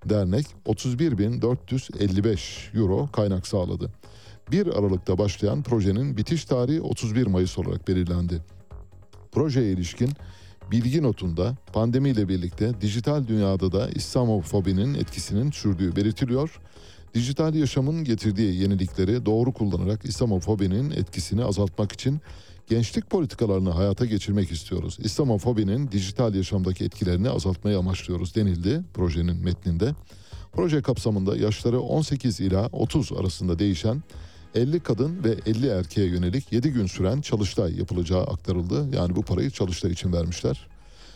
dernek 0.10 0.46
31.455 0.66 2.78
euro 2.78 3.12
kaynak 3.12 3.48
sağladı. 3.48 3.92
1 4.52 4.68
Aralık'ta 4.68 5.18
başlayan 5.18 5.64
projenin 5.64 6.18
bitiş 6.18 6.46
tarihi 6.46 6.82
31 6.82 7.28
Mayıs 7.28 7.58
olarak 7.58 7.88
belirlendi. 7.88 8.42
Projeye 9.32 9.72
ilişkin 9.72 10.10
bilgi 10.72 11.04
notunda 11.04 11.56
pandemiyle 11.74 12.30
birlikte 12.30 12.82
dijital 12.82 13.28
dünyada 13.28 13.72
da 13.72 13.90
İslamofobinin 13.90 14.94
etkisinin 14.94 15.52
sürdüğü 15.52 15.96
belirtiliyor. 15.96 16.60
Dijital 17.14 17.56
yaşamın 17.56 18.04
getirdiği 18.04 18.62
yenilikleri 18.62 19.26
doğru 19.26 19.54
kullanarak 19.54 20.06
İslamofobinin 20.06 20.92
etkisini 20.92 21.44
azaltmak 21.44 21.92
için 21.92 22.22
gençlik 22.68 23.10
politikalarını 23.10 23.70
hayata 23.70 24.06
geçirmek 24.06 24.52
istiyoruz. 24.52 24.98
İslamofobinin 25.00 25.92
dijital 25.92 26.36
yaşamdaki 26.36 26.84
etkilerini 26.84 27.30
azaltmayı 27.30 27.78
amaçlıyoruz 27.78 28.36
denildi 28.36 28.82
projenin 28.94 29.44
metninde. 29.44 29.96
Proje 30.54 30.82
kapsamında 30.82 31.38
yaşları 31.38 31.80
18 31.80 32.40
ila 32.40 32.70
30 32.72 33.12
arasında 33.14 33.60
değişen 33.60 34.04
50 34.56 34.80
kadın 34.80 35.24
ve 35.24 35.36
50 35.46 35.68
erkeğe 35.68 36.08
yönelik 36.08 36.54
7 36.54 36.72
gün 36.72 36.86
süren 36.86 37.22
çalıştay 37.22 37.78
yapılacağı 37.80 38.24
aktarıldı. 38.24 38.96
Yani 38.96 39.16
bu 39.16 39.22
parayı 39.22 39.50
çalıştay 39.50 39.92
için 39.92 40.14
vermişler. 40.14 40.68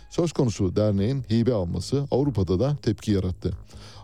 Söz 0.10 0.32
konusu 0.32 0.76
derneğin 0.76 1.24
hibe 1.32 1.54
alması 1.54 2.08
Avrupa'da 2.12 2.60
da 2.60 2.76
tepki 2.82 3.12
yarattı. 3.12 3.54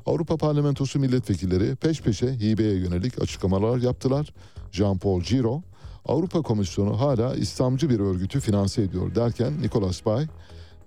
Avrupa 0.06 0.38
Parlamentosu 0.38 1.00
milletvekilleri 1.00 1.76
peş 1.76 2.02
peşe 2.02 2.34
hibeye 2.40 2.76
yönelik 2.76 3.22
açıklamalar 3.22 3.78
yaptılar. 3.78 4.34
Jean-Paul 4.72 5.24
Giro, 5.24 5.62
Avrupa 6.08 6.42
Komisyonu 6.42 7.00
hala 7.00 7.36
İslamcı 7.36 7.90
bir 7.90 8.00
örgütü 8.00 8.40
finanse 8.40 8.82
ediyor 8.82 9.16
derken 9.16 9.62
Nicolas 9.62 10.06
Bay, 10.06 10.28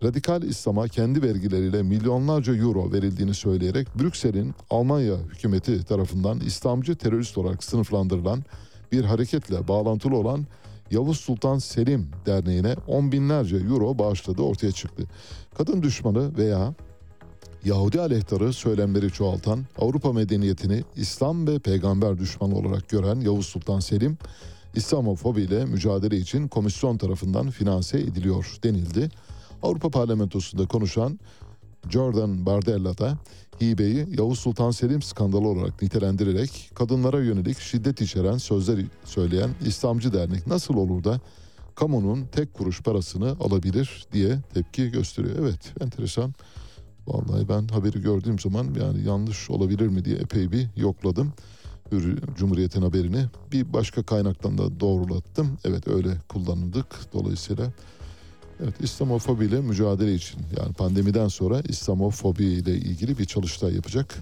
radikal 0.02 0.42
İslam'a 0.42 0.88
kendi 0.88 1.22
vergileriyle 1.22 1.82
milyonlarca 1.82 2.56
euro 2.56 2.92
verildiğini 2.92 3.34
söyleyerek 3.34 3.98
Brüksel'in 3.98 4.54
Almanya 4.70 5.16
hükümeti 5.16 5.84
tarafından 5.84 6.40
İslamcı 6.40 6.96
terörist 6.96 7.38
olarak 7.38 7.64
sınıflandırılan 7.64 8.44
bir 8.92 9.04
hareketle 9.04 9.68
bağlantılı 9.68 10.16
olan 10.16 10.46
Yavuz 10.90 11.20
Sultan 11.20 11.58
Selim 11.58 12.08
Derneği'ne 12.26 12.74
on 12.86 13.12
binlerce 13.12 13.56
euro 13.56 13.98
bağışladığı 13.98 14.42
ortaya 14.42 14.72
çıktı. 14.72 15.04
Kadın 15.58 15.82
düşmanı 15.82 16.36
veya 16.38 16.74
Yahudi 17.64 18.00
aleyhtarı 18.00 18.52
söylemleri 18.52 19.10
çoğaltan, 19.10 19.64
Avrupa 19.78 20.12
medeniyetini 20.12 20.84
İslam 20.96 21.46
ve 21.46 21.58
peygamber 21.58 22.18
düşmanı 22.18 22.54
olarak 22.54 22.88
gören 22.88 23.20
Yavuz 23.20 23.46
Sultan 23.46 23.80
Selim, 23.80 24.18
İslamofobi 24.74 25.42
ile 25.42 25.64
mücadele 25.64 26.16
için 26.16 26.48
komisyon 26.48 26.96
tarafından 26.96 27.50
finanse 27.50 28.00
ediliyor 28.00 28.58
denildi. 28.64 29.08
Avrupa 29.62 29.90
Parlamentosu'nda 29.90 30.66
konuşan 30.66 31.18
Jordan 31.88 32.46
Bardella 32.46 32.98
da 32.98 33.18
hibeyi 33.60 34.06
Yavuz 34.18 34.38
Sultan 34.38 34.70
Selim 34.70 35.02
skandalı 35.02 35.48
olarak 35.48 35.82
nitelendirerek 35.82 36.70
kadınlara 36.74 37.20
yönelik 37.20 37.58
şiddet 37.58 38.00
içeren 38.00 38.38
sözler 38.38 38.84
söyleyen 39.04 39.50
İslamcı 39.66 40.12
dernek 40.12 40.46
nasıl 40.46 40.74
olur 40.74 41.04
da 41.04 41.20
kamunun 41.74 42.24
tek 42.32 42.54
kuruş 42.54 42.82
parasını 42.82 43.36
alabilir 43.40 44.06
diye 44.12 44.38
tepki 44.54 44.90
gösteriyor. 44.90 45.34
Evet 45.40 45.72
enteresan. 45.80 46.34
Vallahi 47.06 47.48
ben 47.48 47.68
haberi 47.68 48.02
gördüğüm 48.02 48.38
zaman 48.38 48.74
yani 48.80 49.04
yanlış 49.08 49.50
olabilir 49.50 49.86
mi 49.86 50.04
diye 50.04 50.16
epey 50.16 50.52
bir 50.52 50.68
yokladım. 50.76 51.32
Cumhuriyet'in 52.36 52.82
haberini 52.82 53.24
bir 53.52 53.72
başka 53.72 54.02
kaynaktan 54.02 54.58
da 54.58 54.80
doğrulattım. 54.80 55.58
Evet 55.64 55.88
öyle 55.88 56.10
kullanıldık. 56.28 56.86
Dolayısıyla 57.12 57.72
evet 58.62 58.74
İslamofobi 58.80 59.44
ile 59.44 59.60
mücadele 59.60 60.14
için 60.14 60.40
yani 60.58 60.72
pandemiden 60.72 61.28
sonra 61.28 61.60
İslamofobi 61.60 62.44
ile 62.44 62.74
ilgili 62.74 63.18
bir 63.18 63.24
çalıştay 63.24 63.74
yapacak. 63.74 64.14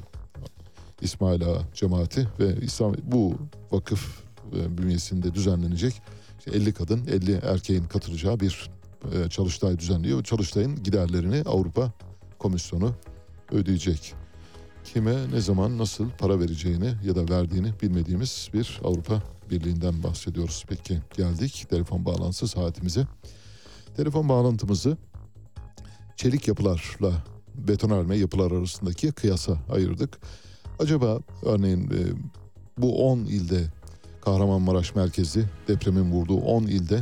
İsmail 1.00 1.46
Ağa 1.46 1.62
cemaati 1.74 2.28
ve 2.40 2.56
İslam 2.62 2.94
bu 3.02 3.34
vakıf 3.72 4.22
e, 4.56 4.78
bünyesinde 4.78 5.34
düzenlenecek. 5.34 6.02
İşte 6.38 6.50
50 6.50 6.72
kadın 6.72 7.06
50 7.06 7.32
erkeğin 7.32 7.84
katılacağı 7.84 8.40
bir 8.40 8.70
e, 9.12 9.28
çalıştay 9.30 9.78
düzenliyor. 9.78 10.24
Çalıştayın 10.24 10.82
giderlerini 10.82 11.42
Avrupa 11.42 11.92
Komisyonu 12.38 12.94
ödeyecek. 13.52 14.14
Kime 14.92 15.30
ne 15.32 15.40
zaman 15.40 15.78
nasıl 15.78 16.10
para 16.10 16.40
vereceğini 16.40 16.94
ya 17.04 17.16
da 17.16 17.28
verdiğini 17.28 17.72
bilmediğimiz 17.82 18.50
bir 18.54 18.80
Avrupa 18.84 19.22
Birliği'nden 19.50 20.02
bahsediyoruz. 20.02 20.64
Peki 20.68 20.98
geldik 21.16 21.66
telefon 21.70 22.04
bağlantısı 22.04 22.48
saatimize. 22.48 23.06
Telefon 23.96 24.28
bağlantımızı 24.28 24.96
çelik 26.16 26.48
yapılarla 26.48 27.12
betonarme 27.54 28.16
yapılar 28.16 28.50
arasındaki 28.50 29.12
kıyasa 29.12 29.58
ayırdık. 29.72 30.18
Acaba 30.78 31.20
örneğin 31.42 31.90
e, 31.90 32.00
bu 32.78 33.10
10 33.10 33.18
ilde 33.18 33.64
Kahramanmaraş 34.20 34.94
merkezi 34.94 35.44
depremin 35.68 36.12
vurduğu 36.12 36.38
10 36.38 36.62
ilde 36.62 37.00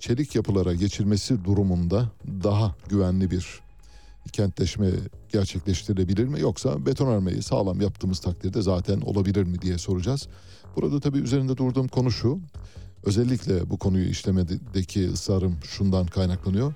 çelik 0.00 0.34
yapılara 0.34 0.74
geçilmesi 0.74 1.44
durumunda 1.44 2.10
daha 2.26 2.74
güvenli 2.88 3.30
bir 3.30 3.60
kentleşme 4.32 4.90
gerçekleştirilebilir 5.32 6.24
mi 6.24 6.40
yoksa 6.40 6.86
betonarmeyi 6.86 7.42
sağlam 7.42 7.80
yaptığımız 7.80 8.20
takdirde 8.20 8.62
zaten 8.62 9.00
olabilir 9.00 9.42
mi 9.42 9.62
diye 9.62 9.78
soracağız. 9.78 10.28
Burada 10.76 11.00
tabii 11.00 11.18
üzerinde 11.18 11.56
durduğum 11.56 11.88
konu 11.88 12.10
şu. 12.10 12.38
Özellikle 13.04 13.70
bu 13.70 13.78
konuyu 13.78 14.08
işlemedeki 14.08 15.10
ısrarım 15.10 15.56
şundan 15.64 16.06
kaynaklanıyor. 16.06 16.74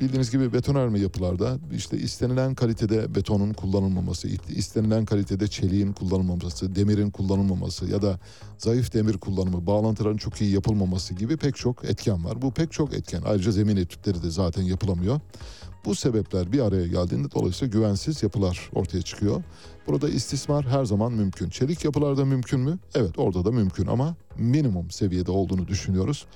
Bildiğiniz 0.00 0.30
gibi 0.30 0.52
betonarme 0.52 0.98
yapılarda 0.98 1.58
işte 1.74 1.98
istenilen 1.98 2.54
kalitede 2.54 3.14
betonun 3.14 3.52
kullanılmaması, 3.52 4.28
istenilen 4.48 5.04
kalitede 5.04 5.48
çeliğin 5.48 5.92
kullanılmaması, 5.92 6.76
demirin 6.76 7.10
kullanılmaması 7.10 7.86
ya 7.86 8.02
da 8.02 8.18
zayıf 8.58 8.94
demir 8.94 9.18
kullanımı, 9.18 9.66
bağlantıların 9.66 10.16
çok 10.16 10.40
iyi 10.40 10.54
yapılmaması 10.54 11.14
gibi 11.14 11.36
pek 11.36 11.56
çok 11.56 11.84
etken 11.84 12.24
var. 12.24 12.42
Bu 12.42 12.50
pek 12.50 12.72
çok 12.72 12.94
etken. 12.94 13.22
Ayrıca 13.26 13.52
zemin 13.52 13.76
etütleri 13.76 14.22
de 14.22 14.30
zaten 14.30 14.62
yapılamıyor. 14.62 15.20
Bu 15.84 15.94
sebepler 15.94 16.52
bir 16.52 16.60
araya 16.60 16.86
geldiğinde 16.86 17.28
dolayısıyla 17.34 17.72
güvensiz 17.72 18.22
yapılar 18.22 18.70
ortaya 18.74 19.02
çıkıyor. 19.02 19.42
Burada 19.86 20.08
istismar 20.08 20.66
her 20.66 20.84
zaman 20.84 21.12
mümkün. 21.12 21.50
Çelik 21.50 21.84
yapılarda 21.84 22.24
mümkün 22.24 22.60
mü? 22.60 22.78
Evet 22.94 23.18
orada 23.18 23.44
da 23.44 23.50
mümkün 23.50 23.86
ama 23.86 24.16
minimum 24.38 24.90
seviyede 24.90 25.30
olduğunu 25.30 25.68
düşünüyoruz. 25.68 26.26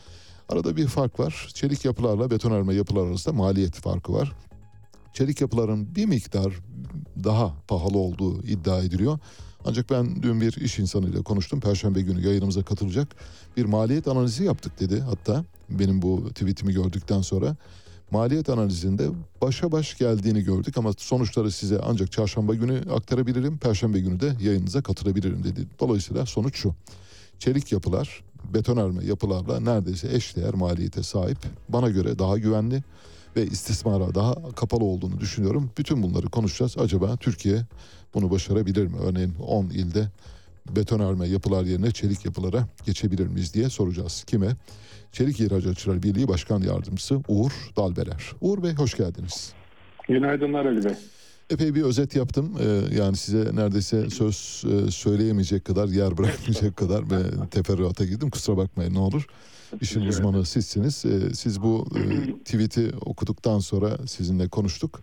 Arada 0.48 0.76
bir 0.76 0.86
fark 0.86 1.20
var. 1.20 1.48
Çelik 1.54 1.84
yapılarla 1.84 2.30
betonarme 2.30 2.74
yapılar 2.74 3.06
arasında 3.06 3.34
maliyet 3.34 3.74
farkı 3.74 4.12
var. 4.12 4.32
Çelik 5.12 5.40
yapıların 5.40 5.94
bir 5.94 6.06
miktar 6.06 6.52
daha 7.24 7.54
pahalı 7.68 7.98
olduğu 7.98 8.42
iddia 8.42 8.78
ediliyor. 8.78 9.18
Ancak 9.64 9.90
ben 9.90 10.22
dün 10.22 10.40
bir 10.40 10.56
iş 10.56 10.78
insanıyla 10.78 11.22
konuştum. 11.22 11.60
Perşembe 11.60 12.00
günü 12.00 12.26
yayınımıza 12.26 12.62
katılacak. 12.62 13.16
Bir 13.56 13.64
maliyet 13.64 14.08
analizi 14.08 14.44
yaptık 14.44 14.80
dedi. 14.80 15.00
Hatta 15.00 15.44
benim 15.70 16.02
bu 16.02 16.28
tweetimi 16.28 16.72
gördükten 16.72 17.20
sonra 17.20 17.56
maliyet 18.10 18.48
analizinde 18.48 19.08
başa 19.42 19.72
baş 19.72 19.98
geldiğini 19.98 20.42
gördük 20.42 20.78
ama 20.78 20.92
sonuçları 20.98 21.50
size 21.50 21.80
ancak 21.84 22.12
çarşamba 22.12 22.54
günü 22.54 22.82
aktarabilirim. 22.92 23.58
Perşembe 23.58 24.00
günü 24.00 24.20
de 24.20 24.36
yayınınıza 24.40 24.82
katılabilirim 24.82 25.44
dedi. 25.44 25.66
Dolayısıyla 25.80 26.26
sonuç 26.26 26.56
şu. 26.56 26.74
Çelik 27.38 27.72
yapılar 27.72 28.22
betonarme 28.54 29.04
yapılarla 29.04 29.60
neredeyse 29.60 30.14
eşdeğer 30.14 30.54
maliyete 30.54 31.02
sahip. 31.02 31.38
Bana 31.68 31.90
göre 31.90 32.18
daha 32.18 32.38
güvenli 32.38 32.82
ve 33.36 33.46
istismara 33.46 34.14
daha 34.14 34.34
kapalı 34.56 34.84
olduğunu 34.84 35.20
düşünüyorum. 35.20 35.70
Bütün 35.78 36.02
bunları 36.02 36.26
konuşacağız. 36.26 36.78
Acaba 36.78 37.16
Türkiye 37.16 37.62
bunu 38.14 38.30
başarabilir 38.30 38.86
mi? 38.86 38.96
Örneğin 39.02 39.34
10 39.46 39.64
ilde 39.64 40.08
betonarme 40.76 41.28
yapılar 41.28 41.64
yerine 41.64 41.90
çelik 41.90 42.24
yapılara 42.24 42.68
geçebilir 42.86 43.26
miyiz 43.26 43.54
diye 43.54 43.68
soracağız. 43.68 44.24
Kime? 44.26 44.56
Çelik 45.12 45.40
İhracatçılar 45.40 46.02
Birliği 46.02 46.28
Başkan 46.28 46.62
Yardımcısı 46.62 47.20
Uğur 47.28 47.52
Dalbeler. 47.76 48.32
Uğur 48.40 48.62
Bey 48.62 48.74
hoş 48.74 48.96
geldiniz. 48.96 49.52
Günaydınlar 50.08 50.66
Ali 50.66 50.84
Bey. 50.84 50.94
Epey 51.50 51.74
bir 51.74 51.82
özet 51.82 52.16
yaptım. 52.16 52.56
Ee, 52.60 52.96
yani 52.96 53.16
size 53.16 53.50
neredeyse 53.54 54.10
söz 54.10 54.64
e, 54.66 54.90
söyleyemeyecek 54.90 55.64
kadar, 55.64 55.88
yer 55.88 56.18
bırakmayacak 56.18 56.76
kadar 56.76 57.10
ve 57.10 57.46
teferruata 57.50 58.04
girdim. 58.04 58.30
Kusura 58.30 58.56
bakmayın 58.56 58.94
ne 58.94 58.98
olur. 58.98 59.26
İşin 59.80 60.00
uzmanı 60.00 60.46
sizsiniz. 60.46 61.04
Ee, 61.04 61.34
siz 61.34 61.62
bu 61.62 61.86
e, 61.96 62.32
tweet'i 62.44 62.92
okuduktan 63.00 63.58
sonra 63.58 64.06
sizinle 64.06 64.48
konuştuk. 64.48 65.00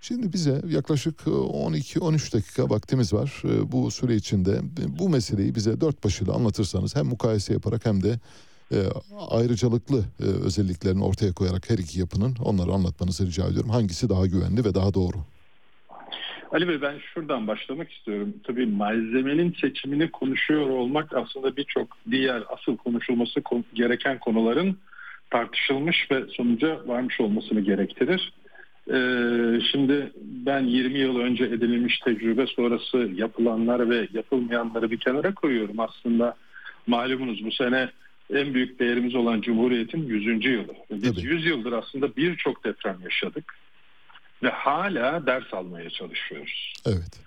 Şimdi 0.00 0.32
bize 0.32 0.62
yaklaşık 0.68 1.20
12-13 1.20 2.32
dakika 2.32 2.70
vaktimiz 2.70 3.12
var. 3.12 3.42
Ee, 3.44 3.72
bu 3.72 3.90
süre 3.90 4.16
içinde 4.16 4.60
bu 4.98 5.08
meseleyi 5.08 5.54
bize 5.54 5.80
dört 5.80 6.04
başıyla 6.04 6.34
anlatırsanız 6.34 6.96
hem 6.96 7.06
mukayese 7.06 7.52
yaparak 7.52 7.86
hem 7.86 8.02
de 8.02 8.20
e, 8.72 8.86
ayrıcalıklı 9.28 10.04
e, 10.20 10.24
özelliklerini 10.24 11.04
ortaya 11.04 11.32
koyarak 11.32 11.70
her 11.70 11.78
iki 11.78 12.00
yapının 12.00 12.36
onları 12.44 12.72
anlatmanızı 12.72 13.26
rica 13.26 13.46
ediyorum. 13.46 13.70
Hangisi 13.70 14.08
daha 14.08 14.26
güvenli 14.26 14.64
ve 14.64 14.74
daha 14.74 14.94
doğru? 14.94 15.16
Ali 16.52 16.68
Bey 16.68 16.82
ben 16.82 16.94
şuradan 17.14 17.46
başlamak 17.46 17.92
istiyorum. 17.92 18.34
Tabii 18.44 18.66
malzemenin 18.66 19.56
seçimini 19.60 20.10
konuşuyor 20.10 20.68
olmak 20.68 21.14
aslında 21.14 21.56
birçok 21.56 21.96
diğer 22.10 22.42
asıl 22.48 22.76
konuşulması 22.76 23.42
gereken 23.74 24.18
konuların 24.18 24.78
tartışılmış 25.30 26.10
ve 26.10 26.24
sonuca 26.26 26.88
varmış 26.88 27.20
olmasını 27.20 27.60
gerektirir. 27.60 28.32
Ee, 28.88 29.60
şimdi 29.72 30.12
ben 30.16 30.62
20 30.64 30.98
yıl 30.98 31.18
önce 31.18 31.44
edinilmiş 31.44 31.98
tecrübe 31.98 32.46
sonrası 32.46 33.10
yapılanlar 33.14 33.90
ve 33.90 34.08
yapılmayanları 34.12 34.90
bir 34.90 34.98
kenara 34.98 35.34
koyuyorum. 35.34 35.80
Aslında 35.80 36.34
malumunuz 36.86 37.44
bu 37.44 37.52
sene 37.52 37.88
en 38.34 38.54
büyük 38.54 38.78
değerimiz 38.80 39.14
olan 39.14 39.40
Cumhuriyet'in 39.40 40.06
100. 40.06 40.44
yılı. 40.44 40.74
Biz 40.90 41.14
Tabii. 41.14 41.26
100 41.26 41.46
yıldır 41.46 41.72
aslında 41.72 42.16
birçok 42.16 42.64
deprem 42.64 42.96
yaşadık 43.04 43.54
ve 44.42 44.48
hala 44.48 45.26
ders 45.26 45.54
almaya 45.54 45.90
çalışıyoruz. 45.90 46.72
Evet. 46.86 47.20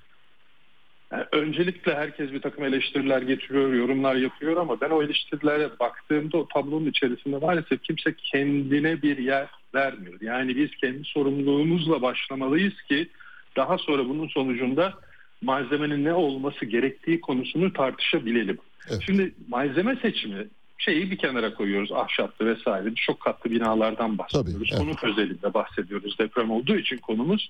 Yani 1.12 1.26
öncelikle 1.32 1.96
herkes 1.96 2.32
bir 2.32 2.42
takım 2.42 2.64
eleştiriler 2.64 3.22
getiriyor, 3.22 3.74
yorumlar 3.74 4.16
yapıyor 4.16 4.58
ama 4.58 4.82
ben 4.82 4.90
o 4.90 5.04
eleştirilere 5.04 5.70
baktığımda 5.80 6.38
o 6.38 6.48
tablonun 6.48 6.86
içerisinde 6.86 7.38
maalesef 7.38 7.84
kimse 7.84 8.16
kendine 8.18 9.02
bir 9.02 9.18
yer 9.18 9.48
vermiyor. 9.76 10.22
Yani 10.22 10.56
biz 10.56 10.76
kendi 10.76 11.04
sorumluluğumuzla 11.04 12.02
başlamalıyız 12.02 12.82
ki 12.82 13.10
daha 13.56 13.78
sonra 13.78 14.10
bunun 14.10 14.28
sonucunda 14.28 14.94
malzemenin 15.42 16.06
ne 16.06 16.14
olması 16.14 16.66
gerektiği 16.66 17.22
konusunu 17.22 17.74
tartışabilelim. 17.74 18.58
Evet. 18.90 19.02
Şimdi 19.06 19.32
malzeme 19.48 19.96
seçimi 19.96 20.48
şeyi 20.86 21.12
bir 21.12 21.18
kenara 21.18 21.54
koyuyoruz. 21.54 21.92
Ahşaplı 21.92 22.46
vesaire 22.46 22.96
çok 22.96 23.20
katlı 23.20 23.52
binalardan 23.52 24.18
bahsediyoruz. 24.18 24.70
Tabii, 24.70 24.84
evet. 24.86 24.98
Onun 25.04 25.12
özelinde 25.12 25.54
bahsediyoruz. 25.54 26.20
Deprem 26.20 26.52
olduğu 26.52 26.76
için 26.78 26.98
konumuz 26.98 27.50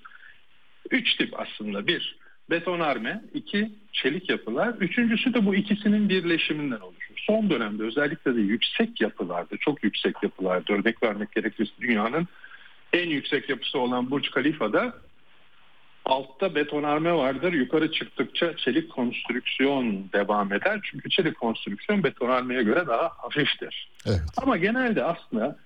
üç 0.90 1.16
tip 1.16 1.40
aslında. 1.40 1.86
Bir, 1.86 2.16
betonarme. 2.50 3.22
iki 3.34 3.70
çelik 3.92 4.30
yapılar. 4.30 4.74
Üçüncüsü 4.80 5.34
de 5.34 5.46
bu 5.46 5.54
ikisinin 5.54 6.08
birleşiminden 6.08 6.80
oluşuyor. 6.80 7.20
Son 7.26 7.50
dönemde 7.50 7.82
özellikle 7.82 8.36
de 8.36 8.40
yüksek 8.40 9.00
yapılarda, 9.00 9.56
çok 9.56 9.84
yüksek 9.84 10.14
yapılarda 10.22 10.72
örnek 10.72 11.02
vermek 11.02 11.32
gerekirse 11.32 11.72
dünyanın 11.80 12.28
en 12.92 13.08
yüksek 13.08 13.48
yapısı 13.48 13.78
olan 13.78 14.10
Burç 14.10 14.30
Kalifa'da 14.30 14.94
altta 16.06 16.54
betonarme 16.54 17.12
vardır. 17.12 17.52
Yukarı 17.52 17.92
çıktıkça 17.92 18.56
çelik 18.56 18.90
konstrüksiyon 18.90 20.12
devam 20.12 20.52
eder. 20.52 20.80
Çünkü 20.82 21.10
çelik 21.10 21.38
konstrüksiyon 21.38 22.04
betonarmeye 22.04 22.62
göre 22.62 22.86
daha 22.86 23.12
hafiftir. 23.18 23.88
Evet. 24.06 24.22
Ama 24.36 24.56
genelde 24.56 25.04
aslında 25.04 25.56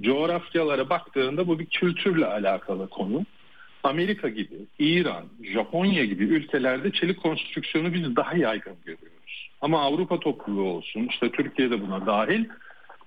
coğrafyalara 0.00 0.90
baktığında 0.90 1.48
bu 1.48 1.58
bir 1.58 1.66
kültürle 1.66 2.26
alakalı 2.26 2.88
konu. 2.88 3.24
Amerika 3.82 4.28
gibi, 4.28 4.56
İran, 4.78 5.24
Japonya 5.42 6.04
gibi 6.04 6.24
ülkelerde 6.24 6.92
çelik 6.92 7.22
konstrüksiyonu 7.22 7.94
biz 7.94 8.16
daha 8.16 8.36
yaygın 8.36 8.76
görüyoruz. 8.84 9.50
Ama 9.60 9.82
Avrupa 9.82 10.20
topluluğu 10.20 10.68
olsun, 10.68 11.08
işte 11.10 11.30
Türkiye'de 11.30 11.80
buna 11.80 12.06
dahil 12.06 12.44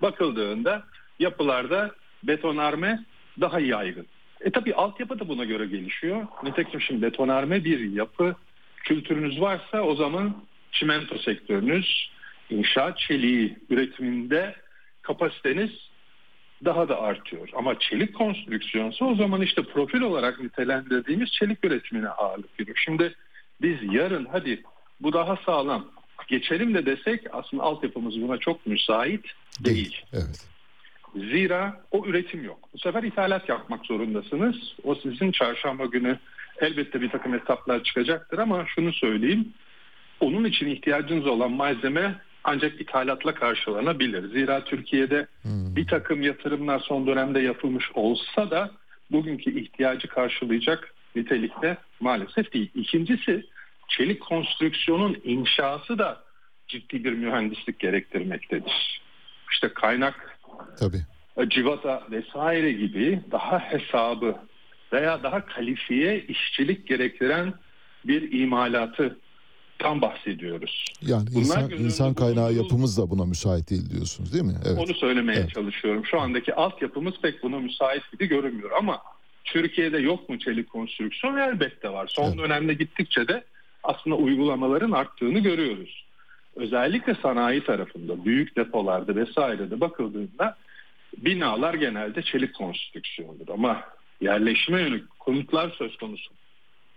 bakıldığında 0.02 0.84
yapılarda 1.20 1.92
betonarme 2.24 3.00
daha 3.42 3.60
yaygın. 3.60 4.06
E 4.42 4.52
tabi 4.52 4.74
altyapı 4.74 5.20
da 5.20 5.28
buna 5.28 5.46
göre 5.46 5.66
gelişiyor. 5.66 6.28
Nitekim 6.44 6.82
şimdi 6.82 7.02
betonarme 7.02 7.64
bir 7.64 7.92
yapı 7.92 8.36
kültürünüz 8.84 9.42
varsa 9.42 9.82
o 9.82 9.96
zaman 9.96 10.44
çimento 10.72 11.18
sektörünüz, 11.18 12.12
inşaat 12.50 12.98
çeliği 13.00 13.58
üretiminde 13.70 14.56
kapasiteniz 15.02 15.72
daha 16.66 16.90
da 16.90 17.02
artıyor. 17.02 17.50
Ama 17.56 17.80
çelik 17.80 18.16
konstrüksiyonsa 18.16 19.06
o 19.06 19.16
zaman 19.16 19.42
işte 19.42 19.64
profil 19.64 20.02
olarak 20.02 20.40
nitelendirdiğimiz 20.40 21.32
çelik 21.32 21.66
üretimine 21.66 22.10
ağırlık 22.10 22.60
veriyor. 22.60 22.78
Şimdi 22.86 23.16
biz 23.62 23.78
yarın 23.92 24.28
hadi 24.32 24.64
bu 25.02 25.14
daha 25.14 25.38
sağlam 25.46 25.92
geçelim 26.28 26.74
de 26.74 26.86
desek 26.86 27.22
aslında 27.32 27.64
altyapımız 27.64 28.22
buna 28.22 28.38
çok 28.38 28.68
müsait 28.68 29.26
değil. 29.60 30.06
Evet. 30.14 30.48
Zira 31.16 31.82
o 31.92 32.06
üretim 32.06 32.44
yok. 32.44 32.70
Bu 32.74 32.78
sefer 32.78 33.04
ithalat 33.04 33.50
yapmak 33.50 33.86
zorundasınız. 33.86 34.56
O 34.84 34.96
sizin 34.96 35.32
çarşamba 35.32 35.86
günü 35.86 36.20
elbette 36.62 37.02
bir 37.02 37.10
takım 37.10 37.34
etaplar 37.34 37.84
çıkacaktır 37.84 38.38
ama 38.38 38.66
şunu 38.76 38.94
söyleyeyim. 38.94 39.54
Onun 40.20 40.44
için 40.46 40.68
ihtiyacınız 40.68 41.28
olan 41.28 41.52
malzeme 41.52 42.16
ancak 42.44 42.82
ithalatla 42.82 43.34
karşılanabilir. 43.34 44.30
Zira 44.30 44.64
Türkiye'de 44.64 45.28
Hmm. 45.42 45.76
bir 45.76 45.88
takım 45.88 46.22
yatırımlar 46.22 46.80
son 46.80 47.08
dönemde 47.08 47.40
yapılmış 47.40 47.86
olsa 47.94 48.52
da 48.52 48.72
bugünkü 49.12 49.60
ihtiyacı 49.60 50.08
karşılayacak 50.08 50.94
nitelikte 51.16 51.78
maalesef 52.00 52.54
değil. 52.54 52.70
İkincisi 52.76 53.46
çelik 53.88 54.22
konstrüksiyonun 54.22 55.18
inşası 55.24 56.00
da 56.00 56.24
ciddi 56.68 57.04
bir 57.04 57.14
mühendislik 57.14 57.80
gerektirmektedir. 57.80 59.02
İşte 59.52 59.74
kaynak 59.74 60.29
Tabii. 60.80 61.02
e, 61.38 61.50
civata 61.50 62.04
vesaire 62.12 62.72
gibi 62.72 63.20
daha 63.32 63.60
hesabı 63.60 64.36
veya 64.94 65.24
daha 65.24 65.46
kalifiye 65.46 66.20
işçilik 66.26 66.88
gerektiren 66.88 67.54
bir 68.06 68.40
imalatı 68.40 69.18
tam 69.80 70.02
bahsediyoruz. 70.02 70.86
Yani 71.02 71.28
Bunlar 71.32 71.42
insan, 71.42 71.72
insan 71.72 72.14
kaynağı 72.14 72.50
bulundurul- 72.52 72.58
yapımız 72.64 72.98
da 72.98 73.10
buna 73.10 73.26
müsait 73.26 73.70
değil 73.70 73.90
diyorsunuz 73.90 74.34
değil 74.34 74.44
mi? 74.44 74.54
Evet. 74.68 74.78
Onu 74.80 74.94
söylemeye 74.94 75.40
Evet. 75.40 75.54
çalışıyorum. 75.54 76.06
Şu 76.06 76.20
andaki 76.20 76.54
altyapımız 76.56 77.14
pek 77.22 77.44
buna 77.44 77.60
müsait 77.60 78.12
gibi 78.12 78.26
görünmüyor 78.28 78.72
ama 78.78 79.02
Türkiye'de 79.46 79.98
yok 79.98 80.30
mu 80.30 80.40
çelik 80.40 80.70
konstrüksiyon? 80.70 81.38
Elbette 81.38 81.90
var. 81.90 82.08
Son 82.08 82.24
Evet. 82.28 82.38
dönemde 82.38 82.74
gittikçe 82.74 83.28
de 83.28 83.44
aslında 83.84 84.16
uygulamaların 84.16 84.92
arttığını 84.92 85.40
görüyoruz. 85.40 86.06
Özellikle 86.60 87.16
sanayi 87.16 87.64
tarafında, 87.64 88.26
büyük 88.26 88.56
depolarda 88.56 89.16
vesairede 89.16 89.80
bakıldığında 89.80 90.58
binalar 91.18 91.74
genelde 91.74 92.22
çelik 92.22 92.56
konstrüksiyondur 92.56 93.48
ama 93.50 93.84
yerleşime 94.22 94.82
yönelik 94.82 95.20
konutlar 95.20 95.70
söz 95.78 95.98
konusu 95.98 96.32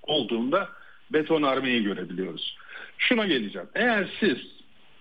olduğunda 0.03 0.69
betonarmeyi 1.11 1.83
görebiliyoruz. 1.83 2.57
Şuna 2.99 3.27
geleceğim. 3.27 3.69
Eğer 3.75 4.09
siz 4.21 4.39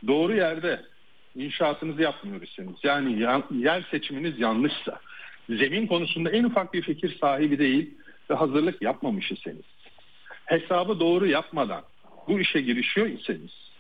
doğru 0.08 0.36
yerde 0.36 0.82
inşaatınızı 1.36 2.02
yapmıyor 2.02 2.42
iseniz 2.42 2.76
yani 2.84 3.20
yan- 3.20 3.46
yer 3.52 3.86
seçiminiz 3.92 4.40
yanlışsa 4.40 5.00
zemin 5.50 5.88
konusunda 5.88 6.30
en 6.30 6.44
ufak 6.44 6.74
bir 6.74 6.82
fikir 6.82 7.18
sahibi 7.22 7.60
değil 7.60 7.94
ve 8.30 8.34
hazırlık 8.34 8.82
yapmamış 8.82 9.32
iseniz 9.32 9.66
hesabı 10.46 11.00
doğru 11.00 11.28
yapmadan 11.28 11.82
bu 12.28 12.40
işe 12.40 12.62
girişiyor 12.62 13.08
iseniz 13.08 13.71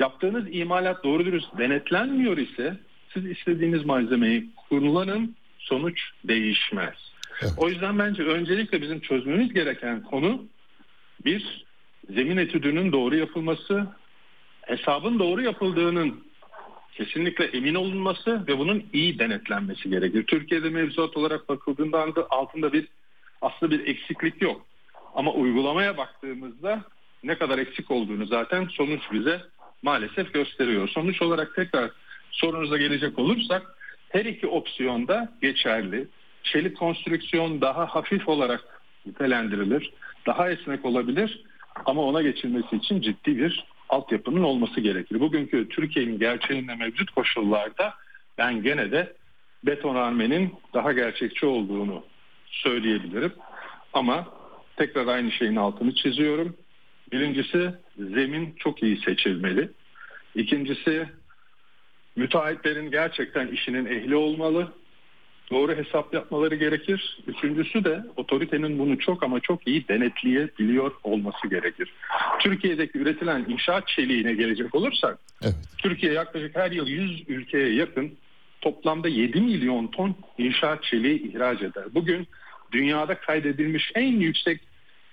yaptığınız 0.00 0.44
imalat 0.50 1.04
doğru 1.04 1.26
dürüst 1.26 1.58
denetlenmiyor 1.58 2.36
ise 2.36 2.76
siz 3.14 3.26
istediğiniz 3.26 3.84
malzemeyi 3.84 4.46
kullanın 4.68 5.36
sonuç 5.58 6.00
değişmez. 6.24 6.94
Evet. 7.42 7.52
O 7.56 7.68
yüzden 7.68 7.98
bence 7.98 8.22
öncelikle 8.22 8.82
bizim 8.82 9.00
çözmemiz 9.00 9.52
gereken 9.52 10.02
konu 10.02 10.42
bir 11.24 11.64
zemin 12.10 12.36
etüdünün 12.36 12.92
doğru 12.92 13.16
yapılması, 13.16 13.86
hesabın 14.62 15.18
doğru 15.18 15.42
yapıldığının 15.42 16.24
kesinlikle 16.94 17.44
emin 17.44 17.74
olunması 17.74 18.46
ve 18.48 18.58
bunun 18.58 18.84
iyi 18.92 19.18
denetlenmesi 19.18 19.90
gerekir. 19.90 20.26
Türkiye'de 20.26 20.70
mevzuat 20.70 21.16
olarak 21.16 21.48
bakıldığında 21.48 22.06
altında 22.30 22.72
bir 22.72 22.88
aslında 23.42 23.72
bir 23.72 23.86
eksiklik 23.86 24.42
yok. 24.42 24.66
Ama 25.14 25.32
uygulamaya 25.32 25.96
baktığımızda 25.96 26.84
ne 27.24 27.38
kadar 27.38 27.58
eksik 27.58 27.90
olduğunu 27.90 28.26
zaten 28.26 28.68
sonuç 28.72 29.02
bize 29.12 29.40
maalesef 29.82 30.34
gösteriyor. 30.34 30.88
Sonuç 30.88 31.22
olarak 31.22 31.54
tekrar 31.54 31.90
sorunuza 32.30 32.76
gelecek 32.76 33.18
olursak 33.18 33.62
her 34.08 34.24
iki 34.24 34.46
opsiyonda 34.46 35.32
geçerli. 35.42 36.08
Çelik 36.42 36.76
konstrüksiyon 36.76 37.60
daha 37.60 37.86
hafif 37.86 38.28
olarak 38.28 38.60
nitelendirilir. 39.06 39.92
Daha 40.26 40.50
esnek 40.50 40.84
olabilir 40.84 41.44
ama 41.84 42.02
ona 42.02 42.22
geçilmesi 42.22 42.76
için 42.76 43.00
ciddi 43.00 43.38
bir 43.38 43.64
altyapının 43.88 44.42
olması 44.42 44.80
gerekir. 44.80 45.20
Bugünkü 45.20 45.68
Türkiye'nin 45.68 46.18
gerçeğinde 46.18 46.74
mevcut 46.74 47.10
koşullarda 47.10 47.94
ben 48.38 48.62
gene 48.62 48.92
de 48.92 49.12
betonarmenin 49.64 50.54
daha 50.74 50.92
gerçekçi 50.92 51.46
olduğunu 51.46 52.04
söyleyebilirim. 52.46 53.32
Ama 53.92 54.26
tekrar 54.76 55.06
aynı 55.06 55.32
şeyin 55.32 55.56
altını 55.56 55.94
çiziyorum. 55.94 56.56
Birincisi 57.12 57.72
zemin 57.98 58.54
çok 58.58 58.82
iyi 58.82 59.00
seçilmeli. 59.00 59.70
İkincisi 60.34 61.08
müteahhitlerin 62.16 62.90
gerçekten 62.90 63.46
işinin 63.46 63.86
ehli 63.86 64.16
olmalı. 64.16 64.72
Doğru 65.50 65.76
hesap 65.76 66.14
yapmaları 66.14 66.54
gerekir. 66.54 67.18
Üçüncüsü 67.26 67.84
de 67.84 68.04
otoritenin 68.16 68.78
bunu 68.78 68.98
çok 68.98 69.22
ama 69.22 69.40
çok 69.40 69.66
iyi 69.66 69.88
denetleyebiliyor 69.88 70.92
olması 71.04 71.48
gerekir. 71.48 71.92
Türkiye'deki 72.40 72.98
üretilen 72.98 73.44
inşaat 73.48 73.88
çeliğine 73.88 74.34
gelecek 74.34 74.74
olursak 74.74 75.18
Evet. 75.42 75.54
Türkiye 75.78 76.12
yaklaşık 76.12 76.56
her 76.56 76.70
yıl 76.70 76.86
100 76.86 77.24
ülkeye 77.28 77.74
yakın 77.74 78.12
toplamda 78.60 79.08
7 79.08 79.40
milyon 79.40 79.86
ton 79.86 80.16
inşaat 80.38 80.82
çeliği 80.82 81.30
ihraç 81.30 81.62
eder. 81.62 81.84
Bugün 81.94 82.28
dünyada 82.72 83.14
kaydedilmiş 83.14 83.92
en 83.94 84.12
yüksek 84.20 84.60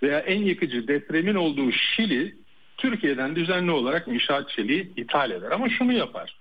veya 0.03 0.19
en 0.19 0.41
yıkıcı 0.41 0.87
depremin 0.87 1.35
olduğu 1.35 1.71
Şili 1.71 2.35
Türkiye'den 2.77 3.35
düzenli 3.35 3.71
olarak 3.71 4.07
inşaat 4.07 4.49
çeliği 4.49 4.91
ithal 4.97 5.31
eder. 5.31 5.51
Ama 5.51 5.69
şunu 5.69 5.93
yapar. 5.93 6.35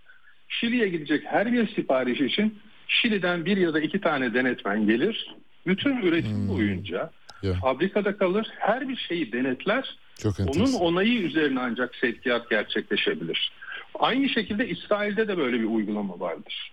Şili'ye 0.49 0.89
gidecek 0.89 1.25
her 1.25 1.53
bir 1.53 1.69
sipariş 1.75 2.21
için 2.21 2.59
Şili'den 2.89 3.45
bir 3.45 3.57
ya 3.57 3.75
da 3.75 3.81
iki 3.81 4.01
tane 4.01 4.35
denetmen 4.35 4.87
gelir. 4.87 5.35
Bütün 5.67 6.03
üretim 6.03 6.37
Hmm. 6.37 6.49
boyunca 6.49 7.11
Ya. 7.43 7.53
fabrikada 7.55 8.17
kalır. 8.17 8.47
Her 8.59 8.89
bir 8.89 8.97
şeyi 8.97 9.33
denetler. 9.33 9.97
Çok 10.23 10.41
Onun 10.41 10.49
enteresan. 10.49 10.81
onayı 10.81 11.21
üzerine 11.23 11.61
ancak 11.61 11.95
sevkiyat 11.95 12.51
gerçekleşebilir. 12.51 13.53
Aynı 13.99 14.29
şekilde 14.29 14.69
İsrail'de 14.69 15.29
de 15.29 15.37
böyle 15.39 15.61
bir 15.61 15.65
uygulama 15.65 16.21
vardır. 16.21 16.73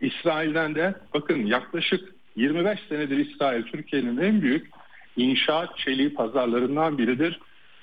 İsrail'den 0.00 0.74
de 0.74 0.94
bakın 1.14 1.46
yaklaşık 1.46 2.08
25 2.36 2.78
senedir 2.88 3.16
İsrail 3.18 3.62
Türkiye'nin 3.62 4.16
en 4.18 4.42
büyük 4.42 4.66
inşaat 5.16 5.78
çeliği 5.78 6.14
pazarlarından 6.14 6.98
biridir. 6.98 7.40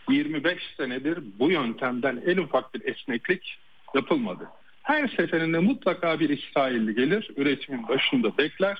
25 0.09 0.57
senedir 0.77 1.19
bu 1.39 1.51
yöntemden 1.51 2.23
en 2.25 2.37
ufak 2.37 2.73
bir 2.73 2.81
esneklik 2.87 3.57
yapılmadı. 3.95 4.47
Her 4.83 5.07
seferinde 5.07 5.59
mutlaka 5.59 6.19
bir 6.19 6.29
İsrailli 6.29 6.95
gelir, 6.95 7.29
üretimin 7.37 7.87
başında 7.87 8.37
bekler. 8.37 8.77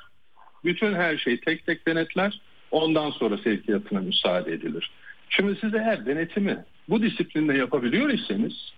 Bütün 0.64 0.94
her 0.94 1.18
şeyi 1.18 1.40
tek 1.40 1.66
tek 1.66 1.88
denetler. 1.88 2.42
Ondan 2.72 3.10
sonra 3.12 3.38
sevkiyatına 3.38 4.00
müsaade 4.00 4.54
edilir. 4.54 4.92
Şimdi 5.30 5.58
siz 5.62 5.74
eğer 5.74 6.06
denetimi 6.06 6.66
bu 6.90 7.02
disiplinde 7.02 7.54
yapabiliyor 7.54 8.10
iseniz 8.10 8.74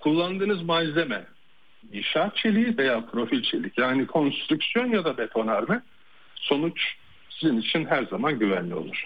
kullandığınız 0.00 0.62
malzeme 0.62 1.24
inşaat 1.92 2.36
çeliği 2.36 2.78
veya 2.78 3.06
profil 3.06 3.42
çelik 3.42 3.78
yani 3.78 4.06
konstrüksiyon 4.06 4.90
ya 4.90 5.04
da 5.04 5.18
betonarme 5.18 5.82
sonuç 6.34 6.96
sizin 7.42 7.60
için 7.60 7.84
her 7.84 8.06
zaman 8.06 8.38
güvenli 8.38 8.74
olur. 8.74 9.04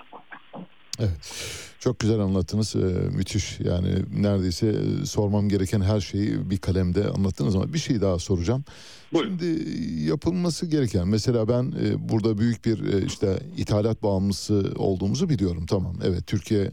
Evet. 0.98 1.32
Çok 1.80 1.98
güzel 1.98 2.18
anlattınız. 2.20 2.76
Ee, 2.76 2.78
müthiş. 3.16 3.60
Yani 3.60 3.88
neredeyse 4.16 4.66
e, 4.68 5.06
sormam 5.06 5.48
gereken 5.48 5.80
her 5.80 6.00
şeyi 6.00 6.50
bir 6.50 6.58
kalemde 6.58 7.08
anlattınız 7.08 7.56
ama 7.56 7.72
bir 7.72 7.78
şey 7.78 8.00
daha 8.00 8.18
soracağım. 8.18 8.64
Buyurun. 9.12 9.38
Şimdi 9.38 9.70
yapılması 10.08 10.66
gereken 10.66 11.08
mesela 11.08 11.48
ben 11.48 11.74
e, 11.84 12.08
burada 12.08 12.38
büyük 12.38 12.64
bir 12.64 12.94
e, 12.94 13.06
işte 13.06 13.38
ithalat 13.56 14.02
bağımlısı 14.02 14.72
olduğumuzu 14.76 15.28
biliyorum. 15.28 15.66
Tamam. 15.66 15.96
Evet 16.04 16.26
Türkiye 16.26 16.70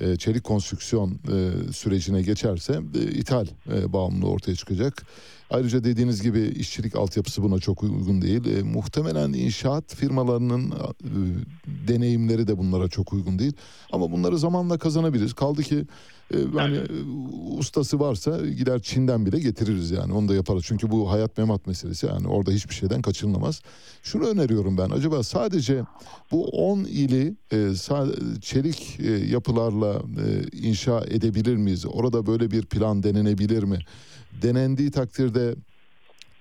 e, 0.00 0.16
çelik 0.16 0.44
konstrüksiyon 0.44 1.10
e, 1.10 1.72
sürecine 1.72 2.22
geçerse 2.22 2.80
e, 2.94 3.02
ithal 3.02 3.46
e, 3.72 3.92
bağımlılığı 3.92 4.30
ortaya 4.30 4.54
çıkacak. 4.54 5.02
Ayrıca 5.50 5.84
dediğiniz 5.84 6.22
gibi 6.22 6.40
işçilik 6.40 6.96
altyapısı 6.96 7.42
buna 7.42 7.58
çok 7.58 7.82
uygun 7.82 8.22
değil. 8.22 8.46
E, 8.46 8.62
muhtemelen 8.62 9.32
inşaat 9.32 9.94
firmalarının 9.94 10.70
e, 10.70 11.88
deneyimleri 11.88 12.46
de 12.46 12.58
bunlara 12.58 12.88
çok 12.88 13.12
uygun 13.12 13.38
değil. 13.38 13.52
Ama 13.92 14.12
bunları 14.12 14.38
zamanla 14.38 14.78
kazanabiliriz. 14.78 15.32
Kaldı 15.32 15.62
ki 15.62 15.86
e, 16.34 16.36
hani 16.56 16.76
e, 16.76 16.86
ustası 17.58 18.00
varsa 18.00 18.46
gider 18.46 18.82
Çin'den 18.82 19.26
bile 19.26 19.40
getiririz 19.40 19.90
yani. 19.90 20.12
Onu 20.12 20.28
da 20.28 20.34
yaparız. 20.34 20.64
Çünkü 20.66 20.90
bu 20.90 21.10
hayat 21.10 21.38
memat 21.38 21.66
meselesi. 21.66 22.06
Yani 22.06 22.28
orada 22.28 22.50
hiçbir 22.50 22.74
şeyden 22.74 23.02
kaçınılamaz. 23.02 23.62
Şunu 24.02 24.26
öneriyorum 24.26 24.78
ben. 24.78 24.90
Acaba 24.90 25.22
sadece 25.22 25.82
bu 26.32 26.44
10 26.44 26.78
ili 26.78 27.36
e, 27.52 27.74
çelik 28.40 29.00
e, 29.00 29.10
yapılarla 29.10 29.94
e, 29.94 30.56
inşa 30.58 31.00
edebilir 31.00 31.56
miyiz? 31.56 31.86
Orada 31.86 32.26
böyle 32.26 32.50
bir 32.50 32.66
plan 32.66 33.02
denenebilir 33.02 33.62
mi? 33.62 33.78
Denendiği 34.42 34.90
takdirde 34.90 35.54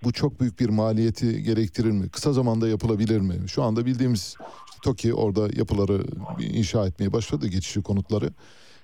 bu 0.04 0.12
çok 0.12 0.40
büyük 0.40 0.60
bir 0.60 0.70
maliyeti 0.70 1.44
gerektirir 1.44 1.92
mi? 1.92 2.10
Kısa 2.10 2.34
zamanda 2.34 2.68
yapılabilir 2.68 3.20
mi? 3.20 3.50
Şu 3.50 3.64
anda 3.64 3.86
bildiğimiz 3.86 4.22
işte 4.22 4.80
TOKİ 4.84 5.14
orada 5.14 5.50
yapıları 5.54 6.06
inşa 6.40 6.88
etmeye 6.88 7.14
başladı 7.14 7.48
geçici 7.48 7.82
konutları. 7.82 8.34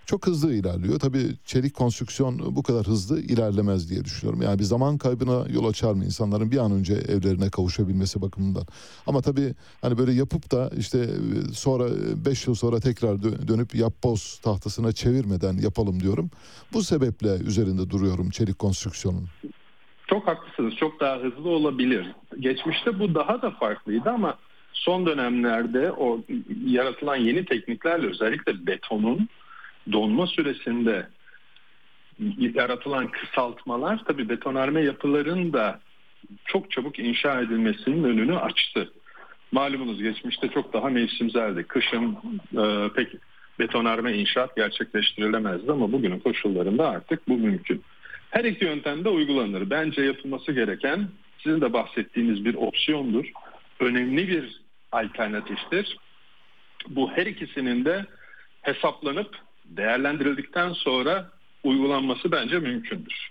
Çok 0.05 0.27
hızlı 0.27 0.53
ilerliyor. 0.53 0.99
Tabii 0.99 1.25
çelik 1.45 1.73
konstrüksiyon 1.73 2.55
bu 2.55 2.63
kadar 2.63 2.87
hızlı 2.87 3.19
ilerlemez 3.21 3.89
diye 3.89 4.05
düşünüyorum. 4.05 4.41
Yani 4.41 4.59
bir 4.59 4.63
zaman 4.63 4.97
kaybına 4.97 5.45
yol 5.49 5.69
açar 5.69 5.93
mı 5.93 6.05
insanların 6.05 6.51
bir 6.51 6.57
an 6.57 6.71
önce 6.71 6.93
evlerine 6.93 7.49
kavuşabilmesi 7.49 8.21
bakımından. 8.21 8.63
Ama 9.07 9.21
tabii 9.21 9.53
hani 9.81 9.97
böyle 9.97 10.11
yapıp 10.11 10.51
da 10.51 10.69
işte 10.77 11.07
sonra 11.53 11.85
5 12.25 12.47
yıl 12.47 12.55
sonra 12.55 12.79
tekrar 12.79 13.15
dö- 13.15 13.47
dönüp 13.47 13.75
yapboz 13.75 14.39
tahtasına 14.43 14.91
çevirmeden 14.91 15.57
yapalım 15.57 15.99
diyorum. 15.99 16.29
Bu 16.73 16.83
sebeple 16.83 17.29
üzerinde 17.47 17.89
duruyorum 17.89 18.29
çelik 18.29 18.59
konstrüksiyonun. 18.59 19.27
Çok 20.07 20.27
haklısınız. 20.27 20.75
Çok 20.75 20.99
daha 20.99 21.17
hızlı 21.17 21.49
olabilir. 21.49 22.15
Geçmişte 22.39 22.99
bu 22.99 23.15
daha 23.15 23.41
da 23.41 23.51
farklıydı 23.51 24.09
ama 24.09 24.37
son 24.73 25.05
dönemlerde 25.05 25.91
o 25.91 26.19
yaratılan 26.65 27.15
yeni 27.15 27.45
tekniklerle 27.45 28.07
özellikle 28.07 28.67
betonun 28.67 29.29
donma 29.91 30.27
süresinde 30.27 31.07
yaratılan 32.37 33.07
kısaltmalar 33.07 34.03
tabii 34.07 34.29
betonarme 34.29 34.81
yapıların 34.81 35.53
da 35.53 35.79
çok 36.45 36.71
çabuk 36.71 36.99
inşa 36.99 37.41
edilmesinin 37.41 38.03
önünü 38.03 38.37
açtı. 38.37 38.91
Malumunuz 39.51 40.03
geçmişte 40.03 40.47
çok 40.47 40.73
daha 40.73 40.89
mevsimseldi. 40.89 41.63
Kışın 41.63 42.17
e, 42.57 42.89
pek 42.95 43.09
betonarme 43.59 44.13
inşaat 44.13 44.55
gerçekleştirilemezdi 44.55 45.71
ama 45.71 45.91
bugünün 45.91 46.19
koşullarında 46.19 46.89
artık 46.89 47.27
bu 47.27 47.37
mümkün. 47.37 47.83
Her 48.29 48.43
iki 48.43 48.65
yöntemde 48.65 49.09
uygulanır. 49.09 49.69
Bence 49.69 50.01
yapılması 50.01 50.51
gereken 50.51 51.07
sizin 51.43 51.61
de 51.61 51.73
bahsettiğiniz 51.73 52.45
bir 52.45 52.55
opsiyondur. 52.55 53.25
Önemli 53.79 54.27
bir 54.27 54.61
alternatiftir. 54.91 55.97
Bu 56.87 57.11
her 57.11 57.25
ikisinin 57.25 57.85
de 57.85 58.05
hesaplanıp 58.61 59.35
değerlendirildikten 59.69 60.73
sonra 60.73 61.29
uygulanması 61.63 62.31
bence 62.31 62.59
mümkündür. 62.59 63.29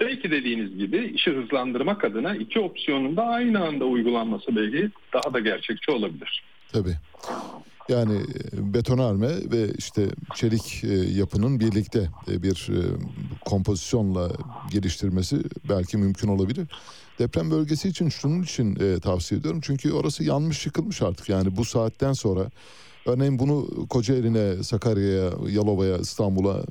Belki 0.00 0.30
dediğiniz 0.30 0.78
gibi 0.78 1.12
işi 1.14 1.30
hızlandırmak 1.30 2.04
adına 2.04 2.36
iki 2.36 2.60
opsiyonun 2.60 3.16
da 3.16 3.22
aynı 3.22 3.64
anda 3.64 3.84
uygulanması 3.84 4.56
belki 4.56 4.90
daha 5.12 5.34
da 5.34 5.40
gerçekçi 5.40 5.90
olabilir. 5.90 6.42
Tabii. 6.72 6.96
Yani 7.88 8.14
e, 8.14 8.74
betonarme 8.74 9.28
ve 9.28 9.72
işte 9.78 10.06
çelik 10.34 10.84
e, 10.84 10.94
yapının 10.94 11.60
birlikte 11.60 12.08
e, 12.28 12.42
bir 12.42 12.70
kompozisyonla 13.44 14.28
geliştirmesi 14.72 15.36
belki 15.68 15.96
mümkün 15.96 16.28
olabilir. 16.28 16.66
Deprem 17.18 17.50
bölgesi 17.50 17.88
için 17.88 18.08
şunun 18.08 18.42
için 18.42 18.98
tavsiye 19.00 19.40
ediyorum. 19.40 19.60
Çünkü 19.64 19.92
orası 19.92 20.24
yanmış 20.24 20.66
yıkılmış 20.66 21.02
artık. 21.02 21.28
Yani 21.28 21.56
bu 21.56 21.64
saatten 21.64 22.12
sonra 22.12 22.50
örneğin 23.06 23.38
bunu 23.38 23.86
Kocaeli'ne, 23.88 24.62
Sakarya'ya, 24.62 25.30
Yalova'ya, 25.50 25.98
İstanbul'a 25.98 26.64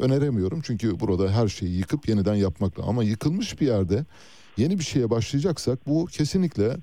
öneremiyorum. 0.00 0.60
Çünkü 0.64 1.00
burada 1.00 1.32
her 1.32 1.48
şeyi 1.48 1.76
yıkıp 1.76 2.08
yeniden 2.08 2.34
yapmakla. 2.34 2.82
Ama 2.82 3.04
yıkılmış 3.04 3.60
bir 3.60 3.66
yerde 3.66 4.04
yeni 4.56 4.78
bir 4.78 4.84
şeye 4.84 5.10
başlayacaksak 5.10 5.86
bu 5.86 6.06
kesinlikle 6.06 6.76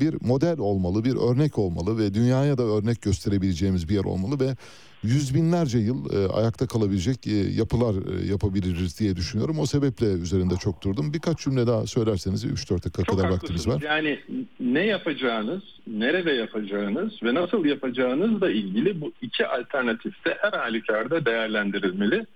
bir 0.00 0.16
model 0.20 0.58
olmalı, 0.58 1.04
bir 1.04 1.16
örnek 1.16 1.58
olmalı 1.58 1.98
ve 1.98 2.14
dünyaya 2.14 2.58
da 2.58 2.62
örnek 2.62 3.02
gösterebileceğimiz 3.02 3.88
bir 3.88 3.94
yer 3.94 4.04
olmalı 4.04 4.40
ve 4.40 4.56
yüz 5.02 5.34
binlerce 5.34 5.78
yıl 5.78 6.12
e, 6.12 6.32
ayakta 6.32 6.66
kalabilecek 6.66 7.26
e, 7.26 7.30
yapılar 7.30 7.94
e, 7.94 8.26
yapabiliriz 8.26 9.00
diye 9.00 9.16
düşünüyorum. 9.16 9.58
O 9.58 9.66
sebeple 9.66 10.06
üzerinde 10.06 10.56
çok 10.56 10.84
durdum. 10.84 11.12
Birkaç 11.12 11.38
cümle 11.38 11.66
daha 11.66 11.86
söylerseniz 11.86 12.44
3-4 12.44 12.70
dakika 12.70 13.02
Çok 13.02 13.16
kadar 13.16 13.30
vaktimiz 13.30 13.68
var. 13.68 13.82
Yani 13.82 14.20
ne 14.60 14.86
yapacağınız, 14.86 15.62
nerede 15.86 16.32
yapacağınız 16.32 17.22
ve 17.22 17.34
nasıl 17.34 17.64
yapacağınızla 17.64 18.50
ilgili 18.50 19.00
bu 19.00 19.12
iki 19.22 19.46
alternatif 19.46 20.24
de 20.24 20.36
her 20.40 20.52
halükarda 20.52 21.24
değerlendirilmeli 21.24 22.26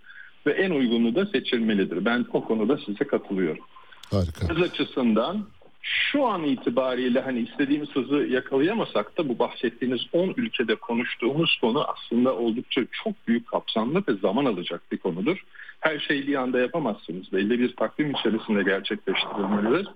ve 0.46 0.52
en 0.52 0.70
uygunu 0.70 1.14
da 1.14 1.26
seçilmelidir. 1.26 2.04
Ben 2.04 2.26
o 2.32 2.44
konuda 2.44 2.78
size 2.86 3.04
katılıyorum. 3.04 3.64
Harika. 4.10 4.48
Hız 4.48 4.62
açısından 4.62 5.46
şu 5.82 6.26
an 6.26 6.44
itibariyle 6.44 7.20
hani 7.20 7.40
istediğimiz 7.40 7.90
hızı 7.90 8.16
yakalayamasak 8.16 9.18
da 9.18 9.28
bu 9.28 9.38
bahsettiğiniz 9.38 10.00
10 10.12 10.34
ülkede 10.36 10.74
konuştuğumuz 10.74 11.58
konu 11.60 11.84
aslında 11.84 12.34
oldukça 12.34 12.80
çok 13.04 13.14
büyük 13.28 13.46
kapsamlı 13.46 14.02
ve 14.08 14.12
zaman 14.22 14.44
alacak 14.44 14.92
bir 14.92 14.98
konudur. 14.98 15.44
Her 15.80 15.98
şeyi 15.98 16.26
bir 16.26 16.34
anda 16.34 16.58
yapamazsınız. 16.58 17.32
Belli 17.32 17.58
bir 17.58 17.76
takvim 17.76 18.10
içerisinde 18.10 18.62
gerçekleştirilmelidir. 18.62 19.88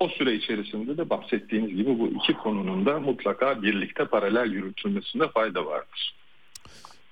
O 0.00 0.08
süre 0.08 0.34
içerisinde 0.34 0.96
de 0.96 1.10
bahsettiğiniz 1.10 1.76
gibi 1.76 1.98
bu 1.98 2.08
iki 2.08 2.32
konunun 2.32 2.86
da 2.86 3.00
mutlaka 3.00 3.62
birlikte 3.62 4.04
paralel 4.04 4.52
yürütülmesinde 4.52 5.28
fayda 5.28 5.66
vardır. 5.66 6.14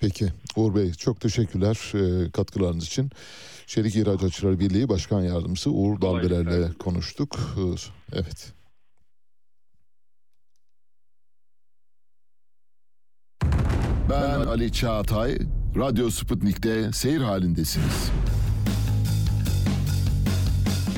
Peki 0.00 0.24
Uğur 0.56 0.74
Bey 0.74 0.92
çok 0.92 1.20
teşekkürler 1.20 1.92
e, 1.94 2.30
katkılarınız 2.30 2.86
için. 2.86 3.10
Çelik 3.66 3.96
İhracatçılar 3.96 4.60
Birliği 4.60 4.88
Başkan 4.88 5.20
Yardımcısı 5.20 5.70
Uğur. 5.70 6.00
Dalbeler'le 6.00 6.72
konuştuk. 6.78 7.38
E, 7.56 7.62
Evet. 8.12 8.52
Ben 14.10 14.40
Ali 14.40 14.72
Çağatay, 14.72 15.38
Radyo 15.76 16.10
Sputnik'te 16.10 16.92
seyir 16.92 17.20
halindesiniz. 17.20 18.10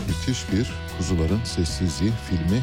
Müthiş 0.09 0.53
bir 0.53 0.73
Kuzuların 0.99 1.45
Sessizliği 1.45 2.13
filmi 2.31 2.63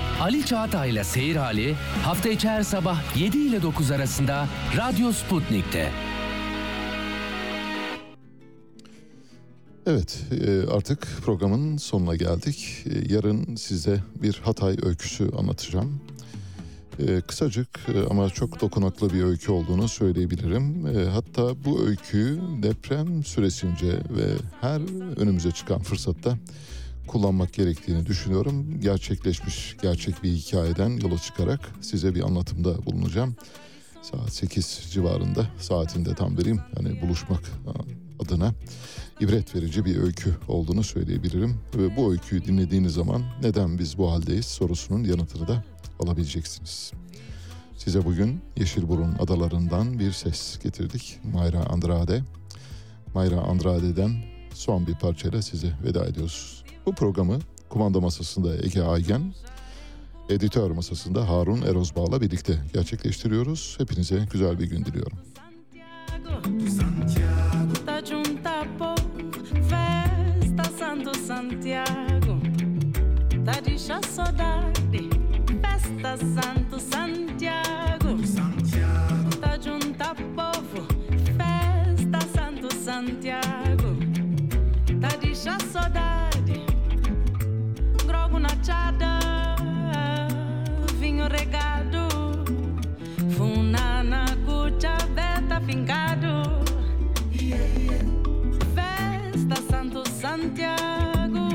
Ali 0.21 0.45
Çağatay'la 0.45 1.03
Seyir 1.03 1.35
Hali 1.35 1.73
hafta 2.03 2.29
içi 2.29 2.49
her 2.49 2.63
sabah 2.63 3.17
7 3.17 3.37
ile 3.37 3.61
9 3.61 3.91
arasında 3.91 4.47
Radyo 4.77 5.11
Sputnik'te. 5.11 5.91
Evet 9.85 10.23
e, 10.47 10.71
artık 10.71 11.07
programın 11.25 11.77
sonuna 11.77 12.15
geldik. 12.15 12.85
E, 12.85 13.13
Yarın 13.13 13.55
size 13.55 13.99
bir 14.21 14.41
Hatay 14.43 14.77
öyküsü 14.83 15.29
anlatacağım. 15.37 16.01
E, 16.99 17.21
Kısacık 17.21 17.79
ama 18.09 18.29
çok 18.29 18.61
dokunaklı 18.61 19.13
bir 19.13 19.23
öykü 19.23 19.51
olduğunu 19.51 19.87
söyleyebilirim. 19.87 20.85
Hatta 21.13 21.63
bu 21.65 21.85
öyküyü 21.87 22.39
deprem 22.63 23.23
süresince 23.23 23.91
ve 23.91 24.27
her 24.61 24.81
önümüze 25.19 25.51
çıkan 25.51 25.79
fırsatta 25.79 26.37
kullanmak 27.07 27.53
gerektiğini 27.53 28.05
düşünüyorum. 28.05 28.79
Gerçekleşmiş 28.81 29.77
gerçek 29.81 30.23
bir 30.23 30.31
hikayeden 30.31 30.89
yola 30.89 31.17
çıkarak 31.17 31.71
size 31.81 32.15
bir 32.15 32.21
anlatımda 32.21 32.85
bulunacağım. 32.85 33.35
Saat 34.01 34.33
8 34.33 34.87
civarında 34.91 35.47
saatinde 35.59 36.15
tam 36.15 36.37
vereyim. 36.37 36.61
Hani 36.75 37.01
buluşmak 37.01 37.41
adına 38.19 38.53
ibret 39.19 39.55
verici 39.55 39.85
bir 39.85 39.97
öykü 39.97 40.35
olduğunu 40.47 40.83
söyleyebilirim. 40.83 41.57
Ve 41.75 41.97
bu 41.97 42.11
öyküyü 42.11 42.45
dinlediğiniz 42.45 42.93
zaman 42.93 43.23
neden 43.43 43.79
biz 43.79 43.97
bu 43.97 44.11
haldeyiz 44.11 44.45
sorusunun 44.45 45.03
yanıtını 45.03 45.47
da 45.47 45.63
alabileceksiniz. 45.99 46.91
Size 47.77 48.05
bugün 48.05 48.41
Yeşilburun 48.57 49.15
adalarından 49.19 49.99
bir 49.99 50.11
ses 50.11 50.59
getirdik. 50.63 51.19
Mayra 51.33 51.65
Andrade. 51.65 52.23
Mayra 53.13 53.39
Andrade'den 53.41 54.11
son 54.53 54.87
bir 54.87 54.95
parçayla 54.95 55.41
size 55.41 55.73
veda 55.83 56.05
ediyoruz. 56.05 56.60
Bu 56.85 56.95
programı 56.95 57.39
kumanda 57.69 57.99
masasında 57.99 58.55
Ege 58.55 58.81
Aygen, 58.81 59.33
editör 60.29 60.71
masasında 60.71 61.29
Harun 61.29 61.61
Erozbağ'la 61.61 62.21
birlikte 62.21 62.59
gerçekleştiriyoruz. 62.73 63.75
Hepinize 63.77 64.27
güzel 64.31 64.59
bir 64.59 64.65
gün 64.65 64.85
diliyorum. 64.85 65.17
Santiago, 66.69 67.85
fincado. 95.71 96.59
Festa 98.75 99.55
Santo 99.69 100.03
Santiago. 100.09 101.47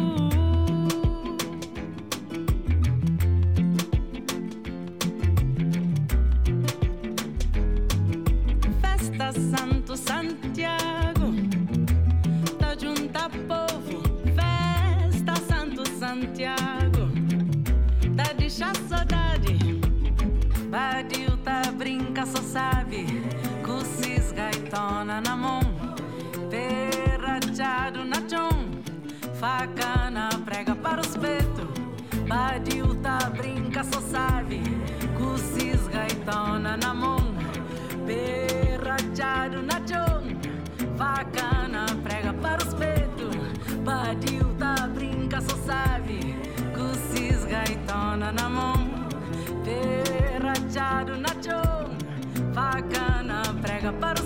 Festa 8.81 9.33
Santo 9.33 9.97
Santiago. 9.97 11.27
Tá 12.59 12.75
junta 12.81 13.29
povo. 13.29 14.03
Festa 14.35 15.37
Santo 15.47 15.87
Santiago. 15.99 17.11
Tá 18.17 18.33
deixa 18.33 18.73
saudade. 18.89 19.59
Badiu 20.71 21.37
tá 21.45 21.71
brinca, 21.77 22.25
só 22.25 22.41
sabe. 22.41 23.26
Gaitona 24.67 25.21
na 25.21 25.37
mão. 25.37 25.61
Perrachado 26.51 28.05
na 28.05 28.17
chão. 28.29 28.51
Faca 29.39 30.11
na 30.11 30.29
prega 30.45 30.75
para 30.75 31.01
os 31.01 31.17
petos. 31.17 31.69
Badiu 32.27 32.97
tá 32.97 33.31
brinca, 33.31 33.85
só 33.85 34.01
sabe. 34.01 34.61
Cussis 35.17 35.87
gaitona 35.87 36.77
na 36.77 36.93
mão. 36.93 37.19
Perrachado 38.05 39.63
na 39.63 39.79
chão. 39.87 40.23
Faca 40.99 41.69
na 41.69 41.87
prega 42.03 42.33
para 42.33 42.67
os 42.67 42.75
petos. 42.75 43.37
Badiu 43.85 44.53
tá 44.55 44.89
brinca, 44.89 45.41
só 45.43 45.57
sabe. 45.59 46.35
Cussis 46.75 47.45
gaitona 47.45 48.33
na 48.33 48.49
mão. 48.49 48.91
Perrachado 49.65 51.17
na 51.17 51.29
chão. 51.41 51.97
Faca 52.53 53.23
na 53.23 53.43
prega 53.61 53.93
para 53.93 54.19
os 54.19 54.26